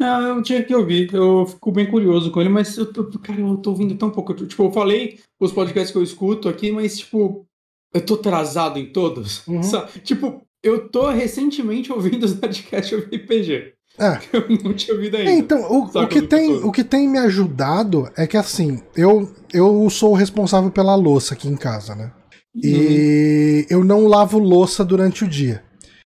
Ah, 0.01 0.21
eu 0.21 0.43
tinha 0.43 0.63
que 0.63 0.75
ouvir, 0.75 1.13
eu 1.15 1.47
fico 1.47 1.71
bem 1.71 1.89
curioso 1.89 2.31
com 2.31 2.41
ele, 2.41 2.51
mas 2.51 2.77
eu 2.77 2.93
tô, 2.93 3.05
cara, 3.19 3.41
eu 3.41 3.57
tô 3.57 3.71
ouvindo 3.71 3.97
tão 3.97 4.11
pouco. 4.11 4.35
Tipo, 4.35 4.65
eu 4.65 4.73
falei 4.73 5.21
os 5.41 5.53
podcasts 5.53 5.93
que 5.93 5.99
eu 5.99 6.03
escuto 6.03 6.49
aqui, 6.49 6.73
mas, 6.73 6.99
tipo, 6.99 7.47
eu 7.93 8.05
tô 8.05 8.15
atrasado 8.15 8.79
em 8.79 8.93
todos. 8.93 9.47
Uhum. 9.47 9.61
Tipo, 10.03 10.43
eu 10.63 10.89
tô 10.89 11.09
recentemente 11.11 11.93
ouvindo 11.93 12.25
os 12.25 12.35
podcasts 12.35 12.91
de 13.09 13.17
RPG. 13.17 13.74
É. 13.99 14.19
Eu 14.33 14.49
não 14.65 14.75
tinha 14.75 14.95
ouvido 14.95 15.17
ainda. 15.17 15.31
É, 15.31 15.35
então, 15.35 15.61
o, 15.71 15.85
o, 15.85 16.09
que 16.09 16.23
tem, 16.23 16.53
o 16.53 16.73
que 16.73 16.83
tem 16.85 17.09
me 17.09 17.19
ajudado 17.19 18.11
é 18.17 18.27
que, 18.27 18.37
assim, 18.37 18.83
eu, 18.97 19.33
eu 19.53 19.89
sou 19.91 20.13
o 20.13 20.17
responsável 20.17 20.71
pela 20.71 20.95
louça 20.95 21.35
aqui 21.35 21.49
em 21.49 21.57
casa, 21.57 21.95
né? 21.95 22.11
Uhum. 22.55 22.61
E 22.65 23.67
eu 23.71 23.85
não 23.85 24.07
lavo 24.07 24.39
louça 24.39 24.85
durante 24.85 25.25
o 25.25 25.29
dia. 25.29 25.63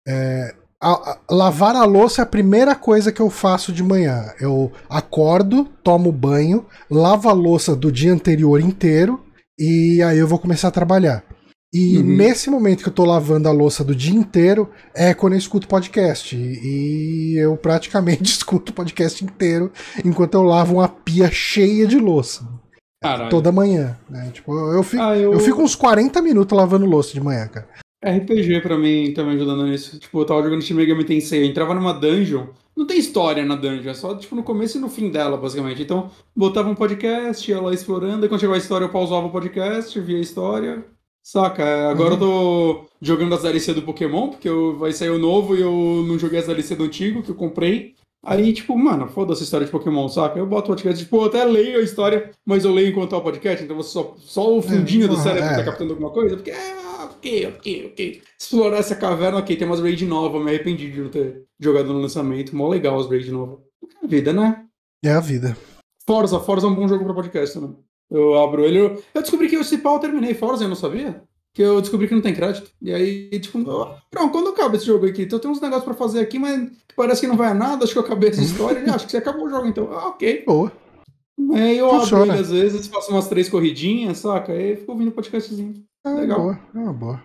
É, 0.06 0.54
a- 0.80 1.10
a- 1.12 1.18
lavar 1.30 1.74
a 1.76 1.84
louça 1.84 2.22
é 2.22 2.24
a 2.24 2.26
primeira 2.26 2.74
coisa 2.74 3.10
que 3.12 3.20
eu 3.20 3.30
faço 3.30 3.72
de 3.72 3.82
manhã. 3.82 4.32
Eu 4.40 4.70
acordo, 4.88 5.64
tomo 5.82 6.10
banho, 6.12 6.64
lavo 6.90 7.28
a 7.28 7.32
louça 7.32 7.74
do 7.76 7.90
dia 7.92 8.12
anterior 8.12 8.60
inteiro 8.60 9.20
e 9.58 10.00
aí 10.02 10.18
eu 10.18 10.26
vou 10.28 10.38
começar 10.38 10.68
a 10.68 10.72
trabalhar. 10.72 11.24
E 11.72 11.98
Uhum. 11.98 12.04
nesse 12.16 12.48
momento 12.48 12.82
que 12.82 12.88
eu 12.88 12.92
tô 12.94 13.04
lavando 13.04 13.46
a 13.48 13.52
louça 13.52 13.84
do 13.84 13.94
dia 13.94 14.14
inteiro 14.14 14.70
é 14.94 15.12
quando 15.12 15.34
eu 15.34 15.38
escuto 15.38 15.68
podcast. 15.68 16.34
E, 16.34 17.34
eu 17.38 17.56
praticamente 17.56 18.22
escuto 18.32 18.72
o 18.72 18.74
podcast 18.74 19.22
inteiro 19.22 19.70
enquanto 20.04 20.34
eu 20.34 20.42
lavo 20.42 20.74
uma 20.76 20.88
pia 20.88 21.30
cheia 21.30 21.86
de 21.86 21.98
louça. 21.98 22.48
Caralho. 23.02 23.30
Toda 23.30 23.52
manhã. 23.52 23.98
Né? 24.08 24.30
Tipo, 24.32 24.52
eu 24.72 24.82
fico, 24.82 25.02
Ah, 25.02 25.16
eu 25.16 25.38
fico 25.40 25.62
uns 25.62 25.74
40 25.74 26.22
minutos 26.22 26.56
lavando 26.56 26.86
louça 26.86 27.12
de 27.12 27.20
manhã, 27.20 27.46
cara. 27.46 27.68
RPG 28.04 28.60
pra 28.60 28.78
mim 28.78 29.12
tá 29.12 29.22
me 29.22 29.34
ajudando 29.34 29.66
nisso. 29.66 29.98
Tipo, 29.98 30.20
eu 30.20 30.24
tava 30.24 30.42
jogando 30.42 30.62
Shin 30.62 30.74
Megami 30.74 31.04
Tensei, 31.04 31.42
eu 31.42 31.46
entrava 31.46 31.74
numa 31.74 31.92
dungeon, 31.92 32.46
não 32.76 32.86
tem 32.86 32.96
história 32.98 33.44
na 33.44 33.56
dungeon, 33.56 33.90
é 33.90 33.94
só 33.94 34.14
tipo 34.14 34.36
no 34.36 34.42
começo 34.44 34.78
e 34.78 34.80
no 34.80 34.88
fim 34.88 35.10
dela, 35.10 35.36
basicamente. 35.36 35.82
Então, 35.82 36.08
botava 36.34 36.68
um 36.70 36.76
podcast, 36.76 37.50
ia 37.50 37.60
lá 37.60 37.74
explorando, 37.74 38.24
e 38.24 38.28
quando 38.28 38.40
chegava 38.40 38.56
a 38.56 38.60
história 38.60 38.84
eu 38.84 38.88
pausava 38.88 39.26
o 39.26 39.30
podcast, 39.32 39.98
via 40.00 40.16
a 40.16 40.20
história. 40.20 40.84
Saca? 41.22 41.62
É, 41.62 41.90
Agora 41.90 42.14
eu 42.14 42.18
tô 42.18 42.86
jogando 43.00 43.34
as 43.34 43.42
DLC 43.42 43.74
do 43.74 43.82
Pokémon, 43.82 44.28
porque 44.28 44.48
eu, 44.48 44.76
vai 44.78 44.92
sair 44.92 45.10
o 45.10 45.18
novo 45.18 45.54
e 45.54 45.60
eu 45.60 46.04
não 46.06 46.18
joguei 46.18 46.38
as 46.38 46.46
DLC 46.46 46.74
do 46.74 46.84
antigo 46.84 47.22
que 47.22 47.30
eu 47.30 47.34
comprei. 47.34 47.94
Aí, 48.24 48.52
tipo, 48.52 48.76
mano, 48.76 49.08
foda-se 49.08 49.42
a 49.42 49.44
história 49.44 49.66
de 49.66 49.72
Pokémon, 49.72 50.08
saca? 50.08 50.38
Eu 50.38 50.46
boto 50.46 50.64
o 50.64 50.74
podcast, 50.74 51.02
tipo, 51.02 51.16
eu 51.16 51.24
até 51.26 51.44
leio 51.44 51.78
a 51.78 51.82
história, 51.82 52.30
mas 52.44 52.64
eu 52.64 52.72
leio 52.72 52.88
enquanto 52.88 53.10
tá 53.10 53.16
o 53.16 53.22
podcast, 53.22 53.64
então 53.64 53.76
você 53.76 53.90
só, 53.90 54.14
só 54.18 54.56
o 54.56 54.60
fundinho 54.60 55.06
do 55.06 55.14
ah, 55.14 55.20
cérebro 55.20 55.50
é. 55.50 55.56
tá 55.56 55.64
captando 55.64 55.92
alguma 55.92 56.10
coisa, 56.10 56.34
porque, 56.34 56.50
ah, 56.50 57.10
ok, 57.12 57.46
ok, 57.46 57.86
ok. 57.92 58.22
Explorar 58.38 58.78
essa 58.78 58.96
caverna, 58.96 59.38
ok, 59.38 59.56
tem 59.56 59.66
umas 59.66 59.80
raid 59.80 60.04
novas, 60.04 60.42
me 60.42 60.50
arrependi 60.50 60.90
de 60.90 61.00
não 61.00 61.10
ter 61.10 61.44
jogado 61.60 61.92
no 61.92 62.00
lançamento, 62.00 62.56
mó 62.56 62.68
legal 62.68 62.98
as 62.98 63.08
raid 63.08 63.30
novas. 63.30 63.60
É 64.02 64.04
a 64.04 64.08
vida, 64.08 64.32
né? 64.32 64.64
É 65.04 65.12
a 65.12 65.20
vida. 65.20 65.56
Forza, 66.04 66.40
Forza 66.40 66.66
é 66.66 66.70
um 66.70 66.74
bom 66.74 66.88
jogo 66.88 67.04
pra 67.04 67.14
podcast, 67.14 67.58
né? 67.58 67.68
Eu 68.10 68.38
abro 68.38 68.64
ele, 68.64 68.78
eu, 68.78 69.02
eu 69.14 69.20
descobri 69.22 69.48
que 69.48 69.56
esse 69.56 69.78
pau 69.78 69.94
eu 69.96 70.00
terminei 70.00 70.32
Forza, 70.34 70.64
eu 70.64 70.68
não 70.68 70.76
sabia. 70.76 71.22
Que 71.52 71.62
eu 71.62 71.80
descobri 71.80 72.06
que 72.08 72.14
não 72.14 72.22
tem 72.22 72.34
crédito. 72.34 72.70
E 72.80 72.92
aí, 72.92 73.28
tipo, 73.40 73.58
pronto, 74.10 74.30
quando 74.32 74.50
acaba 74.50 74.76
esse 74.76 74.86
jogo 74.86 75.06
aqui? 75.06 75.22
Então 75.22 75.38
tem 75.38 75.50
uns 75.50 75.60
negócios 75.60 75.84
pra 75.84 75.94
fazer 75.94 76.20
aqui, 76.20 76.38
mas 76.38 76.70
parece 76.96 77.20
que 77.20 77.26
não 77.26 77.36
vai 77.36 77.48
a 77.48 77.54
nada, 77.54 77.84
acho 77.84 77.92
que 77.92 77.98
eu 77.98 78.02
acabei 78.04 78.30
essa 78.30 78.40
história. 78.42 78.78
e 78.80 78.88
acho 78.90 79.04
que 79.06 79.10
você 79.10 79.16
acabou 79.18 79.46
o 79.46 79.50
jogo, 79.50 79.66
então. 79.66 79.88
Ah, 79.92 80.08
ok. 80.08 80.44
Boa. 80.46 80.72
Aí 81.54 81.78
eu 81.78 81.88
Funciona. 81.90 82.22
abro 82.24 82.34
ele 82.34 82.42
às 82.42 82.50
vezes, 82.50 82.86
faço 82.86 83.10
umas 83.10 83.28
três 83.28 83.48
corridinhas, 83.48 84.18
saca? 84.18 84.52
Aí 84.52 84.76
fico 84.76 84.92
ouvindo 84.92 85.10
podcastzinho. 85.12 85.82
É 86.06 86.10
Legal. 86.10 86.40
boa. 86.40 86.60
É 86.74 86.78
uma 86.78 86.92
boa. 86.92 87.22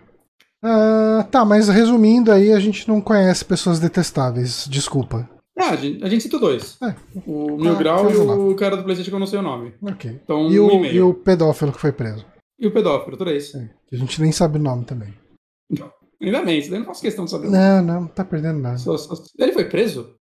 Ah, 0.62 1.26
tá, 1.30 1.44
mas 1.44 1.68
resumindo 1.68 2.32
aí, 2.32 2.52
a 2.52 2.58
gente 2.58 2.88
não 2.88 3.00
conhece 3.00 3.44
pessoas 3.44 3.78
detestáveis. 3.78 4.66
Desculpa. 4.68 5.28
Ah, 5.58 5.70
a 5.70 5.76
gente, 5.76 6.02
a 6.04 6.08
gente 6.08 6.22
cita 6.22 6.38
dois. 6.38 6.76
É. 6.82 6.94
O 7.26 7.56
Mil 7.56 7.72
Ah, 7.72 7.74
Grau 7.76 8.10
e 8.10 8.14
lá. 8.14 8.34
o 8.34 8.54
cara 8.56 8.76
do 8.76 8.82
Playstation 8.82 9.10
que 9.10 9.14
eu 9.14 9.20
não 9.20 9.26
sei 9.26 9.38
o 9.38 9.42
nome. 9.42 9.72
Ok. 9.82 10.20
Então, 10.24 10.50
E 10.50 10.58
um 10.58 10.80
o, 10.80 10.84
e 10.84 11.00
o 11.00 11.14
pedófilo 11.14 11.72
que 11.72 11.80
foi 11.80 11.92
preso. 11.92 12.26
E 12.58 12.66
o 12.66 12.72
pedófilo, 12.72 13.16
três. 13.16 13.54
É, 13.54 13.70
que 13.86 13.94
a 13.94 13.98
gente 13.98 14.20
nem 14.20 14.32
sabe 14.32 14.58
o 14.58 14.62
nome 14.62 14.84
também. 14.84 15.14
Ainda 16.22 16.42
bem, 16.42 16.58
isso 16.58 16.70
daí 16.70 16.78
eu 16.78 16.80
não 16.80 16.86
faço 16.86 17.02
questão 17.02 17.24
de 17.24 17.30
saber. 17.30 17.50
Não, 17.50 17.82
não, 17.82 18.00
não 18.02 18.06
tá 18.08 18.24
perdendo 18.24 18.58
nada. 18.60 18.78
Só- 18.78 18.96
só- 18.96 19.14
Ele 19.38 19.52
foi 19.52 19.64
preso? 19.66 20.14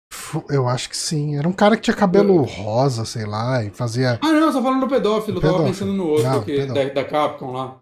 Eu 0.51 0.67
acho 0.69 0.89
que 0.91 0.97
sim. 0.97 1.37
Era 1.37 1.47
um 1.49 1.53
cara 1.53 1.77
que 1.77 1.83
tinha 1.83 1.95
cabelo 1.97 2.43
rosa, 2.43 3.05
sei 3.05 3.25
lá, 3.25 3.65
e 3.65 3.71
fazia. 3.71 4.19
Ah, 4.23 4.33
não, 4.33 4.47
eu 4.49 4.53
tô 4.53 4.63
falando 4.63 4.81
do 4.81 4.89
pedófilo, 4.89 5.39
eu 5.39 5.41
tava 5.41 5.53
Pedófilo. 5.55 5.75
pensando 5.75 5.93
no 5.95 6.07
outro 6.09 6.25
Não, 6.29 6.43
que, 6.43 6.57
da, 6.59 6.63
pedófilo. 6.75 6.95
da 6.95 7.05
Capcom 7.05 7.53
lá. 7.53 7.81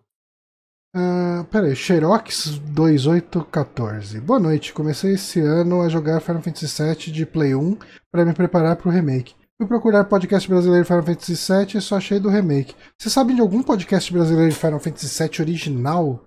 Ah, 0.95 1.47
peraí, 1.51 1.74
Xerox 1.76 2.59
2814. 2.59 4.20
Boa 4.20 4.41
noite. 4.41 4.72
Comecei 4.72 5.14
esse 5.14 5.41
ano 5.41 5.82
a 5.82 5.88
jogar 5.88 6.20
Final 6.20 6.43
Fantasy 6.43 6.82
VII 6.82 7.12
de 7.12 7.24
Play 7.26 7.55
1 7.55 7.76
para 8.11 8.24
me 8.24 8.32
preparar 8.32 8.76
pro 8.76 8.91
remake. 8.91 9.34
Fui 9.57 9.68
procurar 9.68 10.05
podcast 10.05 10.49
brasileiro 10.49 10.82
de 10.82 10.88
Final 10.88 11.03
Fantasy 11.05 11.34
VII 11.34 11.78
e 11.78 11.80
só 11.80 11.97
achei 11.97 12.18
do 12.18 12.28
remake. 12.28 12.74
Você 12.99 13.09
sabe 13.11 13.34
de 13.34 13.41
algum 13.41 13.62
podcast 13.62 14.12
brasileiro 14.12 14.51
de 14.51 14.57
Final 14.59 14.80
Fantasy 14.80 15.22
VII 15.22 15.30
original? 15.41 16.24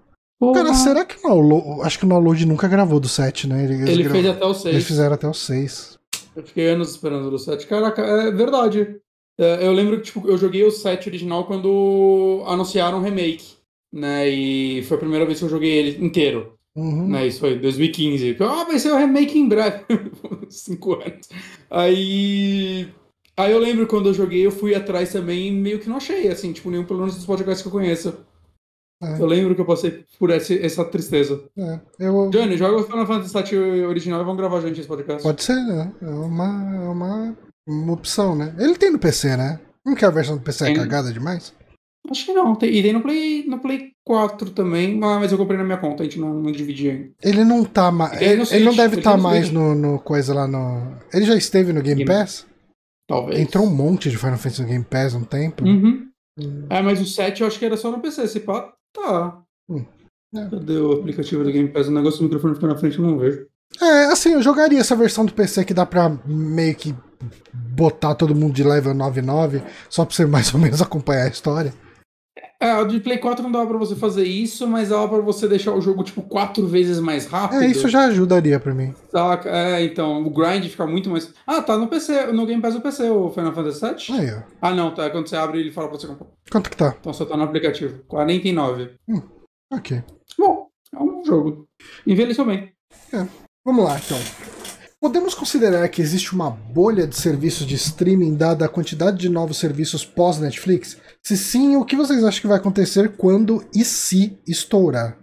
Cara, 0.53 0.73
será 0.73 1.05
que 1.05 1.17
o 1.17 1.21
Download. 1.29 1.81
Acho 1.85 1.99
que 1.99 2.05
o 2.05 2.09
Download 2.09 2.45
nunca 2.45 2.67
gravou 2.67 2.99
do 2.99 3.07
7, 3.07 3.47
né? 3.47 3.63
Eles, 3.63 3.89
Ele 3.89 4.03
gra- 4.03 4.11
fez 4.11 4.25
até 4.27 4.45
o 4.45 4.49
Eles 4.49 4.61
6. 4.61 4.83
fizeram 4.85 5.13
até 5.15 5.27
o 5.27 5.33
6. 5.33 5.97
Eu 6.35 6.43
fiquei 6.43 6.69
anos 6.69 6.91
esperando 6.91 7.29
o 7.33 7.39
7. 7.39 7.65
Caraca, 7.67 8.01
é 8.01 8.31
verdade. 8.31 8.97
É, 9.39 9.65
eu 9.65 9.71
lembro 9.71 9.97
que 9.97 10.03
tipo, 10.03 10.27
eu 10.27 10.37
joguei 10.37 10.63
o 10.63 10.71
7 10.71 11.09
original 11.09 11.45
quando 11.45 12.43
anunciaram 12.45 12.99
o 12.99 13.01
remake. 13.01 13.52
Né? 13.93 14.27
E 14.27 14.83
foi 14.83 14.97
a 14.97 14.99
primeira 14.99 15.25
vez 15.25 15.37
que 15.37 15.45
eu 15.45 15.49
joguei 15.49 15.71
ele 15.71 16.03
inteiro. 16.03 16.55
Uhum. 16.75 17.07
Né? 17.09 17.27
Isso 17.27 17.39
foi 17.39 17.53
em 17.53 17.59
2015. 17.61 18.35
Ah, 18.39 18.63
vai 18.63 18.79
ser 18.79 18.91
o 18.91 18.97
remake 18.97 19.37
em 19.37 19.47
breve. 19.47 19.83
Cinco 20.49 20.93
anos. 20.95 21.29
Aí. 21.69 22.87
Aí 23.37 23.51
eu 23.51 23.59
lembro 23.59 23.87
quando 23.87 24.09
eu 24.09 24.13
joguei, 24.13 24.45
eu 24.45 24.51
fui 24.51 24.75
atrás 24.75 25.11
também 25.11 25.47
e 25.47 25.51
meio 25.51 25.79
que 25.79 25.89
não 25.89 25.97
achei, 25.97 26.27
assim, 26.27 26.51
tipo, 26.53 26.69
nenhum 26.69 26.83
pelo 26.85 26.99
menos 26.99 27.15
dos 27.15 27.25
podcasts 27.25 27.61
que 27.61 27.67
eu 27.67 27.71
conheço. 27.71 28.13
É. 29.01 29.19
Eu 29.19 29.25
lembro 29.25 29.53
que 29.55 29.59
eu 29.61 29.65
passei 29.65 30.05
por 30.19 30.29
esse- 30.29 30.59
essa 30.63 30.85
tristeza. 30.85 31.43
É, 31.57 31.79
eu, 31.99 32.29
Johnny, 32.29 32.55
joga 32.57 32.77
o 32.77 32.83
Final 32.83 33.05
Fantasy 33.07 33.33
VII 33.55 33.85
original 33.85 34.21
e 34.21 34.23
vamos 34.23 34.37
gravar 34.39 34.61
junto 34.61 34.79
esse 34.79 34.87
podcast. 34.87 35.23
Pode 35.23 35.43
ser, 35.43 35.55
né? 35.55 35.91
É 36.01 36.05
uma, 36.09 36.75
é 36.75 36.89
uma, 36.89 37.37
uma 37.67 37.93
opção, 37.93 38.35
né? 38.35 38.55
Ele 38.59 38.75
tem 38.75 38.91
no 38.91 38.99
PC, 38.99 39.35
né? 39.35 39.59
Não 39.85 39.95
que 39.95 40.05
a 40.05 40.09
versão 40.11 40.37
do 40.37 40.43
PC 40.43 40.69
é 40.69 40.73
cagada 40.75 41.11
demais? 41.11 41.53
Acho 42.09 42.25
que 42.25 42.33
não. 42.33 42.55
Tem, 42.55 42.69
e 42.69 42.81
tem 42.81 42.91
no 42.93 43.01
Play, 43.01 43.45
no 43.47 43.59
Play 43.59 43.91
4 44.05 44.49
também, 44.51 44.97
mas 44.97 45.31
eu 45.31 45.37
comprei 45.37 45.57
na 45.57 45.63
minha 45.63 45.77
conta, 45.77 46.03
a 46.03 46.05
gente 46.05 46.19
não, 46.19 46.33
não 46.33 46.51
dividia 46.51 46.91
ainda. 46.91 47.11
Ele 47.23 47.43
não 47.45 47.63
tá 47.63 47.91
mais. 47.91 48.21
Ele 48.21 48.41
Ele, 48.41 48.47
ele 48.51 48.65
não 48.65 48.75
deve 48.75 48.97
estar 48.97 49.15
no 49.15 49.23
mais 49.23 49.49
no, 49.49 49.73
no 49.73 49.99
coisa 49.99 50.33
lá 50.33 50.45
no. 50.47 50.97
Ele 51.13 51.25
já 51.25 51.35
esteve 51.35 51.71
no 51.71 51.81
Game 51.81 52.03
Game- 52.03 52.05
Pass? 52.19 52.45
Talvez. 53.07 53.39
Entrou 53.39 53.65
um 53.65 53.73
monte 53.73 54.09
de 54.09 54.17
Final 54.17 54.37
Fantasy 54.37 54.61
no 54.61 54.67
Game 54.67 54.83
Pass 54.83 55.15
há 55.15 55.17
um 55.17 55.23
tempo. 55.23 55.63
Uhum. 55.63 56.07
Hum. 56.39 56.65
É, 56.69 56.81
mas 56.81 56.99
o 57.01 57.05
7 57.05 57.41
eu 57.41 57.47
acho 57.47 57.59
que 57.59 57.65
era 57.65 57.77
só 57.77 57.91
no 57.91 57.99
PC. 57.99 58.27
Se 58.27 58.39
pá, 58.41 58.73
tá. 58.93 59.41
Hum. 59.69 59.85
É. 60.35 60.49
Cadê 60.49 60.77
o 60.77 60.93
aplicativo 60.93 61.43
do 61.43 61.51
Game 61.51 61.69
Pass? 61.69 61.87
O 61.87 61.91
negócio 61.91 62.19
do 62.19 62.23
microfone 62.23 62.55
fica 62.55 62.67
na 62.67 62.77
frente, 62.77 62.97
eu 62.97 63.05
não 63.05 63.17
vejo. 63.17 63.45
É, 63.81 64.05
assim, 64.05 64.33
eu 64.33 64.41
jogaria 64.41 64.79
essa 64.79 64.95
versão 64.95 65.25
do 65.25 65.33
PC 65.33 65.63
que 65.65 65.73
dá 65.73 65.85
pra 65.85 66.17
meio 66.25 66.75
que 66.75 66.93
botar 67.53 68.15
todo 68.15 68.35
mundo 68.35 68.53
de 68.53 68.63
level 68.63 68.93
99, 68.93 69.61
só 69.89 70.05
pra 70.05 70.15
você 70.15 70.25
mais 70.25 70.53
ou 70.53 70.59
menos 70.59 70.81
acompanhar 70.81 71.25
a 71.25 71.29
história. 71.29 71.73
É, 72.63 72.71
a 72.71 72.83
de 72.85 73.01
Play 73.01 73.17
4 73.17 73.43
não 73.43 73.51
dava 73.51 73.67
pra 73.67 73.77
você 73.77 73.93
fazer 73.93 74.23
isso, 74.23 74.65
mas 74.65 74.87
dava 74.87 75.09
pra 75.09 75.19
você 75.19 75.49
deixar 75.49 75.73
o 75.73 75.81
jogo, 75.81 76.01
tipo, 76.01 76.21
quatro 76.21 76.65
vezes 76.65 76.97
mais 76.97 77.25
rápido. 77.25 77.61
É, 77.61 77.67
isso 77.67 77.89
já 77.89 78.05
ajudaria 78.05 78.57
pra 78.57 78.73
mim. 78.73 78.93
Saca? 79.11 79.49
É, 79.49 79.83
então, 79.83 80.25
o 80.25 80.29
grind 80.29 80.63
fica 80.69 80.87
muito 80.87 81.09
mais. 81.09 81.33
Ah, 81.45 81.61
tá 81.61 81.77
no 81.77 81.87
PC, 81.89 82.27
no 82.27 82.45
Game 82.45 82.61
Pass 82.61 82.75
do 82.75 82.79
PC, 82.79 83.09
o 83.09 83.29
Final 83.31 83.53
Fantasy 83.53 83.81
VII? 83.81 84.17
Aí, 84.17 84.33
ó. 84.33 84.43
Ah, 84.61 84.73
não, 84.73 84.93
tá. 84.93 85.09
Quando 85.09 85.27
você 85.27 85.35
abre, 85.35 85.59
ele 85.59 85.73
fala 85.73 85.89
pra 85.89 85.97
você 85.99 86.07
comprar. 86.07 86.27
Quanto 86.49 86.69
que 86.69 86.77
tá? 86.77 86.95
Então 86.97 87.11
só 87.11 87.25
tá 87.25 87.35
no 87.35 87.43
aplicativo. 87.43 88.01
49. 88.07 88.91
Ok. 89.73 90.01
Bom, 90.37 90.67
é 90.95 91.03
um 91.03 91.21
jogo. 91.25 91.67
Envelheceu 92.07 92.45
bem. 92.45 92.71
Vamos 93.65 93.83
lá, 93.83 93.99
então. 93.99 94.17
Podemos 95.01 95.33
considerar 95.33 95.89
que 95.89 96.01
existe 96.01 96.31
uma 96.31 96.49
bolha 96.49 97.05
de 97.05 97.17
serviços 97.17 97.67
de 97.67 97.75
streaming 97.75 98.35
dada 98.35 98.63
a 98.63 98.69
quantidade 98.69 99.17
de 99.17 99.27
novos 99.27 99.57
serviços 99.57 100.05
pós-Netflix? 100.05 100.97
Se 101.25 101.37
sim, 101.37 101.75
o 101.77 101.85
que 101.85 101.95
vocês 101.95 102.23
acham 102.23 102.41
que 102.41 102.47
vai 102.47 102.57
acontecer 102.57 103.15
quando 103.15 103.63
e 103.73 103.83
se 103.85 104.37
estourar? 104.47 105.17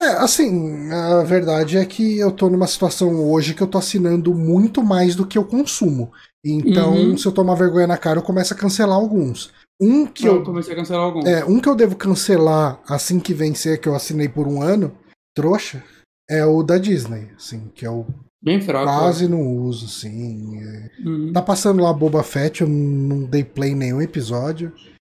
É, 0.00 0.06
assim, 0.16 0.90
a 0.90 1.22
verdade 1.22 1.76
é 1.76 1.84
que 1.84 2.18
eu 2.18 2.32
tô 2.32 2.48
numa 2.50 2.66
situação 2.66 3.30
hoje 3.30 3.54
que 3.54 3.62
eu 3.62 3.66
tô 3.68 3.78
assinando 3.78 4.34
muito 4.34 4.82
mais 4.82 5.14
do 5.14 5.26
que 5.26 5.38
eu 5.38 5.44
consumo. 5.44 6.10
Então, 6.44 6.94
Uhum. 6.94 7.16
se 7.16 7.26
eu 7.26 7.30
tomar 7.32 7.54
vergonha 7.54 7.86
na 7.86 7.96
cara, 7.96 8.18
eu 8.18 8.22
começo 8.22 8.52
a 8.52 8.56
cancelar 8.56 8.96
alguns. 8.96 9.52
Um 9.80 10.06
que 10.06 10.26
eu 10.26 10.36
eu, 10.36 10.42
comecei 10.44 10.72
a 10.72 10.76
cancelar 10.76 11.02
alguns. 11.04 11.24
é, 11.24 11.44
um 11.44 11.60
que 11.60 11.68
eu 11.68 11.76
devo 11.76 11.94
cancelar 11.94 12.80
assim 12.88 13.20
que 13.20 13.32
vencer, 13.34 13.80
que 13.80 13.88
eu 13.88 13.94
assinei 13.94 14.28
por 14.28 14.48
um 14.48 14.60
ano, 14.62 14.96
trouxa, 15.36 15.84
é 16.28 16.44
o 16.44 16.62
da 16.64 16.78
Disney, 16.78 17.28
assim, 17.36 17.70
que 17.74 17.86
eu 17.86 18.06
Bem 18.42 18.60
fraco. 18.60 18.86
quase 18.86 19.28
não 19.28 19.40
uso, 19.56 19.86
assim. 19.86 20.58
é. 20.58 20.90
Uhum. 21.04 21.32
Tá 21.32 21.42
passando 21.42 21.80
lá 21.82 21.92
Boba 21.92 22.22
Fett, 22.24 22.62
eu 22.62 22.68
não 22.68 23.22
dei 23.24 23.44
play 23.44 23.70
em 23.70 23.76
nenhum 23.76 24.02
episódio. 24.02 24.72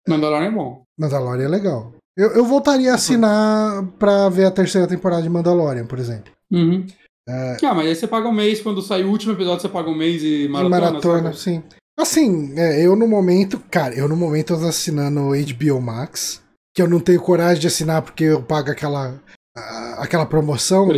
Mandalorian 0.09 0.49
é 0.49 0.51
bom. 0.51 0.83
Mandalorian 0.99 1.45
é 1.45 1.49
legal. 1.49 1.93
Eu, 2.17 2.31
eu 2.33 2.45
voltaria 2.45 2.93
a 2.93 2.97
assinar 2.97 3.85
pra 3.99 4.29
ver 4.29 4.45
a 4.45 4.51
terceira 4.51 4.87
temporada 4.87 5.23
de 5.23 5.31
Mandalorian, 5.31 5.87
por 5.87 5.99
exemplo. 5.99 6.33
Uhum. 6.51 6.87
É... 7.29 7.57
Ah, 7.65 7.75
mas 7.75 7.87
aí 7.87 7.95
você 7.95 8.07
paga 8.07 8.29
um 8.29 8.33
mês, 8.33 8.61
quando 8.61 8.83
sair 8.83 9.05
o 9.05 9.11
último 9.11 9.33
episódio, 9.33 9.63
você 9.63 9.69
paga 9.69 9.89
um 9.89 9.95
mês 9.95 10.23
e 10.23 10.49
maratona. 10.49 10.77
E 10.77 10.81
maratona, 10.81 11.33
sim. 11.33 11.63
Assim, 11.99 12.59
é, 12.59 12.85
eu 12.85 12.97
no 12.97 13.07
momento, 13.07 13.63
cara, 13.71 13.95
eu 13.95 14.09
no 14.09 14.17
momento 14.17 14.53
eu 14.55 14.61
tô 14.61 14.67
assinando 14.67 15.31
HBO 15.31 15.81
Max, 15.81 16.43
que 16.75 16.83
eu 16.83 16.89
não 16.89 17.01
tenho 17.01 17.21
coragem 17.21 17.61
de 17.61 17.67
assinar 17.67 18.03
porque 18.03 18.25
eu 18.25 18.43
pago 18.43 18.71
aquela 18.71 19.21
aquela 19.55 20.25
promoção, 20.25 20.89
né, 20.89 20.95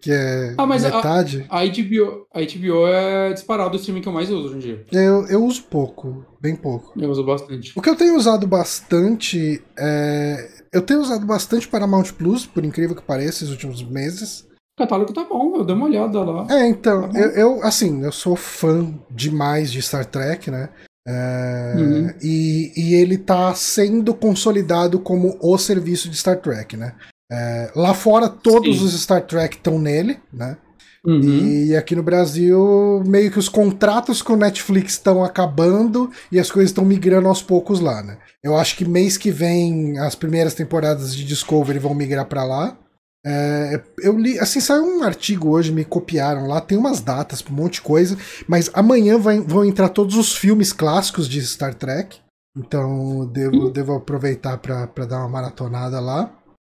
que 0.00 0.12
é 0.12 0.54
ah, 0.56 0.66
mas 0.66 0.84
metade. 0.84 1.44
A, 1.48 1.60
a, 1.60 1.66
HBO, 1.66 2.26
a 2.32 2.40
HBO 2.40 2.86
é 2.86 3.32
disparado 3.32 3.76
o 3.76 3.76
streaming 3.76 4.02
que 4.02 4.08
eu 4.08 4.12
mais 4.12 4.30
uso 4.30 4.48
hoje 4.48 4.56
em 4.56 4.58
dia. 4.60 4.86
Eu, 4.92 5.26
eu 5.26 5.44
uso 5.44 5.64
pouco, 5.64 6.24
bem 6.40 6.54
pouco. 6.54 6.92
Eu 6.96 7.10
uso 7.10 7.24
bastante. 7.24 7.72
O 7.76 7.82
que 7.82 7.90
eu 7.90 7.96
tenho 7.96 8.16
usado 8.16 8.46
bastante 8.46 9.62
é... 9.76 10.62
Eu 10.72 10.82
tenho 10.82 11.00
usado 11.00 11.26
bastante 11.26 11.68
Paramount 11.68 12.12
Plus, 12.16 12.46
por 12.46 12.64
incrível 12.64 12.96
que 12.96 13.02
pareça, 13.02 13.44
esses 13.44 13.50
últimos 13.50 13.82
meses. 13.82 14.46
O 14.78 14.82
catálogo 14.82 15.12
tá 15.12 15.24
bom, 15.24 15.56
eu 15.56 15.64
dei 15.64 15.74
uma 15.74 15.86
olhada 15.86 16.20
lá. 16.22 16.46
É, 16.50 16.66
então, 16.66 17.10
tá 17.10 17.18
eu, 17.18 17.30
eu, 17.30 17.62
assim, 17.62 18.02
eu 18.02 18.12
sou 18.12 18.36
fã 18.36 18.94
demais 19.10 19.70
de 19.70 19.82
Star 19.82 20.06
Trek, 20.06 20.50
né? 20.50 20.70
É, 21.06 21.74
uhum. 21.76 22.14
e, 22.22 22.72
e 22.76 22.94
ele 22.94 23.18
tá 23.18 23.52
sendo 23.54 24.14
consolidado 24.14 25.00
como 25.00 25.36
o 25.42 25.58
serviço 25.58 26.08
de 26.08 26.16
Star 26.16 26.40
Trek, 26.40 26.76
né? 26.76 26.94
É, 27.34 27.72
lá 27.74 27.94
fora, 27.94 28.28
todos 28.28 28.78
Sim. 28.78 28.84
os 28.84 29.00
Star 29.00 29.22
Trek 29.22 29.56
estão 29.56 29.78
nele, 29.78 30.18
né? 30.30 30.58
Uhum. 31.02 31.20
E 31.20 31.74
aqui 31.74 31.96
no 31.96 32.02
Brasil, 32.02 33.02
meio 33.06 33.30
que 33.30 33.38
os 33.38 33.48
contratos 33.48 34.20
com 34.20 34.34
o 34.34 34.36
Netflix 34.36 34.92
estão 34.92 35.24
acabando 35.24 36.10
e 36.30 36.38
as 36.38 36.50
coisas 36.50 36.70
estão 36.70 36.84
migrando 36.84 37.26
aos 37.26 37.42
poucos 37.42 37.80
lá, 37.80 38.02
né? 38.02 38.18
Eu 38.44 38.54
acho 38.54 38.76
que 38.76 38.84
mês 38.84 39.16
que 39.16 39.30
vem 39.30 39.98
as 39.98 40.14
primeiras 40.14 40.52
temporadas 40.52 41.16
de 41.16 41.24
Discovery 41.24 41.78
vão 41.78 41.94
migrar 41.94 42.26
para 42.26 42.44
lá. 42.44 42.76
É, 43.24 43.80
eu 44.00 44.18
li, 44.18 44.38
assim, 44.38 44.60
saiu 44.60 44.84
um 44.84 45.02
artigo 45.02 45.48
hoje, 45.48 45.72
me 45.72 45.86
copiaram 45.86 46.46
lá, 46.46 46.60
tem 46.60 46.76
umas 46.76 47.00
datas, 47.00 47.42
um 47.48 47.54
monte 47.54 47.74
de 47.74 47.82
coisa, 47.82 48.16
mas 48.46 48.70
amanhã 48.74 49.16
vai, 49.16 49.40
vão 49.40 49.64
entrar 49.64 49.88
todos 49.88 50.16
os 50.16 50.36
filmes 50.36 50.72
clássicos 50.72 51.28
de 51.28 51.40
Star 51.40 51.74
Trek. 51.74 52.18
Então 52.54 53.26
devo, 53.32 53.70
devo 53.70 53.94
aproveitar 53.94 54.58
para 54.58 55.06
dar 55.06 55.20
uma 55.20 55.28
maratonada 55.28 55.98
lá. 55.98 56.30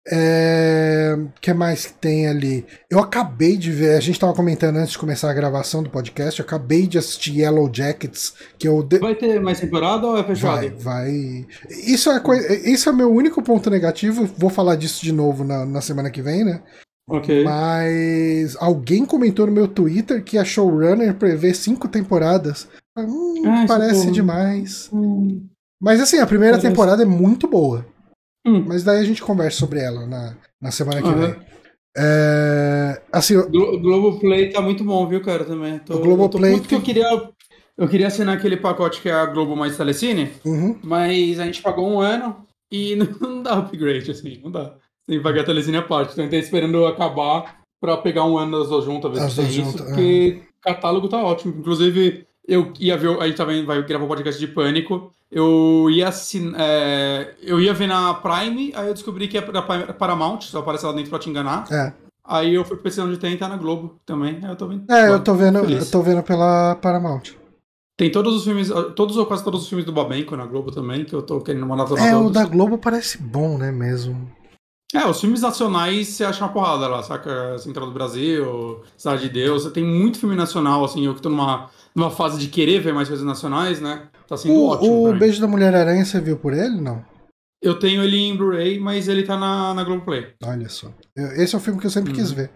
É... 0.06 1.16
que 1.39 1.54
mais 1.54 1.86
que 1.86 1.93
tem 1.93 2.28
ali? 2.28 2.66
Eu 2.89 2.99
acabei 2.99 3.56
de 3.56 3.72
ver, 3.72 3.95
a 3.95 3.99
gente 3.99 4.16
estava 4.16 4.34
comentando 4.34 4.78
antes 4.78 4.91
de 4.91 4.97
começar 4.97 5.32
a 5.32 5.34
gravação 5.34 5.82
do 5.82 5.89
podcast, 5.89 6.39
eu 6.39 6.45
acabei 6.45 6.88
de 6.88 6.97
assistir 6.97 7.39
Yellow 7.39 7.70
Jackets, 7.72 8.34
que 8.60 8.68
eu... 8.68 8.84
De... 8.84 8.99
Vai 8.99 9.16
ter 9.16 9.39
mais 9.39 9.60
temporada 9.60 10.06
ou 10.06 10.18
é 10.18 10.24
fechado? 10.24 10.60
Vai, 10.60 10.70
vai. 10.70 11.45
Isso 11.70 12.12
é, 12.12 12.20
coisa... 12.20 12.54
Isso 12.70 12.89
é 12.89 12.91
meu 12.91 13.12
único 13.12 13.41
ponto 13.41 13.70
negativo, 13.70 14.30
vou 14.38 14.49
falar 14.49 14.76
disso 14.76 15.04
de 15.04 15.12
novo 15.12 15.43
na, 15.43 15.66
na 15.66 15.80
semana 15.80 16.10
que 16.10 16.22
vem, 16.22 16.43
né? 16.43 16.62
Ok. 17.08 17.43
Mas 17.43 18.56
alguém 18.60 19.06
comentou 19.06 19.45
no 19.45 19.51
meu 19.51 19.68
Twitter 19.68 20.24
que 20.24 20.38
a 20.38 20.45
showrunner 20.45 21.14
prevê 21.16 21.54
cinco 21.54 21.88
temporadas. 21.88 22.68
Hum, 22.97 23.43
ah, 23.45 23.66
parece 23.68 24.10
demais. 24.12 24.89
Hum. 24.93 25.45
Mas 25.82 25.99
assim, 25.99 26.20
a 26.20 26.28
primeira 26.28 26.58
parece... 26.58 26.70
temporada 26.70 27.04
é 27.04 27.06
muito 27.06 27.47
boa. 27.47 27.86
Hum. 28.46 28.66
Mas 28.68 28.84
daí 28.84 29.00
a 29.00 29.04
gente 29.04 29.22
conversa 29.22 29.60
sobre 29.60 29.80
ela 29.80 30.06
na, 30.06 30.38
na 30.62 30.72
semana 30.72 31.02
que 31.02 31.08
uhum. 31.08 31.20
vem. 31.20 31.36
É, 31.96 33.02
assim, 33.12 33.38
o 33.38 33.50
Globoplay 33.50 34.50
tá 34.50 34.60
muito 34.62 34.84
bom, 34.84 35.08
viu, 35.08 35.22
cara, 35.22 35.46
também. 35.46 35.80
Tô, 35.80 35.96
o 35.96 36.00
Globoplay 36.00 36.54
tem... 36.54 36.64
que 36.64 36.76
eu 36.76 36.82
queria 36.82 37.34
eu 37.78 37.88
queria 37.88 38.08
assinar 38.08 38.38
aquele 38.38 38.58
pacote 38.58 39.02
que 39.02 39.10
é 39.10 39.14
a 39.14 39.26
Globo 39.26 39.56
mais 39.56 39.76
Telecine, 39.76 40.32
uhum. 40.46 40.78
mas 40.84 41.39
a 41.39 41.46
gente 41.46 41.62
pagou 41.62 41.89
um 41.89 42.00
ano 42.00 42.46
e 42.72 42.96
não 43.20 43.41
dá 43.41 43.54
upgrade, 43.58 44.12
assim, 44.12 44.39
não 44.44 44.52
dá. 44.52 44.76
Tem 45.08 45.18
que 45.18 45.24
pagar 45.24 45.41
a 45.41 45.46
Telecine 45.46 45.78
a 45.78 45.82
parte. 45.82 46.14
Então 46.14 46.24
a 46.24 46.28
gente 46.28 46.39
tá 46.39 46.46
esperando 46.46 46.86
acabar 46.86 47.62
pra 47.82 47.98
pegar 47.98 48.26
um 48.26 48.38
ano 48.38 48.60
das 48.60 48.70
duas 48.70 48.86
juntas, 48.86 49.12
ver 49.12 49.30
se 49.30 49.36
tem 49.36 49.62
isso, 49.62 49.78
porque 49.78 50.41
o 50.60 50.62
catálogo 50.62 51.10
tá 51.10 51.22
ótimo. 51.22 51.56
Inclusive, 51.58 52.26
eu 52.48 52.72
ia 52.80 52.96
ver, 52.96 53.20
a 53.20 53.28
gente 53.28 53.38
também 53.38 53.66
vai 53.66 53.84
gravar 53.84 54.06
um 54.06 54.08
podcast 54.08 54.39
de 54.39 54.48
pânico. 54.48 55.12
Eu 55.34 55.88
ia 55.90 56.10
assin, 56.10 56.54
é, 56.58 57.34
eu 57.42 57.60
ia 57.60 57.74
ver 57.74 57.88
na 57.88 58.14
Prime, 58.14 58.72
aí 58.76 58.88
eu 58.88 58.94
descobri 58.94 59.28
que 59.28 59.38
é 59.38 59.42
da 59.42 59.62
Paramount, 59.64 60.42
só 60.42 60.60
aparece 60.60 60.86
lá 60.86 60.92
dentro 60.94 61.10
pra 61.10 61.18
te 61.18 61.30
enganar. 61.30 61.66
É. 61.72 61.92
Aí 62.26 62.54
eu 62.54 62.64
fui 62.64 62.78
pensando 62.78 63.10
onde 63.10 63.18
tem, 63.18 63.36
tá 63.36 63.50
na 63.50 63.58
Globo 63.58 63.96
também. 64.06 64.40
Aí 64.44 64.50
eu 64.52 64.56
tô 64.56 64.68
vendo. 64.68 64.90
É, 64.92 65.10
eu 65.10 65.24
tô 65.24 65.34
vendo, 65.34 65.58
eu 65.60 65.92
tô 65.92 66.02
vendo 66.02 66.22
pela 66.24 66.76
Paramount. 66.76 67.32
Tem 67.98 68.12
todos 68.12 68.36
os 68.36 68.44
filmes, 68.44 68.70
todos 68.96 69.18
ou 69.18 69.26
quase 69.26 69.44
todos 69.44 69.64
os 69.64 69.68
filmes 69.68 69.86
do 69.86 69.92
Babenco 69.92 70.36
na 70.36 70.46
Globo 70.46 70.72
também, 70.72 71.04
que 71.06 71.14
eu 71.14 71.22
tô 71.22 71.42
querendo 71.42 71.66
mandar 71.66 71.84
É, 71.84 72.12
todos. 72.12 72.28
o 72.28 72.30
da 72.30 72.46
Globo 72.46 72.78
parece 72.78 73.18
bom, 73.18 73.58
né, 73.58 73.72
mesmo. 73.72 74.32
É, 74.94 75.08
os 75.08 75.20
filmes 75.20 75.41
nacionais 75.41 76.08
você 76.08 76.24
acha 76.24 76.44
uma 76.44 76.54
porrada 76.54 76.88
lá, 76.88 77.02
saca? 77.02 77.58
Central 77.58 77.88
do 77.88 77.94
Brasil, 77.94 78.82
Cidade 78.96 79.24
de 79.24 79.30
Deus, 79.30 79.66
tem 79.72 79.84
muito 79.84 80.20
filme 80.20 80.36
nacional, 80.36 80.84
assim, 80.86 81.06
eu 81.06 81.16
que 81.16 81.22
tô 81.22 81.30
numa 81.30 81.70
numa 81.96 82.10
fase 82.10 82.39
de 82.39 82.48
querer 82.48 82.80
ver 82.80 82.94
mais 82.94 83.08
coisas 83.08 83.26
nacionais, 83.26 83.80
né? 83.80 84.08
Tá 84.28 84.36
sendo 84.36 84.56
o, 84.56 84.68
ótimo. 84.68 85.10
O 85.10 85.18
Beijo 85.18 85.39
da 85.39 85.48
Mulher-Aranha, 85.48 86.04
você 86.04 86.20
viu 86.20 86.38
por 86.38 86.54
ele, 86.54 86.82
não? 86.82 87.04
Eu 87.62 87.80
tenho 87.80 88.04
ele 88.04 88.18
em 88.18 88.36
Blu-ray, 88.36 88.80
mas 88.80 89.08
ele 89.08 89.24
tá 89.24 89.38
na, 89.38 89.74
na 89.74 89.84
Globoplay. 89.84 90.34
Olha 90.44 90.68
só. 90.68 90.91
Esse 91.16 91.56
é 91.56 91.58
o 91.58 91.62
filme 91.62 91.80
que 91.80 91.88
eu 91.88 91.91
sempre 91.91 92.12
quis 92.12 92.30
uhum. 92.32 92.36
ver. 92.36 92.52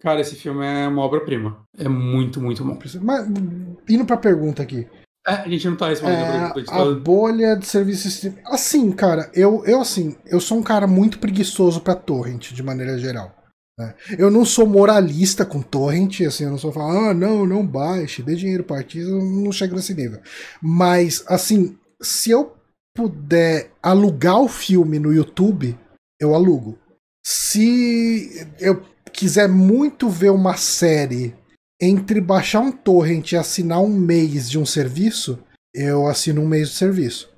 Cara, 0.00 0.20
esse 0.20 0.34
filme 0.34 0.64
é 0.64 0.88
uma 0.88 1.02
obra-prima. 1.02 1.62
É 1.76 1.88
muito, 1.88 2.40
muito 2.40 2.64
bom. 2.64 2.78
Mas, 3.02 3.26
indo 3.88 4.06
pra 4.06 4.16
pergunta 4.16 4.62
aqui. 4.62 4.86
É, 5.26 5.32
a 5.32 5.48
gente 5.48 5.68
não 5.68 5.76
tá 5.76 5.88
respondendo 5.88 6.18
é, 6.18 6.38
a 6.44 6.50
pergunta. 6.50 6.82
A 6.82 6.94
bolha 6.94 7.56
de 7.56 7.66
serviços. 7.66 8.30
Assim, 8.44 8.92
cara, 8.92 9.28
eu, 9.34 9.64
eu 9.66 9.80
assim, 9.80 10.16
eu 10.24 10.40
sou 10.40 10.58
um 10.58 10.62
cara 10.62 10.86
muito 10.86 11.18
preguiçoso 11.18 11.80
pra 11.80 11.96
torrent, 11.96 12.52
de 12.52 12.62
maneira 12.62 12.96
geral. 12.96 13.34
Né? 13.78 13.94
Eu 14.16 14.30
não 14.30 14.44
sou 14.44 14.66
moralista 14.66 15.44
com 15.44 15.60
torrent, 15.60 16.20
assim, 16.20 16.44
eu 16.44 16.50
não 16.50 16.58
sou 16.58 16.72
falando, 16.72 17.10
ah, 17.10 17.14
não, 17.14 17.44
não 17.44 17.66
baixe, 17.66 18.22
dê 18.22 18.36
dinheiro 18.36 18.62
para 18.62 18.78
artista, 18.78 19.10
eu 19.10 19.20
não 19.20 19.50
chego 19.50 19.74
nesse 19.74 19.94
nível. 19.94 20.20
Mas, 20.62 21.24
assim, 21.26 21.76
se 22.00 22.30
eu 22.30 22.56
puder 22.94 23.70
alugar 23.82 24.40
o 24.40 24.48
filme 24.48 24.98
no 24.98 25.12
YouTube, 25.12 25.76
eu 26.20 26.34
alugo. 26.34 26.78
Se 27.26 28.46
eu 28.60 28.82
quiser 29.12 29.48
muito 29.48 30.08
ver 30.08 30.30
uma 30.30 30.56
série 30.56 31.34
entre 31.80 32.20
baixar 32.20 32.60
um 32.60 32.72
torrent 32.72 33.32
e 33.32 33.36
assinar 33.36 33.80
um 33.80 33.88
mês 33.88 34.48
de 34.48 34.58
um 34.58 34.66
serviço, 34.66 35.38
eu 35.74 36.06
assino 36.06 36.42
um 36.42 36.48
mês 36.48 36.70
de 36.70 36.76
serviço. 36.76 37.34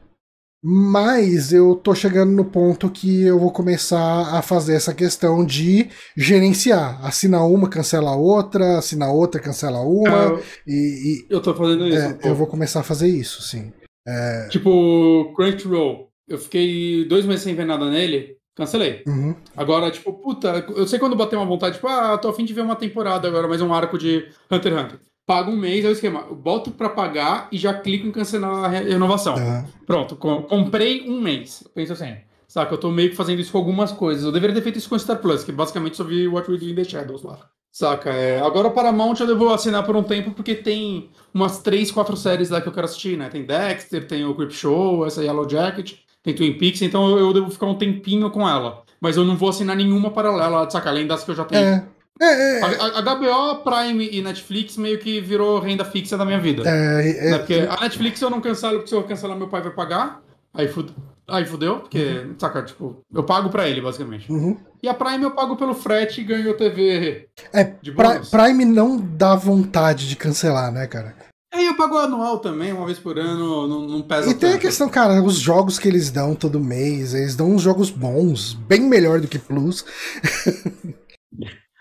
Mas 0.62 1.52
eu 1.52 1.76
tô 1.76 1.94
chegando 1.94 2.32
no 2.32 2.44
ponto 2.44 2.90
que 2.90 3.22
eu 3.22 3.38
vou 3.38 3.52
começar 3.52 4.34
a 4.36 4.42
fazer 4.42 4.74
essa 4.74 4.92
questão 4.92 5.44
de 5.44 5.88
gerenciar. 6.16 7.04
Assinar 7.04 7.46
uma, 7.46 7.68
cancela 7.68 8.16
outra, 8.16 8.78
assinar 8.78 9.12
outra, 9.12 9.40
cancela 9.40 9.80
uma. 9.80 10.08
Eu, 10.08 10.42
e, 10.66 10.72
e, 10.74 11.26
eu 11.30 11.40
tô 11.40 11.54
fazendo 11.54 11.86
isso. 11.86 11.96
É, 11.96 12.18
eu 12.24 12.34
vou 12.34 12.48
começar 12.48 12.80
a 12.80 12.84
fazer 12.84 13.06
isso, 13.06 13.40
sim. 13.42 13.72
É... 14.06 14.48
Tipo, 14.48 15.32
Crunchyroll. 15.36 16.08
Eu 16.26 16.38
fiquei 16.38 17.06
dois 17.06 17.24
meses 17.24 17.42
sem 17.42 17.54
ver 17.54 17.64
nada 17.64 17.88
nele, 17.88 18.36
cancelei. 18.58 19.02
Uhum. 19.06 19.34
Agora, 19.56 19.90
tipo, 19.90 20.12
puta, 20.12 20.66
eu 20.76 20.86
sei 20.86 20.98
quando 20.98 21.16
bater 21.16 21.36
uma 21.36 21.46
vontade, 21.46 21.76
tipo, 21.76 21.88
ah, 21.88 22.18
tô 22.18 22.28
afim 22.28 22.44
de 22.44 22.52
ver 22.52 22.60
uma 22.60 22.76
temporada 22.76 23.26
agora, 23.26 23.48
mais 23.48 23.62
um 23.62 23.72
arco 23.72 23.96
de 23.96 24.28
Hunter 24.50 24.72
x 24.72 24.82
Hunter 24.82 25.00
pago 25.28 25.50
um 25.50 25.56
mês, 25.56 25.84
é 25.84 25.88
o 25.88 25.92
esquema. 25.92 26.24
Eu 26.26 26.34
boto 26.34 26.70
para 26.70 26.88
pagar 26.88 27.48
e 27.52 27.58
já 27.58 27.74
clico 27.74 28.06
em 28.06 28.10
cancelar 28.10 28.64
a 28.64 28.68
renovação. 28.68 29.36
Uhum. 29.36 29.64
Pronto, 29.86 30.16
com, 30.16 30.42
comprei 30.42 31.06
um 31.06 31.20
mês. 31.20 31.62
Pensa 31.74 31.92
assim. 31.92 32.16
Saca, 32.48 32.72
eu 32.72 32.78
tô 32.78 32.90
meio 32.90 33.10
que 33.10 33.16
fazendo 33.16 33.38
isso 33.38 33.52
com 33.52 33.58
algumas 33.58 33.92
coisas. 33.92 34.24
Eu 34.24 34.32
deveria 34.32 34.54
ter 34.54 34.62
feito 34.62 34.78
isso 34.78 34.88
com 34.88 34.98
Star 34.98 35.18
Plus, 35.18 35.44
que 35.44 35.52
basicamente 35.52 35.98
só 35.98 36.04
vi 36.04 36.26
What 36.26 36.50
We 36.50 36.56
Do 36.56 36.64
in 36.64 36.74
the 36.74 36.82
Shadows 36.82 37.22
lá. 37.22 37.38
Saca, 37.70 38.10
é, 38.10 38.40
agora 38.40 38.68
o 38.68 38.70
Paramount 38.70 39.20
eu 39.20 39.26
devo 39.26 39.52
assinar 39.52 39.84
por 39.84 39.94
um 39.94 40.02
tempo 40.02 40.30
porque 40.30 40.54
tem 40.54 41.10
umas 41.34 41.58
3, 41.58 41.92
4 41.92 42.16
séries 42.16 42.48
lá 42.48 42.62
que 42.62 42.68
eu 42.68 42.72
quero 42.72 42.86
assistir, 42.86 43.18
né? 43.18 43.28
Tem 43.28 43.44
Dexter, 43.44 44.06
tem 44.08 44.24
o 44.24 44.34
Creep 44.34 44.52
Show, 44.52 45.06
essa 45.06 45.22
Yellow 45.22 45.46
Jacket, 45.46 45.92
tem 46.22 46.34
Twin 46.34 46.58
Peaks, 46.58 46.82
então 46.82 47.08
eu, 47.10 47.18
eu 47.18 47.32
devo 47.32 47.50
ficar 47.50 47.66
um 47.66 47.78
tempinho 47.78 48.30
com 48.30 48.48
ela. 48.48 48.82
Mas 49.00 49.16
eu 49.16 49.24
não 49.24 49.36
vou 49.36 49.48
assinar 49.48 49.76
nenhuma 49.76 50.10
paralela, 50.10 50.68
saca? 50.70 50.90
Além 50.90 51.06
das 51.06 51.24
que 51.24 51.30
eu 51.30 51.36
já 51.36 51.44
tenho. 51.44 51.64
É. 51.64 51.84
É, 52.20 52.58
é, 52.58 52.62
a, 52.62 52.98
a, 52.98 53.14
HBO, 53.14 53.62
Prime 53.62 54.08
e 54.10 54.20
Netflix 54.20 54.76
meio 54.76 54.98
que 54.98 55.20
virou 55.20 55.60
renda 55.60 55.84
fixa 55.84 56.18
da 56.18 56.24
minha 56.24 56.40
vida. 56.40 56.64
É, 56.68 57.10
é, 57.10 57.30
né? 57.30 57.38
Porque 57.38 57.68
a 57.70 57.80
Netflix 57.80 58.20
eu 58.20 58.28
não 58.28 58.40
cancelo, 58.40 58.78
porque 58.78 58.88
se 58.88 58.94
eu 58.94 59.04
cancelar 59.04 59.36
meu 59.36 59.46
pai 59.46 59.62
vai 59.62 59.70
pagar. 59.70 60.20
Aí, 60.52 60.66
fud... 60.66 60.90
aí 61.28 61.46
fudeu, 61.46 61.80
porque, 61.80 62.02
uhum. 62.02 62.34
saca, 62.36 62.62
tipo, 62.62 63.04
eu 63.14 63.22
pago 63.22 63.50
pra 63.50 63.68
ele, 63.68 63.80
basicamente. 63.80 64.30
Uhum. 64.32 64.56
E 64.82 64.88
a 64.88 64.94
Prime 64.94 65.22
eu 65.22 65.30
pago 65.30 65.54
pelo 65.56 65.74
frete 65.74 66.20
e 66.20 66.24
ganho 66.24 66.56
TV. 66.56 67.28
É, 67.52 67.64
de 67.80 67.92
Prime 67.92 68.64
não 68.64 68.96
dá 68.96 69.36
vontade 69.36 70.08
de 70.08 70.16
cancelar, 70.16 70.72
né, 70.72 70.88
cara? 70.88 71.14
É, 71.52 71.66
eu 71.66 71.76
pago 71.76 71.96
anual 71.96 72.38
também, 72.40 72.72
uma 72.72 72.84
vez 72.84 72.98
por 72.98 73.18
ano, 73.18 73.66
não, 73.66 73.88
não 73.88 74.02
pesa 74.02 74.30
E 74.30 74.34
tem 74.34 74.50
tanto. 74.50 74.56
a 74.56 74.60
questão, 74.60 74.88
cara, 74.88 75.22
os 75.22 75.38
jogos 75.38 75.78
que 75.78 75.88
eles 75.88 76.10
dão 76.10 76.34
todo 76.34 76.60
mês, 76.60 77.14
eles 77.14 77.34
dão 77.34 77.52
uns 77.52 77.62
jogos 77.62 77.90
bons, 77.90 78.52
bem 78.52 78.82
melhor 78.82 79.20
do 79.20 79.28
que 79.28 79.38
Plus. 79.38 79.84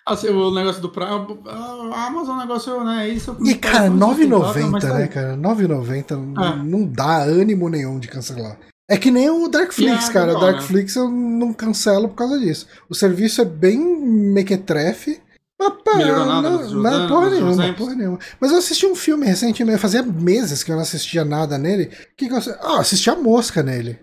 Assim, 0.08 0.30
o 0.30 0.52
negócio 0.52 0.82
do 0.82 0.88
Prime. 0.88 1.10
A 1.46 2.08
Amazon, 2.08 2.38
o 2.38 2.40
negócio, 2.40 2.82
né? 2.82 3.10
Isso. 3.10 3.36
E, 3.42 3.56
cara, 3.56 3.90
9,90, 3.90 4.94
né, 4.94 5.08
cara? 5.08 5.36
9,90 5.36 6.14
é. 6.14 6.64
não 6.64 6.86
dá 6.86 7.18
ânimo 7.24 7.68
nenhum 7.68 8.00
de 8.00 8.08
cancelar. 8.08 8.58
É 8.90 8.98
que 8.98 9.12
nem 9.12 9.30
o 9.30 9.50
Darkflix, 9.50 10.10
é 10.10 10.14
cara. 10.14 10.32
O 10.32 10.36
legal, 10.36 10.46
né? 10.46 10.52
Darkflix 10.54 10.96
eu 10.96 11.10
não 11.10 11.52
cancelo 11.52 12.08
por 12.08 12.16
causa 12.16 12.40
disso. 12.40 12.68
O 12.90 12.96
serviço 12.96 13.42
é 13.42 13.46
bem 13.46 13.78
mequetrefe. 13.78 15.20
Mas, 15.60 15.74
pá, 15.84 15.96
Melhorou 15.96 16.26
nada 16.26 16.50
não, 16.50 16.60
anos, 16.60 17.10
porra 17.10 17.30
nenhuma, 17.32 17.74
porra 17.74 17.96
nenhuma. 17.96 18.20
Mas 18.40 18.52
eu 18.52 18.58
assisti 18.60 18.86
um 18.86 18.96
filme 18.96 19.26
recentemente, 19.26 19.80
fazia 19.80 20.04
meses 20.04 20.64
que 20.64 20.72
eu 20.72 20.76
não 20.76 20.84
assistia 20.84 21.26
nada 21.26 21.58
nele. 21.58 21.88
Que 22.16 22.28
que 22.28 22.34
eu? 22.34 22.40
Ah, 22.62 22.80
assisti 22.80 23.10
a 23.10 23.16
mosca 23.16 23.64
nele. 23.64 24.00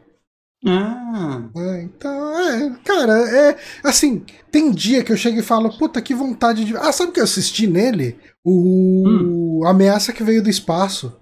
Ah, 0.67 1.43
É, 1.57 1.83
então, 1.83 2.39
é, 2.41 2.77
cara, 2.85 3.13
é 3.31 3.57
assim, 3.85 4.25
tem 4.51 4.71
dia 4.73 5.05
que 5.05 5.13
eu 5.13 5.17
chego 5.17 5.39
e 5.39 5.43
falo, 5.43 5.77
puta, 5.79 6.01
que 6.03 6.15
vontade 6.15 6.65
de. 6.65 6.77
Ah, 6.77 6.91
sabe 6.91 7.11
o 7.11 7.13
que 7.13 7.21
eu 7.21 7.25
assisti 7.25 7.67
nele? 7.67 8.19
O 8.45 9.63
Ameaça 9.67 10.13
que 10.13 10.25
veio 10.25 10.43
do 10.43 10.51
espaço. 10.51 11.15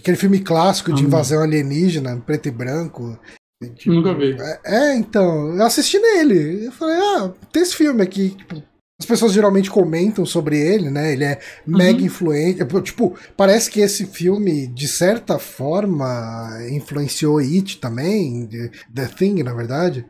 Aquele 0.00 0.16
filme 0.16 0.40
clássico 0.40 0.92
de 0.92 1.02
Hum. 1.02 1.06
invasão 1.06 1.42
alienígena, 1.42 2.16
preto 2.24 2.46
e 2.48 2.50
branco. 2.50 3.18
Tipo, 3.76 3.92
nunca 3.94 4.14
vi. 4.14 4.36
é, 4.40 4.60
é, 4.64 4.96
então, 4.96 5.54
eu 5.56 5.62
assisti 5.62 5.98
nele. 5.98 6.66
Eu 6.66 6.72
falei, 6.72 6.96
ah, 6.98 7.32
tem 7.52 7.62
esse 7.62 7.76
filme 7.76 8.02
aqui. 8.02 8.30
Tipo, 8.30 8.62
as 9.02 9.06
pessoas 9.06 9.32
geralmente 9.32 9.68
comentam 9.70 10.24
sobre 10.24 10.56
ele, 10.58 10.88
né? 10.88 11.12
Ele 11.12 11.24
é 11.24 11.40
mega 11.66 11.98
Uhum. 11.98 12.06
influente. 12.06 12.64
Tipo, 12.82 13.14
parece 13.36 13.68
que 13.70 13.80
esse 13.80 14.06
filme, 14.06 14.68
de 14.68 14.86
certa 14.86 15.38
forma, 15.38 16.58
influenciou 16.70 17.38
It 17.38 17.78
também, 17.78 18.48
The 18.94 19.06
Thing, 19.06 19.42
na 19.42 19.52
verdade. 19.52 20.06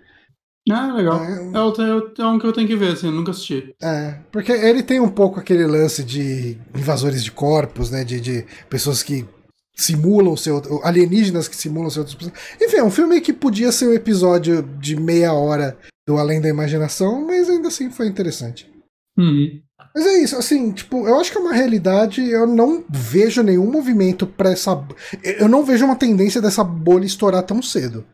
Ah, 0.71 0.93
legal. 0.93 1.25
É, 1.25 1.33
É, 1.33 2.21
é 2.21 2.23
é 2.23 2.27
um 2.27 2.39
que 2.39 2.47
eu 2.47 2.53
tenho 2.53 2.69
que 2.69 2.77
ver, 2.77 2.93
assim, 2.93 3.11
nunca 3.11 3.31
assisti. 3.33 3.75
É, 3.83 4.15
porque 4.31 4.53
ele 4.53 4.83
tem 4.83 5.01
um 5.01 5.09
pouco 5.09 5.41
aquele 5.41 5.67
lance 5.67 6.05
de 6.05 6.57
invasores 6.77 7.25
de 7.25 7.33
corpos, 7.33 7.91
né? 7.91 8.05
De, 8.05 8.21
de 8.21 8.45
pessoas 8.71 9.03
que 9.03 9.27
simulam 9.75 10.37
ser 10.37 10.53
alienígenas 10.85 11.49
que 11.49 11.57
simulam 11.57 11.91
ser 11.91 12.01
outras 12.01 12.15
pessoas. 12.15 12.35
Enfim, 12.61 12.77
é 12.77 12.85
um 12.85 12.91
filme 12.91 13.21
que 13.21 13.33
podia 13.33 13.73
ser 13.73 13.89
um 13.89 13.93
episódio 13.95 14.63
de 14.79 14.95
meia 14.95 15.33
hora 15.33 15.77
do 16.07 16.19
Além 16.19 16.41
da 16.41 16.49
Imaginação, 16.49 17.27
mas 17.27 17.49
ainda 17.49 17.69
assim 17.69 17.91
foi 17.91 18.07
interessante. 18.07 18.71
Uhum. 19.17 19.61
Mas 19.95 20.07
é 20.07 20.23
isso, 20.23 20.37
assim, 20.37 20.73
tipo, 20.73 21.07
eu 21.07 21.21
acho 21.21 21.31
que 21.31 21.39
é 21.39 21.41
uma 21.41 21.53
realidade, 21.53 22.27
eu 22.27 22.47
não 22.47 22.85
vejo 22.89 23.43
nenhum 23.43 23.71
movimento 23.71 24.27
pra 24.27 24.51
essa. 24.51 24.83
Eu 25.23 25.49
não 25.49 25.65
vejo 25.65 25.85
uma 25.85 25.97
tendência 25.97 26.41
dessa 26.41 26.65
bolha 26.65 27.05
estourar 27.05 27.43
tão 27.43 27.61
cedo. 27.61 28.05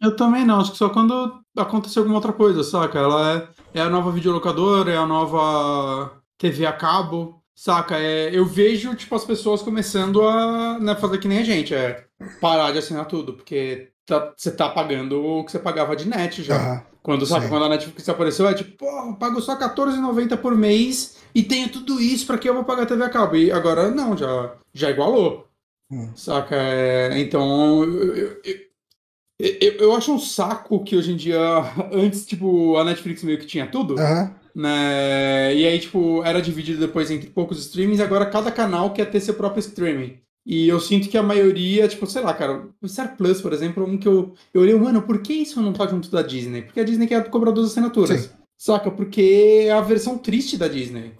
Eu 0.00 0.16
também 0.16 0.44
não, 0.44 0.60
acho 0.60 0.72
que 0.72 0.78
só 0.78 0.88
quando 0.90 1.40
acontecer 1.56 2.00
alguma 2.00 2.16
outra 2.16 2.32
coisa, 2.32 2.62
saca? 2.64 2.98
Ela 2.98 3.48
é, 3.74 3.78
é 3.78 3.82
a 3.82 3.88
nova 3.88 4.10
videolocadora, 4.10 4.90
é 4.90 4.96
a 4.96 5.06
nova 5.06 6.20
TV 6.36 6.66
a 6.66 6.72
cabo, 6.72 7.40
saca? 7.54 7.96
É, 7.98 8.36
eu 8.36 8.44
vejo, 8.44 8.94
tipo, 8.96 9.14
as 9.14 9.24
pessoas 9.24 9.62
começando 9.62 10.22
a 10.22 10.78
né, 10.80 10.96
fazer 10.96 11.18
que 11.18 11.28
nem 11.28 11.38
a 11.38 11.44
gente, 11.44 11.72
é 11.72 12.04
parar 12.40 12.72
de 12.72 12.78
assinar 12.78 13.06
tudo, 13.06 13.34
porque 13.34 13.90
tá- 14.04 14.34
você 14.36 14.50
tá 14.50 14.68
pagando 14.68 15.22
o 15.24 15.44
que 15.44 15.52
você 15.52 15.58
pagava 15.58 15.94
de 15.96 16.06
net 16.08 16.42
já. 16.42 16.56
Aham. 16.56 16.91
Quando, 17.02 17.26
sabe, 17.26 17.44
Sim. 17.44 17.50
quando 17.50 17.64
a 17.64 17.68
Netflix 17.68 18.08
apareceu, 18.08 18.48
é 18.48 18.54
tipo, 18.54 18.84
eu 18.84 19.14
pago 19.14 19.40
só 19.40 19.54
R$14,90 19.56 20.36
por 20.36 20.56
mês 20.56 21.16
e 21.34 21.42
tenho 21.42 21.68
tudo 21.68 22.00
isso, 22.00 22.26
pra 22.26 22.38
que 22.38 22.48
eu 22.48 22.54
vou 22.54 22.64
pagar 22.64 22.86
TV 22.86 23.02
a 23.04 23.08
cabo? 23.10 23.36
E 23.36 23.50
agora 23.50 23.90
não, 23.90 24.16
já, 24.16 24.54
já 24.72 24.90
igualou. 24.90 25.48
Hum. 25.90 26.12
Saca? 26.14 26.54
É, 26.56 27.18
então, 27.20 27.82
eu, 27.84 28.14
eu, 28.14 28.42
eu, 29.38 29.72
eu- 29.80 29.96
acho 29.96 30.12
um 30.14 30.18
saco 30.18 30.84
que 30.84 30.96
hoje 30.96 31.12
em 31.12 31.16
dia, 31.16 31.38
antes, 31.92 32.24
tipo, 32.26 32.76
a 32.76 32.84
Netflix 32.84 33.22
meio 33.24 33.38
que 33.38 33.46
tinha 33.46 33.66
tudo, 33.66 33.98
Aham. 33.98 34.34
né? 34.54 35.54
E 35.54 35.66
aí, 35.66 35.80
tipo, 35.80 36.22
era 36.24 36.40
dividido 36.40 36.80
depois 36.80 37.10
entre 37.10 37.30
poucos 37.30 37.58
streamings, 37.58 38.00
agora 38.00 38.26
cada 38.30 38.52
canal 38.52 38.92
quer 38.92 39.10
ter 39.10 39.20
seu 39.20 39.34
próprio 39.34 39.60
streaming. 39.60 40.21
E 40.44 40.68
eu 40.68 40.80
sinto 40.80 41.08
que 41.08 41.16
a 41.16 41.22
maioria, 41.22 41.86
tipo, 41.86 42.06
sei 42.06 42.22
lá, 42.22 42.34
cara, 42.34 42.68
o 42.80 42.88
Star 42.88 43.16
Plus, 43.16 43.40
por 43.40 43.52
exemplo, 43.52 43.84
é 43.84 43.86
um 43.86 43.96
que 43.96 44.08
eu, 44.08 44.34
eu 44.52 44.62
olhei, 44.62 44.74
mano, 44.74 45.02
por 45.02 45.22
que 45.22 45.32
isso 45.32 45.62
não 45.62 45.72
tá 45.72 45.86
junto 45.86 46.10
da 46.10 46.20
Disney? 46.20 46.62
Porque 46.62 46.80
a 46.80 46.84
Disney 46.84 47.06
quer 47.06 47.30
cobrar 47.30 47.52
duas 47.52 47.70
assinaturas. 47.70 48.22
Sim. 48.22 48.30
Saca? 48.58 48.90
Porque 48.90 49.64
é 49.66 49.72
a 49.72 49.80
versão 49.80 50.18
triste 50.18 50.56
da 50.56 50.68
Disney. 50.68 51.12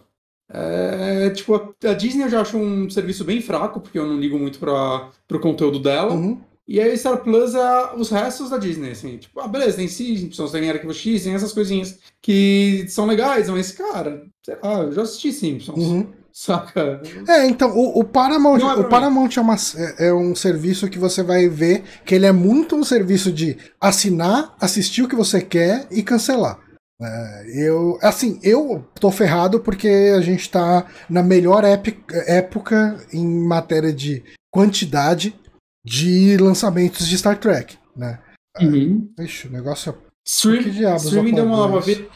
É, 0.52 1.30
tipo, 1.30 1.54
a, 1.54 1.88
a 1.88 1.94
Disney 1.94 2.24
eu 2.24 2.30
já 2.30 2.40
acho 2.40 2.58
um 2.58 2.90
serviço 2.90 3.24
bem 3.24 3.40
fraco, 3.40 3.80
porque 3.80 3.98
eu 3.98 4.06
não 4.06 4.18
ligo 4.18 4.38
muito 4.38 4.58
pra, 4.58 5.10
pro 5.26 5.40
conteúdo 5.40 5.78
dela. 5.78 6.12
Uhum. 6.12 6.40
E 6.66 6.80
aí 6.80 6.96
Star 6.96 7.22
Plus 7.22 7.54
é 7.54 7.94
os 7.96 8.10
restos 8.10 8.50
da 8.50 8.58
Disney, 8.58 8.90
assim. 8.90 9.18
Tipo, 9.18 9.40
ah, 9.40 9.48
beleza, 9.48 9.76
tem 9.76 9.88
Simpsons, 9.88 10.52
tem 10.52 10.70
Arquivo 10.70 10.94
X, 10.94 11.24
tem 11.24 11.34
essas 11.34 11.52
coisinhas 11.52 11.98
que 12.20 12.86
são 12.88 13.06
legais, 13.06 13.48
mas, 13.48 13.72
cara, 13.72 14.26
sei 14.44 14.56
lá, 14.62 14.82
eu 14.82 14.92
já 14.92 15.02
assisti 15.02 15.32
Simpsons. 15.32 15.78
Uhum. 15.78 16.06
Saca? 16.32 17.02
É, 17.28 17.46
então, 17.46 17.70
o, 17.76 18.00
o 18.00 18.04
Paramount, 18.04 18.58
é 18.60 18.64
o. 18.74 18.88
Paramount 18.88 19.28
é, 19.36 19.40
uma- 19.40 19.56
é- 19.76 20.08
é 20.08 20.14
um 20.14 20.34
serviço 20.34 20.88
que 20.88 20.98
você 20.98 21.22
vai 21.22 21.48
ver 21.48 21.84
que 22.06 22.14
ele 22.14 22.24
é 22.26 22.32
muito 22.32 22.74
um 22.74 22.82
serviço 22.84 23.30
de 23.30 23.56
assinar, 23.80 24.54
assistir 24.60 25.02
o 25.02 25.08
que 25.08 25.14
você 25.16 25.40
quer 25.42 25.86
e 25.90 26.02
cancelar. 26.02 26.58
É, 27.00 27.44
eu, 27.68 27.98
assim, 28.00 28.38
eu 28.42 28.84
tô 28.98 29.10
ferrado 29.10 29.60
porque 29.60 29.88
a 30.16 30.20
gente 30.20 30.48
tá 30.50 30.86
na 31.10 31.22
melhor 31.22 31.64
época 31.64 33.04
em 33.12 33.26
matéria 33.26 33.92
de 33.92 34.22
quantidade 34.50 35.34
de 35.84 36.36
lançamentos 36.36 37.06
de 37.06 37.18
Star 37.18 37.38
Trek, 37.38 37.76
né? 37.96 38.20
Uhum. 38.60 39.08
Ixi, 39.18 39.48
o 39.48 39.52
negócio 39.52 39.90
é... 39.90 40.12
Stream, 40.24 40.62
Que 40.62 40.70
diabos 40.70 41.04
streaming 41.04 41.34
deu 41.34 41.44
uma 41.44 41.56
nova 41.56 41.80
vida. 41.80 42.06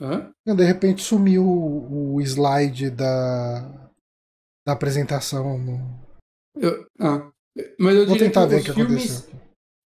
Hã? 0.00 0.30
De 0.46 0.64
repente 0.64 1.02
sumiu 1.02 1.44
o, 1.46 2.20
slide 2.20 2.90
da, 2.90 3.60
da 4.66 4.72
apresentação 4.72 5.58
no, 5.58 6.00
Eu- 6.56 6.86
ah. 7.00 7.30
Mas 7.80 7.94
eu 7.96 8.06
Vou 8.06 8.18
tentar 8.18 8.42
que 8.42 8.48
ver 8.48 8.56
o 8.56 8.58
os 8.58 8.64
que 8.66 8.72
filmes. 8.74 9.20
aconteceu. 9.28 9.40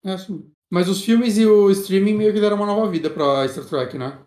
É. 0.05 0.43
Mas 0.71 0.87
os 0.89 1.03
filmes 1.03 1.37
e 1.37 1.45
o 1.45 1.69
streaming 1.71 2.15
meio 2.15 2.33
que 2.33 2.39
deram 2.41 2.55
uma 2.55 2.65
nova 2.65 2.89
vida 2.89 3.09
pra 3.09 3.47
Star 3.47 3.65
Trek, 3.65 3.97
né? 3.97 4.19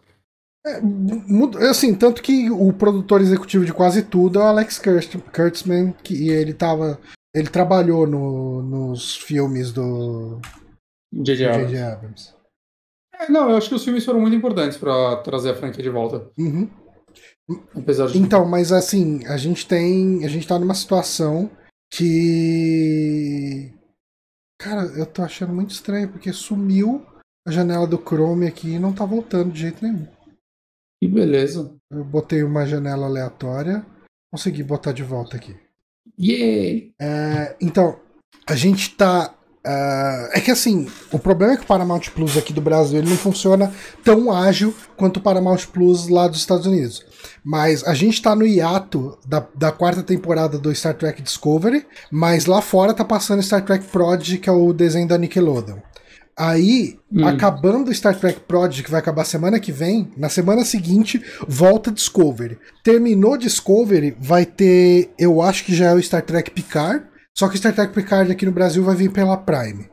É, 0.64 0.80
muda- 0.80 1.68
assim, 1.68 1.92
tanto 1.92 2.22
que 2.22 2.48
o 2.48 2.72
produtor 2.72 3.20
executivo 3.20 3.64
de 3.64 3.72
quase 3.72 4.04
tudo 4.04 4.38
é 4.38 4.42
o 4.42 4.46
Alex 4.46 4.78
Kurtz- 4.78 5.16
Kurtzman, 5.34 5.92
que 6.04 6.28
ele 6.28 6.54
tava. 6.54 7.00
Ele 7.34 7.48
trabalhou 7.48 8.06
no- 8.06 8.62
nos 8.62 9.16
filmes 9.16 9.72
do 9.72 10.40
J.J. 11.12 11.78
Abrams. 11.82 12.32
É, 13.22 13.30
não, 13.30 13.50
eu 13.50 13.56
acho 13.56 13.68
que 13.68 13.74
os 13.74 13.84
filmes 13.84 14.04
foram 14.04 14.20
muito 14.20 14.36
importantes 14.36 14.76
pra 14.76 15.16
trazer 15.16 15.50
a 15.50 15.54
franquia 15.54 15.82
de 15.82 15.90
volta. 15.90 16.30
Uhum. 16.38 16.68
Apesar 17.74 18.06
de. 18.06 18.18
Então, 18.18 18.46
mas 18.46 18.72
assim, 18.72 19.26
a 19.26 19.36
gente 19.36 19.66
tem. 19.66 20.24
A 20.24 20.28
gente 20.28 20.46
tá 20.46 20.58
numa 20.58 20.74
situação 20.74 21.50
que. 21.92 23.72
Cara, 24.60 24.82
eu 24.96 25.06
tô 25.06 25.22
achando 25.22 25.52
muito 25.52 25.70
estranho, 25.70 26.08
porque 26.08 26.32
sumiu 26.32 27.04
a 27.46 27.50
janela 27.50 27.86
do 27.86 27.98
Chrome 27.98 28.46
aqui 28.46 28.74
e 28.74 28.78
não 28.78 28.92
tá 28.92 29.04
voltando 29.04 29.52
de 29.52 29.60
jeito 29.60 29.82
nenhum. 29.84 30.06
Que 31.02 31.08
beleza. 31.08 31.74
Eu 31.90 32.04
botei 32.04 32.42
uma 32.44 32.64
janela 32.64 33.06
aleatória, 33.06 33.84
consegui 34.32 34.62
botar 34.62 34.92
de 34.92 35.02
volta 35.02 35.36
aqui. 35.36 35.56
Yay! 36.18 36.94
É, 37.00 37.56
então, 37.60 38.00
a 38.46 38.54
gente 38.54 38.96
tá. 38.96 39.36
Ah, 39.64 40.30
é 40.32 40.40
que 40.40 40.50
assim, 40.50 40.88
o 41.12 41.18
problema 41.18 41.52
é 41.52 41.56
que 41.56 41.62
o 41.62 41.66
Paramount 41.66 42.00
Plus 42.14 42.36
aqui 42.36 42.52
do 42.52 42.60
Brasil 42.60 42.98
ele 42.98 43.08
não 43.10 43.16
funciona 43.16 43.72
tão 44.02 44.32
ágil 44.32 44.74
quanto 44.96 45.18
o 45.18 45.20
Paramount 45.20 45.66
Plus 45.72 46.08
lá 46.08 46.26
dos 46.26 46.38
Estados 46.38 46.66
Unidos. 46.66 47.04
Mas 47.44 47.84
a 47.84 47.94
gente 47.94 48.20
tá 48.20 48.34
no 48.34 48.46
hiato 48.46 49.16
da, 49.26 49.46
da 49.54 49.70
quarta 49.70 50.02
temporada 50.02 50.58
do 50.58 50.74
Star 50.74 50.94
Trek 50.94 51.22
Discovery, 51.22 51.86
mas 52.10 52.46
lá 52.46 52.60
fora 52.60 52.92
tá 52.94 53.04
passando 53.04 53.42
Star 53.42 53.64
Trek 53.64 53.86
Prodigy, 53.86 54.38
que 54.38 54.48
é 54.48 54.52
o 54.52 54.72
desenho 54.72 55.06
da 55.06 55.18
Nickelodeon. 55.18 55.78
Aí, 56.36 56.98
Hum. 57.12 57.26
acabando 57.26 57.92
Star 57.94 58.18
Trek 58.18 58.40
Prodigy, 58.40 58.82
que 58.82 58.90
vai 58.90 59.00
acabar 59.00 59.24
semana 59.24 59.60
que 59.60 59.70
vem, 59.70 60.10
na 60.16 60.30
semana 60.30 60.64
seguinte, 60.64 61.22
volta 61.46 61.90
Discovery. 61.90 62.58
Terminou 62.82 63.36
Discovery, 63.36 64.16
vai 64.18 64.46
ter, 64.46 65.10
eu 65.18 65.42
acho 65.42 65.62
que 65.62 65.74
já 65.74 65.90
é 65.90 65.94
o 65.94 66.02
Star 66.02 66.22
Trek 66.22 66.50
Picard, 66.50 67.04
só 67.36 67.48
que 67.48 67.58
Star 67.58 67.74
Trek 67.74 67.92
Picard 67.92 68.30
aqui 68.30 68.44
no 68.46 68.52
Brasil 68.52 68.82
vai 68.84 68.94
vir 68.94 69.10
pela 69.12 69.36
Prime. 69.36 69.90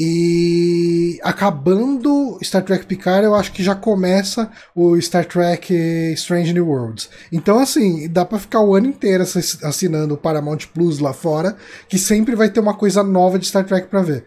E 0.00 1.18
acabando 1.24 2.38
Star 2.42 2.62
Trek 2.62 2.86
Picard, 2.86 3.24
eu 3.24 3.34
acho 3.34 3.52
que 3.52 3.64
já 3.64 3.74
começa 3.74 4.50
o 4.74 5.00
Star 5.00 5.24
Trek 5.26 5.72
Strange 6.12 6.52
New 6.52 6.68
Worlds. 6.68 7.10
Então, 7.32 7.58
assim, 7.58 8.08
dá 8.08 8.24
pra 8.24 8.38
ficar 8.38 8.60
o 8.60 8.74
ano 8.76 8.86
inteiro 8.86 9.24
assi- 9.24 9.58
assinando 9.64 10.14
o 10.14 10.18
Paramount 10.18 10.66
Plus 10.72 10.98
lá 11.00 11.12
fora, 11.12 11.56
que 11.88 11.98
sempre 11.98 12.36
vai 12.36 12.48
ter 12.50 12.60
uma 12.60 12.76
coisa 12.76 13.02
nova 13.02 13.38
de 13.38 13.46
Star 13.46 13.64
Trek 13.64 13.88
pra 13.88 14.02
ver. 14.02 14.26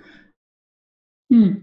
Hum. 1.31 1.61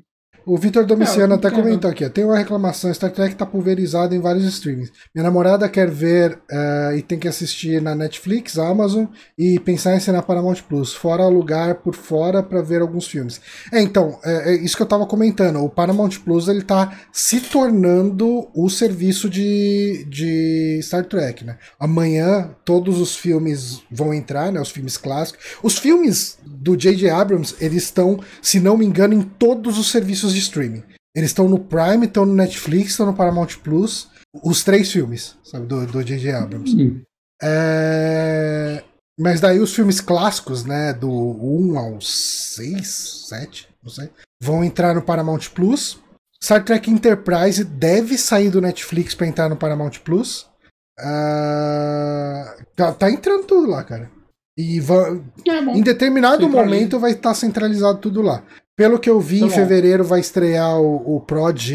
O 0.48 0.56
Vitor 0.56 0.86
Domiciano 0.86 1.34
É, 1.34 1.36
até 1.36 1.50
comentou 1.50 1.90
aqui, 1.90 2.06
ó, 2.06 2.08
tem 2.08 2.24
uma 2.24 2.38
reclamação, 2.38 2.92
Star 2.94 3.12
Trek 3.12 3.34
tá 3.34 3.44
pulverizado 3.44 4.14
em 4.14 4.18
vários 4.18 4.46
streamings. 4.46 4.90
Minha 5.14 5.24
namorada 5.24 5.68
quer 5.68 5.90
ver 5.90 6.38
eh, 6.50 6.94
e 6.96 7.02
tem 7.02 7.18
que 7.18 7.28
assistir 7.28 7.82
na 7.82 7.94
Netflix, 7.94 8.58
Amazon 8.58 9.04
e 9.36 9.60
pensar 9.60 9.94
em 9.94 10.00
ser 10.00 10.12
na 10.12 10.22
Paramount 10.22 10.62
Plus, 10.66 10.94
fora 10.94 11.22
alugar 11.22 11.74
por 11.82 11.94
fora 11.94 12.42
pra 12.42 12.62
ver 12.62 12.80
alguns 12.80 13.06
filmes. 13.06 13.42
É, 13.70 13.82
então, 13.82 14.18
é, 14.24 14.54
é 14.54 14.56
isso 14.56 14.74
que 14.74 14.82
eu 14.82 14.86
tava 14.86 15.06
comentando, 15.06 15.62
o 15.62 15.68
Paramount 15.68 16.18
Plus 16.24 16.48
ele 16.48 16.62
tá 16.62 16.98
se 17.12 17.42
tornando 17.42 18.48
o 18.54 18.70
serviço 18.70 19.28
de, 19.28 20.06
de 20.08 20.80
Star 20.82 21.04
Trek, 21.04 21.44
né? 21.44 21.58
Amanhã 21.78 22.54
todos 22.64 22.98
os 22.98 23.14
filmes 23.14 23.82
vão 23.90 24.14
entrar, 24.14 24.50
né, 24.50 24.60
os 24.60 24.70
filmes 24.70 24.96
clássicos. 24.96 25.44
Os 25.62 25.76
filmes 25.76 26.38
do 26.68 26.76
J.J. 26.76 27.08
Abrams, 27.08 27.54
eles 27.60 27.84
estão, 27.84 28.20
se 28.42 28.60
não 28.60 28.76
me 28.76 28.84
engano, 28.84 29.14
em 29.14 29.22
todos 29.22 29.78
os 29.78 29.90
serviços 29.90 30.34
de 30.34 30.40
streaming. 30.40 30.82
Eles 31.16 31.30
estão 31.30 31.48
no 31.48 31.58
Prime, 31.58 32.06
estão 32.06 32.26
no 32.26 32.34
Netflix, 32.34 32.90
estão 32.90 33.06
no 33.06 33.14
Paramount 33.14 33.56
Plus. 33.64 34.08
Os 34.44 34.62
três 34.62 34.92
filmes, 34.92 35.36
sabe, 35.42 35.66
do 35.66 36.04
J.J. 36.04 36.32
Abrams. 36.32 36.76
Hum. 36.76 37.00
É, 37.42 38.84
Mas 39.18 39.40
daí 39.40 39.58
os 39.58 39.74
filmes 39.74 40.00
clássicos, 40.00 40.64
né, 40.64 40.92
do 40.92 41.10
1 41.10 41.78
ao 41.78 42.00
6, 42.00 43.26
7, 43.28 43.68
não 43.82 43.90
sei, 43.90 44.10
vão 44.42 44.62
entrar 44.62 44.94
no 44.94 45.02
Paramount 45.02 45.48
Plus. 45.54 45.98
Star 46.42 46.62
Trek 46.64 46.90
Enterprise 46.90 47.64
deve 47.64 48.18
sair 48.18 48.50
do 48.50 48.60
Netflix 48.60 49.14
pra 49.14 49.26
entrar 49.26 49.48
no 49.48 49.56
Paramount 49.56 49.98
Plus. 50.04 50.46
Tá, 52.76 52.92
tá 52.92 53.10
entrando 53.10 53.44
tudo 53.44 53.68
lá, 53.70 53.82
cara. 53.82 54.10
E 54.58 54.78
É 55.48 55.58
em 55.76 55.82
determinado 55.82 56.48
momento 56.48 56.98
vai 56.98 57.12
estar 57.12 57.32
centralizado 57.34 57.98
tudo 58.00 58.20
lá. 58.20 58.42
Pelo 58.76 58.98
que 58.98 59.08
eu 59.08 59.20
vi, 59.20 59.38
Tá 59.40 59.46
em 59.46 59.48
bom. 59.48 59.54
fevereiro 59.54 60.04
vai 60.04 60.18
estrear 60.20 60.80
o, 60.80 61.16
o 61.16 61.20
Prod 61.20 61.70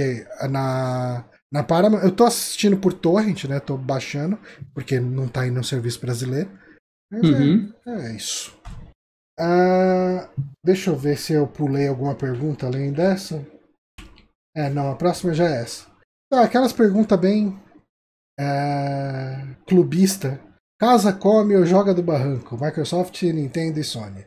na, 0.49 1.23
na 1.51 1.63
Paramount. 1.63 2.01
Eu 2.03 2.11
tô 2.11 2.25
assistindo 2.25 2.75
por 2.77 2.91
torrent, 2.93 3.45
né? 3.45 3.59
Tô 3.61 3.77
baixando, 3.77 4.37
porque 4.73 4.99
não 4.99 5.27
tá 5.29 5.47
indo 5.47 5.55
no 5.55 5.63
serviço 5.63 6.01
brasileiro. 6.01 6.49
Mas 7.11 7.23
é- 7.23 7.27
Uhum. 7.27 7.73
é, 7.87 8.15
isso. 8.15 8.53
Ah, 9.39 10.29
deixa 10.63 10.89
eu 10.91 10.95
ver 10.97 11.17
se 11.17 11.31
eu 11.33 11.47
pulei 11.47 11.87
alguma 11.87 12.15
pergunta 12.15 12.65
além 12.67 12.91
dessa. 12.91 13.45
É, 14.55 14.69
não, 14.69 14.91
a 14.91 14.95
próxima 14.95 15.33
já 15.33 15.45
é 15.49 15.61
essa. 15.61 15.87
Ah, 16.31 16.41
aquelas 16.41 16.73
perguntas 16.73 17.19
bem 17.19 17.57
é, 18.39 19.45
clubista. 19.67 20.39
Casa 20.83 21.13
come 21.13 21.55
ou 21.55 21.65
joga 21.65 21.93
do 21.93 22.03
barranco? 22.03 22.57
Microsoft, 22.61 23.23
Nintendo 23.23 23.79
e 23.79 23.85
Sony. 23.85 24.25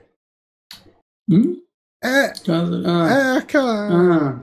Hum? 1.28 1.61
É, 2.02 2.28
Casa- 2.30 2.82
Ah. 2.86 3.09
é 3.11 3.36
aquela. 3.36 3.88
Ah. 3.92 4.42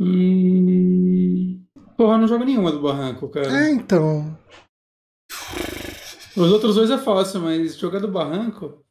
Hum... 0.00 1.66
Porra, 1.98 2.16
não 2.16 2.26
jogo 2.26 2.44
nenhuma 2.44 2.72
do 2.72 2.80
Barranco, 2.80 3.28
cara. 3.28 3.52
É, 3.52 3.70
então. 3.72 4.34
Os 6.34 6.50
outros 6.50 6.76
dois 6.76 6.90
é 6.90 6.96
fácil, 6.96 7.42
mas 7.42 7.76
jogar 7.76 7.98
do 7.98 8.10
Barranco. 8.10 8.82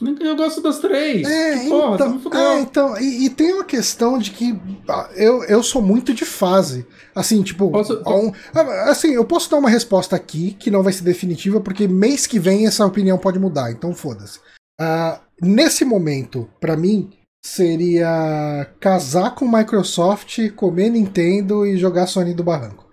Eu 0.00 0.36
gosto 0.36 0.60
das 0.60 0.78
três. 0.78 1.26
É, 1.28 1.68
Porra, 1.68 2.08
me 2.08 2.16
então, 2.16 2.40
é, 2.40 2.60
então 2.60 3.00
e, 3.00 3.24
e 3.26 3.30
tem 3.30 3.52
uma 3.52 3.64
questão 3.64 4.16
de 4.16 4.30
que 4.30 4.56
ah, 4.88 5.10
eu, 5.16 5.42
eu 5.44 5.60
sou 5.60 5.82
muito 5.82 6.14
de 6.14 6.24
fase. 6.24 6.86
Assim, 7.14 7.42
tipo, 7.42 7.68
Posso- 7.70 8.00
um- 8.06 8.32
ah, 8.54 8.90
assim, 8.90 9.08
eu 9.12 9.24
posso 9.24 9.50
dar 9.50 9.56
uma 9.56 9.68
resposta 9.68 10.14
aqui 10.14 10.52
que 10.52 10.70
não 10.70 10.84
vai 10.84 10.92
ser 10.92 11.02
definitiva, 11.02 11.60
porque 11.60 11.88
mês 11.88 12.28
que 12.28 12.38
vem 12.38 12.64
essa 12.66 12.86
opinião 12.86 13.18
pode 13.18 13.40
mudar, 13.40 13.72
então 13.72 13.92
foda-se. 13.92 14.38
Ah, 14.80 15.20
nesse 15.42 15.84
momento, 15.84 16.48
pra 16.60 16.76
mim, 16.76 17.10
seria 17.44 18.70
casar 18.78 19.34
com 19.34 19.48
Microsoft, 19.50 20.38
comer 20.54 20.90
Nintendo 20.90 21.66
e 21.66 21.76
jogar 21.76 22.06
Sony 22.06 22.34
do 22.34 22.44
Barranco. 22.44 22.86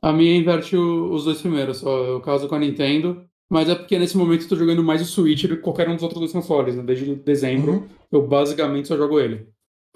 A 0.00 0.12
minha 0.12 0.36
inverte 0.36 0.76
o- 0.76 1.12
os 1.12 1.24
dois 1.24 1.40
primeiros, 1.40 1.78
só 1.78 1.90
eu 2.04 2.20
caso 2.20 2.46
com 2.48 2.54
a 2.54 2.58
Nintendo. 2.60 3.24
Mas 3.50 3.68
é 3.68 3.74
porque 3.74 3.98
nesse 3.98 4.16
momento 4.16 4.42
eu 4.42 4.48
tô 4.48 4.56
jogando 4.56 4.82
mais 4.82 5.00
o 5.00 5.04
Switch 5.06 5.44
do 5.44 5.56
que 5.56 5.62
qualquer 5.62 5.88
um 5.88 5.94
dos 5.94 6.02
outros 6.02 6.20
dois 6.20 6.32
consoles, 6.32 6.74
né? 6.76 6.82
Desde 6.82 7.14
dezembro 7.14 7.72
Uhum. 7.72 7.88
eu 8.12 8.26
basicamente 8.26 8.88
só 8.88 8.96
jogo 8.96 9.18
ele. 9.18 9.46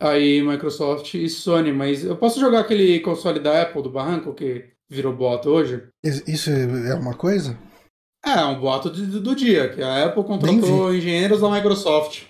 Aí 0.00 0.42
Microsoft 0.42 1.12
e 1.14 1.28
Sony, 1.28 1.70
mas 1.72 2.04
eu 2.04 2.16
posso 2.16 2.40
jogar 2.40 2.60
aquele 2.60 2.98
console 3.00 3.38
da 3.40 3.62
Apple 3.62 3.82
do 3.82 3.90
Barranco 3.90 4.32
que 4.34 4.70
virou 4.90 5.12
boato 5.14 5.50
hoje? 5.50 5.82
Is- 6.04 6.26
Isso 6.26 6.50
é 6.50 6.94
uma 6.94 7.14
coisa? 7.14 7.56
É, 8.24 8.30
é 8.40 8.44
um 8.46 8.58
boato 8.58 8.90
de- 8.90 9.20
do 9.20 9.34
dia, 9.36 9.68
que 9.68 9.82
a 9.82 10.06
Apple 10.06 10.24
contratou 10.24 10.94
engenheiros 10.94 11.40
da 11.40 11.50
Microsoft. 11.50 12.22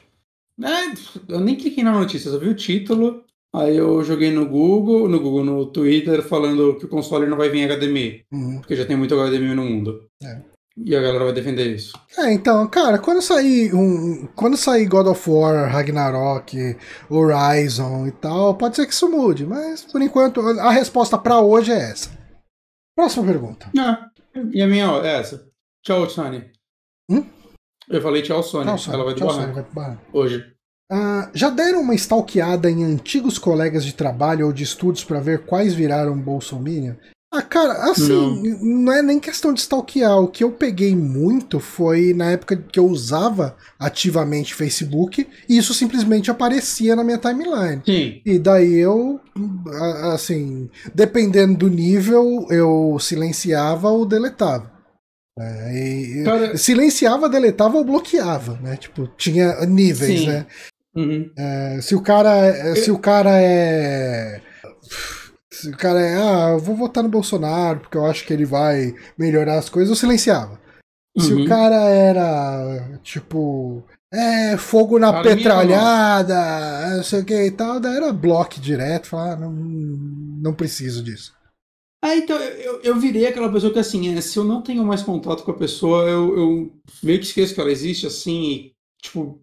É, 0.61 1.33
eu 1.33 1.41
nem 1.41 1.55
cliquei 1.57 1.83
na 1.85 1.93
notícia, 1.99 2.29
eu 2.29 2.33
só 2.35 2.39
vi 2.39 2.49
o 2.49 2.55
título. 2.55 3.25
Aí 3.55 3.77
eu 3.77 4.03
joguei 4.03 4.31
no 4.31 4.47
Google, 4.47 5.09
no 5.09 5.21
Google, 5.21 5.45
no 5.45 5.67
Twitter, 5.67 6.23
falando 6.23 6.77
que 6.79 6.87
o 6.87 6.89
console 6.89 7.27
não 7.27 7.37
vai 7.37 7.49
vir 7.51 7.71
HDMI, 7.71 8.25
Uhum. 8.33 8.59
porque 8.61 8.75
já 8.75 8.85
tem 8.87 8.97
muito 8.97 9.15
HDMI 9.15 9.55
no 9.55 9.65
mundo. 9.65 10.07
É. 10.23 10.41
E 10.77 10.97
a 10.97 11.03
galera 11.03 11.25
vai 11.25 11.35
defender 11.35 11.75
isso. 11.75 11.93
É, 12.17 12.33
então, 12.33 12.67
cara, 12.67 12.99
quando 12.99 13.21
sair 13.21 13.75
um, 13.75 14.27
quando 14.35 14.57
sair 14.57 14.87
God 14.87 15.07
of 15.07 15.31
War, 15.31 15.71
Ragnarok, 15.71 16.77
Horizon 17.11 18.07
e 18.07 18.13
tal, 18.13 18.55
pode 18.55 18.77
ser 18.77 18.87
que 18.87 18.93
isso 18.93 19.09
mude, 19.11 19.45
mas 19.45 19.83
por 19.83 20.01
enquanto 20.01 20.41
a 20.41 20.71
resposta 20.71 21.19
pra 21.19 21.41
hoje 21.41 21.73
é 21.73 21.91
essa. 21.91 22.11
Próxima 22.97 23.27
pergunta. 23.27 23.71
Ah, 23.79 24.09
e 24.51 24.63
a 24.63 24.67
minha 24.67 24.91
ó, 24.91 25.03
é 25.03 25.21
essa. 25.21 25.47
Tchau, 25.85 26.09
Sony. 26.09 26.51
Hum? 27.11 27.27
Eu 27.89 28.01
falei 28.01 28.23
tchau, 28.23 28.43
Sony. 28.43 28.65
Tchau, 28.65 28.79
Sônia. 28.79 28.97
Ela 28.97 29.05
vai 29.05 29.15
do 29.15 29.75
barranco 29.75 30.03
hoje. 30.13 30.53
Ah, 30.91 31.31
já 31.35 31.49
deram 31.51 31.81
uma 31.81 31.95
stalkeada 31.95 32.71
em 32.71 32.85
antigos 32.85 33.39
colegas 33.39 33.85
de 33.85 33.95
trabalho 33.95 34.47
ou 34.47 34.53
de 34.53 34.63
estudos 34.63 35.05
pra 35.05 35.21
ver 35.21 35.47
quais 35.47 35.75
viraram 35.75 36.19
Bolsominion? 36.19 36.95
Ah, 37.35 37.41
cara, 37.41 37.91
assim, 37.91 38.59
não. 38.63 38.93
é 38.93 39.01
nem 39.01 39.19
questão 39.19 39.55
de 39.55 39.61
stalkear. 39.61 40.19
O 40.21 40.29
que 40.29 40.45
eu 40.45 40.51
peguei 40.53 40.95
muito 40.95 41.59
foi 41.59 42.13
na 42.13 42.31
época 42.33 42.57
que 42.57 42.79
eu 42.79 42.85
usava 42.87 43.57
ativamente 43.79 44.55
Facebook 44.55 45.27
e 45.49 45.57
isso 45.57 45.73
simplesmente 45.73 46.31
aparecia 46.31 46.95
na 46.95 47.03
minha 47.03 47.17
timeline. 47.17 47.81
Sim. 47.87 48.21
E 48.27 48.39
daí 48.39 48.75
eu, 48.75 49.19
assim, 50.13 50.69
dependendo 50.95 51.57
do 51.57 51.69
nível, 51.71 52.47
eu 52.51 52.99
silenciava 53.01 53.89
ou 53.89 54.05
deletava. 54.05 54.71
É, 55.39 56.23
Cara- 56.27 56.57
silenciava, 56.59 57.29
deletava 57.31 57.79
ou 57.79 57.85
bloqueava, 57.85 58.59
né? 58.63 58.77
Tipo, 58.77 59.07
tinha 59.17 59.65
níveis, 59.65 60.21
Sim. 60.21 60.27
né? 60.27 60.47
Uhum. 60.95 61.31
É, 61.35 61.79
se 61.81 61.95
o 61.95 62.03
cara, 62.03 62.37
é- 62.47 62.75
se 62.75 62.91
o 62.91 62.99
cara 62.99 63.31
é 63.41 64.43
se 65.63 65.71
o 65.71 65.77
cara 65.77 66.01
é, 66.01 66.17
ah, 66.17 66.51
eu 66.53 66.59
vou 66.59 66.75
votar 66.77 67.03
no 67.03 67.09
Bolsonaro 67.09 67.81
porque 67.81 67.97
eu 67.97 68.05
acho 68.07 68.27
que 68.27 68.33
ele 68.33 68.45
vai 68.45 68.95
melhorar 69.17 69.59
as 69.59 69.69
coisas, 69.69 69.91
eu 69.91 69.97
silenciava. 69.97 70.61
Se 71.19 71.33
Uhum. 71.33 71.45
o 71.45 71.49
cara 71.49 71.77
era, 71.91 72.99
tipo, 73.03 73.83
é, 74.13 74.57
fogo 74.57 74.99
na 74.99 75.23
petralhada, 75.23 76.97
não 76.97 77.03
sei 77.03 77.21
o 77.21 77.25
que 77.25 77.35
e 77.47 77.51
tal, 77.51 77.79
daí 77.79 77.97
era 77.97 78.13
bloco 78.13 78.59
direto, 78.61 79.09
falar, 79.09 79.33
ah, 79.33 79.37
não, 79.37 79.53
não 79.53 80.55
preciso 80.55 81.03
disso. 81.03 81.35
Ah, 82.05 82.17
então 82.17 82.37
eu, 82.37 82.81
eu, 82.81 82.99
virei 82.99 83.27
aquela 83.27 83.53
pessoa 83.53 83.73
que 83.73 83.79
assim, 83.79 84.17
é, 84.17 84.21
se 84.21 84.37
eu 84.37 84.43
não 84.43 84.61
tenho 84.63 84.85
mais 84.85 85.03
contato 85.03 85.45
com 85.45 85.51
a 85.53 85.57
pessoa, 85.57 86.03
eu, 86.09 86.37
eu 86.37 86.73
meio 87.03 87.19
que 87.21 87.27
esqueço 87.27 87.55
que 87.55 87.61
ela 87.61 87.71
existe, 87.71 88.07
assim, 88.07 88.43
e, 88.51 88.73
tipo. 89.01 89.41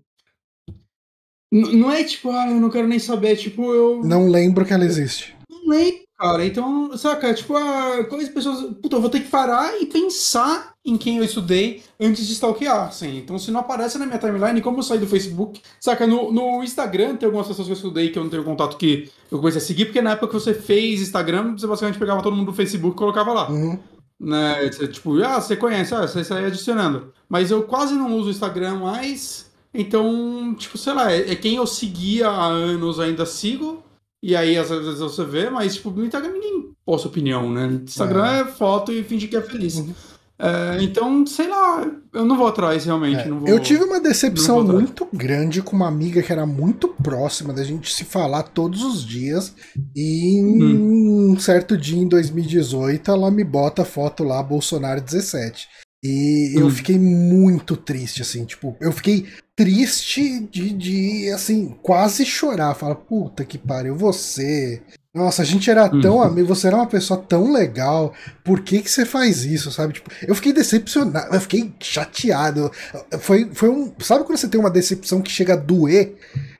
Não 1.52 1.92
é 1.92 2.04
tipo, 2.04 2.30
ah, 2.32 2.48
eu 2.50 2.60
não 2.60 2.70
quero 2.70 2.88
nem 2.88 3.00
saber, 3.00 3.36
tipo, 3.38 3.74
eu 3.74 4.04
Não 4.04 4.28
lembro 4.28 4.66
que 4.66 4.74
ela 4.74 4.86
existe. 4.86 5.36
não 5.50 5.68
lembro, 5.68 6.02
cara. 6.20 6.46
Então, 6.46 6.96
saca, 6.98 7.34
tipo, 7.34 7.56
ah, 7.56 8.04
quais 8.10 8.30
pessoas. 8.30 8.76
Puta, 8.82 8.98
eu 8.98 9.02
vou 9.02 9.10
ter 9.10 9.22
que 9.22 9.30
parar 9.30 9.82
e 9.82 9.86
pensar 9.86 10.74
em 10.86 10.98
quem 10.98 11.18
eu 11.18 11.24
estudei 11.24 11.84
antes 12.00 12.28
de 12.28 12.34
stalkear, 12.34 12.88
assim. 12.88 13.18
Então, 13.18 13.38
se 13.40 13.52
não 13.52 13.60
aparece 13.62 13.98
na 13.98 14.06
minha 14.06 14.18
timeline, 14.20 14.62
como 14.62 14.80
eu 14.80 14.84
saí 14.84 15.00
do 15.00 15.08
Facebook, 15.08 15.62
saca, 15.80 16.06
no, 16.08 16.32
no 16.32 16.64
Instagram 16.64 17.16
tem 17.16 17.28
algumas 17.28 17.48
pessoas 17.48 17.68
que 17.68 17.72
eu 17.74 17.76
estudei 17.78 18.10
que 18.10 18.20
eu 18.20 18.24
não 18.24 18.30
tenho 18.30 18.44
contato 18.44 18.78
que 18.78 19.10
eu 19.32 19.38
comecei 19.40 19.62
a 19.62 19.64
seguir, 19.64 19.86
porque 19.86 20.02
na 20.02 20.12
época 20.12 20.28
que 20.28 20.34
você 20.34 20.54
fez 20.54 21.02
Instagram, 21.02 21.56
você 21.58 21.68
basicamente 21.68 22.00
pegava 22.00 22.22
todo 22.24 22.36
mundo 22.36 22.48
do 22.52 22.56
Facebook 22.56 22.96
e 22.96 22.98
colocava 23.00 23.32
lá 23.34 23.50
Uhum. 23.50 23.80
né? 24.20 24.70
Tipo, 24.70 25.22
ah, 25.24 25.40
você 25.42 25.56
conhece, 25.56 25.94
ah, 25.94 26.02
você 26.08 26.24
sai 26.24 26.46
adicionando. 26.46 27.14
Mas 27.28 27.52
eu 27.52 27.64
quase 27.64 27.94
não 27.94 28.16
uso 28.18 28.28
o 28.28 28.32
Instagram 28.32 28.76
mais. 28.80 29.50
Então, 29.74 30.56
tipo, 30.58 30.78
sei 30.78 30.94
lá, 30.94 31.12
é, 31.12 31.32
é 31.32 31.36
quem 31.36 31.56
eu 31.58 31.68
seguia 31.68 32.28
há 32.30 32.46
anos 32.48 33.00
ainda 33.00 33.26
sigo. 33.26 33.84
E 34.22 34.36
aí, 34.36 34.58
às 34.58 34.70
vezes 34.70 35.00
você 35.00 35.24
vê, 35.24 35.50
mas, 35.50 35.76
tipo, 35.76 35.92
no 35.92 36.06
Instagram 36.06 36.32
ninguém 36.32 36.74
posta 36.86 37.08
opinião, 37.08 37.52
né? 37.52 37.68
Instagram 37.84 38.26
é, 38.26 38.46
foto 38.46 38.92
e 38.92 39.04
finge 39.04 39.28
que 39.28 39.36
é 39.36 39.42
feliz. 39.42 39.76
Uhum. 39.76 39.94
É, 40.42 40.82
então, 40.82 41.26
sei 41.28 41.50
lá, 41.50 41.86
eu 42.14 42.26
não 42.26 42.38
vou 42.38 42.48
atrás, 42.48 42.86
realmente. 42.86 43.20
É, 43.20 43.30
vou, 43.30 43.48
eu 43.48 43.60
tive 43.60 43.84
uma 43.84 44.00
decepção 44.00 44.64
muito 44.64 45.06
grande 45.12 45.62
com 45.62 45.76
uma 45.76 45.88
amiga 45.88 46.24
que 46.24 46.32
era 46.32 46.46
muito 46.46 46.88
próxima 46.88 47.54
da 47.54 47.62
gente 47.62 47.94
se 47.94 48.06
falar 48.06 48.44
todos 48.44 48.82
os 48.82 49.06
dias. 49.06 49.54
E 49.94 50.40
em 50.40 51.32
um 51.32 51.38
certo 51.38 51.78
dia 51.78 52.02
em 52.02 52.08
2018 52.08 53.12
ela 53.12 53.30
me 53.30 53.44
bota 53.44 53.82
a 53.82 53.86
foto 53.86 54.24
lá, 54.24 54.42
Bolsonaro 54.42 55.02
17. 55.02 55.68
E 56.04 56.54
eu 56.56 56.68
hum. 56.68 56.72
fiquei 56.72 56.98
muito 56.98 57.76
triste, 57.76 58.22
assim, 58.22 58.46
tipo, 58.46 58.76
eu 58.80 58.92
fiquei 58.92 59.28
triste 59.56 60.40
de, 60.50 60.70
de 60.72 61.32
assim, 61.32 61.76
quase 61.84 62.26
chorar. 62.26 62.74
Fala, 62.76 62.96
puta 62.96 63.44
que 63.44 63.58
pariu, 63.58 63.96
você. 63.96 64.82
Nossa, 65.14 65.42
a 65.42 65.46
gente 65.46 65.70
era 65.70 65.90
tão 65.90 66.18
uhum. 66.18 66.22
amigo, 66.22 66.48
você 66.48 66.68
era 66.68 66.78
uma 66.78 66.88
pessoa 66.88 67.20
tão 67.20 67.52
legal, 67.52 68.14
por 68.44 68.62
que 68.62 68.80
que 68.82 68.90
você 68.90 69.06
faz 69.06 69.44
isso, 69.44 69.72
sabe? 69.72 69.94
Tipo, 69.94 70.10
eu 70.26 70.36
fiquei 70.36 70.54
decepcionado, 70.54 71.36
eu 71.36 71.42
fiquei 71.42 71.74
chateado. 71.82 72.72
Foi, 73.20 73.50
foi 73.54 73.70
um. 73.70 73.92
Sabe 74.00 74.24
quando 74.24 74.38
você 74.38 74.48
tem 74.48 74.60
uma 74.60 74.70
decepção 74.70 75.22
que 75.22 75.32
chega 75.32 75.54
a 75.54 75.58
doer? 75.58 76.16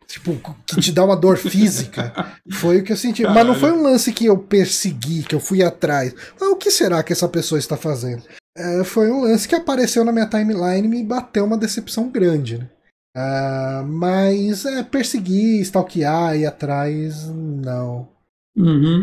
Tipo, 0.06 0.36
que 0.66 0.82
te 0.82 0.92
dá 0.92 1.06
uma 1.06 1.16
dor 1.16 1.38
física. 1.38 2.34
Foi 2.52 2.80
o 2.80 2.84
que 2.84 2.92
eu 2.92 2.98
senti. 2.98 3.22
Caralho. 3.22 3.38
Mas 3.38 3.48
não 3.48 3.56
foi 3.56 3.72
um 3.72 3.84
lance 3.84 4.12
que 4.12 4.26
eu 4.26 4.38
persegui, 4.40 5.22
que 5.22 5.36
eu 5.36 5.40
fui 5.40 5.62
atrás. 5.62 6.14
Mas 6.42 6.50
o 6.50 6.56
que 6.56 6.72
será 6.72 7.04
que 7.04 7.14
essa 7.14 7.30
pessoa 7.30 7.60
está 7.60 7.78
fazendo? 7.78 8.24
É, 8.60 8.84
foi 8.84 9.10
um 9.10 9.22
lance 9.22 9.48
que 9.48 9.56
apareceu 9.56 10.04
na 10.04 10.12
minha 10.12 10.28
timeline 10.28 10.86
e 10.86 10.90
me 10.90 11.02
bateu 11.02 11.46
uma 11.46 11.58
decepção 11.58 12.10
grande, 12.10 12.58
né? 12.58 12.70
Uh, 13.16 13.86
mas 13.88 14.66
é, 14.66 14.84
perseguir, 14.84 15.62
stalkear, 15.62 16.36
ir 16.36 16.46
atrás, 16.46 17.28
não. 17.30 18.10
Uhum. 18.56 19.02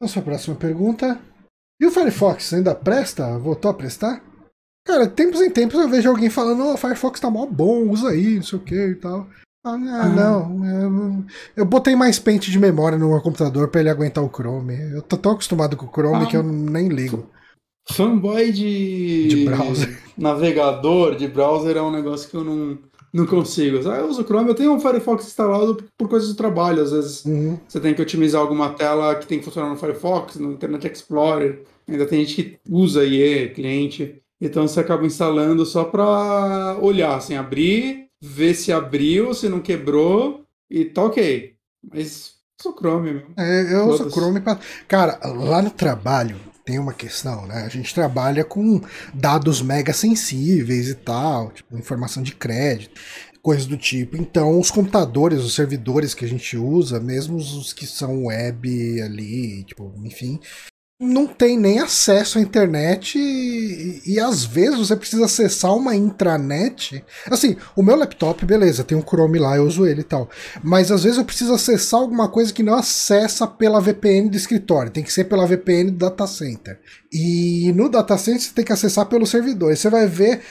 Vamos 0.00 0.12
para 0.12 0.20
a 0.20 0.24
próxima 0.24 0.56
pergunta. 0.56 1.18
E 1.80 1.86
o 1.86 1.90
Firefox 1.90 2.54
ainda 2.54 2.74
presta? 2.74 3.38
Voltou 3.38 3.70
a 3.70 3.74
prestar? 3.74 4.22
Cara, 4.86 5.06
tempos 5.08 5.40
em 5.40 5.50
tempos 5.50 5.78
eu 5.78 5.88
vejo 5.88 6.08
alguém 6.08 6.30
falando: 6.30 6.64
oh, 6.64 6.74
o 6.74 6.76
Firefox 6.76 7.18
tá 7.18 7.28
mó 7.28 7.46
bom, 7.46 7.88
usa 7.90 8.10
aí, 8.10 8.36
não 8.36 8.42
sei 8.42 8.58
o 8.58 8.62
que 8.62 8.74
e 8.74 8.94
tal. 8.94 9.28
Ah, 9.64 9.72
ah. 9.74 10.08
não. 10.08 10.64
Eu, 10.64 11.24
eu, 11.56 11.64
botei 11.66 11.94
mais 11.94 12.18
pente 12.18 12.50
de 12.50 12.58
memória 12.58 12.96
no 12.96 13.10
meu 13.10 13.20
computador 13.20 13.68
para 13.68 13.80
ele 13.80 13.90
aguentar 13.90 14.24
o 14.24 14.30
Chrome. 14.30 14.74
Eu 14.92 15.02
tô 15.02 15.16
tão 15.16 15.32
acostumado 15.32 15.76
com 15.76 15.86
o 15.86 15.90
Chrome 15.90 16.24
ah, 16.24 16.26
que 16.26 16.36
eu 16.36 16.42
nem 16.42 16.88
ligo. 16.88 17.28
Fanboy 17.92 18.52
de. 18.52 19.28
De 19.28 19.44
browser. 19.44 20.02
Navegador, 20.16 21.16
de 21.16 21.26
browser 21.28 21.76
é 21.76 21.82
um 21.82 21.90
negócio 21.90 22.28
que 22.28 22.36
eu 22.36 22.44
não 22.44 22.78
não 23.12 23.26
consigo. 23.26 23.88
Ah, 23.88 23.98
eu 23.98 24.08
uso 24.08 24.22
o 24.22 24.24
Chrome, 24.24 24.48
eu 24.48 24.54
tenho 24.54 24.72
um 24.72 24.80
Firefox 24.80 25.26
instalado 25.26 25.82
por 25.98 26.08
coisas 26.08 26.28
do 26.28 26.36
trabalho. 26.36 26.82
Às 26.82 26.92
vezes 26.92 27.24
uhum. 27.24 27.58
você 27.66 27.80
tem 27.80 27.94
que 27.94 28.02
otimizar 28.02 28.40
alguma 28.40 28.70
tela 28.70 29.14
que 29.16 29.26
tem 29.26 29.38
que 29.38 29.44
funcionar 29.44 29.68
no 29.68 29.76
Firefox, 29.76 30.36
no 30.36 30.52
Internet 30.52 30.86
Explorer. 30.86 31.62
Ainda 31.88 32.06
tem 32.06 32.24
gente 32.24 32.42
que 32.42 32.58
usa 32.68 33.04
IE, 33.04 33.48
cliente. 33.50 34.22
Então 34.40 34.66
você 34.66 34.80
acaba 34.80 35.04
instalando 35.04 35.66
só 35.66 35.84
para 35.84 36.78
olhar, 36.80 37.16
assim, 37.16 37.34
abrir, 37.34 38.06
ver 38.20 38.54
se 38.54 38.72
abriu, 38.72 39.34
se 39.34 39.48
não 39.48 39.60
quebrou 39.60 40.44
e 40.70 40.84
tá 40.84 41.02
ok. 41.02 41.54
Mas 41.92 42.34
uso 42.64 42.76
Chrome 42.78 43.12
mesmo. 43.12 43.30
É, 43.36 43.74
eu 43.74 43.88
uso 43.88 44.10
Chrome 44.10 44.40
pra. 44.40 44.58
Cara, 44.86 45.18
lá 45.24 45.60
no 45.60 45.70
trabalho, 45.70 46.36
tem 46.64 46.78
uma 46.78 46.92
questão, 46.92 47.46
né? 47.46 47.64
A 47.64 47.68
gente 47.68 47.94
trabalha 47.94 48.44
com 48.44 48.80
dados 49.12 49.62
mega 49.62 49.92
sensíveis 49.92 50.88
e 50.88 50.94
tal, 50.94 51.50
tipo, 51.50 51.76
informação 51.76 52.22
de 52.22 52.34
crédito, 52.34 53.00
coisas 53.42 53.66
do 53.66 53.76
tipo. 53.76 54.16
Então, 54.16 54.58
os 54.58 54.70
computadores, 54.70 55.40
os 55.40 55.54
servidores 55.54 56.14
que 56.14 56.24
a 56.24 56.28
gente 56.28 56.56
usa, 56.56 57.00
mesmo 57.00 57.36
os 57.36 57.72
que 57.72 57.86
são 57.86 58.26
web 58.26 59.02
ali, 59.02 59.64
tipo, 59.64 59.92
enfim, 60.04 60.38
não 61.00 61.26
tem 61.26 61.58
nem 61.58 61.78
acesso 61.78 62.38
à 62.38 62.42
internet 62.42 63.18
e, 63.18 64.02
e, 64.04 64.20
às 64.20 64.44
vezes 64.44 64.78
você 64.78 64.94
precisa 64.94 65.24
acessar 65.24 65.74
uma 65.74 65.96
intranet. 65.96 67.02
Assim, 67.30 67.56
o 67.74 67.82
meu 67.82 67.96
laptop, 67.96 68.44
beleza, 68.44 68.84
tem 68.84 68.98
um 68.98 69.02
Chrome 69.02 69.38
lá, 69.38 69.56
eu 69.56 69.64
uso 69.64 69.86
ele 69.86 70.02
e 70.02 70.04
tal. 70.04 70.28
Mas 70.62 70.92
às 70.92 71.02
vezes 71.02 71.16
eu 71.16 71.24
preciso 71.24 71.54
acessar 71.54 72.00
alguma 72.00 72.28
coisa 72.28 72.52
que 72.52 72.62
não 72.62 72.74
acessa 72.74 73.46
pela 73.46 73.80
VPN 73.80 74.28
do 74.28 74.36
escritório, 74.36 74.92
tem 74.92 75.02
que 75.02 75.12
ser 75.12 75.24
pela 75.24 75.46
VPN 75.46 75.90
do 75.90 75.96
data 75.96 76.26
center. 76.26 76.78
E 77.10 77.72
no 77.74 77.88
data 77.88 78.18
center 78.18 78.42
você 78.42 78.52
tem 78.52 78.64
que 78.64 78.72
acessar 78.72 79.06
pelo 79.06 79.26
servidor. 79.26 79.72
E 79.72 79.76
você 79.76 79.88
vai 79.88 80.06
ver 80.06 80.42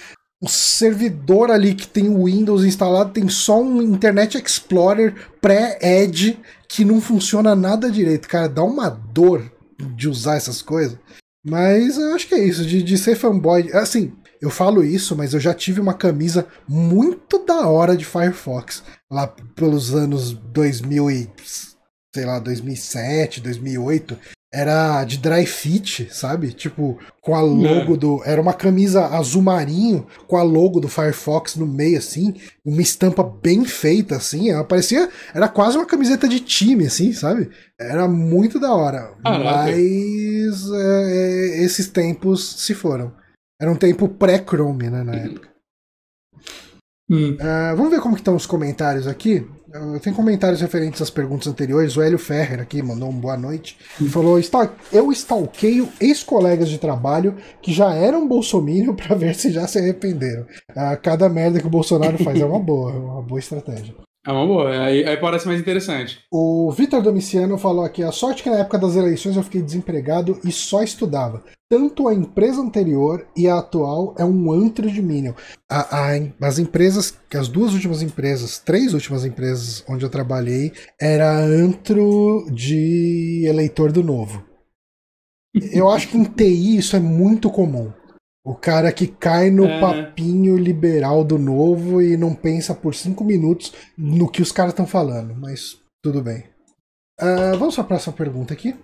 o 0.41 0.49
servidor 0.49 1.51
ali 1.51 1.75
que 1.75 1.87
tem 1.87 2.09
o 2.09 2.23
Windows 2.23 2.63
instalado 2.63 3.11
tem 3.11 3.27
só 3.27 3.61
um 3.61 3.81
Internet 3.81 4.41
Explorer 4.41 5.13
pré-Edge 5.41 6.39
que 6.67 6.83
não 6.83 6.99
funciona 6.99 7.55
nada 7.55 7.91
direito. 7.91 8.27
Cara, 8.27 8.47
dá 8.47 8.63
uma 8.63 8.89
dor 8.89 9.58
de 9.95 10.09
usar 10.09 10.35
essas 10.35 10.61
coisas. 10.61 10.97
Mas 11.45 11.97
eu 11.97 12.13
acho 12.13 12.27
que 12.27 12.35
é 12.35 12.43
isso, 12.43 12.65
de, 12.65 12.83
de 12.83 12.97
ser 12.97 13.15
fanboy. 13.15 13.71
Assim, 13.73 14.13
eu 14.41 14.49
falo 14.49 14.83
isso, 14.83 15.15
mas 15.15 15.33
eu 15.33 15.39
já 15.39 15.53
tive 15.53 15.79
uma 15.79 15.93
camisa 15.93 16.47
muito 16.67 17.45
da 17.45 17.67
hora 17.67 17.95
de 17.95 18.05
Firefox. 18.05 18.83
Lá 19.11 19.27
pelos 19.27 19.93
anos 19.93 20.33
2000 20.33 21.11
e, 21.11 21.29
sei 22.13 22.25
lá, 22.25 22.39
2007, 22.39 23.41
2008 23.41 24.17
era 24.51 25.03
de 25.03 25.17
dry 25.17 25.45
fit, 25.45 26.09
sabe? 26.11 26.51
Tipo, 26.51 26.99
com 27.21 27.35
a 27.35 27.41
logo 27.41 27.93
é. 27.93 27.97
do. 27.97 28.23
Era 28.25 28.41
uma 28.41 28.53
camisa 28.53 29.05
azul 29.05 29.43
marinho 29.43 30.07
com 30.27 30.37
a 30.37 30.43
logo 30.43 30.79
do 30.79 30.87
Firefox 30.87 31.55
no 31.55 31.67
meio, 31.67 31.99
assim. 31.99 32.33
Uma 32.65 32.81
estampa 32.81 33.23
bem 33.23 33.63
feita, 33.63 34.15
assim. 34.15 34.49
Ela 34.49 34.63
parecia. 34.63 35.09
Era 35.33 35.47
quase 35.47 35.77
uma 35.77 35.85
camiseta 35.85 36.27
de 36.27 36.39
time, 36.39 36.87
assim, 36.87 37.13
sabe? 37.13 37.51
Era 37.79 38.07
muito 38.07 38.59
da 38.59 38.73
hora. 38.73 39.13
Mas 39.23 40.71
é, 40.71 41.11
é, 41.11 41.63
esses 41.63 41.87
tempos 41.87 42.63
se 42.63 42.73
foram. 42.73 43.13
Era 43.61 43.71
um 43.71 43.75
tempo 43.75 44.07
pré-Chrome, 44.07 44.89
né, 44.89 45.03
na 45.03 45.11
uhum. 45.11 45.17
época. 45.17 45.49
Hum. 47.11 47.33
Uh, 47.33 47.75
vamos 47.75 47.91
ver 47.91 47.99
como 47.99 48.15
estão 48.15 48.35
os 48.35 48.45
comentários 48.45 49.07
aqui. 49.07 49.45
Tem 50.01 50.13
comentários 50.13 50.61
referentes 50.61 51.01
às 51.01 51.09
perguntas 51.09 51.47
anteriores. 51.47 51.95
O 51.95 52.01
Hélio 52.01 52.17
Ferrer 52.17 52.59
aqui 52.59 52.81
mandou 52.81 53.09
um 53.09 53.13
boa 53.13 53.37
noite 53.37 53.77
e 54.01 54.09
falou: 54.09 54.39
Eu 54.91 55.11
stalkeio 55.11 55.89
ex-colegas 55.99 56.69
de 56.69 56.77
trabalho 56.77 57.35
que 57.61 57.71
já 57.71 57.93
eram 57.93 58.27
bolsominion 58.27 58.93
para 58.95 59.15
ver 59.15 59.35
se 59.35 59.51
já 59.51 59.67
se 59.67 59.77
arrependeram. 59.77 60.43
Uh, 60.71 60.99
cada 61.01 61.29
merda 61.29 61.59
que 61.59 61.67
o 61.67 61.69
Bolsonaro 61.69 62.17
faz 62.23 62.39
é 62.39 62.45
uma 62.45 62.59
boa, 62.59 62.91
é 62.91 62.97
uma 62.97 63.21
boa 63.21 63.39
estratégia. 63.39 63.93
É 64.27 64.31
uma 64.31 64.45
boa, 64.45 64.69
aí, 64.85 65.05
aí 65.05 65.15
parece 65.15 65.47
mais 65.47 65.61
interessante. 65.61 66.19
O 66.29 66.69
Vitor 66.71 67.01
Domiciano 67.01 67.57
falou 67.57 67.85
aqui: 67.85 68.03
a 68.03 68.11
sorte 68.11 68.43
que 68.43 68.49
na 68.49 68.57
época 68.57 68.77
das 68.77 68.95
eleições 68.95 69.37
eu 69.37 69.43
fiquei 69.43 69.61
desempregado 69.61 70.37
e 70.43 70.51
só 70.51 70.83
estudava. 70.83 71.41
Tanto 71.71 72.07
a 72.07 72.13
empresa 72.13 72.61
anterior 72.61 73.25
e 73.37 73.47
a 73.47 73.59
atual 73.59 74.15
é 74.17 74.25
um 74.25 74.51
antro 74.51 74.91
de 74.91 75.01
Minion. 75.01 75.33
A, 75.71 76.07
a, 76.07 76.19
as 76.41 76.59
empresas, 76.59 77.17
as 77.33 77.47
duas 77.47 77.73
últimas 77.73 78.01
empresas, 78.01 78.59
três 78.59 78.93
últimas 78.93 79.23
empresas 79.23 79.85
onde 79.87 80.03
eu 80.03 80.09
trabalhei, 80.09 80.73
era 80.99 81.31
antro 81.31 82.45
de 82.51 83.45
eleitor 83.47 83.91
do 83.91 84.03
novo. 84.03 84.43
Eu 85.71 85.89
acho 85.89 86.09
que 86.09 86.17
em 86.17 86.23
TI 86.23 86.77
isso 86.77 86.95
é 86.95 86.99
muito 86.99 87.49
comum. 87.49 87.91
O 88.49 88.55
cara 88.55 88.91
que 88.91 89.05
cai 89.05 89.51
no 89.51 89.67
é. 89.67 89.79
papinho 89.79 90.57
liberal 90.57 91.23
do 91.23 91.37
novo 91.37 92.01
e 92.01 92.17
não 92.17 92.33
pensa 92.33 92.73
por 92.73 92.95
cinco 92.95 93.23
minutos 93.23 93.71
no 93.95 94.27
que 94.27 94.41
os 94.41 94.51
caras 94.51 94.73
estão 94.73 94.87
falando, 94.87 95.35
mas 95.35 95.79
tudo 96.03 96.19
bem. 96.23 96.49
Uh, 97.21 97.55
vamos 97.59 97.75
para 97.75 97.83
a 97.83 97.87
próxima 97.87 98.15
pergunta 98.15 98.51
aqui. 98.51 98.75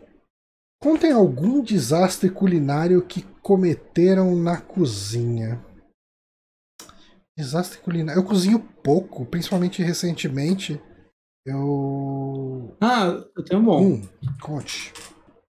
Contem 0.80 1.12
algum 1.12 1.64
desastre 1.64 2.30
culinário 2.30 3.02
que 3.02 3.24
cometeram 3.42 4.36
na 4.36 4.62
cozinha. 4.62 5.60
Desastre 7.36 7.80
culinário. 7.80 8.20
Eu 8.20 8.24
cozinho 8.24 8.60
pouco, 8.84 9.26
principalmente 9.26 9.82
recentemente. 9.82 10.80
Eu. 11.44 12.78
Ah, 12.80 13.20
eu 13.36 13.44
tenho 13.44 13.62
um 13.62 13.66
bom. 13.66 13.82
Hum, 13.82 14.08
conte. 14.40 14.94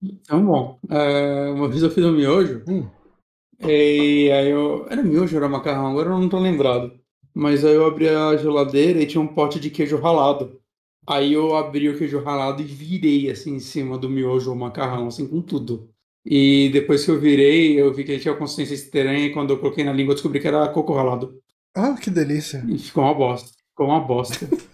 Tem 0.01 0.39
um 0.39 0.47
bom. 0.47 0.79
É, 0.89 1.51
uma 1.51 1.69
vez 1.69 1.83
eu 1.83 1.91
fiz 1.91 2.03
um 2.03 2.13
miojo. 2.13 2.65
Hum. 2.67 2.96
E 3.61 4.31
aí 4.31 4.51
eu. 4.51 4.87
Era 4.89 5.03
miojo, 5.03 5.37
era 5.37 5.49
macarrão, 5.49 5.89
agora 5.89 6.11
eu 6.11 6.19
não 6.19 6.29
tô 6.29 6.39
lembrado. 6.39 6.93
Mas 7.35 7.65
aí 7.65 7.75
eu 7.75 7.87
abri 7.87 8.09
a 8.09 8.37
geladeira 8.37 9.01
e 9.01 9.07
tinha 9.07 9.21
um 9.21 9.27
pote 9.27 9.61
de 9.61 9.71
queijo 9.71 9.99
ralado. 9.99 10.59
Aí 11.07 11.35
eu 11.35 11.55
abri 11.57 11.89
o 11.89 11.97
queijo 11.97 12.23
ralado 12.23 12.63
e 12.63 12.65
virei 12.65 13.31
assim 13.31 13.55
em 13.55 13.61
cima 13.61 13.97
do 13.97 14.09
miojo 14.09 14.51
ou 14.51 14.57
macarrão, 14.57 15.07
assim, 15.07 15.27
com 15.27 15.41
tudo. 15.41 15.89
E 16.25 16.69
depois 16.73 17.05
que 17.05 17.11
eu 17.11 17.21
virei, 17.21 17.81
eu 17.81 17.95
vi 17.95 18.03
que 18.03 18.13
ele 18.13 18.21
tinha 18.21 18.35
consistência 18.35 18.75
estranha 18.75 19.27
e 19.27 19.33
quando 19.33 19.51
eu 19.51 19.59
coloquei 19.59 19.85
na 19.85 19.93
língua 19.93 20.11
eu 20.13 20.15
descobri 20.17 20.41
que 20.41 20.49
era 20.49 20.69
coco 20.69 20.93
ralado. 20.93 21.39
Ah, 21.77 21.95
que 21.95 22.11
delícia. 22.11 22.65
E 22.67 22.79
ficou 22.79 23.05
uma 23.05 23.15
bosta. 23.15 23.51
Ficou 23.71 23.87
uma 23.87 24.01
bosta. 24.01 24.47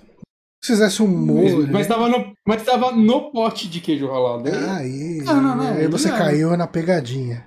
Se 0.65 0.73
fizesse 0.73 1.03
um 1.03 1.09
molho. 1.09 1.69
Mas 1.73 1.89
tava 1.89 2.09
no, 2.09 2.33
mas 2.47 2.63
tava 2.63 2.93
no 2.93 3.33
pote 3.33 3.69
de 3.69 3.81
queijo 3.81 4.07
ralado. 4.07 4.49
Ah, 4.49 4.77
aí, 4.77 5.21
não, 5.25 5.43
não, 5.43 5.57
não, 5.57 5.73
aí 5.73 5.89
você 5.89 6.09
caiu 6.09 6.57
na 6.57 6.69
pegadinha. 6.69 7.45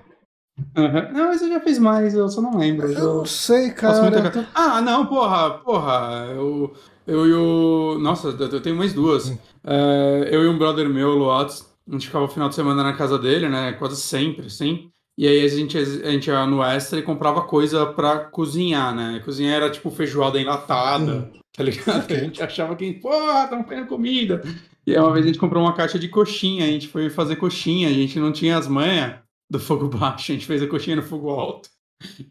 Uhum. 0.76 1.12
Não, 1.12 1.26
mas 1.28 1.42
eu 1.42 1.48
já 1.48 1.60
fiz 1.60 1.78
mais, 1.78 2.14
eu 2.14 2.28
só 2.28 2.40
não 2.40 2.56
lembro. 2.56 2.90
Eu, 2.90 3.16
não 3.18 3.26
sei, 3.26 3.70
cara. 3.70 4.48
Ah, 4.54 4.80
não, 4.80 5.06
porra, 5.06 5.50
porra. 5.58 6.28
Eu, 6.34 6.72
eu 7.06 7.26
e 7.26 7.32
o. 7.34 7.98
Nossa, 7.98 8.28
eu 8.28 8.60
tenho 8.60 8.76
mais 8.76 8.92
duas. 8.92 9.28
Hum. 9.28 9.38
É, 9.64 10.28
eu 10.32 10.44
e 10.44 10.48
um 10.48 10.56
brother 10.56 10.88
meu, 10.88 11.10
o 11.10 11.18
Luatz, 11.18 11.66
a 11.86 11.92
gente 11.92 12.06
ficava 12.06 12.24
o 12.24 12.28
final 12.28 12.48
de 12.48 12.54
semana 12.54 12.82
na 12.82 12.94
casa 12.94 13.18
dele, 13.18 13.48
né? 13.48 13.72
Quase 13.72 13.96
sempre, 13.96 14.48
sim. 14.48 14.90
E 15.18 15.26
aí 15.26 15.44
a 15.44 15.48
gente, 15.48 15.76
a 15.78 16.10
gente 16.10 16.28
ia 16.28 16.46
no 16.46 16.62
extra 16.62 16.98
e 16.98 17.02
comprava 17.02 17.42
coisa 17.42 17.86
pra 17.86 18.18
cozinhar, 18.18 18.94
né? 18.94 19.20
Cozinhar 19.24 19.56
era 19.56 19.70
tipo 19.70 19.90
feijoada 19.90 20.40
enlatada, 20.40 21.12
hum. 21.12 21.40
tá 21.54 21.62
ligado? 21.62 22.04
Okay. 22.04 22.16
A 22.16 22.20
gente 22.20 22.42
achava 22.42 22.74
que, 22.76 22.94
porra, 22.94 23.44
estamos 23.44 23.66
fazendo 23.66 23.86
comida. 23.86 24.42
E 24.86 24.94
aí 24.94 25.00
uma 25.00 25.12
vez 25.12 25.24
a 25.24 25.28
gente 25.28 25.38
comprou 25.38 25.62
uma 25.62 25.74
caixa 25.74 25.98
de 25.98 26.08
coxinha, 26.08 26.64
a 26.64 26.68
gente 26.68 26.88
foi 26.88 27.10
fazer 27.10 27.36
coxinha, 27.36 27.88
a 27.88 27.92
gente 27.92 28.18
não 28.18 28.30
tinha 28.30 28.56
as 28.56 28.68
manhas 28.68 29.25
do 29.50 29.60
fogo 29.60 29.88
baixo, 29.96 30.32
a 30.32 30.34
gente 30.34 30.46
fez 30.46 30.62
a 30.62 30.66
coxinha 30.66 30.96
no 30.96 31.02
fogo 31.02 31.30
alto. 31.30 31.68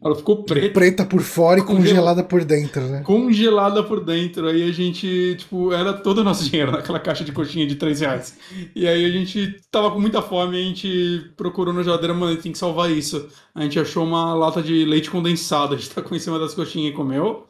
Ela 0.02 0.14
ficou 0.14 0.44
preta. 0.44 0.72
Preta 0.72 1.04
por 1.04 1.20
fora 1.20 1.58
e 1.58 1.64
congelada 1.64 2.22
por 2.22 2.44
dentro, 2.44 2.82
né? 2.82 3.02
Congelada 3.02 3.82
por 3.82 4.04
dentro. 4.04 4.46
Aí 4.46 4.62
a 4.62 4.72
gente, 4.72 5.34
tipo, 5.36 5.72
era 5.72 5.92
todo 5.92 6.18
o 6.18 6.24
nosso 6.24 6.44
dinheiro 6.48 6.70
naquela 6.70 7.00
caixa 7.00 7.24
de 7.24 7.32
coxinha 7.32 7.66
de 7.66 7.74
3 7.74 8.00
reais. 8.00 8.38
E 8.74 8.86
aí 8.86 9.04
a 9.04 9.10
gente 9.10 9.60
tava 9.70 9.90
com 9.90 9.98
muita 9.98 10.22
fome 10.22 10.56
e 10.56 10.62
a 10.62 10.64
gente 10.64 11.32
procurou 11.36 11.74
na 11.74 11.82
geladeira, 11.82 12.14
mano, 12.14 12.40
tem 12.40 12.52
que 12.52 12.58
salvar 12.58 12.90
isso. 12.90 13.28
A 13.54 13.62
gente 13.62 13.78
achou 13.78 14.04
uma 14.04 14.34
lata 14.34 14.62
de 14.62 14.84
leite 14.84 15.10
condensado, 15.10 15.74
a 15.74 15.76
gente 15.76 15.90
tá 15.90 16.00
com 16.00 16.14
em 16.14 16.20
cima 16.20 16.38
das 16.38 16.54
coxinhas 16.54 16.92
e 16.92 16.96
comeu. 16.96 17.46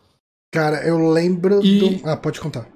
Cara, 0.52 0.86
eu 0.86 1.10
lembro 1.10 1.62
e... 1.62 1.78
do. 1.78 2.08
Ah, 2.08 2.16
pode 2.16 2.40
contar. 2.40 2.66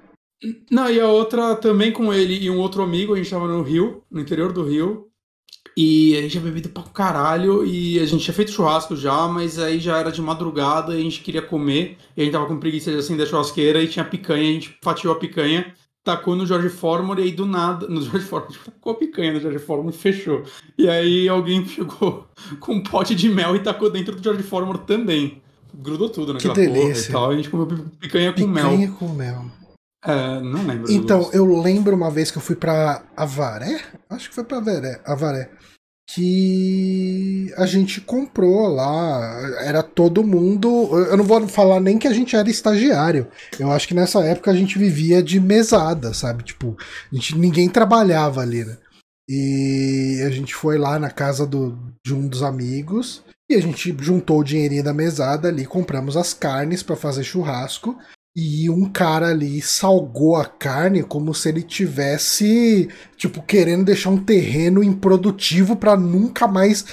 Não, 0.69 0.89
e 0.89 0.99
a 0.99 1.07
outra 1.07 1.55
também 1.55 1.91
com 1.91 2.13
ele 2.13 2.35
e 2.35 2.49
um 2.49 2.59
outro 2.59 2.81
amigo, 2.81 3.13
a 3.13 3.17
gente 3.17 3.29
tava 3.29 3.47
no 3.47 3.61
Rio, 3.61 4.03
no 4.09 4.19
interior 4.19 4.51
do 4.51 4.63
Rio. 4.63 5.10
E 5.75 6.17
a 6.17 6.21
gente 6.21 6.31
tinha 6.31 6.43
bebido 6.43 6.69
pra 6.69 6.83
caralho 6.83 7.65
e 7.65 7.99
a 7.99 8.05
gente 8.05 8.23
tinha 8.23 8.33
feito 8.33 8.51
churrasco 8.51 8.95
já, 8.95 9.27
mas 9.27 9.57
aí 9.57 9.79
já 9.79 9.97
era 9.97 10.11
de 10.11 10.21
madrugada 10.21 10.93
e 10.93 10.99
a 10.99 11.03
gente 11.03 11.21
queria 11.21 11.41
comer. 11.41 11.97
E 12.15 12.21
a 12.21 12.23
gente 12.25 12.33
tava 12.33 12.45
com 12.45 12.57
preguiça 12.57 12.91
de 12.91 12.97
acender 12.97 13.25
a 13.25 13.29
churrasqueira 13.29 13.81
e 13.81 13.87
tinha 13.87 14.03
picanha, 14.03 14.49
a 14.49 14.53
gente 14.53 14.77
fatiou 14.83 15.13
a 15.13 15.17
picanha, 15.17 15.73
tacou 16.03 16.35
no 16.35 16.45
George 16.45 16.69
Foreman 16.69 17.17
e 17.19 17.23
aí 17.23 17.31
do 17.31 17.45
nada. 17.45 17.87
No 17.87 18.01
George 18.03 18.25
Foreman, 18.25 18.49
a 18.49 18.53
gente 18.53 18.65
tacou 18.65 18.93
a 18.93 18.95
picanha 18.95 19.33
no 19.33 19.39
George 19.39 19.59
Foreman 19.59 19.89
e 19.91 19.97
fechou. 19.97 20.43
E 20.77 20.89
aí 20.89 21.29
alguém 21.29 21.63
chegou 21.67 22.27
com 22.59 22.73
um 22.73 22.83
pote 22.83 23.15
de 23.15 23.29
mel 23.29 23.55
e 23.55 23.59
tacou 23.59 23.89
dentro 23.89 24.15
do 24.15 24.23
George 24.23 24.43
Foreman 24.43 24.77
também. 24.77 25.41
Grudou 25.73 26.09
tudo 26.09 26.33
naquela 26.33 26.53
que 26.53 26.61
delícia. 26.61 26.83
porra 26.83 26.99
e 26.99 27.11
tal. 27.11 27.29
A 27.31 27.35
gente 27.35 27.49
comeu 27.49 27.65
picanha 27.99 28.33
com 28.33 28.35
picanha 28.35 28.47
mel. 28.47 28.69
Picanha 28.71 28.91
com 28.91 29.07
mel. 29.07 29.45
É, 30.03 30.39
não 30.39 30.65
lembro. 30.65 30.91
Então, 30.91 31.29
eu 31.31 31.45
lembro 31.61 31.95
uma 31.95 32.09
vez 32.09 32.31
que 32.31 32.37
eu 32.37 32.41
fui 32.41 32.55
pra 32.55 33.03
Avaré. 33.15 33.81
Acho 34.09 34.29
que 34.29 34.35
foi 34.35 34.43
pra 34.43 34.57
Avaré. 34.57 34.99
Avaré. 35.05 35.49
Que 36.09 37.53
a 37.55 37.65
gente 37.65 38.01
comprou 38.01 38.67
lá. 38.67 39.39
Era 39.63 39.83
todo 39.83 40.23
mundo. 40.23 40.89
Eu 41.07 41.15
não 41.15 41.23
vou 41.23 41.47
falar 41.47 41.79
nem 41.79 41.99
que 41.99 42.07
a 42.07 42.13
gente 42.13 42.35
era 42.35 42.49
estagiário. 42.49 43.27
Eu 43.59 43.71
acho 43.71 43.87
que 43.87 43.93
nessa 43.93 44.19
época 44.23 44.49
a 44.49 44.55
gente 44.55 44.79
vivia 44.79 45.21
de 45.21 45.39
mesada, 45.39 46.13
sabe? 46.13 46.43
Tipo, 46.43 46.75
a 47.11 47.15
gente, 47.15 47.37
ninguém 47.37 47.69
trabalhava 47.69 48.41
ali, 48.41 48.65
né? 48.65 48.77
E 49.29 50.21
a 50.25 50.29
gente 50.29 50.53
foi 50.53 50.77
lá 50.77 50.99
na 50.99 51.09
casa 51.09 51.45
do, 51.45 51.77
de 52.05 52.13
um 52.13 52.27
dos 52.27 52.41
amigos. 52.41 53.23
E 53.49 53.55
a 53.55 53.61
gente 53.61 53.95
juntou 53.99 54.39
o 54.39 54.43
dinheirinho 54.43 54.83
da 54.83 54.93
mesada 54.93 55.49
ali, 55.49 55.65
compramos 55.65 56.17
as 56.17 56.33
carnes 56.33 56.81
para 56.81 56.95
fazer 56.95 57.23
churrasco. 57.23 57.97
E 58.35 58.69
um 58.69 58.89
cara 58.89 59.27
ali 59.27 59.61
salgou 59.61 60.37
a 60.37 60.45
carne 60.45 61.03
como 61.03 61.33
se 61.33 61.49
ele 61.49 61.61
tivesse, 61.61 62.87
tipo, 63.17 63.41
querendo 63.41 63.83
deixar 63.83 64.09
um 64.09 64.23
terreno 64.23 64.81
improdutivo 64.81 65.75
para 65.75 65.97
nunca 65.97 66.47
mais 66.47 66.85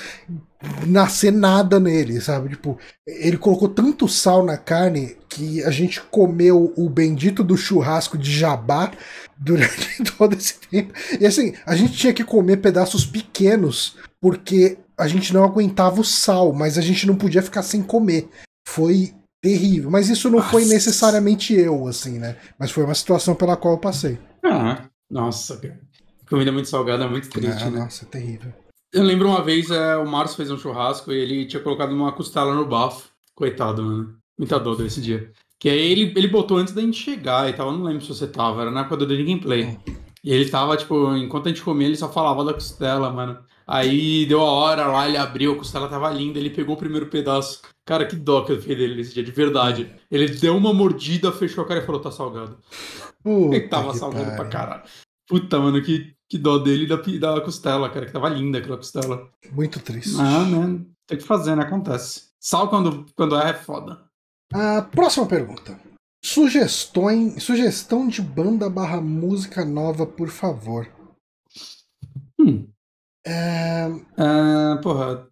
nascer 0.87 1.31
nada 1.31 1.79
nele, 1.79 2.21
sabe? 2.21 2.51
Tipo, 2.51 2.77
ele 3.07 3.37
colocou 3.37 3.69
tanto 3.69 4.09
sal 4.09 4.45
na 4.45 4.57
carne 4.57 5.17
que 5.29 5.63
a 5.63 5.71
gente 5.71 6.01
comeu 6.01 6.73
o 6.77 6.89
bendito 6.89 7.45
do 7.45 7.57
churrasco 7.57 8.19
de 8.19 8.37
jabá 8.37 8.91
durante 9.37 10.03
todo 10.19 10.35
esse 10.35 10.55
tempo. 10.59 10.93
E 11.21 11.27
assim, 11.27 11.55
a 11.65 11.77
gente 11.77 11.93
tinha 11.93 12.13
que 12.13 12.25
comer 12.25 12.57
pedaços 12.57 13.07
pequenos 13.07 13.97
porque 14.21 14.79
a 14.97 15.07
gente 15.07 15.33
não 15.33 15.45
aguentava 15.45 16.01
o 16.01 16.05
sal, 16.05 16.53
mas 16.53 16.77
a 16.77 16.81
gente 16.81 17.07
não 17.07 17.15
podia 17.15 17.43
ficar 17.43 17.63
sem 17.63 17.83
comer. 17.83 18.29
Foi 18.67 19.15
terrível. 19.41 19.91
Mas 19.91 20.09
isso 20.09 20.31
não 20.31 20.39
nossa. 20.39 20.51
foi 20.51 20.65
necessariamente 20.65 21.55
eu, 21.55 21.87
assim, 21.87 22.19
né? 22.19 22.37
Mas 22.59 22.71
foi 22.71 22.85
uma 22.85 22.95
situação 22.95 23.35
pela 23.35 23.57
qual 23.57 23.75
eu 23.75 23.81
passei. 23.81 24.19
Ah, 24.45 24.85
nossa, 25.11 25.57
cara. 25.57 25.81
Comida 26.29 26.53
muito 26.53 26.69
salgada 26.69 27.05
é 27.05 27.09
muito 27.09 27.31
triste, 27.31 27.65
ah, 27.65 27.71
né? 27.71 27.81
Nossa, 27.81 28.05
é 28.05 28.09
terrível. 28.09 28.53
Eu 28.93 29.03
lembro 29.03 29.29
uma 29.29 29.43
vez, 29.43 29.71
é, 29.71 29.97
o 29.97 30.07
Márcio 30.07 30.37
fez 30.37 30.51
um 30.51 30.59
churrasco 30.59 31.13
e 31.13 31.19
ele 31.19 31.47
tinha 31.47 31.63
colocado 31.63 31.93
uma 31.93 32.13
costela 32.13 32.55
no 32.55 32.67
bafo. 32.67 33.09
Coitado, 33.35 33.83
mano. 33.83 34.17
Muita 34.39 34.59
dor 34.59 34.77
desse 34.77 35.01
dia. 35.01 35.31
Que 35.59 35.69
aí 35.69 35.91
ele, 35.91 36.13
ele 36.17 36.29
botou 36.29 36.59
antes 36.59 36.73
da 36.73 36.81
gente 36.81 36.99
chegar 36.99 37.49
e 37.49 37.53
tal. 37.53 37.71
Eu 37.71 37.79
não 37.79 37.85
lembro 37.85 38.03
se 38.03 38.09
você 38.09 38.27
tava, 38.27 38.63
era 38.63 38.71
na 38.71 38.81
época 38.81 38.97
do 38.97 39.07
Gameplay. 39.07 39.65
Hum. 39.65 39.77
E 40.23 40.33
ele 40.33 40.49
tava, 40.51 40.77
tipo, 40.77 41.15
enquanto 41.17 41.47
a 41.47 41.49
gente 41.49 41.63
comia, 41.63 41.87
ele 41.87 41.97
só 41.97 42.11
falava 42.11 42.45
da 42.45 42.55
costela, 42.55 43.11
mano. 43.11 43.39
Aí 43.69 44.25
deu 44.25 44.41
a 44.41 44.51
hora 44.51 44.87
lá, 44.87 45.07
ele 45.07 45.19
abriu, 45.19 45.53
a 45.53 45.57
costela 45.57 45.91
tava 45.91 46.09
linda, 46.09 46.39
ele 46.39 46.49
pegou 46.49 46.75
o 46.75 46.79
primeiro 46.79 47.09
pedaço. 47.09 47.61
Cara, 47.85 48.07
que 48.07 48.17
dó 48.17 48.43
que 48.43 48.53
eu 48.53 48.61
fiquei 48.61 48.75
dele 48.75 48.97
nesse 48.97 49.13
dia, 49.13 49.23
de 49.23 49.31
verdade. 49.31 49.95
Ele 50.11 50.27
deu 50.27 50.57
uma 50.57 50.73
mordida, 50.73 51.31
fechou 51.31 51.63
a 51.63 51.69
cara 51.69 51.81
e 51.81 51.85
falou, 51.85 52.01
tá 52.01 52.11
salgado. 52.11 52.59
Puta 53.23 53.57
ele 53.57 53.69
tava 53.69 53.93
salgado 53.93 54.35
pra 54.37 54.47
caralho. 54.47 54.85
Puta, 55.29 55.61
mano, 55.61 55.83
que, 55.83 56.15
que 56.31 56.39
dó 56.39 56.57
dele 56.57 56.87
da, 56.87 56.97
da 56.97 57.41
costela, 57.43 57.91
cara, 57.91 58.07
que 58.07 58.13
tava 58.13 58.31
linda 58.31 58.57
aquela 58.57 58.79
costela. 58.79 59.31
Muito 59.53 59.79
triste. 59.81 60.17
Ah, 60.19 60.45
né? 60.45 60.81
Tem 61.07 61.19
que 61.19 61.25
fazer, 61.25 61.55
né? 61.55 61.63
Acontece. 61.63 62.29
Sal 62.41 62.71
quando, 62.71 63.05
quando 63.15 63.37
é, 63.37 63.51
é 63.51 63.55
foda. 63.55 64.03
A 64.51 64.81
próxima 64.81 65.27
pergunta. 65.27 65.79
Sugestões, 66.25 67.43
sugestão 67.43 68.09
de 68.09 68.23
banda 68.23 68.71
barra 68.71 68.99
música 68.99 69.63
nova, 69.63 70.07
por 70.07 70.29
favor. 70.31 70.89
Hum. 72.41 72.67
É... 73.29 73.91
é... 74.17 74.77
porra. 74.83 75.29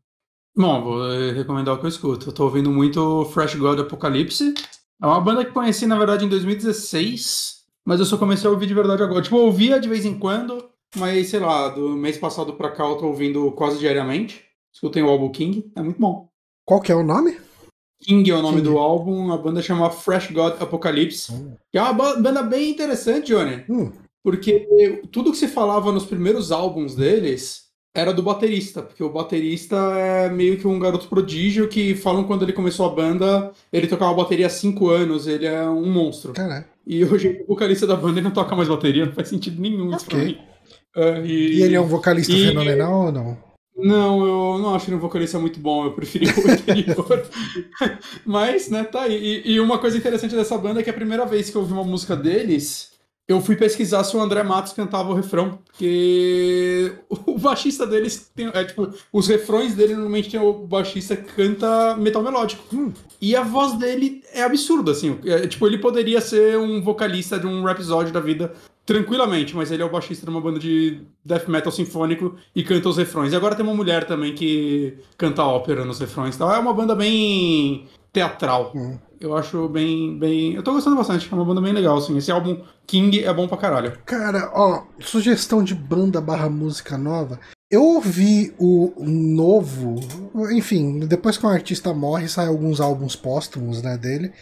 Bom, 0.57 0.83
vou 0.83 1.33
recomendar 1.35 1.75
o 1.75 1.79
que 1.79 1.85
eu 1.85 1.89
escuto. 1.91 2.29
Eu 2.29 2.33
tô 2.33 2.45
ouvindo 2.45 2.71
muito 2.71 3.25
Fresh 3.27 3.57
God 3.57 3.79
Apocalypse. 3.81 4.55
É 5.03 5.07
uma 5.07 5.21
banda 5.21 5.45
que 5.45 5.53
conheci, 5.53 5.87
na 5.87 5.99
verdade, 5.99 6.25
em 6.25 6.29
2016. 6.29 7.57
Mas 7.85 8.01
eu 8.01 8.07
só 8.07 8.17
comecei 8.17 8.49
a 8.49 8.53
ouvir 8.53 8.67
de 8.67 8.75
verdade 8.75 9.03
agora. 9.03 9.23
Tipo, 9.23 9.37
eu 9.37 9.45
ouvia 9.45 9.79
de 9.79 9.89
vez 9.89 10.05
em 10.05 10.19
quando, 10.19 10.69
mas 10.97 11.29
sei 11.29 11.41
lá, 11.41 11.69
do 11.69 11.91
mês 11.91 12.19
passado 12.19 12.55
pra 12.55 12.71
cá 12.71 12.85
eu 12.85 12.97
tô 12.97 13.07
ouvindo 13.07 13.53
quase 13.53 13.79
diariamente. 13.79 14.45
Escutei 14.73 15.03
o 15.03 15.09
álbum 15.09 15.31
King, 15.31 15.71
é 15.77 15.83
muito 15.83 16.01
bom. 16.01 16.29
Qual 16.65 16.81
que 16.81 16.91
é 16.91 16.95
o 16.95 17.05
nome? 17.05 17.39
King 18.03 18.31
é 18.31 18.35
o 18.35 18.43
nome 18.43 18.57
King. 18.57 18.69
do 18.69 18.79
álbum, 18.79 19.33
a 19.33 19.39
banda 19.39 19.63
chama 19.63 19.91
Fresh 19.91 20.33
God 20.33 20.61
Apocalypse. 20.61 21.33
Hum. 21.33 21.55
Que 21.71 21.79
é 21.79 21.83
uma 21.83 21.93
banda 21.93 22.43
bem 22.43 22.71
interessante, 22.71 23.29
Johnny. 23.29 23.65
Hum. 23.69 23.93
Porque 24.23 25.01
tudo 25.13 25.31
que 25.31 25.39
se 25.39 25.47
falava 25.47 25.93
nos 25.93 26.05
primeiros 26.05 26.51
álbuns 26.51 26.97
deles 26.97 27.66
era 27.97 28.13
do 28.13 28.23
baterista, 28.23 28.83
porque 28.83 29.03
o 29.03 29.09
baterista 29.09 29.77
é 29.97 30.29
meio 30.29 30.59
que 30.59 30.67
um 30.67 30.79
garoto 30.79 31.09
prodígio 31.09 31.67
que 31.67 31.95
falam 31.95 32.25
quando 32.25 32.43
ele 32.43 32.53
começou 32.53 32.85
a 32.85 32.95
banda, 32.95 33.51
ele 33.73 33.87
tocava 33.87 34.13
bateria 34.13 34.47
há 34.47 34.51
5 34.51 34.89
anos, 34.91 35.27
ele 35.27 35.47
é 35.47 35.63
um 35.63 35.91
monstro. 35.91 36.35
Caralho. 36.35 36.67
E 36.87 37.03
hoje 37.03 37.41
o 37.43 37.47
vocalista 37.47 37.87
da 37.87 37.97
banda 37.97 38.19
ele 38.19 38.25
não 38.25 38.31
toca 38.31 38.55
mais 38.55 38.69
bateria, 38.69 39.07
não 39.07 39.15
faz 39.15 39.29
sentido 39.29 39.61
nenhum 39.61 39.97
isso 39.97 40.05
okay. 40.05 40.19
pra 40.19 40.27
mim. 40.27 40.39
Uh, 40.95 41.27
e... 41.27 41.57
e... 41.57 41.63
ele 41.63 41.75
é 41.75 41.81
um 41.81 41.87
vocalista 41.87 42.33
e... 42.33 42.49
fenomenal 42.49 43.07
ou 43.07 43.13
não? 43.13 43.47
Não, 43.79 44.27
eu 44.27 44.59
não 44.59 44.75
acho 44.75 44.89
ele 44.89 44.97
um 44.97 45.01
vocalista 45.01 45.39
muito 45.39 45.61
bom, 45.61 45.85
eu 45.85 45.93
preferi 45.93 46.27
o 46.27 46.49
anterior. 46.51 47.27
Mas, 48.25 48.71
né, 48.71 48.85
tá 48.85 49.03
aí. 49.03 49.43
E, 49.45 49.53
e 49.53 49.61
uma 49.61 49.79
coisa 49.79 49.99
interessante 49.99 50.35
dessa 50.35 50.57
banda 50.57 50.81
é 50.81 50.83
que 50.83 50.89
a 50.89 50.95
primeira 50.95 51.27
vez 51.27 51.51
que 51.51 51.57
eu 51.57 51.61
ouvi 51.61 51.75
uma 51.75 51.85
música 51.85 52.17
deles, 52.17 52.96
eu 53.29 53.41
fui 53.41 53.57
pesquisar 53.57 54.05
se 54.05 54.17
o 54.17 54.21
André 54.21 54.43
Matos 54.45 54.73
cantava 54.73 55.11
o 55.11 55.15
refrão, 55.15 55.59
porque 55.67 56.93
o 57.27 57.37
baixista 57.39 57.85
deles 57.87 58.31
tem, 58.35 58.49
é 58.55 58.65
tipo, 58.65 58.89
os 59.13 59.27
refrões 59.27 59.75
dele 59.75 59.95
normalmente 59.95 60.31
tem 60.31 60.41
o 60.41 60.53
baixista 60.53 61.17
que 61.17 61.33
canta 61.33 61.97
metal 61.97 62.23
melódico. 62.23 62.63
Hum. 62.73 62.93
E 63.21 63.35
a 63.35 63.43
voz 63.43 63.77
dele 63.79 64.23
é 64.33 64.43
absurda, 64.43 64.93
assim. 64.93 65.19
É, 65.25 65.47
tipo, 65.47 65.67
ele 65.67 65.79
poderia 65.79 66.21
ser 66.21 66.57
um 66.57 66.81
vocalista 66.81 67.39
de 67.39 67.47
um 67.47 67.69
episódio 67.69 68.13
da 68.13 68.21
vida 68.21 68.53
tranquilamente, 68.85 69.57
mas 69.57 69.73
ele 69.73 69.83
é 69.83 69.85
o 69.85 69.91
baixista 69.91 70.25
de 70.25 70.31
uma 70.31 70.41
banda 70.41 70.61
de 70.61 71.01
death 71.25 71.49
metal 71.49 71.73
sinfônico 71.73 72.37
e 72.55 72.63
canta 72.63 72.89
os 72.89 72.97
refrões. 72.97 73.33
E 73.33 73.37
agora 73.37 73.57
tem 73.57 73.65
uma 73.65 73.75
mulher 73.75 74.05
também 74.05 74.33
que 74.33 74.99
canta 75.19 75.43
ópera 75.43 75.85
nos 75.85 75.99
refrões. 75.99 76.37
Então 76.37 76.53
é 76.53 76.59
uma 76.59 76.73
banda 76.73 76.95
bem 76.95 77.89
teatral. 78.17 78.73
Hum. 78.75 78.97
Eu 79.21 79.37
acho 79.37 79.69
bem, 79.69 80.19
bem. 80.19 80.55
Eu 80.55 80.63
tô 80.63 80.73
gostando 80.73 80.97
bastante. 80.97 81.29
É 81.31 81.35
uma 81.35 81.45
banda 81.45 81.61
bem 81.61 81.73
legal, 81.73 81.99
assim. 81.99 82.17
Esse 82.17 82.31
álbum 82.31 82.63
King 82.87 83.23
é 83.23 83.33
bom 83.33 83.47
pra 83.47 83.59
caralho. 83.59 83.99
Cara, 84.07 84.51
ó, 84.55 84.85
sugestão 85.01 85.63
de 85.63 85.75
banda 85.75 86.21
barra 86.21 86.49
música 86.49 86.97
nova. 86.97 87.39
Eu 87.71 87.83
ouvi 87.83 88.55
o 88.59 88.95
novo. 88.99 89.97
Enfim, 90.51 91.01
depois 91.01 91.37
que 91.37 91.45
um 91.45 91.51
artista 91.51 91.93
morre, 91.93 92.29
sai 92.29 92.47
alguns 92.47 92.81
álbuns 92.81 93.17
póstumos, 93.17 93.83
né, 93.83 93.99
dele. 93.99 94.33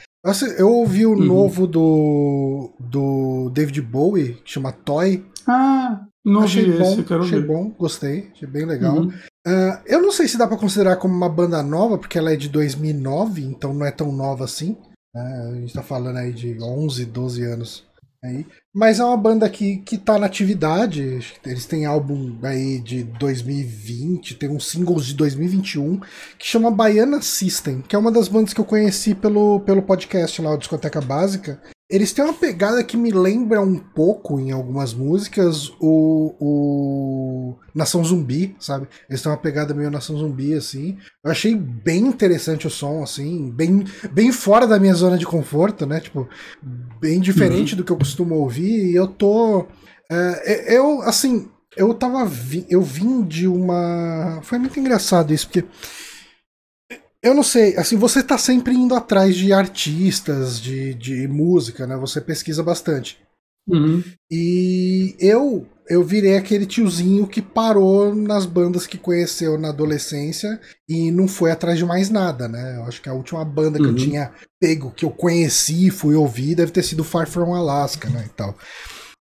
Eu 0.56 0.70
ouvi 0.70 1.04
o 1.04 1.10
uhum. 1.10 1.24
novo 1.24 1.66
do. 1.66 2.70
do 2.78 3.50
David 3.52 3.80
Bowie, 3.82 4.34
que 4.44 4.52
chama 4.52 4.72
Toy. 4.72 5.24
Ah, 5.46 6.00
não 6.24 6.42
achei 6.42 6.70
bom, 6.78 6.92
esse, 6.92 7.02
quero 7.02 7.22
achei 7.22 7.40
ver. 7.40 7.46
bom, 7.46 7.70
gostei, 7.78 8.30
achei 8.32 8.48
bem 8.48 8.64
legal. 8.64 8.96
Uhum. 8.96 9.12
Uh, 9.46 9.78
eu 9.84 10.00
não 10.00 10.10
sei 10.10 10.26
se 10.26 10.38
dá 10.38 10.46
para 10.46 10.56
considerar 10.56 10.96
como 10.96 11.14
uma 11.14 11.28
banda 11.28 11.62
nova, 11.62 11.98
porque 11.98 12.16
ela 12.16 12.32
é 12.32 12.36
de 12.36 12.48
2009, 12.48 13.42
então 13.42 13.74
não 13.74 13.84
é 13.84 13.90
tão 13.90 14.10
nova 14.10 14.44
assim. 14.44 14.76
Né? 15.14 15.50
A 15.50 15.54
gente 15.54 15.74
tá 15.74 15.82
falando 15.82 16.16
aí 16.16 16.32
de 16.32 16.56
11, 16.60 17.04
12 17.04 17.44
anos. 17.44 17.84
Aí. 18.24 18.46
Mas 18.74 18.98
é 18.98 19.04
uma 19.04 19.18
banda 19.18 19.48
que, 19.50 19.76
que 19.78 19.98
tá 19.98 20.18
na 20.18 20.24
atividade. 20.24 21.20
Eles 21.44 21.66
têm 21.66 21.84
álbum 21.84 22.38
aí 22.42 22.80
de 22.80 23.04
2020, 23.04 24.36
tem 24.36 24.48
uns 24.48 24.70
singles 24.70 25.04
de 25.04 25.14
2021 25.14 26.00
que 26.38 26.46
chama 26.46 26.70
Baiana 26.70 27.20
System, 27.20 27.82
que 27.82 27.94
é 27.94 27.98
uma 27.98 28.10
das 28.10 28.26
bandas 28.26 28.54
que 28.54 28.60
eu 28.60 28.64
conheci 28.64 29.14
pelo, 29.14 29.60
pelo 29.60 29.82
podcast 29.82 30.40
lá, 30.40 30.54
o 30.54 30.56
Discoteca 30.56 31.02
Básica. 31.02 31.60
Eles 31.94 32.12
têm 32.12 32.24
uma 32.24 32.34
pegada 32.34 32.82
que 32.82 32.96
me 32.96 33.12
lembra 33.12 33.60
um 33.60 33.78
pouco 33.78 34.40
em 34.40 34.50
algumas 34.50 34.92
músicas 34.92 35.70
o, 35.80 36.34
o 36.40 37.54
Nação 37.72 38.02
Zumbi, 38.02 38.56
sabe? 38.58 38.88
Eles 39.08 39.22
têm 39.22 39.30
uma 39.30 39.38
pegada 39.38 39.72
meio 39.72 39.92
Nação 39.92 40.18
Zumbi, 40.18 40.54
assim. 40.54 40.98
Eu 41.22 41.30
achei 41.30 41.54
bem 41.54 42.04
interessante 42.08 42.66
o 42.66 42.70
som, 42.70 43.00
assim, 43.00 43.48
bem, 43.48 43.84
bem 44.10 44.32
fora 44.32 44.66
da 44.66 44.80
minha 44.80 44.92
zona 44.92 45.16
de 45.16 45.24
conforto, 45.24 45.86
né? 45.86 46.00
Tipo, 46.00 46.28
bem 47.00 47.20
diferente 47.20 47.74
uhum. 47.74 47.76
do 47.76 47.84
que 47.84 47.92
eu 47.92 47.96
costumo 47.96 48.34
ouvir. 48.34 48.90
E 48.90 48.96
eu 48.96 49.06
tô. 49.06 49.64
É, 50.10 50.76
eu, 50.76 51.00
assim, 51.02 51.48
eu 51.76 51.94
tava. 51.94 52.26
Vi, 52.26 52.66
eu 52.68 52.82
vim 52.82 53.22
de 53.22 53.46
uma. 53.46 54.40
Foi 54.42 54.58
muito 54.58 54.80
engraçado 54.80 55.32
isso, 55.32 55.46
porque 55.46 55.64
eu 57.24 57.34
não 57.34 57.42
sei, 57.42 57.76
assim, 57.76 57.96
você 57.96 58.22
tá 58.22 58.36
sempre 58.36 58.74
indo 58.74 58.94
atrás 58.94 59.34
de 59.34 59.52
artistas, 59.52 60.60
de, 60.60 60.92
de 60.94 61.26
música, 61.26 61.86
né? 61.86 61.96
Você 61.96 62.20
pesquisa 62.20 62.62
bastante. 62.62 63.18
Uhum. 63.66 64.04
E 64.30 65.16
eu 65.18 65.66
eu 65.88 66.02
virei 66.02 66.36
aquele 66.36 66.64
tiozinho 66.64 67.26
que 67.26 67.42
parou 67.42 68.14
nas 68.14 68.46
bandas 68.46 68.86
que 68.86 68.96
conheceu 68.96 69.58
na 69.58 69.68
adolescência 69.68 70.58
e 70.88 71.10
não 71.10 71.28
foi 71.28 71.50
atrás 71.50 71.78
de 71.78 71.84
mais 71.84 72.08
nada, 72.08 72.48
né? 72.48 72.76
Eu 72.78 72.84
acho 72.84 73.02
que 73.02 73.08
a 73.08 73.12
última 73.12 73.44
banda 73.44 73.78
que 73.78 73.84
uhum. 73.84 73.90
eu 73.90 73.96
tinha 73.96 74.32
pego, 74.60 74.90
que 74.90 75.04
eu 75.04 75.10
conheci, 75.10 75.90
fui 75.90 76.14
ouvir, 76.14 76.54
deve 76.54 76.72
ter 76.72 76.82
sido 76.82 77.04
Far 77.04 77.26
From 77.26 77.54
Alaska, 77.54 78.08
né? 78.08 78.24
E 78.26 78.30
tal. 78.30 78.56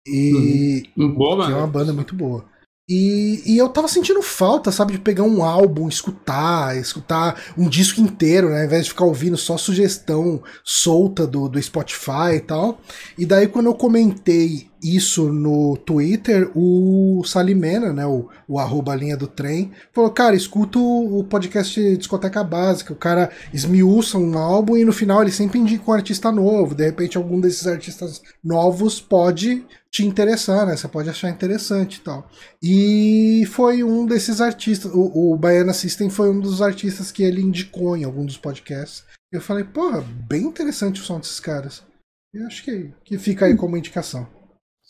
E. 0.06 0.84
Uhum. 0.98 1.16
Boa, 1.16 1.46
que 1.46 1.52
é 1.52 1.56
uma 1.56 1.68
banda 1.68 1.94
muito 1.94 2.16
boa. 2.16 2.46
E, 2.94 3.42
e, 3.46 3.58
eu 3.58 3.70
tava 3.70 3.88
sentindo 3.88 4.22
falta, 4.22 4.70
sabe, 4.70 4.92
de 4.92 5.00
pegar 5.00 5.24
um 5.24 5.46
álbum, 5.46 5.88
escutar, 5.88 6.76
escutar 6.76 7.42
um 7.58 7.70
disco 7.70 8.02
inteiro, 8.02 8.50
né, 8.50 8.60
ao 8.60 8.66
invés 8.66 8.84
de 8.84 8.90
ficar 8.90 9.06
ouvindo 9.06 9.38
só 9.38 9.56
sugestão 9.56 10.44
solta 10.62 11.26
do, 11.26 11.48
do 11.48 11.62
Spotify 11.62 12.36
e 12.36 12.42
tal. 12.42 12.82
E 13.18 13.26
daí, 13.26 13.48
quando 13.48 13.68
eu 13.68 13.76
comentei 13.76 14.70
isso 14.82 15.32
no 15.32 15.78
Twitter, 15.78 16.52
o 16.56 17.24
Salimena, 17.24 17.94
né, 17.94 18.06
o, 18.06 18.28
o 18.48 18.60
arroba 18.60 18.96
linha 18.96 19.16
do 19.16 19.28
trem, 19.28 19.72
falou, 19.94 20.10
cara, 20.10 20.36
escuta 20.36 20.80
o 20.80 21.24
podcast 21.24 21.98
Discoteca 21.98 22.44
Básica, 22.44 22.94
o 22.94 22.96
cara 22.96 23.30
esmiuça 23.54 24.18
um 24.18 24.38
álbum 24.38 24.76
e 24.76 24.86
no 24.86 24.92
final 24.92 25.22
ele 25.22 25.32
sempre 25.32 25.60
indica 25.60 25.90
um 25.90 25.94
artista 25.94 26.32
novo, 26.32 26.74
de 26.74 26.84
repente 26.84 27.18
algum 27.18 27.40
desses 27.40 27.68
artistas 27.68 28.22
novos 28.44 29.00
pode 29.00 29.64
te 29.92 30.06
interessar, 30.06 30.66
né? 30.66 30.76
Você 30.78 30.88
pode 30.88 31.10
achar 31.10 31.30
interessante 31.30 31.96
e 31.96 32.00
tal. 32.00 32.30
E 32.64 33.44
foi 33.52 33.84
um 33.84 34.06
desses 34.06 34.40
artistas, 34.40 34.92
o, 34.94 35.34
o 35.34 35.38
Baiana 35.38 35.74
System 35.74 36.10
foi 36.10 36.30
um 36.30 36.40
dos 36.40 36.62
artistas 36.62 37.12
que 37.12 37.24
ele 37.24 37.42
indicou 37.42 37.98
em 37.98 38.06
algum 38.06 38.26
dos 38.26 38.38
podcasts. 38.38 39.04
Eu 39.32 39.42
falei, 39.42 39.66
porra, 39.66 40.02
bem 40.02 40.44
interessante 40.44 41.02
o 41.02 41.04
som 41.04 41.20
desses 41.20 41.40
caras. 41.40 41.84
Eu 42.34 42.48
acho 42.48 42.64
que, 42.64 42.94
que 43.04 43.18
fica 43.18 43.46
aí 43.46 43.56
como 43.56 43.76
indicação. 43.76 44.26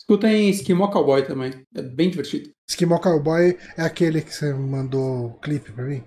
Escutem 0.02 0.50
Esquimó 0.50 0.88
Cowboy 0.88 1.22
também, 1.22 1.52
é 1.76 1.80
bem 1.80 2.10
divertido. 2.10 2.50
Esquimó 2.68 2.98
Cowboy 2.98 3.56
é 3.76 3.82
aquele 3.82 4.20
que 4.20 4.34
você 4.34 4.52
mandou 4.52 5.26
o 5.26 5.34
clipe 5.34 5.70
pra 5.70 5.84
mim? 5.84 6.02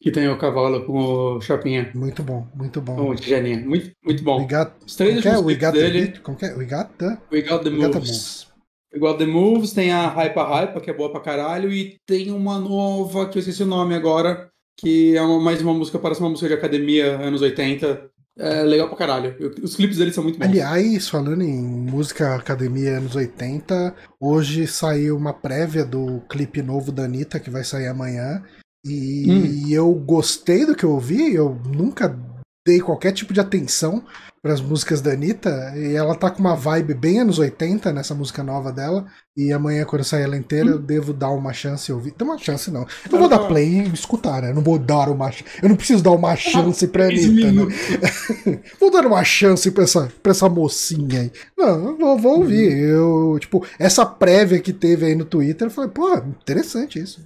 Que 0.00 0.10
tem 0.10 0.28
o 0.28 0.36
cavalo 0.36 0.84
com 0.84 1.36
o 1.36 1.40
chapinha. 1.40 1.90
Muito 1.94 2.20
bom, 2.24 2.48
muito 2.52 2.80
bom. 2.80 2.96
Com 2.96 3.10
o 3.10 3.14
tigelinha. 3.14 3.60
Muito, 3.60 3.92
muito 4.04 4.24
bom. 4.24 4.40
We 4.40 4.48
got, 4.48 4.72
Os 4.84 4.96
três 4.96 5.24
é? 5.24 5.38
We 5.38 5.54
got 5.54 5.72
dele. 5.72 6.08
The 6.08 6.18
como 6.18 6.36
é? 6.42 6.52
We 6.52 6.64
got 6.64 6.88
the... 6.98 7.18
We 7.30 7.42
got 7.42 7.62
the, 7.62 7.70
moves. 7.70 7.86
Got 7.86 7.92
the 7.92 7.98
moves. 8.00 8.46
We 8.92 8.98
got 8.98 9.18
the 9.18 9.26
moves, 9.26 9.72
tem 9.72 9.92
a 9.92 10.08
Hypa 10.08 10.42
Hypa, 10.42 10.80
que 10.80 10.90
é 10.90 10.94
boa 10.94 11.12
pra 11.12 11.20
caralho, 11.20 11.72
e 11.72 11.96
tem 12.06 12.32
uma 12.32 12.58
nova, 12.58 13.28
que 13.28 13.38
eu 13.38 13.40
esqueci 13.40 13.62
o 13.62 13.66
nome 13.66 13.94
agora, 13.94 14.50
que 14.76 15.16
é 15.16 15.22
uma, 15.22 15.38
mais 15.38 15.62
uma 15.62 15.74
música, 15.74 15.98
parece 15.98 16.20
uma 16.20 16.30
música 16.30 16.48
de 16.48 16.54
academia, 16.54 17.16
anos 17.18 17.40
80. 17.40 18.10
É 18.38 18.62
legal 18.62 18.88
pra 18.88 18.96
caralho. 18.96 19.36
Os 19.62 19.74
clipes 19.74 19.98
dele 19.98 20.12
são 20.12 20.22
muito 20.22 20.38
bons. 20.38 20.46
Aliás, 20.46 21.08
falando 21.08 21.42
em 21.42 21.60
música 21.60 22.36
academia 22.36 22.98
anos 22.98 23.16
80, 23.16 23.94
hoje 24.20 24.66
saiu 24.68 25.16
uma 25.16 25.34
prévia 25.34 25.84
do 25.84 26.20
clipe 26.28 26.62
novo 26.62 26.92
da 26.92 27.04
Anitta, 27.04 27.40
que 27.40 27.50
vai 27.50 27.64
sair 27.64 27.88
amanhã. 27.88 28.42
E 28.84 29.26
hum. 29.28 29.68
eu 29.68 29.92
gostei 29.92 30.64
do 30.64 30.74
que 30.74 30.84
eu 30.84 30.92
ouvi, 30.92 31.34
eu 31.34 31.60
nunca 31.66 32.16
dei 32.64 32.80
qualquer 32.80 33.12
tipo 33.12 33.32
de 33.32 33.40
atenção 33.40 34.04
para 34.42 34.52
as 34.52 34.60
músicas 34.60 35.00
da 35.00 35.12
Anitta, 35.12 35.72
e 35.76 35.94
ela 35.94 36.14
tá 36.14 36.30
com 36.30 36.40
uma 36.40 36.54
vibe 36.54 36.94
bem 36.94 37.20
anos 37.20 37.38
80 37.38 37.92
nessa 37.92 38.14
música 38.14 38.42
nova 38.42 38.72
dela, 38.72 39.06
e 39.36 39.52
amanhã 39.52 39.84
quando 39.84 40.04
sair 40.04 40.22
ela 40.22 40.36
inteira 40.36 40.70
eu 40.70 40.78
devo 40.78 41.12
dar 41.12 41.30
uma 41.30 41.52
chance 41.52 41.90
e 41.90 41.94
ouvir. 41.94 42.12
Tem 42.12 42.26
uma 42.26 42.38
chance 42.38 42.70
não. 42.70 42.82
Eu 42.82 43.12
não 43.12 43.18
vou 43.18 43.28
dar 43.28 43.46
play 43.46 43.80
e 43.80 43.92
escutar, 43.92 44.42
né? 44.42 44.50
Eu 44.50 44.54
não 44.54 44.62
vou 44.62 44.78
dar 44.78 45.08
uma 45.08 45.30
Eu 45.62 45.68
não 45.68 45.76
preciso 45.76 46.02
dar 46.02 46.12
uma 46.12 46.34
chance 46.36 46.86
pra 46.88 47.06
Anitta, 47.06 47.52
né? 47.52 47.62
vou 48.80 48.90
dar 48.90 49.06
uma 49.06 49.22
chance 49.24 49.70
pra 49.70 49.84
essa, 49.84 50.12
pra 50.22 50.32
essa 50.32 50.48
mocinha 50.48 51.22
aí. 51.22 51.32
Não, 51.56 51.90
eu 51.90 51.98
vou, 51.98 52.18
vou 52.18 52.38
ouvir. 52.38 52.72
Eu, 52.72 53.38
tipo, 53.40 53.64
essa 53.78 54.04
prévia 54.04 54.60
que 54.60 54.72
teve 54.72 55.06
aí 55.06 55.14
no 55.14 55.24
Twitter, 55.24 55.66
eu 55.66 55.70
falei, 55.70 55.90
pô, 55.90 56.16
interessante 56.16 56.98
isso. 56.98 57.20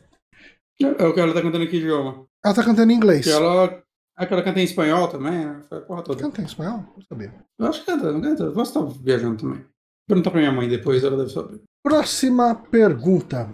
É 0.80 1.06
o 1.06 1.14
que 1.14 1.20
ela 1.20 1.32
tá 1.32 1.42
cantando 1.42 1.64
aqui, 1.64 1.76
idioma. 1.76 2.26
Ela 2.44 2.54
tá 2.54 2.64
cantando 2.64 2.92
em 2.92 2.96
inglês. 2.96 3.24
Que 3.24 3.30
ela. 3.30 3.82
Que 4.18 4.32
ela 4.32 4.42
canta 4.42 4.60
em 4.60 4.64
espanhol 4.64 5.08
também, 5.08 5.32
né? 5.32 5.60
Foi 5.68 5.78
a 5.78 5.80
porra 5.80 6.02
toda. 6.02 6.22
Canta 6.22 6.42
em 6.42 6.44
espanhol? 6.44 6.84
Não 6.96 7.02
sabia. 7.08 7.34
Eu 7.58 7.66
acho 7.66 7.80
que 7.80 7.86
canta, 7.86 8.12
não 8.12 8.20
canta. 8.20 8.44
Eu 8.44 8.52
posso 8.52 8.78
estar 8.78 9.02
viajando 9.02 9.36
também. 9.38 9.64
Perguntar 10.06 10.30
pra 10.30 10.40
minha 10.40 10.52
mãe 10.52 10.68
depois, 10.68 11.02
ela 11.02 11.16
deve 11.16 11.30
saber. 11.30 11.60
Próxima 11.82 12.54
pergunta. 12.54 13.52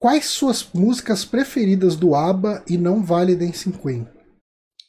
Quais 0.00 0.26
suas 0.26 0.68
músicas 0.72 1.24
preferidas 1.24 1.96
do 1.96 2.14
ABBA 2.14 2.64
e 2.68 2.76
não 2.76 3.02
vale 3.02 3.36
Dance 3.36 3.70
Queen? 3.72 4.08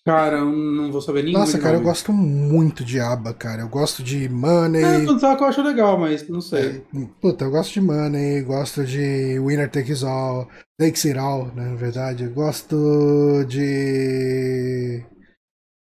Cara, 0.07 0.37
eu 0.37 0.45
não 0.45 0.89
vou 0.89 1.01
saber 1.01 1.21
nenhum. 1.21 1.37
Nossa, 1.37 1.57
cara, 1.59 1.73
nome. 1.73 1.83
eu 1.83 1.89
gosto 1.89 2.13
muito 2.13 2.85
de 2.85 2.97
ABBA, 2.97 3.33
cara. 3.33 3.63
Eu 3.63 3.67
gosto 3.67 4.01
de 4.01 4.29
Money. 4.29 4.81
É, 4.81 5.05
tudo 5.05 5.19
que 5.19 5.25
eu 5.25 5.47
acho 5.47 5.61
legal, 5.61 5.99
mas 5.99 6.29
não 6.29 6.39
sei. 6.39 6.81
É, 6.95 7.07
puta, 7.19 7.43
eu 7.43 7.51
gosto 7.51 7.73
de 7.73 7.81
Money, 7.81 8.41
gosto 8.41 8.85
de 8.85 9.37
Winner 9.37 9.69
Takes 9.69 10.03
All, 10.03 10.47
Takes 10.79 11.05
It 11.07 11.19
All, 11.19 11.47
né, 11.47 11.71
na 11.71 11.75
verdade. 11.75 12.23
Eu 12.23 12.31
gosto 12.31 13.43
de. 13.49 15.03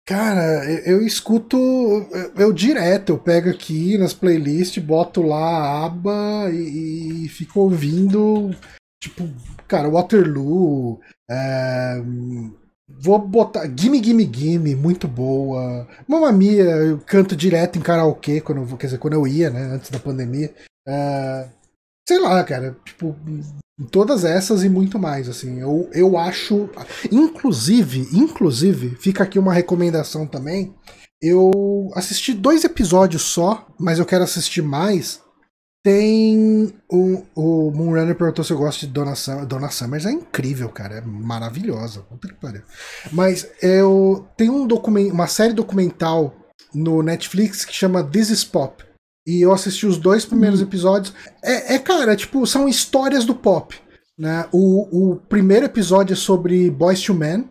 Cara, 0.05 0.69
eu, 0.69 0.97
eu 0.97 1.07
escuto. 1.07 1.57
Eu, 1.57 2.32
eu, 2.39 2.53
direto, 2.53 3.11
eu 3.11 3.19
pego 3.19 3.51
aqui 3.51 3.97
nas 3.99 4.15
playlists, 4.15 4.82
boto 4.82 5.23
lá 5.23 5.39
a 5.39 5.86
aba 5.86 6.51
e, 6.51 7.27
e 7.27 7.28
fico 7.28 7.61
ouvindo. 7.61 8.51
Tipo, 9.01 9.28
cara, 9.69 9.89
Waterloo. 9.89 10.99
É, 11.31 12.03
Vou 13.01 13.19
botar. 13.19 13.66
Gimme, 13.77 14.03
Gimme, 14.03 14.31
Gimme, 14.33 14.75
muito 14.75 15.07
boa. 15.07 15.87
Mamma 16.07 16.33
Mia, 16.33 16.65
eu 16.65 16.99
canto 16.99 17.37
direto 17.37 17.79
em 17.79 17.83
karaokê, 17.83 18.41
quando, 18.41 18.77
quer 18.77 18.87
dizer, 18.87 18.99
quando 18.99 19.15
eu 19.15 19.27
ia, 19.27 19.51
né, 19.51 19.62
antes 19.75 19.91
da 19.91 19.99
pandemia. 19.99 20.53
Uh, 20.89 21.49
sei 22.09 22.19
lá, 22.19 22.43
cara, 22.43 22.77
tipo, 22.85 23.15
todas 23.91 24.25
essas 24.25 24.65
e 24.65 24.69
muito 24.69 24.99
mais, 24.99 25.29
assim. 25.29 25.61
Eu, 25.61 25.89
eu 25.93 26.19
acho. 26.19 26.69
Inclusive, 27.11 28.09
inclusive, 28.12 28.97
fica 28.97 29.23
aqui 29.23 29.39
uma 29.39 29.53
recomendação 29.53 30.27
também. 30.27 30.75
Eu 31.20 31.91
assisti 31.95 32.33
dois 32.33 32.65
episódios 32.65 33.23
só, 33.23 33.66
mas 33.79 33.99
eu 33.99 34.07
quero 34.07 34.25
assistir 34.25 34.62
mais 34.62 35.20
tem 35.89 36.70
o, 36.93 37.23
o 37.35 37.70
Moonrunner 37.70 38.15
perguntou 38.15 38.44
se 38.44 38.52
eu 38.52 38.59
gosto 38.59 38.81
de 38.81 38.89
Donna, 38.89 39.15
Sum 39.15 39.47
Donna 39.47 39.70
Summers. 39.70 40.05
É 40.05 40.10
incrível, 40.10 40.69
cara. 40.69 40.97
É 40.97 41.01
maravilhosa. 41.01 42.01
Puta 42.01 42.28
que 42.28 42.35
pariu. 42.35 42.60
Mas 43.10 43.48
eu 43.62 44.28
tem 44.36 44.51
um 44.51 44.66
document, 44.66 45.10
uma 45.10 45.27
série 45.27 45.55
documental 45.55 46.36
no 46.74 47.02
Netflix 47.02 47.65
que 47.65 47.73
chama 47.73 48.05
This 48.05 48.28
is 48.28 48.44
Pop. 48.44 48.85
E 49.27 49.40
eu 49.40 49.51
assisti 49.51 49.86
os 49.86 49.97
dois 49.97 50.27
primeiros 50.27 50.60
hum. 50.60 50.65
episódios. 50.65 51.15
É, 51.43 51.77
é, 51.77 51.78
cara, 51.78 52.15
tipo, 52.15 52.47
são 52.47 52.69
histórias 52.69 53.24
do 53.24 53.35
pop. 53.35 53.74
Né? 54.19 54.47
O, 54.52 55.12
o 55.12 55.16
primeiro 55.16 55.65
episódio 55.65 56.12
é 56.12 56.16
sobre 56.16 56.70
Boys 56.70 57.01
to 57.01 57.15
Men. 57.15 57.48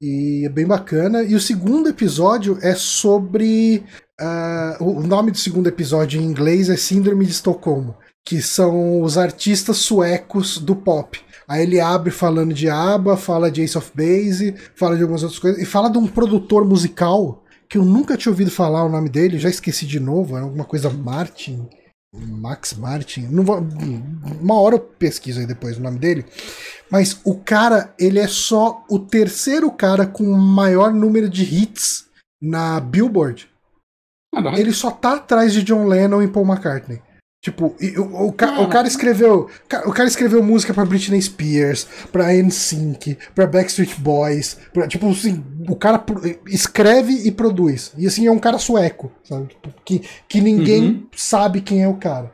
E 0.00 0.44
é 0.46 0.48
bem 0.48 0.66
bacana. 0.66 1.22
E 1.22 1.34
o 1.34 1.40
segundo 1.40 1.88
episódio 1.88 2.58
é 2.62 2.74
sobre 2.74 3.84
Uh, 4.20 4.84
o 4.84 5.02
nome 5.02 5.30
do 5.30 5.38
segundo 5.38 5.66
episódio 5.66 6.20
em 6.20 6.24
inglês 6.24 6.68
é 6.68 6.76
Síndrome 6.76 7.24
de 7.24 7.32
Estocolmo, 7.32 7.96
que 8.22 8.42
são 8.42 9.00
os 9.00 9.16
artistas 9.16 9.78
suecos 9.78 10.58
do 10.58 10.76
pop. 10.76 11.18
Aí 11.48 11.62
ele 11.62 11.80
abre 11.80 12.10
falando 12.10 12.52
de 12.52 12.68
ABBA, 12.68 13.16
fala 13.16 13.50
de 13.50 13.62
Ace 13.62 13.78
of 13.78 13.90
Base, 13.94 14.54
fala 14.76 14.94
de 14.94 15.00
algumas 15.00 15.22
outras 15.22 15.40
coisas, 15.40 15.62
e 15.62 15.64
fala 15.64 15.88
de 15.88 15.96
um 15.96 16.06
produtor 16.06 16.66
musical 16.66 17.42
que 17.66 17.78
eu 17.78 17.84
nunca 17.84 18.14
tinha 18.14 18.30
ouvido 18.30 18.50
falar 18.50 18.84
o 18.84 18.90
nome 18.90 19.08
dele, 19.08 19.38
já 19.38 19.48
esqueci 19.48 19.86
de 19.86 19.98
novo, 19.98 20.36
é 20.36 20.40
alguma 20.40 20.64
coisa 20.64 20.90
Martin, 20.90 21.66
Max 22.12 22.74
Martin, 22.74 23.28
não 23.28 23.44
vou, 23.44 23.60
uma 24.40 24.60
hora 24.60 24.74
eu 24.74 24.80
pesquiso 24.80 25.38
aí 25.38 25.46
depois 25.46 25.78
o 25.78 25.82
nome 25.82 25.98
dele, 25.98 26.24
mas 26.90 27.20
o 27.24 27.38
cara, 27.38 27.94
ele 27.98 28.18
é 28.18 28.26
só 28.26 28.84
o 28.90 28.98
terceiro 28.98 29.70
cara 29.70 30.06
com 30.06 30.24
maior 30.32 30.92
número 30.92 31.28
de 31.28 31.44
hits 31.44 32.08
na 32.42 32.80
Billboard. 32.80 33.48
Ele 34.58 34.72
só 34.72 34.90
tá 34.90 35.14
atrás 35.14 35.52
de 35.52 35.62
John 35.62 35.86
Lennon 35.86 36.22
e 36.22 36.28
Paul 36.28 36.46
McCartney. 36.46 37.00
Tipo, 37.42 37.74
o, 37.98 38.02
o, 38.02 38.28
o, 38.28 38.68
cara 38.68 38.86
escreveu. 38.86 39.48
O 39.86 39.92
cara 39.92 40.08
escreveu 40.08 40.42
música 40.42 40.74
pra 40.74 40.84
Britney 40.84 41.20
Spears, 41.22 41.86
pra 42.12 42.34
NSYNC, 42.34 43.16
pra 43.34 43.46
Backstreet 43.46 43.98
Boys. 43.98 44.58
Pra, 44.74 44.86
tipo 44.86 45.08
assim, 45.08 45.42
o 45.66 45.74
cara 45.74 46.04
escreve 46.46 47.14
e 47.26 47.32
produz. 47.32 47.94
E 47.96 48.06
assim, 48.06 48.26
é 48.26 48.30
um 48.30 48.38
cara 48.38 48.58
sueco, 48.58 49.10
sabe? 49.24 49.48
Tipo, 49.48 49.72
que, 49.84 50.02
que 50.28 50.40
ninguém 50.42 50.82
uhum. 50.82 51.06
sabe 51.16 51.62
quem 51.62 51.82
é 51.82 51.88
o 51.88 51.96
cara. 51.96 52.30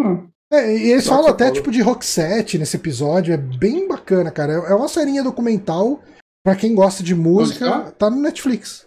Hum. 0.00 0.26
É, 0.52 0.76
e 0.76 0.90
eles 0.90 1.06
falam 1.06 1.28
até 1.28 1.50
tipo 1.50 1.70
de 1.70 1.80
Roxette 1.80 2.58
nesse 2.58 2.76
episódio, 2.76 3.32
é 3.32 3.36
bem 3.36 3.86
bacana, 3.86 4.30
cara. 4.30 4.52
É, 4.52 4.72
é 4.72 4.74
uma 4.74 4.88
serinha 4.88 5.22
documental 5.22 6.02
para 6.44 6.56
quem 6.56 6.74
gosta 6.74 7.02
de 7.02 7.14
música, 7.14 7.92
tá 7.92 8.10
no 8.10 8.20
Netflix. 8.20 8.86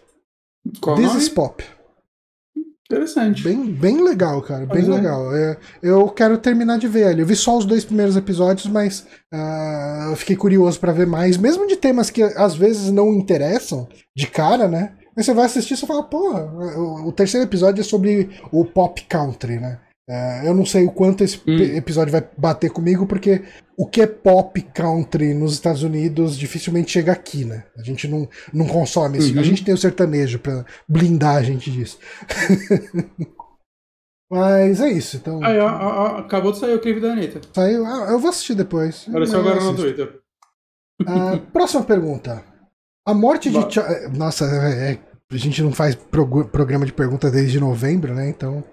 Qual 0.81 0.97
This 0.97 1.07
nome? 1.07 1.19
is 1.19 1.29
Pop. 1.29 1.63
Interessante. 2.89 3.43
Bem, 3.43 3.65
bem 3.65 4.01
legal, 4.01 4.41
cara. 4.41 4.65
Bem 4.65 4.83
legal. 4.83 5.35
É, 5.35 5.57
eu 5.83 6.07
quero 6.07 6.37
terminar 6.37 6.77
de 6.77 6.87
ver 6.87 7.03
ali. 7.03 7.19
Eu 7.19 7.25
vi 7.25 7.35
só 7.35 7.57
os 7.57 7.65
dois 7.65 7.83
primeiros 7.83 8.15
episódios, 8.15 8.65
mas 8.67 9.05
uh, 9.33 10.09
eu 10.09 10.15
fiquei 10.15 10.37
curioso 10.37 10.79
para 10.79 10.93
ver 10.93 11.05
mais. 11.05 11.35
Mesmo 11.35 11.67
de 11.67 11.75
temas 11.75 12.09
que 12.09 12.23
às 12.23 12.55
vezes 12.55 12.89
não 12.89 13.13
interessam 13.13 13.89
de 14.15 14.25
cara, 14.27 14.69
né? 14.69 14.93
Aí 15.17 15.23
você 15.23 15.33
vai 15.33 15.47
assistir 15.47 15.73
e 15.73 15.77
fala, 15.77 16.03
pô, 16.03 16.33
o, 16.33 17.07
o 17.07 17.11
terceiro 17.11 17.45
episódio 17.45 17.81
é 17.81 17.83
sobre 17.83 18.29
o 18.51 18.63
pop 18.63 19.03
country, 19.09 19.59
né? 19.59 19.79
É, 20.09 20.47
eu 20.47 20.53
não 20.53 20.65
sei 20.65 20.85
o 20.85 20.91
quanto 20.91 21.21
esse 21.21 21.37
hum. 21.45 21.57
episódio 21.75 22.13
vai 22.13 22.25
bater 22.37 22.69
comigo, 22.69 23.05
porque 23.05 23.43
o 23.75 23.85
que 23.85 24.01
é 24.01 24.07
pop 24.07 24.61
country 24.73 25.33
nos 25.33 25.53
Estados 25.53 25.83
Unidos 25.83 26.37
dificilmente 26.37 26.91
chega 26.91 27.11
aqui, 27.11 27.43
né? 27.43 27.65
A 27.77 27.83
gente 27.83 28.07
não, 28.07 28.27
não 28.53 28.65
consome 28.65 29.17
isso. 29.17 29.33
Uhum. 29.33 29.39
A 29.39 29.43
gente 29.43 29.65
tem 29.65 29.73
o 29.73 29.77
sertanejo 29.77 30.39
pra 30.39 30.65
blindar 30.87 31.35
a 31.35 31.43
gente 31.43 31.69
disso. 31.69 31.99
Mas 34.31 34.79
é 34.81 34.89
isso, 34.91 35.17
então. 35.17 35.43
Aí, 35.43 35.59
ó, 35.59 35.67
ó, 35.67 36.17
acabou 36.17 36.51
de 36.51 36.59
sair 36.59 36.73
o 36.73 36.81
clipe 36.81 36.99
da 36.99 37.11
Anitta. 37.11 37.41
Saiu? 37.53 37.85
Ah, 37.85 38.07
eu 38.09 38.19
vou 38.19 38.29
assistir 38.29 38.55
depois. 38.55 39.05
Apareceu 39.07 39.39
agora 39.39 39.61
no 39.61 39.75
Twitter. 39.75 40.19
Ah, 41.05 41.39
próxima 41.51 41.83
pergunta. 41.83 42.43
A 43.05 43.13
morte 43.13 43.49
de. 43.49 43.57
Nossa, 44.17 44.45
é, 44.45 44.91
é, 44.91 44.99
a 45.31 45.37
gente 45.37 45.61
não 45.61 45.71
faz 45.71 45.95
programa 45.95 46.85
de 46.85 46.91
pergunta 46.91 47.29
desde 47.29 47.59
novembro, 47.59 48.13
né? 48.13 48.29
Então. 48.29 48.63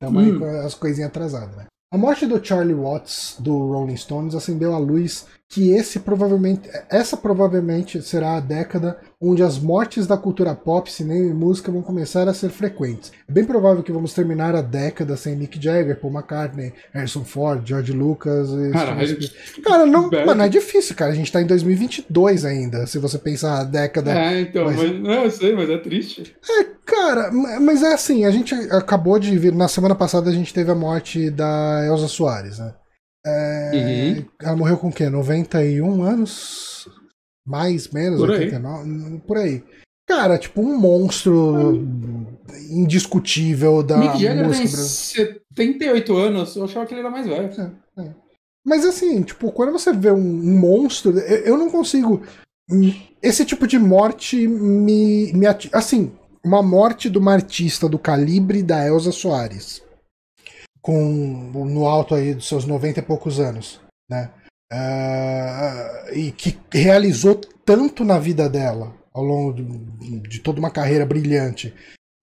Estamos 0.00 0.22
hum. 0.22 0.26
aí 0.26 0.38
com 0.38 0.66
as 0.66 0.74
coisinhas 0.74 1.10
atrasadas, 1.10 1.56
né? 1.56 1.66
A 1.92 1.96
morte 1.96 2.26
do 2.26 2.44
Charlie 2.44 2.74
Watts 2.74 3.36
do 3.38 3.52
Rolling 3.72 3.96
Stones 3.96 4.34
acendeu 4.34 4.74
a 4.74 4.78
luz 4.78 5.26
que 5.48 5.70
esse 5.70 6.00
provavelmente, 6.00 6.68
essa 6.90 7.16
provavelmente 7.16 8.02
será 8.02 8.36
a 8.36 8.40
década 8.40 8.98
onde 9.20 9.42
as 9.42 9.58
mortes 9.58 10.06
da 10.06 10.16
cultura 10.16 10.54
pop, 10.54 10.90
cinema 10.90 11.30
e 11.30 11.32
música 11.32 11.70
vão 11.70 11.82
começar 11.82 12.28
a 12.28 12.34
ser 12.34 12.50
frequentes. 12.50 13.12
É 13.28 13.32
bem 13.32 13.44
provável 13.44 13.82
que 13.82 13.92
vamos 13.92 14.12
terminar 14.12 14.54
a 14.54 14.60
década 14.60 15.16
sem 15.16 15.36
Mick 15.36 15.62
Jagger, 15.62 15.98
Paul 16.00 16.12
McCartney, 16.12 16.72
Harrison 16.92 17.24
Ford, 17.24 17.66
George 17.66 17.92
Lucas. 17.92 18.48
Cara, 18.72 19.06
tipo 19.06 19.62
cara 19.62 19.86
não, 19.86 20.10
mano, 20.10 20.42
é 20.42 20.48
difícil, 20.48 20.96
cara. 20.96 21.12
A 21.12 21.14
gente 21.14 21.30
tá 21.30 21.40
em 21.40 21.46
2022 21.46 22.44
ainda, 22.44 22.86
se 22.86 22.98
você 22.98 23.16
pensar 23.16 23.60
a 23.60 23.64
década. 23.64 24.12
É, 24.12 24.40
então, 24.40 24.64
mas, 24.64 24.76
mas 24.76 25.00
não, 25.00 25.24
eu 25.24 25.30
sei, 25.30 25.54
mas 25.54 25.70
é 25.70 25.78
triste. 25.78 26.36
É, 26.50 26.64
cara, 26.84 27.30
mas 27.32 27.82
é 27.82 27.94
assim, 27.94 28.24
a 28.24 28.30
gente 28.30 28.54
acabou 28.72 29.18
de 29.18 29.38
vir, 29.38 29.54
na 29.54 29.68
semana 29.68 29.94
passada 29.94 30.28
a 30.28 30.32
gente 30.32 30.52
teve 30.52 30.70
a 30.70 30.74
morte 30.74 31.30
da 31.30 31.86
Elza 31.86 32.08
Soares, 32.08 32.58
né? 32.58 32.74
É, 33.26 33.70
uhum. 33.74 34.24
Ela 34.40 34.56
morreu 34.56 34.78
com 34.78 34.88
o 34.88 34.92
quê? 34.92 35.10
91 35.10 36.02
anos? 36.02 36.88
Mais, 37.44 37.88
menos, 37.88 38.20
por 38.20 38.30
89? 38.30 38.90
Aí. 38.90 39.20
Por 39.20 39.36
aí. 39.36 39.64
Cara, 40.08 40.38
tipo, 40.38 40.60
um 40.60 40.78
monstro 40.78 41.84
indiscutível 42.70 43.82
da 43.82 43.96
Mick 43.96 44.18
Jagger 44.20 44.46
música 44.46 44.68
brasileira. 44.68 45.32
78 45.44 46.16
anos, 46.16 46.54
eu 46.54 46.64
achava 46.64 46.86
que 46.86 46.94
ele 46.94 47.00
era 47.00 47.10
mais 47.10 47.26
velho. 47.26 47.50
É, 47.98 48.02
é. 48.02 48.14
Mas 48.64 48.84
assim, 48.84 49.22
tipo, 49.22 49.50
quando 49.50 49.72
você 49.72 49.92
vê 49.92 50.12
um, 50.12 50.58
monstro, 50.58 51.18
eu, 51.18 51.38
eu, 51.38 51.56
não 51.56 51.68
consigo. 51.68 52.22
Esse 53.20 53.44
tipo 53.44 53.66
de 53.66 53.78
morte 53.78 54.46
me, 54.46 55.32
me. 55.32 55.46
Assim, 55.72 56.12
uma 56.44 56.62
morte 56.62 57.10
de 57.10 57.18
uma 57.18 57.32
artista 57.32 57.88
do 57.88 57.98
calibre 57.98 58.62
da 58.62 58.86
Elsa 58.86 59.10
Soares 59.10 59.85
com 60.86 61.02
no 61.52 61.84
alto 61.84 62.14
aí 62.14 62.32
dos 62.32 62.46
seus 62.46 62.64
90 62.64 63.00
e 63.00 63.02
poucos 63.02 63.40
anos, 63.40 63.80
né? 64.08 64.30
Uh, 64.72 66.14
e 66.14 66.30
que 66.30 66.56
realizou 66.72 67.34
tanto 67.64 68.04
na 68.04 68.20
vida 68.20 68.48
dela 68.48 68.94
ao 69.12 69.24
longo 69.24 69.52
de, 69.52 70.20
de, 70.20 70.38
toda 70.38 70.60
uma 70.60 70.70
carreira 70.70 71.04
brilhante. 71.04 71.74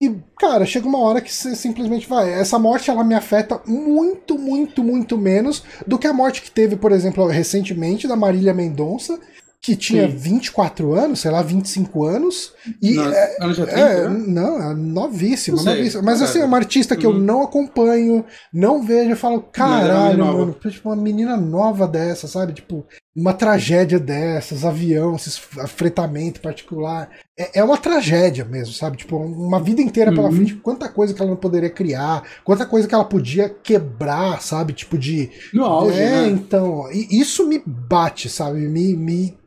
E, 0.02 0.14
cara, 0.38 0.64
chega 0.64 0.88
uma 0.88 0.98
hora 1.00 1.20
que 1.20 1.30
você 1.30 1.54
simplesmente 1.54 2.08
vai. 2.08 2.32
Essa 2.32 2.58
morte 2.58 2.88
ela 2.88 3.04
me 3.04 3.14
afeta 3.14 3.60
muito, 3.66 4.38
muito, 4.38 4.82
muito 4.82 5.18
menos 5.18 5.62
do 5.86 5.98
que 5.98 6.06
a 6.06 6.14
morte 6.14 6.40
que 6.40 6.50
teve, 6.50 6.74
por 6.74 6.90
exemplo, 6.90 7.26
recentemente 7.26 8.08
da 8.08 8.16
Marília 8.16 8.54
Mendonça 8.54 9.20
que 9.64 9.74
tinha 9.74 10.06
Sim. 10.10 10.14
24 10.14 10.92
anos, 10.92 11.20
sei 11.20 11.30
lá, 11.30 11.40
25 11.40 12.04
anos. 12.04 12.52
E 12.82 12.96
Nossa, 12.96 13.16
é, 13.16 13.36
ela 13.40 13.54
já 13.54 13.66
tem, 13.66 13.82
é, 13.82 14.08
né? 14.10 14.24
não, 14.28 14.62
é 14.62 14.74
novíssima, 14.74 15.62
novíssima. 15.62 16.02
Mas 16.02 16.20
assim, 16.20 16.40
é 16.40 16.44
uma 16.44 16.58
artista 16.58 16.94
que 16.94 17.06
uhum. 17.06 17.14
eu 17.14 17.18
não 17.18 17.42
acompanho, 17.42 18.26
não 18.52 18.82
vejo, 18.82 19.12
eu 19.12 19.16
falo, 19.16 19.40
caralho, 19.40 20.22
mano, 20.22 20.54
tipo, 20.68 20.90
uma 20.90 20.94
menina 20.94 21.34
nova 21.38 21.88
dessa, 21.88 22.28
sabe? 22.28 22.52
Tipo, 22.52 22.84
uma 23.16 23.32
tragédia 23.32 23.98
dessas, 23.98 24.66
avião, 24.66 25.16
esses 25.16 25.38
fretamento 25.38 26.42
particular. 26.42 27.08
É, 27.34 27.60
é 27.60 27.64
uma 27.64 27.78
tragédia 27.78 28.44
mesmo, 28.44 28.74
sabe? 28.74 28.98
Tipo, 28.98 29.16
uma 29.16 29.58
vida 29.58 29.80
inteira 29.80 30.12
pela 30.12 30.28
uhum. 30.28 30.36
frente, 30.36 30.56
quanta 30.56 30.90
coisa 30.90 31.14
que 31.14 31.22
ela 31.22 31.30
não 31.30 31.38
poderia 31.38 31.70
criar, 31.70 32.22
quanta 32.44 32.66
coisa 32.66 32.86
que 32.86 32.94
ela 32.94 33.06
podia 33.06 33.48
quebrar, 33.48 34.42
sabe? 34.42 34.74
Tipo 34.74 34.98
de. 34.98 35.30
No 35.54 35.64
auge, 35.64 35.98
é, 35.98 36.10
né? 36.10 36.28
então. 36.28 36.86
isso 36.92 37.48
me 37.48 37.62
bate, 37.64 38.28
sabe? 38.28 38.60
Me, 38.68 38.94
me 38.94 39.42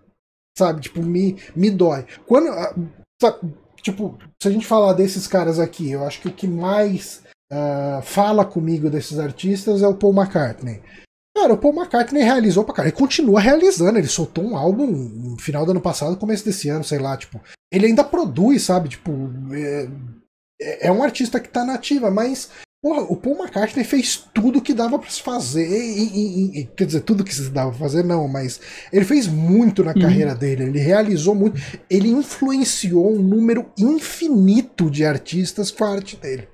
sabe? 0.58 0.82
Tipo, 0.82 1.02
me, 1.04 1.38
me 1.56 1.70
dói. 1.70 2.06
Quando. 2.26 2.50
Ah, 2.50 2.74
tipo, 3.82 4.18
se 4.42 4.48
a 4.48 4.52
gente 4.52 4.66
falar 4.66 4.94
desses 4.94 5.28
caras 5.28 5.60
aqui, 5.60 5.92
eu 5.92 6.06
acho 6.06 6.22
que 6.22 6.28
o 6.28 6.34
que 6.34 6.48
mais 6.48 7.22
uh, 7.52 8.02
fala 8.02 8.44
comigo 8.44 8.90
desses 8.90 9.20
artistas 9.20 9.82
é 9.82 9.88
o 9.88 9.96
Paul 9.96 10.14
McCartney. 10.14 10.82
Cara, 11.36 11.54
o 11.54 11.58
Paul 11.58 11.76
McCartney 11.76 12.24
realizou 12.24 12.64
pra 12.64 12.74
cara. 12.74 12.88
Ele 12.88 12.98
continua 12.98 13.40
realizando. 13.40 14.00
Ele 14.00 14.08
soltou 14.08 14.44
um 14.44 14.58
álbum 14.58 14.88
no 14.88 15.40
final 15.40 15.66
do 15.66 15.72
ano 15.72 15.82
passado, 15.82 16.18
começo 16.18 16.44
desse 16.44 16.68
ano, 16.68 16.84
sei 16.84 16.98
lá. 16.98 17.16
Tipo, 17.16 17.40
ele 17.72 17.86
ainda 17.86 18.04
produz, 18.04 18.64
sabe? 18.64 18.90
Tipo, 18.90 19.12
é, 19.54 19.88
é, 20.60 20.88
é 20.88 20.92
um 20.92 21.04
artista 21.04 21.40
que 21.40 21.50
tá 21.50 21.64
nativa, 21.64 22.10
mas 22.10 22.50
Porra, 22.80 23.02
o 23.02 23.16
Paul 23.16 23.40
McCartney 23.40 23.84
fez 23.84 24.24
tudo 24.34 24.62
que 24.62 24.74
dava 24.74 25.00
para 25.00 25.10
se 25.10 25.22
fazer. 25.22 25.68
E, 25.68 26.04
e, 26.04 26.60
e, 26.60 26.66
quer 26.66 26.86
dizer, 26.86 27.02
tudo 27.02 27.24
que 27.24 27.34
se 27.34 27.50
dava 27.50 27.72
pra 27.72 27.80
fazer, 27.80 28.04
não, 28.04 28.28
mas 28.28 28.60
ele 28.94 29.04
fez 29.04 29.26
muito 29.28 29.84
na 29.84 29.94
uhum. 29.94 30.02
carreira 30.02 30.36
dele. 30.36 30.66
Ele 30.66 30.80
realizou 30.80 31.34
muito. 31.34 31.60
Ele 31.90 32.10
influenciou 32.10 33.16
um 33.16 33.22
número 33.22 33.66
infinito 33.78 34.92
de 34.92 35.04
artistas 35.04 35.72
com 35.72 35.86
a 35.86 35.94
arte 35.94 36.18
dele. 36.18 36.48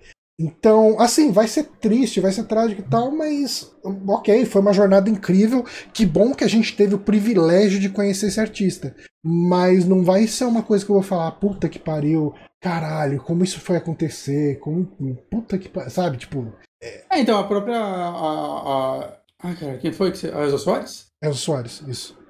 Então, 0.44 0.99
assim, 0.99 1.32
vai 1.32 1.48
ser 1.48 1.64
triste, 1.80 2.20
vai 2.20 2.34
ser 2.34 2.44
trágico 2.44 2.82
e 2.82 2.90
tal, 2.90 3.10
mas 3.11 3.74
ok, 4.06 4.44
foi 4.44 4.61
uma 4.61 4.74
jornada 4.74 5.10
incrível. 5.10 5.64
Que 5.94 6.06
bom 6.06 6.34
que 6.34 6.44
a 6.44 6.49
gente 6.49 6.76
teve 6.76 6.94
o 6.94 6.99
privilégio 6.99 7.80
de 7.80 7.88
conhecer 7.88 8.28
esse 8.28 8.41
artista. 8.41 8.94
Mas 9.24 9.86
não 9.86 10.03
vai 10.03 10.28
ser 10.28 10.44
uma 10.44 10.61
coisa 10.61 10.84
que 10.84 10.91
eu 10.91 10.95
vou 10.95 11.03
falar, 11.03 11.32
puta 11.32 11.70
que 11.70 11.80
pariu, 11.80 12.34
caralho, 12.60 13.24
como 13.24 13.44
isso 13.44 13.61
foi 13.61 13.78
acontecer, 13.78 14.60
como. 14.60 14.86
Puta 15.32 15.57
que 15.57 15.70
pariu, 15.70 15.90
sabe? 15.90 16.18
Tipo. 16.18 16.53
É... 16.82 17.06
é, 17.11 17.20
então, 17.22 17.40
a 17.40 17.48
própria. 17.48 17.78
A, 17.78 18.10
a... 18.10 19.18
Ah, 19.40 19.56
cara, 19.56 19.78
quem 19.78 19.94
foi 19.94 20.11
que 20.11 20.18
você. 20.18 20.28
A 20.28 20.44
Elza 20.44 20.57
Soares? 20.57 21.07
Elza 21.24 21.38
Soares, 21.38 21.84
isso. 21.88 22.22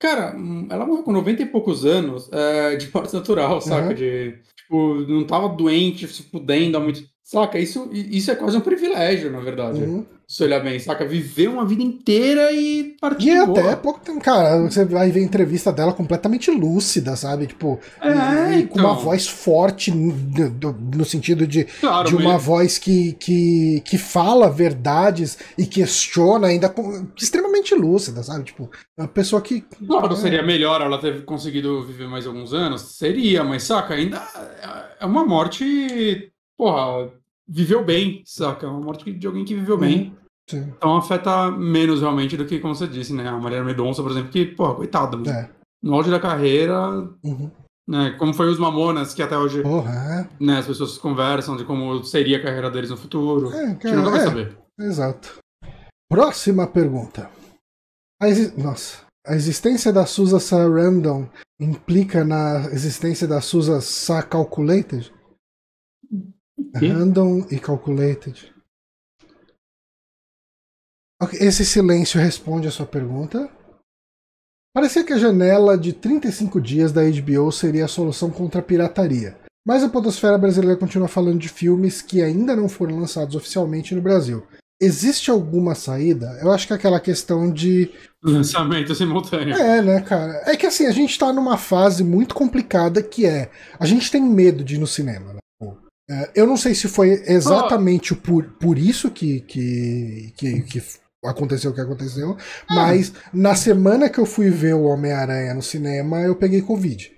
Cara, 0.00 0.34
ela 0.70 0.86
morreu 0.86 1.02
com 1.02 1.12
90 1.12 1.42
e 1.42 1.46
poucos 1.46 1.84
anos 1.84 2.30
é, 2.32 2.76
de 2.76 2.90
morte 2.94 3.12
natural, 3.12 3.60
saca? 3.60 3.88
Uhum. 3.88 3.94
De, 3.94 4.38
tipo, 4.56 4.94
não 5.06 5.26
tava 5.26 5.48
doente, 5.48 6.08
se 6.08 6.22
pudendo 6.22 6.78
há 6.78 6.80
muito 6.80 7.09
Saca? 7.22 7.58
Isso, 7.58 7.88
isso 7.92 8.30
é 8.30 8.34
quase 8.34 8.56
um 8.56 8.60
privilégio, 8.60 9.30
na 9.30 9.38
verdade. 9.38 9.80
Uhum. 9.80 10.04
Se 10.26 10.44
olhar 10.44 10.60
bem, 10.60 10.78
saca? 10.78 11.04
Viver 11.04 11.48
uma 11.48 11.64
vida 11.64 11.82
inteira 11.82 12.52
e 12.52 12.96
partir. 13.00 13.28
E 13.28 13.36
até 13.36 13.74
pouco 13.76 14.00
tempo, 14.00 14.20
cara, 14.20 14.62
você 14.62 14.84
vai 14.84 15.10
ver 15.10 15.22
entrevista 15.22 15.72
dela 15.72 15.92
completamente 15.92 16.50
lúcida, 16.50 17.16
sabe? 17.16 17.46
Tipo, 17.48 17.78
é, 18.00 18.08
e, 18.08 18.62
então. 18.62 18.68
com 18.68 18.78
uma 18.78 18.92
então. 18.92 19.04
voz 19.04 19.28
forte 19.28 19.92
no, 19.92 20.72
no 20.94 21.04
sentido 21.04 21.46
de, 21.46 21.64
claro, 21.64 22.08
de 22.08 22.16
uma 22.16 22.38
voz 22.38 22.78
que, 22.78 23.12
que, 23.14 23.82
que 23.84 23.98
fala 23.98 24.48
verdades 24.48 25.38
e 25.58 25.66
questiona 25.66 26.48
ainda 26.48 26.68
com, 26.68 27.06
extremamente 27.16 27.74
lúcida, 27.74 28.22
sabe? 28.22 28.44
Tipo, 28.44 28.70
uma 28.96 29.08
pessoa 29.08 29.42
que. 29.42 29.64
Claro, 29.86 30.12
é... 30.12 30.16
seria 30.16 30.42
melhor 30.42 30.80
ela 30.80 30.98
ter 30.98 31.24
conseguido 31.24 31.84
viver 31.84 32.08
mais 32.08 32.26
alguns 32.26 32.52
anos? 32.52 32.96
Seria, 32.96 33.42
mas 33.42 33.64
saca, 33.64 33.94
ainda 33.94 34.20
é 35.00 35.06
uma 35.06 35.24
morte. 35.24 36.32
Porra, 36.60 37.10
viveu 37.48 37.82
bem, 37.82 38.22
saca? 38.26 38.66
É 38.66 38.68
uma 38.68 38.82
morte 38.82 39.10
de 39.10 39.26
alguém 39.26 39.46
que 39.46 39.54
viveu 39.54 39.78
bem. 39.78 40.14
Sim. 40.46 40.70
Então 40.76 40.94
afeta 40.94 41.50
menos 41.50 42.02
realmente 42.02 42.36
do 42.36 42.44
que, 42.44 42.60
como 42.60 42.74
você 42.74 42.86
disse, 42.86 43.14
né? 43.14 43.26
A 43.26 43.38
Maria 43.38 43.64
Medonça, 43.64 44.02
por 44.02 44.10
exemplo, 44.10 44.30
que, 44.30 44.44
pô, 44.44 44.74
coitada. 44.74 45.16
É. 45.30 45.48
No 45.82 45.94
auge 45.94 46.10
da 46.10 46.20
carreira, 46.20 46.78
uhum. 47.24 47.50
né? 47.88 48.14
Como 48.18 48.34
foi 48.34 48.50
os 48.50 48.58
Mamonas, 48.58 49.14
que 49.14 49.22
até 49.22 49.38
hoje 49.38 49.62
Porra, 49.62 50.28
é. 50.38 50.44
né, 50.44 50.58
as 50.58 50.66
pessoas 50.66 50.98
conversam 50.98 51.56
de 51.56 51.64
como 51.64 52.04
seria 52.04 52.36
a 52.36 52.42
carreira 52.42 52.70
deles 52.70 52.90
no 52.90 52.98
futuro. 52.98 53.50
É, 53.54 53.74
cara, 53.76 53.94
a 53.94 53.96
nunca 53.96 54.10
vai 54.10 54.20
é, 54.20 54.24
saber. 54.24 54.58
Exato. 54.78 55.38
Próxima 56.10 56.66
pergunta. 56.66 57.30
Nossa, 58.58 58.98
a 59.26 59.34
existência 59.34 59.90
da 59.90 60.04
SUSA 60.04 60.68
Random 60.68 61.26
implica 61.58 62.22
na 62.22 62.66
existência 62.70 63.26
da 63.26 63.40
SUSA 63.40 63.80
SA 63.80 64.22
Calculated? 64.22 65.10
Random 66.74 67.46
e 67.50 67.58
Calculated. 67.58 68.52
Esse 71.34 71.66
silêncio 71.66 72.20
responde 72.20 72.66
a 72.66 72.70
sua 72.70 72.86
pergunta. 72.86 73.50
Parecia 74.72 75.04
que 75.04 75.12
a 75.12 75.18
janela 75.18 75.76
de 75.76 75.92
35 75.92 76.60
dias 76.60 76.92
da 76.92 77.02
HBO 77.02 77.50
seria 77.50 77.84
a 77.84 77.88
solução 77.88 78.30
contra 78.30 78.60
a 78.60 78.64
pirataria. 78.64 79.36
Mas 79.66 79.82
a 79.82 79.88
podosfera 79.88 80.38
brasileira 80.38 80.78
continua 80.78 81.08
falando 81.08 81.38
de 81.38 81.48
filmes 81.48 82.00
que 82.00 82.22
ainda 82.22 82.56
não 82.56 82.68
foram 82.68 82.98
lançados 82.98 83.34
oficialmente 83.34 83.94
no 83.94 84.00
Brasil. 84.00 84.46
Existe 84.80 85.30
alguma 85.30 85.74
saída? 85.74 86.38
Eu 86.40 86.50
acho 86.50 86.66
que 86.66 86.72
é 86.72 86.76
aquela 86.76 86.98
questão 86.98 87.52
de. 87.52 87.90
Lançamento 88.22 88.94
simultâneo. 88.94 89.54
É, 89.54 89.82
né, 89.82 90.00
cara? 90.00 90.42
É 90.46 90.56
que 90.56 90.64
assim, 90.64 90.86
a 90.86 90.90
gente 90.90 91.18
tá 91.18 91.30
numa 91.32 91.58
fase 91.58 92.02
muito 92.02 92.34
complicada 92.34 93.02
que 93.02 93.26
é. 93.26 93.50
A 93.78 93.84
gente 93.84 94.10
tem 94.10 94.22
medo 94.22 94.64
de 94.64 94.76
ir 94.76 94.78
no 94.78 94.86
cinema, 94.86 95.34
né? 95.34 95.40
É, 96.10 96.30
eu 96.34 96.46
não 96.46 96.56
sei 96.56 96.74
se 96.74 96.88
foi 96.88 97.22
exatamente 97.26 98.14
oh. 98.14 98.16
por, 98.16 98.44
por 98.58 98.76
isso 98.76 99.10
que, 99.12 99.40
que, 99.42 100.32
que, 100.36 100.62
que 100.62 100.82
aconteceu 101.24 101.70
o 101.70 101.74
que 101.74 101.80
aconteceu, 101.80 102.36
ah. 102.68 102.74
mas 102.74 103.12
na 103.32 103.54
semana 103.54 104.10
que 104.10 104.18
eu 104.18 104.26
fui 104.26 104.50
ver 104.50 104.74
o 104.74 104.84
Homem-Aranha 104.84 105.54
no 105.54 105.62
cinema, 105.62 106.20
eu 106.22 106.34
peguei 106.34 106.62
Covid. 106.62 107.12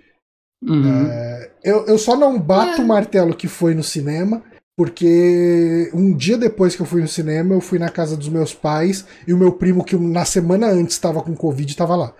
Uhum. 0.63 1.07
É, 1.07 1.51
eu, 1.65 1.87
eu 1.87 1.99
só 1.99 2.15
não 2.15 2.39
bato 2.39 2.83
é. 2.83 2.85
o 2.85 2.87
martelo 2.87 3.35
que 3.35 3.49
foi 3.49 3.75
no 3.75 3.83
cinema, 3.83 4.45
porque 4.77 5.91
um 5.95 6.15
dia 6.15 6.37
depois 6.37 6.77
que 6.77 6.83
eu 6.83 6.87
fui 6.87 7.01
no 7.01 7.09
cinema, 7.09 7.55
eu 7.55 7.63
fui 7.63 7.79
na 7.79 7.89
casa 7.89 8.15
dos 8.15 8.29
meus 8.29 8.53
pais 8.53 9.07
e 9.27 9.33
o 9.33 9.39
meu 9.39 9.53
primo, 9.53 9.85
que 9.85 9.97
na 9.97 10.27
semana 10.27 10.67
antes 10.67 10.97
estava 10.97 11.23
com 11.23 11.35
Covid, 11.35 11.71
estava 11.71 11.97
lá. 11.97 12.15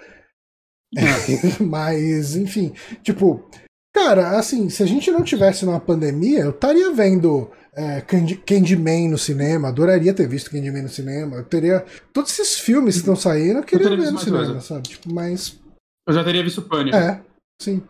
É. 0.97 1.03
mas, 1.63 2.35
enfim, 2.35 2.73
tipo, 3.03 3.49
cara, 3.93 4.39
assim, 4.39 4.69
se 4.69 4.83
a 4.83 4.87
gente 4.87 5.11
não 5.11 5.23
tivesse 5.23 5.65
numa 5.65 5.81
pandemia, 5.81 6.41
eu 6.41 6.51
estaria 6.51 6.93
vendo 6.93 7.51
é, 7.75 8.01
Candy, 8.03 8.37
Candyman 8.37 9.09
no 9.09 9.19
cinema, 9.19 9.69
adoraria 9.69 10.13
ter 10.13 10.29
visto 10.29 10.51
Candyman 10.51 10.83
no 10.83 10.89
cinema. 10.89 11.37
Eu 11.37 11.45
teria. 11.45 11.85
Todos 12.13 12.39
esses 12.39 12.59
filmes 12.59 12.95
que 12.95 13.01
estão 13.01 13.17
saindo, 13.17 13.59
eu 13.59 13.65
queria 13.65 13.87
eu 13.89 13.97
ver 13.97 14.11
no 14.11 14.19
cinema, 14.19 14.45
coisa. 14.45 14.61
sabe? 14.61 14.89
Tipo, 14.89 15.13
mas. 15.13 15.59
Eu 16.07 16.15
já 16.15 16.23
teria 16.25 16.43
visto 16.43 16.63
Pânico. 16.63 16.97
É, 16.97 17.23
sim. 17.61 17.83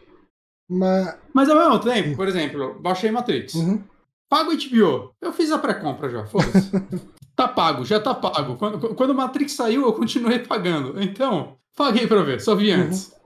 Mas... 0.68 1.16
mas 1.34 1.48
ao 1.50 1.56
mesmo 1.56 1.78
tempo, 1.80 2.16
por 2.16 2.28
exemplo, 2.28 2.80
baixei 2.80 3.10
Matrix. 3.10 3.54
Uhum. 3.54 3.82
Pago 4.28 4.52
HBO. 4.52 5.14
Eu 5.20 5.32
fiz 5.32 5.50
a 5.50 5.58
pré-compra 5.58 6.08
já, 6.08 6.24
foda-se. 6.24 6.70
tá 7.36 7.48
pago, 7.48 7.84
já 7.84 8.00
tá 8.00 8.14
pago. 8.14 8.56
Quando, 8.56 8.94
quando 8.94 9.14
Matrix 9.14 9.52
saiu, 9.52 9.82
eu 9.82 9.92
continuei 9.92 10.38
pagando. 10.38 11.02
Então, 11.02 11.58
paguei 11.76 12.06
pra 12.06 12.22
ver, 12.22 12.40
só 12.40 12.54
vi 12.54 12.72
uhum. 12.72 12.82
antes. 12.82 13.08
Uhum. 13.08 13.21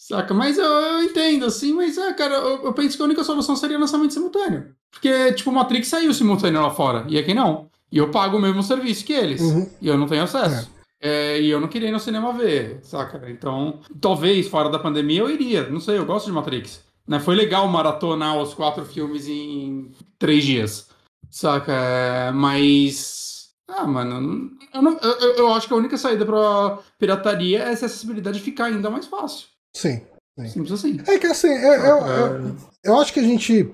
Saca? 0.00 0.32
Mas 0.32 0.56
eu, 0.56 0.64
eu, 0.64 1.02
entendo, 1.02 1.44
assim, 1.44 1.74
mas, 1.74 1.98
é, 1.98 2.10
cara, 2.14 2.34
eu, 2.36 2.64
eu, 2.64 2.72
penso 2.72 2.96
que 2.96 3.02
a 3.02 3.04
única 3.04 3.22
solução 3.22 3.54
seria 3.54 3.78
lançamento 3.78 4.14
simultâneo. 4.14 4.74
Porque, 4.90 5.34
tipo, 5.34 5.52
Matrix 5.52 5.88
saiu 5.88 6.14
simultâneo 6.14 6.62
lá 6.62 6.70
fora, 6.70 7.04
e 7.06 7.18
aqui 7.18 7.34
não. 7.34 7.68
E 7.92 7.98
eu 7.98 8.10
pago 8.10 8.38
o 8.38 8.40
mesmo 8.40 8.62
serviço 8.62 9.04
que 9.04 9.12
eles. 9.12 9.42
Uhum. 9.42 9.68
E 9.78 9.88
eu 9.88 9.98
não 9.98 10.06
tenho 10.06 10.22
acesso. 10.22 10.70
É. 11.02 11.36
É, 11.36 11.40
e 11.42 11.50
eu 11.50 11.60
não 11.60 11.68
queria 11.68 11.90
ir 11.90 11.92
no 11.92 12.00
cinema 12.00 12.32
ver, 12.32 12.80
saca? 12.82 13.22
Então, 13.28 13.80
talvez 14.00 14.48
fora 14.48 14.70
da 14.70 14.78
pandemia 14.78 15.20
eu 15.20 15.30
iria. 15.30 15.68
Não 15.68 15.80
sei, 15.80 15.98
eu 15.98 16.06
gosto 16.06 16.26
de 16.26 16.32
Matrix. 16.32 16.82
Né? 17.06 17.20
Foi 17.20 17.34
legal 17.34 17.68
maratonar 17.68 18.38
os 18.38 18.54
quatro 18.54 18.86
filmes 18.86 19.28
em 19.28 19.92
três 20.18 20.44
dias, 20.44 20.88
saca? 21.28 21.72
É, 21.72 22.32
mas. 22.32 23.50
Ah, 23.68 23.86
mano, 23.86 24.50
eu, 24.72 24.82
não, 24.82 24.98
eu, 24.98 25.34
eu, 25.36 25.52
acho 25.52 25.68
que 25.68 25.74
a 25.74 25.76
única 25.76 25.96
saída 25.98 26.24
pra 26.24 26.78
pirataria 26.98 27.64
é 27.64 27.72
essa 27.72 27.84
acessibilidade 27.86 28.40
ficar 28.40 28.64
ainda 28.64 28.88
mais 28.88 29.06
fácil. 29.06 29.49
Sim. 29.74 30.00
sim. 30.38 30.48
Simples 30.48 30.72
assim. 30.72 31.00
É 31.06 31.18
que 31.18 31.26
assim, 31.26 31.48
eu, 31.48 31.72
eu, 31.72 32.06
eu, 32.06 32.56
eu 32.84 33.00
acho 33.00 33.12
que 33.12 33.20
a 33.20 33.24
gente. 33.24 33.72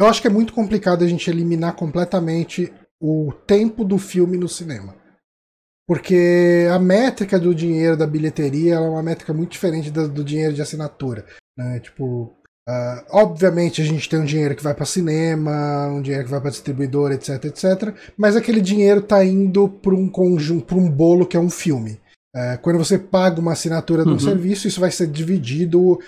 Eu 0.00 0.06
acho 0.06 0.20
que 0.20 0.28
é 0.28 0.30
muito 0.30 0.52
complicado 0.52 1.04
a 1.04 1.08
gente 1.08 1.28
eliminar 1.28 1.74
completamente 1.74 2.72
o 3.00 3.32
tempo 3.46 3.84
do 3.84 3.98
filme 3.98 4.36
no 4.36 4.48
cinema. 4.48 4.94
Porque 5.88 6.68
a 6.70 6.78
métrica 6.78 7.38
do 7.38 7.54
dinheiro 7.54 7.96
da 7.96 8.06
bilheteria 8.06 8.74
é 8.74 8.78
uma 8.78 9.02
métrica 9.02 9.32
muito 9.32 9.52
diferente 9.52 9.90
do, 9.90 10.06
do 10.06 10.22
dinheiro 10.22 10.52
de 10.52 10.60
assinatura. 10.60 11.24
Né? 11.56 11.80
Tipo, 11.80 12.24
uh, 12.68 13.04
obviamente 13.10 13.80
a 13.80 13.84
gente 13.84 14.06
tem 14.06 14.18
um 14.18 14.24
dinheiro 14.24 14.54
que 14.54 14.62
vai 14.62 14.74
para 14.74 14.84
cinema, 14.84 15.86
um 15.86 16.02
dinheiro 16.02 16.24
que 16.24 16.30
vai 16.30 16.42
para 16.42 16.50
distribuidor, 16.50 17.10
etc, 17.12 17.42
etc. 17.46 17.94
Mas 18.18 18.36
aquele 18.36 18.60
dinheiro 18.60 19.00
tá 19.00 19.24
indo 19.24 19.66
para 19.66 19.94
um 19.94 20.10
conjunto, 20.10 20.66
para 20.66 20.76
um 20.76 20.90
bolo 20.90 21.26
que 21.26 21.38
é 21.38 21.40
um 21.40 21.50
filme. 21.50 21.98
É, 22.40 22.56
quando 22.56 22.78
você 22.78 22.96
paga 22.96 23.40
uma 23.40 23.50
assinatura 23.50 24.04
de 24.04 24.10
um 24.10 24.12
uhum. 24.12 24.20
serviço, 24.20 24.68
isso 24.68 24.78
vai 24.78 24.92
ser 24.92 25.08
dividido 25.08 25.98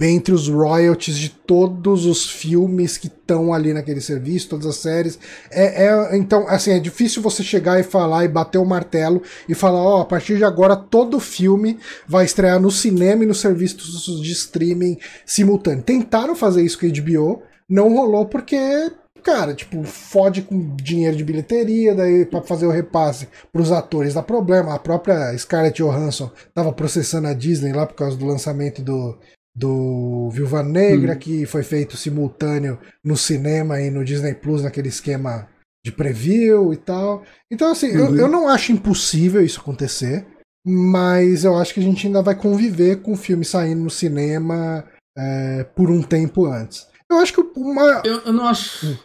entre 0.00 0.34
os 0.34 0.48
royalties 0.48 1.16
de 1.16 1.28
todos 1.28 2.04
os 2.06 2.28
filmes 2.28 2.98
que 2.98 3.06
estão 3.06 3.54
ali 3.54 3.72
naquele 3.72 4.00
serviço, 4.00 4.48
todas 4.48 4.66
as 4.66 4.78
séries. 4.78 5.16
É, 5.48 5.86
é, 5.86 6.16
então, 6.16 6.44
assim, 6.48 6.72
é 6.72 6.80
difícil 6.80 7.22
você 7.22 7.40
chegar 7.44 7.78
e 7.78 7.84
falar 7.84 8.24
e 8.24 8.28
bater 8.28 8.58
o 8.58 8.64
martelo 8.64 9.22
e 9.48 9.54
falar: 9.54 9.80
ó, 9.80 9.98
oh, 9.98 10.02
a 10.02 10.04
partir 10.04 10.36
de 10.36 10.44
agora 10.44 10.74
todo 10.74 11.20
filme 11.20 11.78
vai 12.08 12.24
estrear 12.24 12.58
no 12.58 12.70
cinema 12.72 13.22
e 13.22 13.26
nos 13.26 13.38
serviços 13.38 14.20
de 14.20 14.32
streaming 14.32 14.98
simultâneo. 15.24 15.84
Tentaram 15.84 16.34
fazer 16.34 16.62
isso 16.62 16.80
com 16.80 16.86
a 16.86 16.88
HBO, 16.88 17.42
não 17.68 17.94
rolou 17.94 18.26
porque 18.26 18.90
cara, 19.26 19.54
tipo, 19.54 19.82
fode 19.82 20.42
com 20.42 20.76
dinheiro 20.76 21.16
de 21.16 21.24
bilheteria, 21.24 21.96
daí 21.96 22.24
para 22.24 22.42
fazer 22.42 22.64
o 22.64 22.70
repasse 22.70 23.26
pros 23.52 23.72
atores 23.72 24.14
dá 24.14 24.22
problema. 24.22 24.72
A 24.72 24.78
própria 24.78 25.36
Scarlett 25.36 25.82
Johansson 25.82 26.30
tava 26.54 26.72
processando 26.72 27.26
a 27.26 27.34
Disney 27.34 27.72
lá 27.72 27.84
por 27.84 27.96
causa 27.96 28.16
do 28.16 28.24
lançamento 28.24 28.80
do, 28.80 29.18
do 29.52 30.30
Viúva 30.30 30.62
Negra, 30.62 31.14
hum. 31.14 31.18
que 31.18 31.44
foi 31.44 31.64
feito 31.64 31.96
simultâneo 31.96 32.78
no 33.02 33.16
cinema 33.16 33.80
e 33.80 33.90
no 33.90 34.04
Disney 34.04 34.32
Plus, 34.32 34.62
naquele 34.62 34.88
esquema 34.88 35.48
de 35.84 35.90
preview 35.90 36.72
e 36.72 36.76
tal. 36.76 37.24
Então, 37.50 37.72
assim, 37.72 37.96
uhum. 37.96 38.14
eu, 38.14 38.16
eu 38.16 38.28
não 38.28 38.48
acho 38.48 38.70
impossível 38.70 39.42
isso 39.42 39.58
acontecer, 39.58 40.24
mas 40.64 41.42
eu 41.42 41.56
acho 41.56 41.74
que 41.74 41.80
a 41.80 41.82
gente 41.82 42.06
ainda 42.06 42.22
vai 42.22 42.36
conviver 42.36 43.02
com 43.02 43.14
o 43.14 43.16
filme 43.16 43.44
saindo 43.44 43.82
no 43.82 43.90
cinema 43.90 44.84
é, 45.18 45.64
por 45.74 45.90
um 45.90 46.00
tempo 46.00 46.46
antes. 46.46 46.86
Eu 47.10 47.18
acho 47.18 47.32
que 47.32 47.40
uma. 47.56 48.02
Eu, 48.04 48.20
eu 48.20 48.32
não 48.32 48.46
acho. 48.46 49.04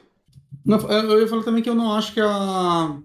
Não, 0.66 0.78
eu 0.90 1.22
ia 1.22 1.28
falar 1.28 1.44
também 1.44 1.64
que 1.64 1.70
eu 1.70 1.76
não 1.76 1.94
acho 1.94 2.14
que 2.14 2.20
a, 2.20 2.96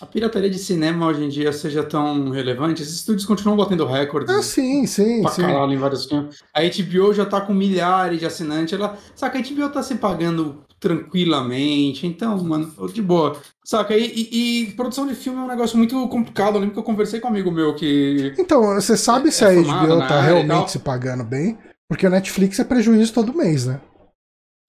a 0.00 0.06
pirataria 0.06 0.50
de 0.50 0.58
cinema 0.58 1.06
hoje 1.06 1.24
em 1.24 1.28
dia 1.28 1.52
seja 1.52 1.82
tão 1.82 2.30
relevante. 2.30 2.82
Esses 2.82 2.96
estúdios 2.96 3.24
continuam 3.24 3.56
batendo 3.56 3.86
recordes. 3.86 4.34
Ah, 4.34 4.42
sim, 4.42 4.86
sim. 4.86 5.22
Pra 5.22 5.30
sim. 5.30 5.42
caralho 5.42 5.72
em 5.72 5.78
vários 5.78 6.06
filmes. 6.06 6.42
A 6.52 6.60
HBO 6.62 7.14
já 7.14 7.24
tá 7.24 7.40
com 7.40 7.54
milhares 7.54 8.18
de 8.18 8.26
assinantes. 8.26 8.74
Ela, 8.74 8.98
saca, 9.14 9.38
a 9.38 9.42
HBO 9.42 9.68
tá 9.70 9.82
se 9.82 9.94
pagando 9.94 10.64
tranquilamente. 10.78 12.06
Então, 12.06 12.42
mano, 12.44 12.72
de 12.92 13.00
boa. 13.00 13.40
Saca? 13.64 13.96
E, 13.96 14.04
e, 14.04 14.62
e, 14.62 14.72
produção 14.72 15.06
de 15.06 15.14
filme 15.14 15.38
é 15.38 15.42
um 15.42 15.48
negócio 15.48 15.78
muito 15.78 16.08
complicado. 16.08 16.56
Eu 16.56 16.60
lembro 16.60 16.74
que 16.74 16.80
eu 16.80 16.84
conversei 16.84 17.20
com 17.20 17.28
um 17.28 17.30
amigo 17.30 17.50
meu 17.50 17.74
que. 17.74 18.34
Então, 18.38 18.74
você 18.74 18.96
sabe 18.96 19.28
é, 19.28 19.30
se 19.30 19.44
a 19.44 19.52
é 19.52 19.56
HBO 19.56 19.98
tá 20.06 20.20
realmente 20.20 20.72
se 20.72 20.78
pagando 20.80 21.24
bem? 21.24 21.56
Porque 21.88 22.06
o 22.06 22.10
Netflix 22.10 22.58
é 22.58 22.64
prejuízo 22.64 23.14
todo 23.14 23.36
mês, 23.36 23.66
né? 23.66 23.80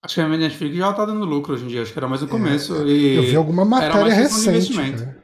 Acho 0.02 0.14
que 0.14 0.20
a 0.20 0.28
Netflix 0.28 0.76
já 0.76 0.92
tá 0.92 1.04
dando 1.04 1.24
lucro 1.24 1.54
hoje 1.54 1.64
em 1.64 1.68
dia, 1.68 1.82
acho 1.82 1.92
que 1.92 1.98
era 1.98 2.08
mais 2.08 2.20
no 2.20 2.28
é, 2.28 2.30
começo. 2.30 2.76
É, 2.82 2.86
e 2.86 3.16
eu 3.16 3.22
vi 3.22 3.36
alguma 3.36 3.64
matéria 3.64 4.14
recente. 4.14 4.76
Né? 4.76 5.16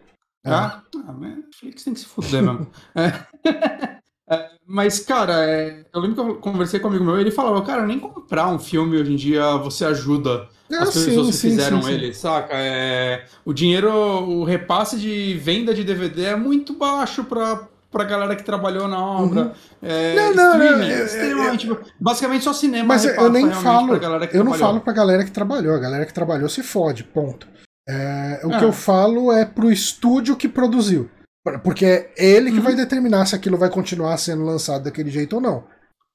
Ah, 0.44 0.82
a 1.06 1.12
Netflix 1.12 1.84
tem 1.84 1.94
que 1.94 2.00
se 2.00 2.06
fuder 2.06 2.42
mesmo. 2.42 2.66
é. 2.94 3.94
É, 4.30 4.50
mas, 4.66 5.00
cara, 5.00 5.44
é, 5.44 5.84
eu 5.92 6.00
lembro 6.00 6.14
que 6.14 6.30
eu 6.30 6.34
conversei 6.36 6.80
com 6.80 6.86
um 6.86 6.90
amigo 6.90 7.04
meu 7.04 7.18
e 7.18 7.20
ele 7.20 7.30
falava, 7.30 7.60
cara, 7.62 7.86
nem 7.86 7.98
comprar 7.98 8.48
um 8.48 8.58
filme 8.58 8.96
hoje 8.96 9.12
em 9.12 9.16
dia 9.16 9.56
você 9.58 9.84
ajuda 9.84 10.48
é, 10.70 10.76
as 10.76 10.94
pessoas 10.94 11.26
sim, 11.26 11.32
que 11.32 11.36
sim, 11.36 11.50
fizeram 11.50 11.82
sim, 11.82 11.92
ele, 11.92 12.14
saca? 12.14 12.54
É, 12.56 13.26
o 13.44 13.52
dinheiro, 13.52 13.92
o 13.92 14.42
repasse 14.44 14.98
de 14.98 15.34
venda 15.34 15.74
de 15.74 15.84
DVD 15.84 16.24
é 16.24 16.36
muito 16.36 16.72
baixo 16.72 17.24
para 17.24 17.68
pra 17.94 18.04
galera 18.04 18.34
que 18.34 18.42
trabalhou 18.42 18.88
na 18.88 18.98
obra. 18.98 19.42
Uhum. 19.42 19.52
É, 19.80 20.14
não, 20.16 20.34
não, 20.34 20.58
não, 20.58 20.82
extremamente. 20.82 21.68
Eu, 21.68 21.80
basicamente 22.00 22.42
só 22.42 22.52
cinema. 22.52 22.88
Mas 22.88 23.04
eu 23.04 23.30
nem 23.30 23.48
falo. 23.52 23.94
eu 23.94 24.00
trabalhou. 24.00 24.44
não 24.44 24.54
falo 24.54 24.80
pra 24.80 24.92
galera 24.92 25.24
que 25.24 25.30
trabalhou. 25.30 25.76
A 25.76 25.78
galera 25.78 26.04
que 26.04 26.12
trabalhou 26.12 26.48
se 26.48 26.64
fode, 26.64 27.04
ponto. 27.04 27.46
É, 27.88 28.40
o 28.42 28.52
é. 28.52 28.58
que 28.58 28.64
eu 28.64 28.72
falo 28.72 29.32
é 29.32 29.44
pro 29.44 29.70
estúdio 29.70 30.36
que 30.36 30.48
produziu. 30.48 31.08
Porque 31.62 31.84
é 31.86 32.12
ele 32.18 32.50
que 32.50 32.56
uhum. 32.56 32.64
vai 32.64 32.74
determinar 32.74 33.26
se 33.26 33.36
aquilo 33.36 33.56
vai 33.56 33.70
continuar 33.70 34.16
sendo 34.16 34.44
lançado 34.44 34.84
daquele 34.84 35.10
jeito 35.10 35.36
ou 35.36 35.42
não. 35.42 35.64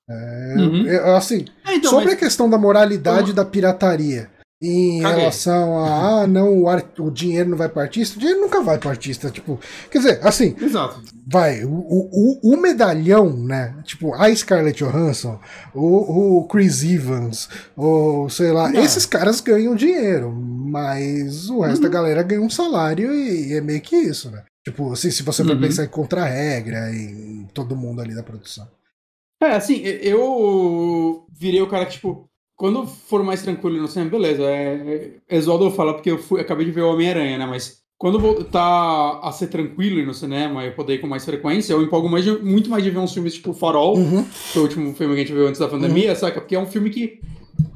É, 0.10 0.56
uhum. 0.58 1.16
assim, 1.16 1.46
é, 1.66 1.76
então, 1.76 1.92
sobre 1.92 2.06
mas... 2.06 2.16
a 2.16 2.18
questão 2.18 2.50
da 2.50 2.58
moralidade 2.58 3.32
da 3.32 3.46
pirataria 3.46 4.30
em 4.62 5.02
Caguei. 5.02 5.20
relação 5.20 5.80
a 5.80 6.22
ah, 6.22 6.28
não, 6.28 6.64
o, 6.64 6.68
o, 7.00 7.12
dinheiro 7.12 7.50
não 7.50 7.58
vai 7.58 7.70
para 7.70 7.84
artista, 7.84 8.18
o 8.18 8.20
dinheiro 8.20 8.42
nunca 8.42 8.62
vai 8.62 8.78
para 8.78 8.92
artista, 8.92 9.30
tipo, 9.30 9.58
quer 9.90 10.00
dizer, 10.00 10.20
assim, 10.22 10.54
Exato. 10.62 11.02
vai, 11.26 11.64
o, 11.64 11.72
o, 11.72 12.40
o, 12.54 12.58
medalhão, 12.58 13.32
né, 13.32 13.76
tipo, 13.86 14.14
a 14.14 14.34
Scarlett 14.36 14.84
Johansson, 14.84 15.40
o, 15.74 16.40
o 16.40 16.48
Chris 16.48 16.84
Evans, 16.84 17.48
ou 17.76 18.30
sei 18.30 18.52
lá, 18.52 18.70
não. 18.70 18.82
esses 18.82 19.06
caras 19.06 19.40
ganham 19.40 19.76
dinheiro, 19.76 20.32
mas 20.32 21.50
o 21.50 21.62
resto 21.62 21.78
uhum. 21.78 21.84
da 21.84 21.90
galera 21.90 22.24
ganha 22.24 22.42
um 22.42 22.50
salário 22.50 23.14
e, 23.14 23.52
e, 23.52 23.54
é 23.54 23.62
meio 23.62 23.80
que 23.80 23.96
isso, 23.96 24.30
né. 24.30 24.44
Tipo, 24.68 24.92
assim, 24.92 25.10
se 25.10 25.24
você 25.24 25.42
for 25.42 25.54
uhum. 25.54 25.62
pensar 25.62 25.86
em 25.86 25.90
contra-regra, 25.90 26.94
em 26.94 27.48
todo 27.54 27.78
mundo 27.78 28.02
ali 28.02 28.14
da 28.14 28.22
produção. 28.22 28.68
É, 29.42 29.56
assim, 29.56 29.78
eu 29.84 31.26
virei 31.32 31.62
o 31.62 31.70
cara 31.70 31.86
que, 31.86 31.94
tipo, 31.94 32.30
quando 32.60 32.86
for 32.86 33.24
mais 33.24 33.42
tranquilo 33.42 33.82
no 33.82 33.88
cinema, 33.88 34.12
beleza. 34.12 34.44
É, 34.44 35.14
é 35.30 35.38
Exaldo 35.38 35.72
fala 35.72 35.94
porque 35.94 36.12
eu 36.12 36.18
fui, 36.18 36.42
acabei 36.42 36.66
de 36.66 36.74
ver 36.74 36.82
o 36.82 36.92
Homem-Aranha, 36.92 37.38
né? 37.38 37.46
Mas 37.46 37.78
quando 37.98 38.20
voltar 38.20 39.22
a 39.24 39.32
ser 39.32 39.48
tranquilo 39.48 40.06
no 40.06 40.14
cinema 40.14 40.66
e 40.66 40.72
poder 40.72 40.96
ir 40.96 40.98
com 41.00 41.08
mais 41.08 41.24
frequência, 41.24 41.72
eu 41.72 41.82
empolgo 41.82 42.10
mais 42.10 42.26
de, 42.26 42.32
muito 42.32 42.70
mais 42.70 42.84
de 42.84 42.90
ver 42.90 43.00
uns 43.00 43.14
filmes 43.14 43.34
tipo 43.34 43.54
Farol, 43.54 43.98
uhum. 43.98 44.26
que 44.52 44.58
é 44.58 44.60
o 44.60 44.64
último 44.64 44.94
filme 44.94 45.16
que 45.16 45.22
a 45.22 45.24
gente 45.24 45.34
viu 45.34 45.48
antes 45.48 45.58
da 45.58 45.70
pandemia, 45.70 46.10
uhum. 46.10 46.16
saca? 46.18 46.42
Porque 46.42 46.54
é 46.54 46.60
um 46.60 46.66
filme 46.66 46.90
que. 46.90 47.22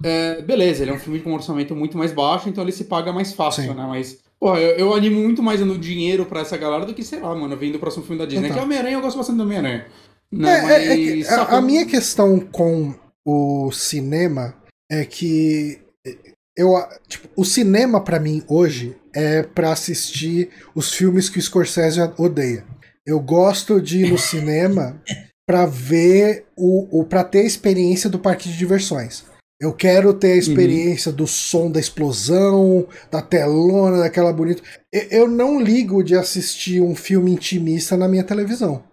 É, 0.03 0.41
beleza, 0.41 0.84
ele 0.84 0.91
é 0.91 0.93
um 0.93 0.99
filme 0.99 1.22
com 1.22 1.31
um 1.31 1.35
orçamento 1.35 1.73
muito 1.73 1.97
mais 1.97 2.11
baixo, 2.11 2.49
então 2.49 2.61
ele 2.61 2.73
se 2.73 2.84
paga 2.84 3.14
mais 3.14 3.31
fácil, 3.31 3.64
Sim. 3.64 3.73
né? 3.73 3.85
Mas 3.88 4.19
Pô, 4.38 4.57
eu, 4.57 4.76
eu, 4.76 4.93
animo 4.93 5.22
muito 5.22 5.41
mais 5.41 5.61
no 5.61 5.77
dinheiro 5.77 6.26
pra 6.26 6.41
essa 6.41 6.57
galera 6.57 6.85
do 6.85 6.93
que, 6.93 7.05
sei 7.05 7.22
lá, 7.22 7.34
mano, 7.34 7.55
vendo 7.55 7.76
o 7.76 7.80
próximo 7.80 8.03
filme 8.03 8.19
da 8.19 8.26
Disney. 8.26 8.47
Então. 8.47 8.57
Que 8.57 8.60
é 8.60 8.65
Homem-Aranha, 8.65 8.97
eu 8.97 9.01
gosto 9.01 9.15
bastante 9.15 9.38
do 9.38 9.43
Homem-Aranha. 9.43 9.85
Né? 10.30 10.57
É, 10.57 10.61
Mas... 10.61 10.72
é, 10.72 11.19
é 11.22 11.35
a, 11.35 11.57
a, 11.57 11.61
minha 11.61 11.85
questão 11.85 12.38
com 12.41 12.93
o 13.23 13.72
cinema 13.72 14.53
é 14.93 15.05
que 15.05 15.79
eu, 16.55 16.73
tipo, 17.07 17.27
o 17.35 17.43
cinema 17.43 17.99
para 17.99 18.19
mim 18.19 18.43
hoje 18.47 18.95
é 19.13 19.41
para 19.41 19.71
assistir 19.71 20.49
os 20.75 20.93
filmes 20.93 21.29
que 21.29 21.39
o 21.39 21.41
Scorsese 21.41 21.99
odeia. 22.17 22.63
Eu 23.05 23.19
gosto 23.19 23.81
de 23.81 24.05
ir 24.05 24.11
no 24.11 24.17
cinema 24.19 25.01
para 25.47 25.65
ver 25.65 26.45
o, 26.55 27.01
o 27.01 27.05
para 27.05 27.23
ter 27.23 27.39
a 27.39 27.45
experiência 27.45 28.09
do 28.09 28.19
parque 28.19 28.49
de 28.49 28.57
diversões. 28.57 29.25
Eu 29.59 29.73
quero 29.73 30.13
ter 30.13 30.27
a 30.27 30.33
uhum. 30.33 30.39
experiência 30.39 31.09
uhum. 31.09 31.15
do 31.15 31.27
som 31.27 31.71
da 31.71 31.79
explosão, 31.79 32.87
da 33.09 33.21
telona, 33.21 33.99
daquela 33.99 34.31
bonita. 34.31 34.61
Eu 34.91 35.27
não 35.27 35.59
ligo 35.59 36.03
de 36.03 36.15
assistir 36.15 36.81
um 36.81 36.95
filme 36.95 37.31
intimista 37.31 37.97
na 37.97 38.07
minha 38.07 38.23
televisão. 38.23 38.83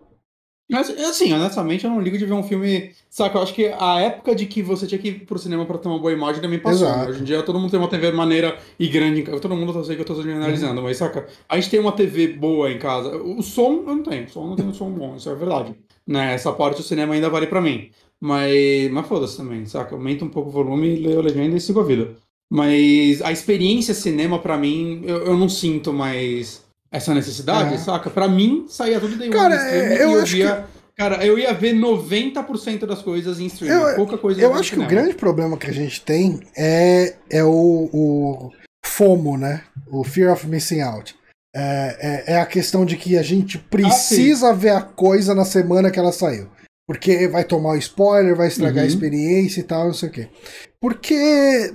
Mas, 0.71 0.89
assim, 0.89 1.33
honestamente, 1.33 1.85
eu 1.85 1.91
não 1.91 2.01
ligo 2.01 2.17
de 2.17 2.25
ver 2.25 2.33
um 2.33 2.45
filme. 2.45 2.93
Saca, 3.09 3.37
eu 3.37 3.43
acho 3.43 3.53
que 3.53 3.67
a 3.77 4.01
época 4.01 4.37
de 4.37 4.47
que 4.47 4.63
você 4.63 4.87
tinha 4.87 5.01
que 5.01 5.09
ir 5.09 5.27
pro 5.27 5.37
cinema 5.37 5.67
pra 5.67 5.77
ter 5.79 5.89
uma 5.89 5.99
boa 5.99 6.13
imagem 6.13 6.41
também 6.41 6.61
passou. 6.61 6.89
Né? 6.89 7.09
Hoje 7.09 7.21
em 7.23 7.25
dia 7.25 7.43
todo 7.43 7.59
mundo 7.59 7.73
tem 7.73 7.81
uma 7.81 7.89
TV 7.89 8.13
maneira 8.13 8.57
e 8.79 8.87
grande 8.87 9.21
em 9.21 9.25
casa. 9.25 9.41
Todo 9.41 9.57
mundo, 9.57 9.77
eu 9.77 9.85
sei 9.85 9.97
que 9.97 10.03
eu 10.03 10.07
tô 10.07 10.15
generalizando, 10.23 10.81
uhum. 10.81 10.87
mas 10.87 10.97
saca, 10.97 11.27
a 11.49 11.57
gente 11.57 11.71
tem 11.71 11.81
uma 11.81 11.91
TV 11.91 12.29
boa 12.29 12.71
em 12.71 12.79
casa. 12.79 13.17
O 13.17 13.43
som 13.43 13.83
eu 13.85 13.97
não 13.97 14.03
tenho, 14.05 14.27
o 14.27 14.31
som 14.31 14.47
não 14.47 14.55
tem 14.55 14.65
um 14.65 14.73
som 14.73 14.91
bom, 14.93 15.17
isso 15.17 15.29
é 15.29 15.35
verdade. 15.35 15.75
Né? 16.07 16.35
Essa 16.35 16.53
parte 16.53 16.77
do 16.77 16.83
cinema 16.85 17.15
ainda 17.15 17.29
vale 17.29 17.49
pra 17.49 17.61
mim. 17.61 17.91
Mas, 18.21 18.91
mas 18.93 19.07
foda-se 19.09 19.37
também, 19.37 19.67
saca? 19.67 19.97
Aumenta 19.97 20.25
um 20.25 20.29
pouco 20.29 20.51
o 20.51 20.53
volume, 20.53 20.95
lê 20.95 21.17
a 21.17 21.21
legenda 21.21 21.57
e 21.57 21.61
sigo 21.61 21.81
a 21.81 21.85
vida. 21.85 22.15
Mas 22.49 23.21
a 23.23 23.33
experiência 23.33 23.93
cinema, 23.93 24.39
para 24.39 24.57
mim, 24.57 25.03
eu, 25.05 25.27
eu 25.27 25.37
não 25.37 25.49
sinto 25.49 25.93
mais 25.93 26.65
essa 26.93 27.15
necessidade, 27.15 27.75
é. 27.75 27.79
saca? 27.79 28.11
Para 28.11 28.29
mim, 28.29 28.67
saía 28.69 28.99
tudo 28.99 29.17
de 29.17 29.29
Cara, 29.31 29.55
é, 29.71 30.03
eu, 30.03 30.11
eu 30.13 30.21
acho 30.21 30.37
via... 30.37 30.57
que... 30.57 30.81
Cara, 30.97 31.25
eu 31.25 31.39
ia 31.39 31.55
ver 31.55 31.75
90% 31.75 32.85
das 32.85 33.01
coisas 33.01 33.41
em 33.41 33.47
streaming, 33.47 33.75
eu, 33.75 33.97
pouca 33.97 34.19
coisa 34.19 34.39
Eu 34.39 34.55
acho 34.55 34.73
que 34.73 34.81
o 34.81 34.87
grande 34.87 35.15
problema 35.15 35.57
que 35.57 35.67
a 35.67 35.73
gente 35.73 36.03
tem 36.03 36.41
é, 36.55 37.17
é 37.31 37.43
o, 37.43 37.89
o 37.91 38.51
FOMO, 38.85 39.39
né? 39.39 39.63
O 39.91 40.05
Fear 40.05 40.31
of 40.31 40.47
Missing 40.47 40.83
Out. 40.83 41.15
É, 41.57 41.97
é, 42.27 42.35
é, 42.35 42.39
a 42.39 42.45
questão 42.45 42.85
de 42.85 42.99
que 42.99 43.17
a 43.17 43.23
gente 43.23 43.57
precisa 43.57 44.51
ah, 44.51 44.53
ver 44.53 44.71
a 44.71 44.83
coisa 44.83 45.35
na 45.35 45.47
semana 45.47 45.91
que 45.91 45.99
ela 45.99 46.13
saiu. 46.13 46.49
Porque 46.91 47.29
vai 47.29 47.45
tomar 47.45 47.75
o 47.75 47.77
spoiler, 47.77 48.35
vai 48.35 48.49
estragar 48.49 48.79
uhum. 48.79 48.83
a 48.83 48.87
experiência 48.89 49.61
e 49.61 49.63
tal, 49.63 49.87
não 49.87 49.95
sei 49.95 50.09
o 50.09 50.13
quê. 50.13 50.29
Porque, 50.81 51.73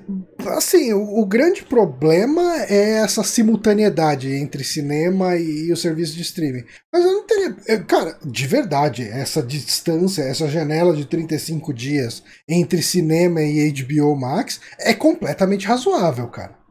assim, 0.58 0.92
o, 0.92 1.22
o, 1.22 1.26
grande 1.26 1.64
problema 1.64 2.42
é 2.68 2.98
essa 2.98 3.24
simultaneidade 3.24 4.30
entre 4.30 4.62
cinema 4.66 5.38
e, 5.38 5.68
e 5.68 5.72
o 5.72 5.78
serviço 5.78 6.18
de 6.18 6.22
streaming. 6.22 6.66
Mas 6.92 7.06
eu 7.06 7.14
não 7.14 7.26
teria. 7.26 7.56
Cara, 7.86 8.20
de 8.26 8.46
verdade, 8.46 9.04
essa 9.04 9.42
distância, 9.42 10.22
essa 10.22 10.50
janela 10.50 10.94
de 10.94 11.06
35 11.06 11.74
dias 11.74 12.22
entre 12.46 12.82
cinema 12.82 13.42
e 13.42 13.72
HBO 13.72 14.18
Max 14.18 14.60
é 14.78 14.94
completamente 14.94 15.66
razoável, 15.66 16.28
cara. 16.28 16.65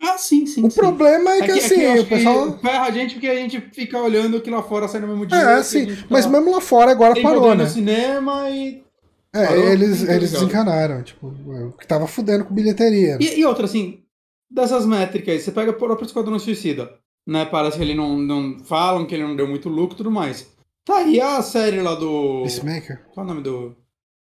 Ah, 0.00 0.16
sim, 0.16 0.46
sim. 0.46 0.64
O 0.64 0.70
sim. 0.70 0.80
problema 0.80 1.30
é 1.32 1.42
que, 1.42 1.50
é 1.50 1.52
que 1.52 1.60
assim, 1.60 1.82
é 1.82 2.00
o 2.00 2.06
pessoal. 2.06 2.58
Ferra 2.58 2.84
a 2.84 2.90
gente 2.90 3.14
porque 3.14 3.28
a 3.28 3.34
gente 3.34 3.60
fica 3.72 3.98
olhando 3.98 4.40
que 4.40 4.50
lá 4.50 4.62
fora 4.62 4.88
sai 4.88 5.00
no 5.00 5.08
mesmo 5.08 5.26
dia. 5.26 5.38
É, 5.38 5.62
sim. 5.62 5.86
Mas 6.08 6.24
lá... 6.24 6.32
mesmo 6.32 6.50
lá 6.50 6.60
fora 6.60 6.90
agora 6.90 7.14
Tem 7.14 7.22
parou, 7.22 7.54
né? 7.54 7.64
no 7.64 7.70
cinema 7.70 8.48
e. 8.48 8.82
É, 9.32 9.46
parou, 9.46 9.64
eles, 9.64 10.02
eles 10.08 10.32
desencanaram, 10.32 11.02
tipo, 11.02 11.28
o 11.28 11.72
que 11.78 11.86
tava 11.86 12.06
fudendo 12.06 12.46
com 12.46 12.54
bilheteria. 12.54 13.18
E, 13.20 13.40
e 13.40 13.44
outra, 13.44 13.66
assim, 13.66 14.02
dessas 14.50 14.86
métricas, 14.86 15.42
você 15.42 15.52
pega 15.52 15.70
o 15.70 15.74
próprio 15.74 16.06
Esquadrão 16.06 16.38
Suicida, 16.38 16.94
né? 17.28 17.44
Parece 17.44 17.76
que 17.76 17.82
ele 17.82 17.94
não, 17.94 18.16
não. 18.16 18.58
Falam 18.64 19.06
que 19.06 19.14
ele 19.14 19.24
não 19.24 19.36
deu 19.36 19.46
muito 19.46 19.68
lucro 19.68 19.94
e 19.94 19.98
tudo 19.98 20.10
mais. 20.10 20.48
Tá 20.84 20.96
aí 20.96 21.20
a 21.20 21.42
série 21.42 21.80
lá 21.80 21.94
do. 21.94 22.42
Peacemaker? 22.42 23.02
Qual 23.12 23.26
é 23.26 23.30
o 23.30 23.34
nome 23.34 23.42
do. 23.42 23.76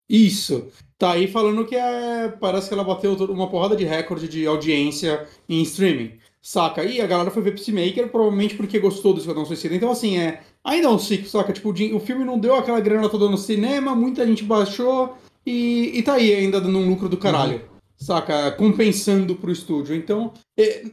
Isso. 0.10 0.68
Tá 0.98 1.12
aí 1.12 1.28
falando 1.28 1.66
que 1.66 1.76
é. 1.76 2.28
Parece 2.40 2.68
que 2.68 2.74
ela 2.74 2.84
bateu 2.84 3.14
uma 3.14 3.50
porrada 3.50 3.76
de 3.76 3.86
recorde 3.86 4.28
de 4.28 4.46
audiência 4.46 5.28
em 5.48 5.62
streaming. 5.62 6.14
Saca? 6.42 6.84
E 6.84 7.00
a 7.00 7.08
galera 7.08 7.32
foi 7.32 7.44
ver 7.44 7.52
Peacemaker, 7.52 8.10
provavelmente 8.10 8.56
porque 8.56 8.80
gostou 8.80 9.14
do 9.14 9.20
Esquadrão 9.20 9.46
Suicida. 9.46 9.76
Então, 9.76 9.92
assim, 9.92 10.18
é. 10.18 10.42
Ainda 10.64 10.88
é 10.88 10.92
um 10.92 11.00
ciclo, 11.00 11.28
saca? 11.28 11.54
Tipo, 11.54 11.70
o 11.70 12.00
filme 12.00 12.26
não 12.26 12.38
deu 12.38 12.56
aquela 12.56 12.80
grana 12.82 13.08
toda 13.08 13.30
no 13.30 13.38
cinema, 13.38 13.96
muita 13.96 14.26
gente 14.26 14.44
baixou 14.44 15.18
e, 15.46 15.98
e 15.98 16.04
tá 16.04 16.14
aí 16.14 16.34
ainda 16.34 16.60
dando 16.60 16.78
um 16.78 16.90
lucro 16.90 17.08
do 17.08 17.18
caralho. 17.18 17.58
Uhum. 17.58 17.80
Saca? 17.98 18.52
Compensando 18.52 19.36
pro 19.36 19.52
estúdio. 19.52 19.96
Então, 19.96 20.34
é, 20.58 20.84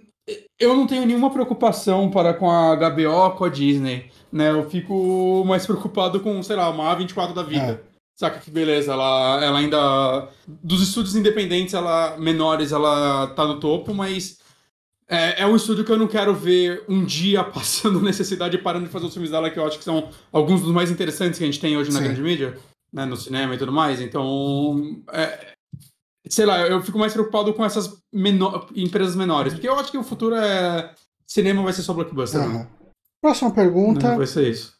eu 0.58 0.76
não 0.76 0.86
tenho 0.86 1.06
nenhuma 1.06 1.30
preocupação 1.30 2.10
para 2.10 2.32
com 2.34 2.50
a 2.50 2.74
HBO, 2.76 3.36
com 3.36 3.44
a 3.44 3.48
Disney. 3.48 4.10
Né? 4.32 4.50
Eu 4.50 4.68
fico 4.68 5.44
mais 5.46 5.66
preocupado 5.66 6.20
com, 6.20 6.42
sei 6.42 6.56
lá, 6.56 6.70
uma 6.70 6.96
A24 6.96 7.32
da 7.32 7.42
vida. 7.42 7.82
É. 7.92 7.95
Saca 8.16 8.40
que 8.40 8.50
beleza, 8.50 8.92
ela, 8.92 9.44
ela 9.44 9.58
ainda. 9.58 10.28
Dos 10.46 10.80
estúdios 10.80 11.14
independentes, 11.14 11.74
ela 11.74 12.16
menores, 12.16 12.72
ela 12.72 13.26
tá 13.28 13.44
no 13.44 13.60
topo, 13.60 13.92
mas 13.92 14.38
é, 15.06 15.42
é 15.42 15.46
um 15.46 15.54
estúdio 15.54 15.84
que 15.84 15.92
eu 15.92 15.98
não 15.98 16.08
quero 16.08 16.34
ver 16.34 16.82
um 16.88 17.04
dia 17.04 17.44
passando 17.44 18.00
necessidade 18.00 18.56
e 18.56 18.60
parando 18.60 18.86
de 18.86 18.90
fazer 18.90 19.04
os 19.06 19.12
filmes 19.12 19.30
dela, 19.30 19.50
que 19.50 19.58
eu 19.58 19.66
acho 19.66 19.78
que 19.78 19.84
são 19.84 20.08
alguns 20.32 20.62
dos 20.62 20.72
mais 20.72 20.90
interessantes 20.90 21.38
que 21.38 21.44
a 21.44 21.46
gente 21.46 21.60
tem 21.60 21.76
hoje 21.76 21.92
Sim. 21.92 21.98
na 21.98 22.04
grande 22.04 22.22
mídia, 22.22 22.58
né, 22.90 23.04
no 23.04 23.16
cinema 23.18 23.54
e 23.54 23.58
tudo 23.58 23.70
mais. 23.70 24.00
Então, 24.00 25.02
é, 25.12 25.54
sei 26.26 26.46
lá, 26.46 26.66
eu 26.66 26.82
fico 26.82 26.98
mais 26.98 27.12
preocupado 27.12 27.52
com 27.52 27.64
essas 27.64 27.98
menor, 28.10 28.68
empresas 28.74 29.14
menores, 29.14 29.52
porque 29.52 29.68
eu 29.68 29.78
acho 29.78 29.90
que 29.90 29.98
o 29.98 30.02
futuro 30.02 30.34
é. 30.36 30.94
Cinema 31.26 31.60
vai 31.60 31.72
ser 31.72 31.82
só 31.82 31.92
blockbuster. 31.92 32.40
Uhum. 32.40 32.52
Né? 32.60 32.68
Próxima 33.20 33.50
pergunta. 33.50 34.10
Não, 34.10 34.16
vai 34.16 34.28
ser 34.28 34.48
isso. 34.48 34.75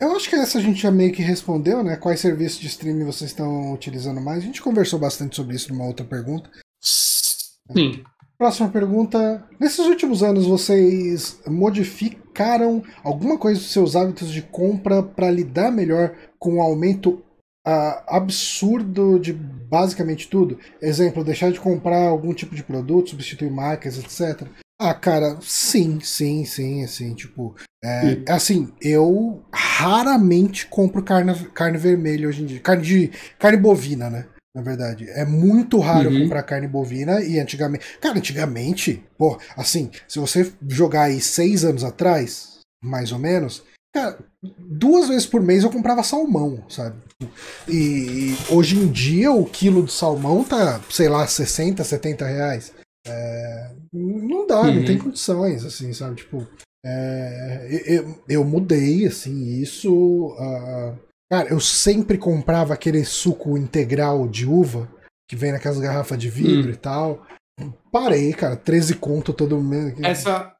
Eu 0.00 0.14
acho 0.14 0.30
que 0.30 0.36
essa 0.36 0.58
a 0.58 0.60
gente 0.60 0.80
já 0.80 0.92
meio 0.92 1.12
que 1.12 1.22
respondeu, 1.22 1.82
né? 1.82 1.96
Quais 1.96 2.20
serviços 2.20 2.60
de 2.60 2.68
streaming 2.68 3.04
vocês 3.04 3.30
estão 3.30 3.72
utilizando 3.72 4.20
mais? 4.20 4.38
A 4.38 4.46
gente 4.46 4.62
conversou 4.62 4.98
bastante 4.98 5.34
sobre 5.34 5.56
isso 5.56 5.72
numa 5.72 5.86
outra 5.86 6.06
pergunta. 6.06 6.48
Sim. 6.80 8.04
Próxima 8.38 8.68
pergunta. 8.68 9.44
Nesses 9.58 9.84
últimos 9.86 10.22
anos, 10.22 10.46
vocês 10.46 11.40
modificaram 11.48 12.84
alguma 13.02 13.36
coisa 13.36 13.58
dos 13.58 13.72
seus 13.72 13.96
hábitos 13.96 14.30
de 14.30 14.42
compra 14.42 15.02
para 15.02 15.28
lidar 15.28 15.72
melhor 15.72 16.14
com 16.38 16.58
o 16.58 16.62
aumento 16.62 17.20
uh, 17.66 18.04
absurdo 18.06 19.18
de 19.18 19.32
basicamente 19.32 20.28
tudo? 20.28 20.60
Exemplo, 20.80 21.24
deixar 21.24 21.50
de 21.50 21.58
comprar 21.58 22.06
algum 22.06 22.32
tipo 22.32 22.54
de 22.54 22.62
produto, 22.62 23.10
substituir 23.10 23.50
marcas, 23.50 23.98
etc. 23.98 24.46
Ah, 24.80 24.94
cara, 24.94 25.36
sim, 25.42 25.98
sim, 26.00 26.44
sim, 26.44 26.84
assim, 26.84 27.12
tipo, 27.12 27.56
é, 27.82 28.22
assim, 28.28 28.72
eu 28.80 29.42
raramente 29.52 30.66
compro 30.68 31.02
carne, 31.02 31.34
carne 31.48 31.76
vermelha 31.76 32.28
hoje 32.28 32.42
em 32.42 32.46
dia, 32.46 32.60
carne 32.60 32.82
de, 32.84 33.10
carne 33.40 33.58
bovina, 33.58 34.08
né, 34.08 34.26
na 34.54 34.62
verdade, 34.62 35.08
é 35.10 35.24
muito 35.24 35.80
raro 35.80 36.08
uhum. 36.10 36.22
comprar 36.22 36.44
carne 36.44 36.68
bovina 36.68 37.20
e 37.20 37.40
antigamente, 37.40 37.98
cara, 38.00 38.18
antigamente, 38.18 39.04
pô, 39.18 39.36
assim, 39.56 39.90
se 40.06 40.20
você 40.20 40.52
jogar 40.68 41.04
aí 41.04 41.20
seis 41.20 41.64
anos 41.64 41.82
atrás, 41.82 42.60
mais 42.80 43.10
ou 43.10 43.18
menos, 43.18 43.64
cara, 43.92 44.16
duas 44.60 45.08
vezes 45.08 45.26
por 45.26 45.42
mês 45.42 45.64
eu 45.64 45.70
comprava 45.70 46.04
salmão, 46.04 46.64
sabe, 46.68 46.96
e, 47.66 47.74
e 47.74 48.38
hoje 48.48 48.78
em 48.78 48.86
dia 48.86 49.32
o 49.32 49.44
quilo 49.44 49.82
de 49.82 49.92
salmão 49.92 50.44
tá, 50.44 50.80
sei 50.88 51.08
lá, 51.08 51.26
60, 51.26 51.82
70 51.82 52.24
reais, 52.24 52.72
é, 53.04 53.70
não 53.92 54.46
dá, 54.46 54.62
uhum. 54.62 54.74
não 54.74 54.84
tem 54.84 54.98
condições, 54.98 55.64
assim, 55.64 55.92
sabe? 55.92 56.16
Tipo, 56.16 56.46
é, 56.84 57.68
eu, 57.86 58.22
eu 58.28 58.44
mudei, 58.44 59.06
assim, 59.06 59.60
isso. 59.60 59.92
Uh, 59.92 60.98
cara, 61.30 61.48
eu 61.48 61.60
sempre 61.60 62.18
comprava 62.18 62.74
aquele 62.74 63.04
suco 63.04 63.56
integral 63.56 64.28
de 64.28 64.46
uva 64.46 64.88
que 65.28 65.36
vem 65.36 65.52
naquelas 65.52 65.78
garrafas 65.78 66.18
de 66.18 66.30
vidro 66.30 66.68
uhum. 66.68 66.74
e 66.74 66.76
tal. 66.76 67.26
Parei, 67.90 68.32
cara, 68.32 68.56
13 68.56 68.94
conto 68.96 69.32
todo 69.32 69.60
mês. 69.60 69.94
Essa, 70.00 70.54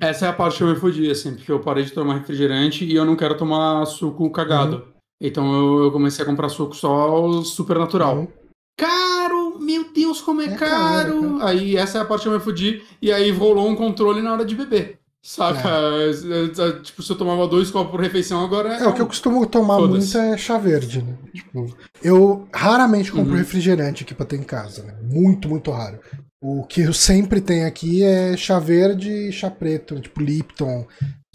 essa 0.00 0.26
é 0.26 0.28
a 0.28 0.32
parte 0.32 0.58
que 0.58 0.64
eu 0.64 0.68
me 0.68 0.76
fodi, 0.76 1.10
assim, 1.10 1.34
porque 1.34 1.52
eu 1.52 1.60
parei 1.60 1.84
de 1.84 1.92
tomar 1.92 2.18
refrigerante 2.18 2.84
e 2.84 2.94
eu 2.94 3.04
não 3.04 3.16
quero 3.16 3.36
tomar 3.36 3.84
suco 3.86 4.30
cagado. 4.30 4.76
Uhum. 4.76 4.92
Então 5.20 5.52
eu, 5.52 5.84
eu, 5.84 5.92
comecei 5.92 6.24
a 6.24 6.26
comprar 6.26 6.48
suco 6.48 6.74
só 6.74 7.42
super 7.42 7.78
natural. 7.78 8.18
Uhum. 8.18 8.28
Meu 9.58 9.92
Deus, 9.92 10.20
como 10.20 10.40
é, 10.40 10.46
é 10.46 10.56
caro! 10.56 11.38
caro. 11.38 11.38
Aí 11.42 11.76
essa 11.76 11.98
é 11.98 12.00
a 12.00 12.04
parte 12.04 12.22
que 12.22 12.28
eu 12.28 12.32
me 12.32 12.40
fudi. 12.40 12.82
E 13.00 13.12
aí 13.12 13.30
rolou 13.30 13.68
um 13.68 13.76
controle 13.76 14.22
na 14.22 14.32
hora 14.32 14.44
de 14.44 14.54
beber. 14.54 14.98
Saca? 15.22 15.68
É. 15.68 16.80
Tipo, 16.80 17.02
se 17.02 17.12
eu 17.12 17.16
tomava 17.16 17.46
dois 17.46 17.70
copos 17.70 17.90
por 17.90 18.00
refeição, 18.00 18.44
agora. 18.44 18.78
É, 18.78 18.84
é 18.84 18.86
o 18.86 18.94
que 18.94 19.02
eu 19.02 19.06
costumo 19.06 19.44
tomar 19.46 19.78
muito 19.80 20.16
é 20.16 20.36
chá 20.36 20.56
verde, 20.56 21.02
né? 21.02 21.14
Tipo, 21.34 21.76
eu 22.02 22.48
raramente 22.54 23.10
compro 23.12 23.32
uhum. 23.32 23.38
refrigerante 23.38 24.04
aqui 24.04 24.14
pra 24.14 24.24
ter 24.24 24.36
em 24.36 24.44
casa, 24.44 24.82
né? 24.84 24.94
Muito, 25.02 25.48
muito 25.48 25.70
raro. 25.70 25.98
O 26.40 26.64
que 26.64 26.82
eu 26.82 26.92
sempre 26.92 27.40
tenho 27.40 27.66
aqui 27.66 28.02
é 28.04 28.36
chá 28.36 28.60
verde 28.60 29.10
e 29.10 29.32
chá 29.32 29.50
preto, 29.50 30.00
tipo 30.00 30.20
Lipton, 30.20 30.86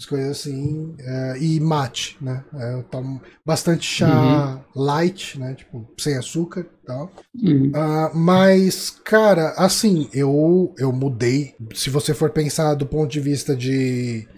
as 0.04 0.06
coisas 0.06 0.30
assim, 0.30 0.94
é, 0.98 1.38
e 1.38 1.58
mate, 1.58 2.16
né? 2.20 2.44
É, 2.54 2.74
eu 2.74 2.82
tomo 2.84 3.20
bastante 3.44 3.86
chá 3.86 4.62
uhum. 4.76 4.84
light, 4.84 5.38
né? 5.40 5.54
Tipo, 5.54 5.88
sem 5.98 6.16
açúcar 6.16 6.60
e 6.60 6.86
tal. 6.86 7.10
Uhum. 7.42 7.70
Uh, 7.70 8.16
mas, 8.16 8.90
cara, 8.90 9.54
assim, 9.56 10.08
eu, 10.12 10.74
eu 10.78 10.92
mudei. 10.92 11.54
Se 11.74 11.90
você 11.90 12.12
for 12.12 12.30
pensar 12.30 12.74
do 12.74 12.86
ponto 12.86 13.10
de 13.10 13.20
vista 13.20 13.56
de, 13.56 14.28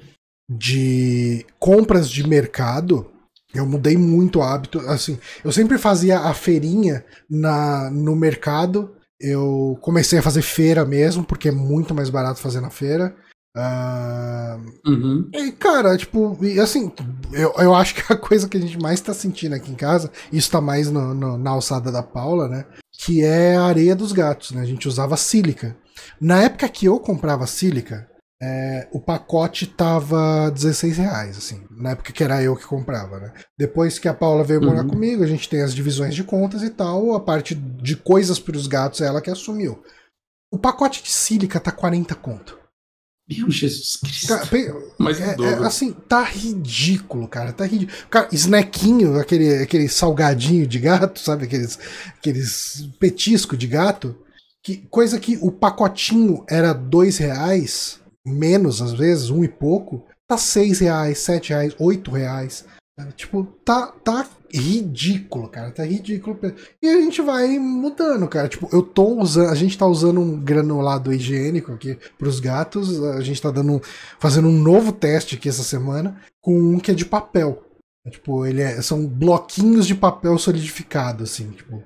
de 0.48 1.44
compras 1.58 2.08
de 2.08 2.26
mercado, 2.26 3.10
eu 3.52 3.66
mudei 3.66 3.96
muito 3.96 4.38
o 4.38 4.42
hábito. 4.42 4.78
Assim, 4.80 5.18
eu 5.44 5.50
sempre 5.50 5.78
fazia 5.78 6.20
a 6.20 6.32
feirinha 6.32 7.04
na, 7.28 7.90
no 7.90 8.14
mercado 8.14 8.96
eu 9.18 9.78
comecei 9.80 10.18
a 10.18 10.22
fazer 10.22 10.42
feira 10.42 10.84
mesmo, 10.84 11.24
porque 11.24 11.48
é 11.48 11.52
muito 11.52 11.94
mais 11.94 12.10
barato 12.10 12.38
fazer 12.38 12.60
na 12.60 12.70
feira. 12.70 13.16
Uh, 13.56 14.90
uhum. 14.90 15.30
E, 15.32 15.50
cara, 15.52 15.96
tipo, 15.96 16.36
e 16.44 16.60
assim, 16.60 16.92
eu, 17.32 17.54
eu 17.56 17.74
acho 17.74 17.94
que 17.94 18.12
a 18.12 18.16
coisa 18.18 18.46
que 18.46 18.58
a 18.58 18.60
gente 18.60 18.78
mais 18.78 19.00
tá 19.00 19.14
sentindo 19.14 19.54
aqui 19.54 19.72
em 19.72 19.76
casa, 19.76 20.10
isso 20.30 20.50
tá 20.50 20.60
mais 20.60 20.90
no, 20.90 21.14
no, 21.14 21.38
na 21.38 21.50
alçada 21.50 21.90
da 21.90 22.02
Paula, 22.02 22.48
né? 22.48 22.66
Que 22.92 23.24
é 23.24 23.56
a 23.56 23.64
areia 23.64 23.96
dos 23.96 24.12
gatos, 24.12 24.50
né? 24.50 24.60
A 24.60 24.66
gente 24.66 24.86
usava 24.86 25.16
sílica. 25.16 25.74
Na 26.20 26.42
época 26.42 26.68
que 26.68 26.84
eu 26.84 27.00
comprava 27.00 27.46
sílica, 27.46 28.06
é, 28.42 28.86
o 28.92 29.00
pacote 29.00 29.66
tava 29.66 30.50
16 30.50 30.98
reais, 30.98 31.38
assim, 31.38 31.64
na 31.70 31.92
época 31.92 32.12
que 32.12 32.22
era 32.22 32.42
eu 32.42 32.54
que 32.54 32.66
comprava, 32.66 33.18
né? 33.18 33.32
Depois 33.58 33.98
que 33.98 34.08
a 34.08 34.12
Paula 34.12 34.44
veio 34.44 34.60
morar 34.60 34.82
uhum. 34.82 34.90
comigo, 34.90 35.24
a 35.24 35.26
gente 35.26 35.48
tem 35.48 35.62
as 35.62 35.74
divisões 35.74 36.14
de 36.14 36.22
contas 36.22 36.62
e 36.62 36.68
tal, 36.68 37.14
a 37.14 37.20
parte 37.20 37.54
de 37.54 37.96
coisas 37.96 38.38
para 38.38 38.56
os 38.56 38.66
gatos 38.66 39.00
é 39.00 39.06
ela 39.06 39.22
que 39.22 39.30
assumiu. 39.30 39.82
O 40.52 40.58
pacote 40.58 41.02
de 41.02 41.10
sílica 41.10 41.58
tá 41.58 41.72
40 41.72 42.14
conto. 42.16 42.65
Meu 43.28 43.50
Jesus 43.50 43.96
Cristo. 43.96 44.28
Tá, 44.28 44.42
Mas 44.98 45.20
é, 45.20 45.36
é, 45.38 45.66
assim, 45.66 45.92
tá 45.92 46.22
ridículo, 46.22 47.26
cara. 47.26 47.52
Tá 47.52 47.66
ridículo. 47.66 47.98
Cara, 48.08 48.28
snackinho, 48.32 49.18
aquele, 49.18 49.62
aquele 49.62 49.88
salgadinho 49.88 50.66
de 50.66 50.78
gato, 50.78 51.18
sabe? 51.18 51.44
Aqueles, 51.44 51.78
aqueles 52.16 52.88
petisco 53.00 53.56
de 53.56 53.66
gato. 53.66 54.16
Que, 54.62 54.76
coisa 54.88 55.18
que 55.18 55.38
o 55.40 55.50
pacotinho 55.50 56.44
era 56.48 56.72
dois 56.72 57.18
reais 57.18 58.00
menos 58.26 58.82
às 58.82 58.92
vezes, 58.92 59.30
um 59.30 59.44
e 59.44 59.48
pouco, 59.48 60.04
tá 60.26 60.36
seis 60.36 60.80
reais, 60.80 61.18
sete 61.18 61.50
reais, 61.50 61.74
oito 61.78 62.10
reais. 62.10 62.64
Tipo, 63.14 63.44
tá, 63.62 63.88
tá 63.88 64.26
ridículo, 64.50 65.48
cara. 65.48 65.70
Tá 65.70 65.84
ridículo. 65.84 66.38
E 66.82 66.88
a 66.88 67.00
gente 67.00 67.20
vai 67.20 67.58
mudando, 67.58 68.26
cara. 68.26 68.48
Tipo, 68.48 68.68
eu 68.72 68.82
tô 68.82 69.20
usando. 69.20 69.50
A 69.50 69.54
gente 69.54 69.76
tá 69.76 69.86
usando 69.86 70.18
um 70.18 70.40
granulado 70.40 71.12
higiênico 71.12 71.72
aqui 71.72 71.98
pros 72.16 72.40
gatos. 72.40 73.02
A 73.04 73.20
gente 73.20 73.42
tá 73.42 73.50
dando, 73.50 73.82
fazendo 74.18 74.48
um 74.48 74.58
novo 74.58 74.92
teste 74.92 75.36
aqui 75.36 75.46
essa 75.46 75.62
semana 75.62 76.18
com 76.40 76.58
um 76.58 76.78
que 76.78 76.90
é 76.90 76.94
de 76.94 77.04
papel. 77.04 77.62
Tipo, 78.10 78.46
ele 78.46 78.62
é, 78.62 78.80
são 78.80 79.06
bloquinhos 79.06 79.86
de 79.86 79.94
papel 79.94 80.38
solidificado, 80.38 81.24
assim. 81.24 81.50
Tipo, 81.50 81.82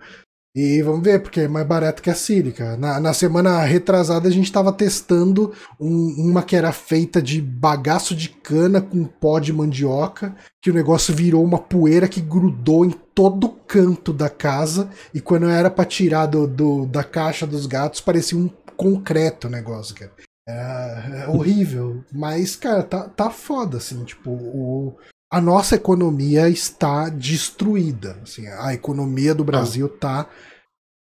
e 0.54 0.82
vamos 0.82 1.02
ver, 1.02 1.22
porque 1.22 1.40
é 1.40 1.48
mais 1.48 1.66
barato 1.66 2.02
que 2.02 2.10
a 2.10 2.14
sílica. 2.14 2.76
Na, 2.76 2.98
na 2.98 3.14
semana 3.14 3.62
retrasada 3.62 4.28
a 4.28 4.32
gente 4.32 4.46
estava 4.46 4.72
testando 4.72 5.52
um, 5.78 6.30
uma 6.30 6.42
que 6.42 6.56
era 6.56 6.72
feita 6.72 7.22
de 7.22 7.40
bagaço 7.40 8.16
de 8.16 8.28
cana 8.28 8.80
com 8.80 9.04
pó 9.04 9.38
de 9.38 9.52
mandioca, 9.52 10.34
que 10.60 10.70
o 10.70 10.74
negócio 10.74 11.14
virou 11.14 11.44
uma 11.44 11.58
poeira 11.58 12.08
que 12.08 12.20
grudou 12.20 12.84
em 12.84 12.90
todo 13.14 13.48
canto 13.48 14.12
da 14.12 14.28
casa, 14.28 14.90
e 15.14 15.20
quando 15.20 15.48
era 15.48 15.70
para 15.70 15.84
tirar 15.84 16.26
do, 16.26 16.46
do, 16.46 16.86
da 16.86 17.04
caixa 17.04 17.46
dos 17.46 17.66
gatos 17.66 18.00
parecia 18.00 18.36
um 18.36 18.50
concreto 18.76 19.46
o 19.46 19.50
negócio, 19.50 19.94
cara. 19.94 20.12
É, 20.48 21.22
é 21.24 21.28
horrível, 21.28 22.02
mas, 22.12 22.56
cara, 22.56 22.82
tá, 22.82 23.08
tá 23.08 23.30
foda, 23.30 23.76
assim, 23.76 24.02
tipo, 24.04 24.30
o, 24.30 24.96
a 25.30 25.40
nossa 25.40 25.76
economia 25.76 26.48
está 26.48 27.08
destruída. 27.08 28.18
Assim, 28.22 28.46
a 28.48 28.74
economia 28.74 29.34
do 29.34 29.44
Brasil 29.44 29.86
está 29.86 30.28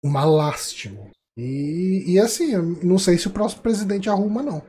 uma 0.03 0.25
lástima. 0.25 1.11
E, 1.37 2.05
e 2.07 2.19
assim, 2.19 2.53
eu 2.53 2.63
não 2.83 2.99
sei 2.99 3.19
se 3.19 3.29
o 3.29 3.31
próximo 3.31 3.63
presidente 3.63 4.11
arruma, 4.11 4.43
não. 4.43 4.63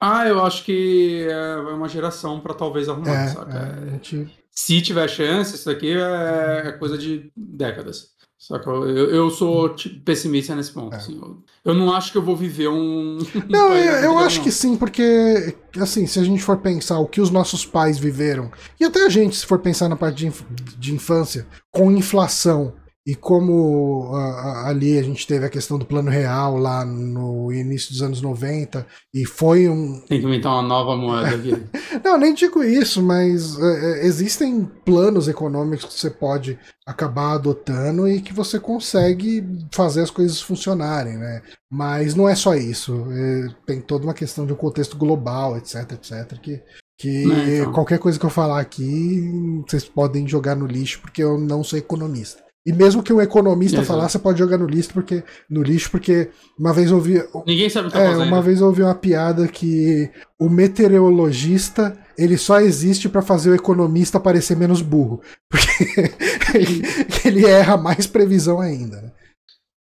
Ah, 0.00 0.26
eu 0.26 0.44
acho 0.44 0.64
que 0.64 1.26
é 1.28 1.56
uma 1.56 1.88
geração 1.88 2.40
para 2.40 2.54
talvez 2.54 2.88
arrumar, 2.88 3.24
é, 3.24 3.28
saca? 3.28 3.58
É, 3.58 3.90
gente... 3.90 4.38
Se 4.50 4.82
tiver 4.82 5.08
chance, 5.08 5.54
isso 5.54 5.66
daqui 5.66 5.92
é, 5.96 6.68
é 6.68 6.72
coisa 6.72 6.98
de 6.98 7.32
décadas. 7.36 8.11
Saca? 8.42 8.68
Eu, 8.70 9.08
eu 9.08 9.30
sou 9.30 9.68
tipo, 9.68 10.00
pessimista 10.00 10.56
nesse 10.56 10.72
ponto. 10.72 10.92
É. 10.92 10.96
Assim. 10.96 11.16
Eu, 11.16 11.36
eu, 11.64 11.74
não 11.74 11.92
acho 11.92 12.10
que 12.10 12.18
eu 12.18 12.22
vou 12.22 12.34
viver 12.34 12.66
um. 12.66 13.18
Não, 13.48 13.72
eu, 13.72 13.92
eu 14.00 14.18
acho 14.18 14.38
não. 14.38 14.44
que 14.44 14.50
sim, 14.50 14.76
porque, 14.76 15.54
assim, 15.78 16.08
se 16.08 16.18
a 16.18 16.24
gente 16.24 16.42
for 16.42 16.56
pensar 16.56 16.98
o 16.98 17.06
que 17.06 17.20
os 17.20 17.30
nossos 17.30 17.64
pais 17.64 18.00
viveram, 18.00 18.50
e 18.80 18.84
até 18.84 19.06
a 19.06 19.08
gente, 19.08 19.36
se 19.36 19.46
for 19.46 19.60
pensar 19.60 19.88
na 19.88 19.94
parte 19.94 20.16
de, 20.16 20.26
inf 20.26 20.42
de 20.76 20.92
infância, 20.92 21.46
com 21.70 21.92
inflação 21.92 22.74
e 23.06 23.14
como 23.14 24.12
uh, 24.12 24.66
ali 24.66 24.98
a 24.98 25.02
gente 25.02 25.26
teve 25.26 25.44
a 25.46 25.50
questão 25.50 25.78
do 25.78 25.84
plano 25.84 26.10
real 26.10 26.56
lá 26.56 26.84
no 26.84 27.52
início 27.52 27.90
dos 27.90 28.02
anos 28.02 28.20
90, 28.20 28.84
e 29.14 29.24
foi 29.24 29.68
um. 29.68 30.00
Tem 30.08 30.20
que 30.20 30.26
inventar 30.26 30.52
uma 30.52 30.62
nova 30.62 30.96
moeda 30.96 31.36
aqui. 31.36 31.50
Não, 32.04 32.18
nem 32.18 32.34
digo 32.34 32.62
isso, 32.64 33.02
mas 33.02 33.56
uh, 33.56 33.62
existem 34.02 34.64
planos 34.84 35.28
econômicos 35.28 35.86
que 35.86 36.00
você 36.00 36.10
pode 36.10 36.58
acabar 36.86 37.34
adotando 37.34 38.08
e 38.08 38.20
que 38.20 38.32
você 38.32 38.58
consegue 38.58 39.46
fazer 39.70 40.02
as 40.02 40.10
coisas 40.10 40.40
funcionarem, 40.40 41.16
né? 41.16 41.42
Mas 41.70 42.14
não 42.14 42.28
é 42.28 42.34
só 42.34 42.54
isso. 42.54 43.06
É, 43.10 43.48
tem 43.66 43.80
toda 43.80 44.04
uma 44.04 44.14
questão 44.14 44.44
de 44.44 44.52
um 44.52 44.56
contexto 44.56 44.96
global, 44.96 45.56
etc, 45.56 45.92
etc, 45.92 46.38
que. 46.40 46.62
Que 46.98 47.32
é, 47.32 47.58
então. 47.58 47.72
qualquer 47.72 47.98
coisa 47.98 48.16
que 48.16 48.24
eu 48.24 48.30
falar 48.30 48.60
aqui, 48.60 49.62
vocês 49.66 49.84
podem 49.84 50.28
jogar 50.28 50.54
no 50.54 50.66
lixo, 50.66 51.00
porque 51.00 51.22
eu 51.22 51.36
não 51.36 51.64
sou 51.64 51.76
economista. 51.76 52.44
E 52.64 52.72
mesmo 52.72 53.02
que 53.02 53.12
um 53.12 53.20
economista 53.20 53.78
Exato. 53.78 53.88
falar, 53.88 54.08
você 54.08 54.18
pode 54.18 54.38
jogar 54.38 54.56
no 54.56 54.66
lixo, 54.66 54.90
porque 54.92 55.24
no 55.50 55.62
lixo, 55.62 55.90
porque 55.90 56.30
uma 56.56 56.72
vez 56.72 56.90
eu 56.90 56.96
ouvi. 56.96 57.22
Ninguém 57.44 57.68
sabe 57.68 57.88
o 57.88 57.90
que 57.90 57.96
tá 57.96 58.04
é, 58.04 58.16
Uma 58.16 58.40
vez 58.40 58.60
eu 58.60 58.68
ouvi 58.68 58.82
uma 58.82 58.94
piada 58.94 59.48
que 59.48 60.08
o 60.38 60.48
meteorologista 60.48 61.98
ele 62.16 62.38
só 62.38 62.60
existe 62.60 63.08
para 63.08 63.22
fazer 63.22 63.50
o 63.50 63.54
economista 63.54 64.20
parecer 64.20 64.56
menos 64.56 64.80
burro. 64.80 65.20
Porque 65.50 67.28
ele 67.28 67.46
erra 67.46 67.76
mais 67.76 68.06
previsão 68.06 68.60
ainda. 68.60 69.02
Né? 69.02 69.12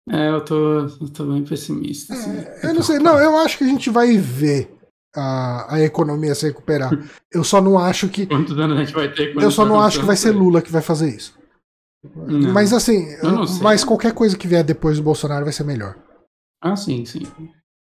É, 0.10 0.30
eu 0.30 0.42
tô, 0.42 0.80
eu 0.80 1.10
tô 1.14 1.26
bem 1.26 1.44
pessimista. 1.44 2.14
Assim. 2.14 2.38
É, 2.38 2.60
eu 2.64 2.74
não 2.74 2.82
sei, 2.82 3.00
não, 3.00 3.18
eu 3.18 3.38
acho 3.38 3.58
que 3.58 3.64
a 3.64 3.68
gente 3.68 3.90
vai 3.90 4.18
ver 4.18 4.78
a, 5.16 5.76
a 5.76 5.82
economia 5.82 6.36
se 6.36 6.46
recuperar. 6.46 6.92
Eu 7.34 7.44
só 7.44 7.62
não 7.62 7.78
acho 7.78 8.08
que. 8.08 8.26
Quantos 8.26 8.58
anos 8.58 8.78
a 8.78 8.84
gente 8.84 8.94
vai 8.94 9.12
ter? 9.12 9.36
Eu 9.36 9.52
só 9.52 9.66
não 9.66 9.82
acho 9.82 10.00
que 10.00 10.06
vai 10.06 10.16
ser 10.16 10.32
Lula 10.32 10.62
que 10.62 10.72
vai 10.72 10.82
fazer 10.82 11.10
isso. 11.10 11.37
Não. 12.04 12.54
Mas 12.54 12.74
assim, 12.74 13.08
mas 13.62 13.84
qualquer 13.84 14.14
coisa 14.14 14.38
que 14.38 14.48
vier 14.48 14.64
depois 14.64 14.98
do 14.98 15.04
Bolsonaro 15.04 15.44
vai 15.44 15.54
ser 15.54 15.64
melhor. 15.64 15.96
Ah, 16.62 16.76
sim, 16.76 17.06
sim. 17.06 17.24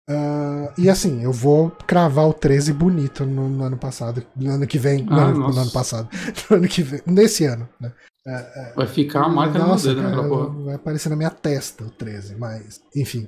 Uh, 0.10 0.73
e 0.76 0.90
assim, 0.90 1.23
eu 1.23 1.31
vou 1.31 1.69
cravar 1.86 2.27
o 2.27 2.34
13 2.34 2.73
bonito 2.73 3.26
no, 3.26 3.48
no 3.48 3.64
ano 3.64 3.77
passado. 3.77 4.26
No 4.36 4.52
ano 4.52 4.65
que 4.65 4.80
vem. 4.80 5.06
Ah, 5.07 5.15
no, 5.15 5.22
ano, 5.22 5.40
no, 5.52 5.60
ano, 5.60 5.72
passado. 5.72 6.10
No 6.49 6.57
ano 6.57 6.68
que 6.68 6.81
vem. 6.81 7.02
Nesse 7.06 7.45
ano, 7.45 7.69
né? 7.80 7.94
Uh, 8.27 8.76
vai 8.76 8.88
ficar 8.88 9.23
a 9.23 9.30
marca 9.30 9.60
nossa, 9.60 9.90
no 9.90 9.95
dedo, 9.95 10.10
cara, 10.10 10.23
né, 10.23 10.65
Vai 10.65 10.76
aparecer 10.76 11.10
na 11.10 11.15
minha 11.15 11.30
testa 11.30 11.84
o 11.84 11.91
13, 11.91 12.36
mas. 12.36 12.81
Enfim. 12.95 13.27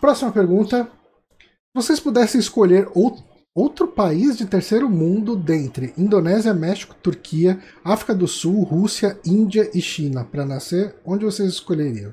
Próxima 0.00 0.30
pergunta. 0.30 0.88
Se 1.44 1.74
vocês 1.74 2.00
pudessem 2.00 2.40
escolher 2.40 2.88
outro 2.94 3.24
Outro 3.54 3.88
país 3.88 4.36
de 4.36 4.46
terceiro 4.46 4.88
mundo 4.88 5.34
dentre 5.34 5.92
Indonésia, 5.98 6.54
México, 6.54 6.94
Turquia, 6.94 7.60
África 7.84 8.14
do 8.14 8.28
Sul, 8.28 8.62
Rússia, 8.62 9.18
Índia 9.24 9.68
e 9.74 9.82
China 9.82 10.24
para 10.24 10.46
nascer, 10.46 10.94
onde 11.04 11.24
vocês 11.24 11.48
escolheriam? 11.48 12.12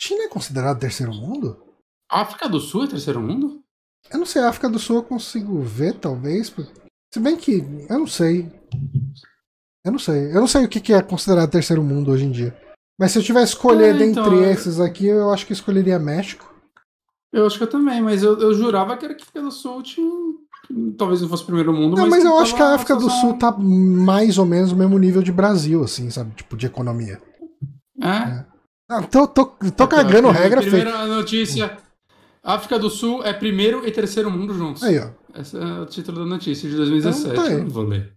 China 0.00 0.24
é 0.24 0.28
considerado 0.28 0.80
terceiro 0.80 1.14
mundo? 1.14 1.62
África 2.10 2.48
do 2.48 2.58
Sul 2.58 2.84
é 2.84 2.88
terceiro 2.88 3.20
mundo? 3.20 3.62
Eu 4.10 4.18
não 4.18 4.26
sei, 4.26 4.42
África 4.42 4.68
do 4.68 4.80
Sul 4.80 4.96
eu 4.96 5.02
consigo 5.04 5.60
ver, 5.62 5.94
talvez. 5.94 6.52
Se 7.14 7.20
bem 7.20 7.36
que 7.36 7.64
eu 7.88 7.98
não 8.00 8.06
sei. 8.06 8.50
Eu 9.84 9.92
não 9.92 10.00
sei. 10.00 10.30
Eu 10.32 10.40
não 10.40 10.48
sei 10.48 10.64
o 10.64 10.68
que 10.68 10.92
é 10.92 11.00
considerado 11.00 11.50
terceiro 11.50 11.82
mundo 11.84 12.10
hoje 12.10 12.24
em 12.24 12.32
dia. 12.32 12.60
Mas 12.98 13.12
se 13.12 13.18
eu 13.18 13.22
tivesse 13.22 13.52
escolher 13.52 13.94
é, 13.94 13.98
dentre 13.98 14.20
então, 14.20 14.44
esses 14.44 14.80
aqui, 14.80 15.06
eu 15.06 15.30
acho 15.30 15.46
que 15.46 15.52
escolheria 15.52 15.98
México. 15.98 16.52
Eu 17.32 17.46
acho 17.46 17.56
que 17.56 17.64
eu 17.64 17.70
também, 17.70 18.02
mas 18.02 18.22
eu, 18.22 18.38
eu 18.40 18.52
jurava 18.52 18.96
que 18.96 19.04
era 19.04 19.14
que 19.14 19.40
do 19.40 19.50
Sul 19.50 19.82
tinha 19.82 20.06
talvez 20.96 21.20
não 21.20 21.28
fosse 21.28 21.42
o 21.42 21.46
primeiro 21.46 21.72
mundo, 21.72 21.96
não, 21.96 22.08
mas, 22.08 22.22
mas 22.22 22.24
eu 22.24 22.38
acho 22.38 22.54
que 22.54 22.62
a 22.62 22.74
África 22.74 22.96
do 22.96 23.10
Sul 23.10 23.34
tá 23.34 23.52
mais 23.52 24.38
ou 24.38 24.46
menos 24.46 24.72
no 24.72 24.78
mesmo 24.78 24.98
nível 24.98 25.22
de 25.22 25.32
Brasil, 25.32 25.82
assim, 25.82 26.10
sabe? 26.10 26.34
Tipo, 26.34 26.56
de 26.56 26.66
economia. 26.66 27.20
É? 28.00 28.08
é. 28.08 28.46
Não, 28.88 29.02
tô, 29.04 29.26
tô, 29.26 29.46
tô 29.46 29.88
cagando 29.88 30.30
regra, 30.30 30.60
Primeira 30.60 31.06
notícia. 31.06 31.76
África 32.42 32.78
do 32.78 32.90
Sul 32.90 33.24
é 33.24 33.32
primeiro 33.32 33.86
e 33.86 33.92
terceiro 33.92 34.30
mundo 34.30 34.52
juntos. 34.52 34.82
Aí, 34.82 34.98
ó. 34.98 35.10
Esse 35.38 35.56
é 35.56 35.80
o 35.80 35.86
título 35.86 36.18
da 36.18 36.26
notícia 36.26 36.68
de 36.68 36.76
2017. 36.76 37.32
Então, 37.32 37.42
tá 37.42 37.48
aí. 37.48 37.54
eu 37.54 37.64
não 37.64 37.70
vou 37.70 37.84
ler. 37.84 38.12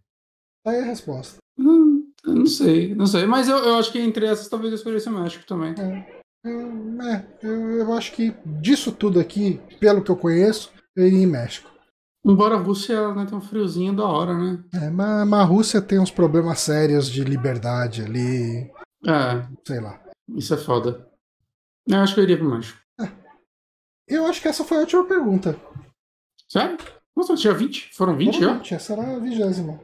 Tá 0.63 0.71
aí 0.71 0.79
a 0.79 0.85
resposta. 0.85 1.37
Eu 1.57 2.33
não 2.33 2.45
sei, 2.47 2.95
não 2.95 3.05
sei. 3.05 3.25
Mas 3.25 3.47
eu, 3.47 3.57
eu 3.57 3.75
acho 3.75 3.91
que 3.91 3.99
entre 3.99 4.25
essas 4.25 4.47
talvez 4.47 4.71
eu 4.71 4.77
escolhesse 4.77 5.07
o 5.07 5.11
México 5.11 5.45
também. 5.45 5.75
Hum, 6.45 6.97
É, 7.01 7.23
eu, 7.43 7.51
eu 7.79 7.93
acho 7.93 8.11
que 8.13 8.33
disso 8.45 8.91
tudo 8.91 9.19
aqui, 9.19 9.59
pelo 9.79 10.03
que 10.03 10.09
eu 10.11 10.15
conheço, 10.15 10.71
eu 10.95 11.05
iria 11.07 11.23
em 11.23 11.27
México. 11.27 11.69
Embora 12.25 12.55
a 12.55 12.59
Rússia 12.59 13.13
né, 13.13 13.25
tem 13.25 13.37
um 13.37 13.41
friozinho 13.41 13.95
da 13.95 14.05
hora, 14.05 14.33
né? 14.33 14.63
É, 14.73 14.89
mas, 14.89 15.27
mas 15.27 15.39
a 15.41 15.43
Rússia 15.43 15.81
tem 15.81 15.99
uns 15.99 16.09
problemas 16.11 16.59
sérios 16.59 17.07
de 17.09 17.23
liberdade 17.23 18.01
ali, 18.03 18.71
É, 19.05 19.47
sei 19.65 19.79
lá. 19.79 20.01
isso 20.29 20.53
é 20.53 20.57
foda. 20.57 21.07
Eu 21.87 21.99
acho 21.99 22.15
que 22.15 22.19
eu 22.19 22.23
iria 22.23 22.37
pro 22.37 22.49
México. 22.49 22.79
Eu 24.07 24.25
acho 24.25 24.41
que 24.41 24.47
essa 24.47 24.63
foi 24.63 24.77
a 24.77 24.81
última 24.81 25.05
pergunta. 25.05 25.59
Sério? 26.51 26.77
Nossa, 27.15 27.35
tinha 27.35 27.53
20? 27.53 27.91
Foram 27.95 28.15
20 28.17 28.33
já? 28.33 28.39
Provavelmente, 28.39 28.73
essa 28.73 28.93
era 28.93 29.15
a 29.15 29.19
vigésima. 29.19 29.79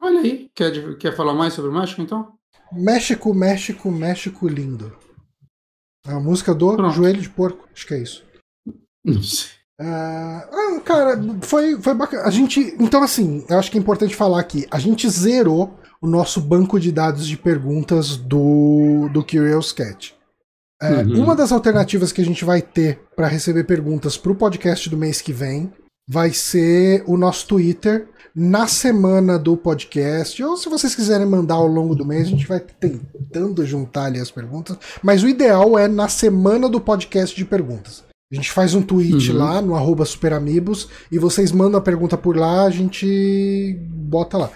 Olha 0.00 0.20
aí. 0.20 0.50
Quer, 0.54 0.96
quer 0.98 1.14
falar 1.16 1.34
mais 1.34 1.54
sobre 1.54 1.70
o 1.70 1.74
México, 1.74 2.00
então? 2.02 2.36
México, 2.72 3.32
México, 3.34 3.90
México 3.90 4.48
lindo. 4.48 4.96
É 6.06 6.12
a 6.12 6.20
música 6.20 6.54
do 6.54 6.74
Pronto. 6.76 6.92
Joelho 6.94 7.22
de 7.22 7.30
Porco. 7.30 7.66
Acho 7.72 7.86
que 7.86 7.94
é 7.94 7.98
isso. 8.02 8.24
Não 9.04 9.22
sei. 9.22 9.50
Ah, 9.80 10.46
cara, 10.84 11.20
foi, 11.42 11.80
foi 11.80 11.94
bacana. 11.94 12.22
A 12.24 12.30
gente. 12.30 12.76
Então, 12.78 13.02
assim, 13.02 13.44
eu 13.48 13.58
acho 13.58 13.70
que 13.70 13.76
é 13.76 13.80
importante 13.80 14.14
falar 14.14 14.40
aqui. 14.40 14.66
A 14.70 14.78
gente 14.78 15.08
zerou 15.08 15.78
o 16.00 16.06
nosso 16.06 16.40
banco 16.40 16.78
de 16.78 16.92
dados 16.92 17.26
de 17.26 17.36
perguntas 17.36 18.16
do, 18.16 19.08
do 19.12 19.24
Curious 19.24 19.72
Cat. 19.72 20.14
É, 20.82 21.02
Uhum. 21.02 21.24
Uma 21.24 21.34
das 21.34 21.50
alternativas 21.50 22.12
que 22.12 22.20
a 22.20 22.24
gente 22.24 22.44
vai 22.44 22.60
ter 22.60 23.00
para 23.16 23.26
receber 23.26 23.64
perguntas 23.64 24.16
para 24.16 24.32
o 24.32 24.36
podcast 24.36 24.88
do 24.90 24.96
mês 24.96 25.20
que 25.20 25.32
vem 25.32 25.72
vai 26.06 26.30
ser 26.32 27.02
o 27.06 27.16
nosso 27.16 27.46
Twitter 27.46 28.08
na 28.34 28.66
semana 28.66 29.38
do 29.38 29.56
podcast. 29.56 30.42
Ou 30.42 30.56
se 30.56 30.68
vocês 30.68 30.94
quiserem 30.94 31.26
mandar 31.26 31.54
ao 31.54 31.66
longo 31.66 31.94
do 31.94 32.04
mês, 32.04 32.26
a 32.26 32.30
gente 32.30 32.46
vai 32.46 32.60
tentando 32.60 33.64
juntar 33.64 34.06
ali 34.06 34.20
as 34.20 34.30
perguntas. 34.30 34.76
Mas 35.02 35.22
o 35.22 35.28
ideal 35.28 35.78
é 35.78 35.88
na 35.88 36.08
semana 36.08 36.68
do 36.68 36.80
podcast 36.80 37.34
de 37.34 37.44
perguntas. 37.44 38.04
A 38.34 38.36
gente 38.36 38.50
faz 38.50 38.74
um 38.74 38.82
tweet 38.82 39.30
Uhum. 39.30 39.38
lá 39.38 39.62
no 39.62 39.74
arroba 39.76 40.04
superamigos 40.04 40.88
e 41.10 41.18
vocês 41.18 41.52
mandam 41.52 41.78
a 41.78 41.82
pergunta 41.82 42.18
por 42.18 42.36
lá, 42.36 42.64
a 42.64 42.70
gente 42.70 43.78
bota 43.88 44.36
lá. 44.36 44.50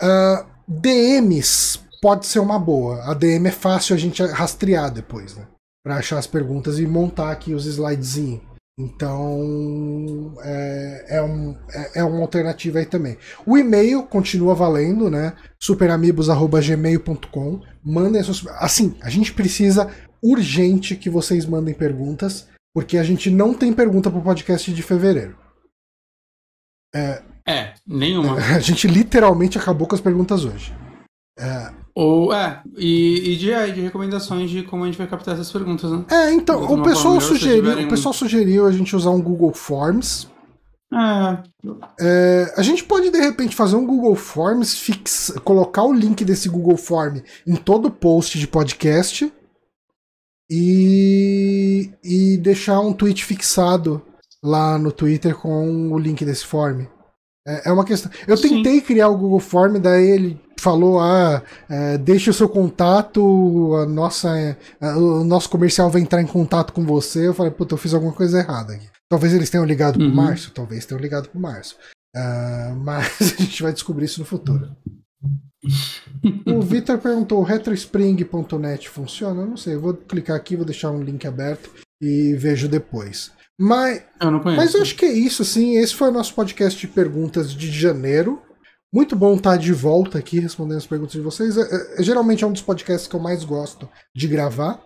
Ah, 0.00 0.46
DMs 0.68 1.80
pode 2.00 2.26
ser 2.26 2.38
uma 2.38 2.58
boa. 2.58 3.02
A 3.10 3.14
DM 3.14 3.48
é 3.48 3.50
fácil 3.50 3.94
a 3.94 3.98
gente 3.98 4.22
rastrear 4.22 4.90
depois, 4.90 5.34
né? 5.36 5.46
Pra 5.84 5.96
achar 5.96 6.16
as 6.18 6.26
perguntas 6.28 6.78
e 6.78 6.86
montar 6.86 7.30
aqui 7.32 7.52
os 7.54 7.66
slidezinhos. 7.66 8.40
Então 8.78 10.34
é, 10.42 11.16
é, 11.18 11.22
um, 11.22 11.56
é, 11.72 12.00
é 12.00 12.04
uma 12.04 12.20
alternativa 12.20 12.78
aí 12.78 12.86
também. 12.86 13.16
O 13.46 13.56
e-mail 13.58 14.02
continua 14.04 14.54
valendo, 14.54 15.10
né? 15.10 15.32
superamigos.gmail.com. 15.60 17.60
Mandem 17.84 18.20
as 18.20 18.26
suas. 18.26 18.46
Assim, 18.58 18.94
a 19.02 19.10
gente 19.10 19.32
precisa 19.32 19.88
urgente 20.22 20.94
que 20.96 21.10
vocês 21.10 21.44
mandem 21.46 21.74
perguntas, 21.74 22.46
porque 22.74 22.98
a 22.98 23.04
gente 23.04 23.30
não 23.30 23.54
tem 23.54 23.72
pergunta 23.72 24.10
pro 24.10 24.20
podcast 24.20 24.72
de 24.72 24.82
fevereiro. 24.82 25.38
É, 26.94 27.22
nenhuma. 27.86 28.36
A 28.54 28.58
gente 28.58 28.88
literalmente 28.88 29.58
acabou 29.58 29.86
com 29.86 29.94
as 29.94 30.00
perguntas 30.00 30.44
hoje. 30.44 30.74
Ou, 31.94 32.32
é, 32.32 32.60
e, 32.76 33.32
e 33.32 33.36
de, 33.36 33.52
é, 33.52 33.70
de 33.70 33.80
recomendações 33.80 34.50
de 34.50 34.64
como 34.64 34.82
a 34.82 34.86
gente 34.86 34.98
vai 34.98 35.06
captar 35.06 35.34
essas 35.34 35.50
perguntas, 35.52 35.90
né? 35.92 36.04
É, 36.10 36.32
então, 36.32 36.64
o 36.64 36.82
pessoal, 36.82 37.20
sugeriu, 37.20 37.62
tiverem 37.62 37.86
o 37.86 37.88
pessoal 37.88 38.12
sugeriu 38.12 38.66
a 38.66 38.72
gente 38.72 38.96
usar 38.96 39.10
um 39.10 39.22
Google 39.22 39.52
Forms. 39.52 40.28
É, 40.92 41.42
É, 42.00 42.54
a 42.56 42.62
gente 42.62 42.82
pode, 42.82 43.10
de 43.10 43.18
repente, 43.18 43.54
fazer 43.54 43.76
um 43.76 43.86
Google 43.86 44.16
Forms, 44.16 44.76
fix, 44.76 45.32
colocar 45.44 45.84
o 45.84 45.92
link 45.92 46.24
desse 46.24 46.48
Google 46.48 46.76
Form 46.76 47.20
em 47.46 47.54
todo 47.54 47.90
post 47.90 48.38
de 48.38 48.46
podcast 48.48 49.32
e, 50.56 51.90
e 52.02 52.36
deixar 52.38 52.80
um 52.80 52.92
tweet 52.92 53.24
fixado 53.24 54.00
lá 54.42 54.78
no 54.78 54.92
Twitter 54.92 55.34
com 55.34 55.90
o 55.90 55.98
link 55.98 56.24
desse 56.24 56.46
form. 56.46 56.82
É, 57.46 57.68
é 57.68 57.72
uma 57.72 57.84
questão. 57.84 58.10
Eu 58.26 58.36
Sim. 58.36 58.62
tentei 58.62 58.80
criar 58.80 59.08
o 59.08 59.16
Google 59.16 59.40
Form, 59.40 59.78
daí 59.78 60.08
ele 60.10 60.40
falou: 60.58 61.00
ah, 61.00 61.42
é, 61.68 61.98
deixe 61.98 62.30
o 62.30 62.34
seu 62.34 62.48
contato, 62.48 63.74
a 63.76 63.86
nossa, 63.86 64.38
é, 64.38 64.56
o 64.96 65.24
nosso 65.24 65.50
comercial 65.50 65.90
vai 65.90 66.00
entrar 66.00 66.22
em 66.22 66.26
contato 66.26 66.72
com 66.72 66.84
você. 66.84 67.26
Eu 67.26 67.34
falei: 67.34 67.50
puta, 67.50 67.74
eu 67.74 67.78
fiz 67.78 67.92
alguma 67.92 68.12
coisa 68.12 68.38
errada 68.38 68.74
aqui. 68.74 68.88
Talvez 69.10 69.34
eles 69.34 69.50
tenham 69.50 69.66
ligado 69.66 69.98
pro 69.98 70.06
Uhum. 70.06 70.14
Márcio, 70.14 70.52
talvez 70.52 70.86
tenham 70.86 71.00
ligado 71.00 71.28
pro 71.28 71.40
Márcio. 71.40 71.76
Ah, 72.16 72.74
mas 72.80 73.20
a 73.20 73.42
gente 73.42 73.62
vai 73.62 73.72
descobrir 73.72 74.06
isso 74.06 74.20
no 74.20 74.26
futuro. 74.26 74.70
O 76.46 76.62
Victor 76.62 76.98
perguntou: 76.98 77.42
retrospring.net 77.42 78.88
funciona? 78.88 79.42
Eu 79.42 79.46
não 79.46 79.56
sei, 79.56 79.74
eu 79.74 79.80
vou 79.80 79.94
clicar 79.94 80.36
aqui, 80.36 80.56
vou 80.56 80.64
deixar 80.64 80.90
um 80.90 81.02
link 81.02 81.26
aberto 81.26 81.70
e 82.00 82.34
vejo 82.34 82.68
depois. 82.68 83.30
Mas, 83.58 84.02
eu 84.20 84.30
mas 84.42 84.74
eu 84.74 84.82
acho 84.82 84.96
que 84.96 85.04
é 85.04 85.12
isso, 85.12 85.42
assim. 85.42 85.76
Esse 85.76 85.94
foi 85.94 86.08
o 86.08 86.12
nosso 86.12 86.34
podcast 86.34 86.78
de 86.80 86.88
perguntas 86.88 87.52
de 87.52 87.70
janeiro. 87.70 88.42
Muito 88.92 89.16
bom 89.16 89.34
estar 89.34 89.56
de 89.56 89.72
volta 89.72 90.18
aqui 90.18 90.38
respondendo 90.38 90.78
as 90.78 90.86
perguntas 90.86 91.14
de 91.14 91.20
vocês. 91.20 91.56
É, 91.56 91.98
é, 91.98 92.02
geralmente 92.02 92.44
é 92.44 92.46
um 92.46 92.52
dos 92.52 92.62
podcasts 92.62 93.08
que 93.08 93.14
eu 93.14 93.20
mais 93.20 93.44
gosto 93.44 93.88
de 94.14 94.28
gravar. 94.28 94.80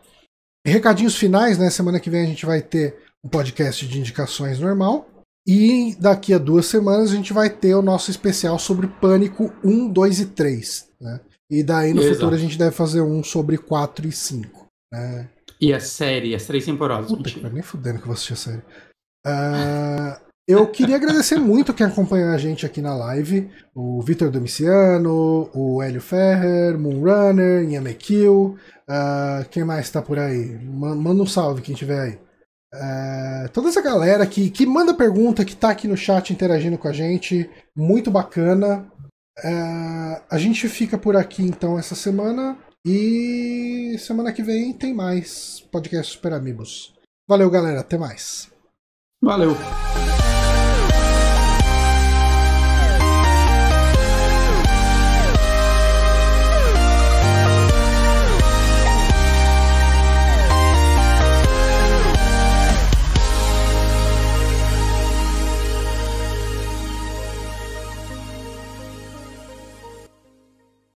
Recadinhos 0.67 1.17
finais, 1.17 1.59
né? 1.59 1.71
Semana 1.71 2.01
que 2.01 2.11
vem 2.11 2.23
a 2.23 2.27
gente 2.27 2.45
vai 2.45 2.61
ter 2.61 2.97
um 3.25 3.29
podcast 3.29 3.87
de 3.87 3.99
indicações 3.99 4.59
normal. 4.59 5.07
E 5.49 5.97
daqui 5.99 6.35
a 6.35 6.39
duas 6.39 6.66
semanas 6.66 7.11
a 7.11 7.15
gente 7.15 7.33
vai 7.33 7.49
ter 7.49 7.75
o 7.75 7.81
nosso 7.81 8.11
especial 8.11 8.59
sobre 8.59 8.87
Pânico 8.87 9.51
1, 9.65 9.89
2 9.91 10.20
e 10.20 10.27
3. 10.27 10.89
Né? 11.01 11.20
E 11.51 11.62
daí 11.62 11.95
no 11.95 12.03
Exato. 12.03 12.16
futuro 12.16 12.35
a 12.35 12.39
gente 12.39 12.59
deve 12.59 12.73
fazer 12.77 13.01
um 13.01 13.25
sobre 13.25 13.57
4 13.57 14.07
e 14.07 14.12
5. 14.12 14.66
Né? 14.93 15.27
E 15.59 15.73
a 15.73 15.81
série, 15.81 16.35
as 16.35 16.45
três 16.45 16.66
temporadas. 16.66 17.09
Puta 17.09 17.31
que 17.31 17.41
nem 17.49 17.62
fudendo 17.62 17.97
que 17.97 18.03
eu 18.03 18.07
vou 18.09 18.12
assistir 18.15 18.35
a 18.35 18.37
série. 18.37 18.62
Ah, 19.27 20.20
eu 20.47 20.66
queria 20.70 20.97
agradecer 20.97 21.37
muito 21.39 21.75
quem 21.75 21.87
acompanhou 21.87 22.31
a 22.31 22.39
gente 22.39 22.65
aqui 22.66 22.81
na 22.83 22.95
live. 22.95 23.51
O 23.75 24.01
Vitor 24.03 24.31
Domiciano, 24.31 25.51
o 25.55 25.83
Hélio 25.83 26.01
Ferrer, 26.01 26.79
Moonrunner, 26.79 27.65
Ian 27.69 27.81
McKill. 27.83 28.57
ah, 28.89 29.45
quem 29.51 29.65
mais 29.65 29.91
tá 29.91 30.01
por 30.03 30.19
aí? 30.19 30.59
Ma- 30.62 30.95
Manda 30.95 31.23
um 31.23 31.27
salve 31.27 31.62
quem 31.62 31.75
tiver 31.75 32.01
aí. 32.01 32.19
Ah, 32.73 33.49
toda 33.53 33.69
essa 33.69 33.81
galera 33.81 34.27
que, 34.27 34.51
que 34.51 34.66
manda 34.66 34.95
pergunta, 34.95 35.45
que 35.45 35.57
tá 35.57 35.70
aqui 35.70 35.89
no 35.89 35.97
chat 35.97 36.32
interagindo 36.32 36.78
com 36.78 36.89
a 36.89 36.93
gente. 36.93 37.49
Muito 37.77 38.11
bacana. 38.11 38.90
Ah, 39.43 40.23
a 40.31 40.39
gente 40.39 40.69
fica 40.69 40.99
por 40.99 41.16
aqui 41.16 41.43
então 41.43 41.78
essa 41.78 41.95
semana. 41.95 42.57
E 42.86 43.97
semana 43.99 44.32
que 44.32 44.43
vem 44.43 44.73
tem 44.73 44.95
mais 44.95 45.61
podcast 45.73 46.12
Super 46.12 46.32
Amigos. 46.32 46.95
Valeu, 47.28 47.51
galera. 47.51 47.81
Até 47.81 47.99
mais. 47.99 48.51
Valeu. 49.23 49.57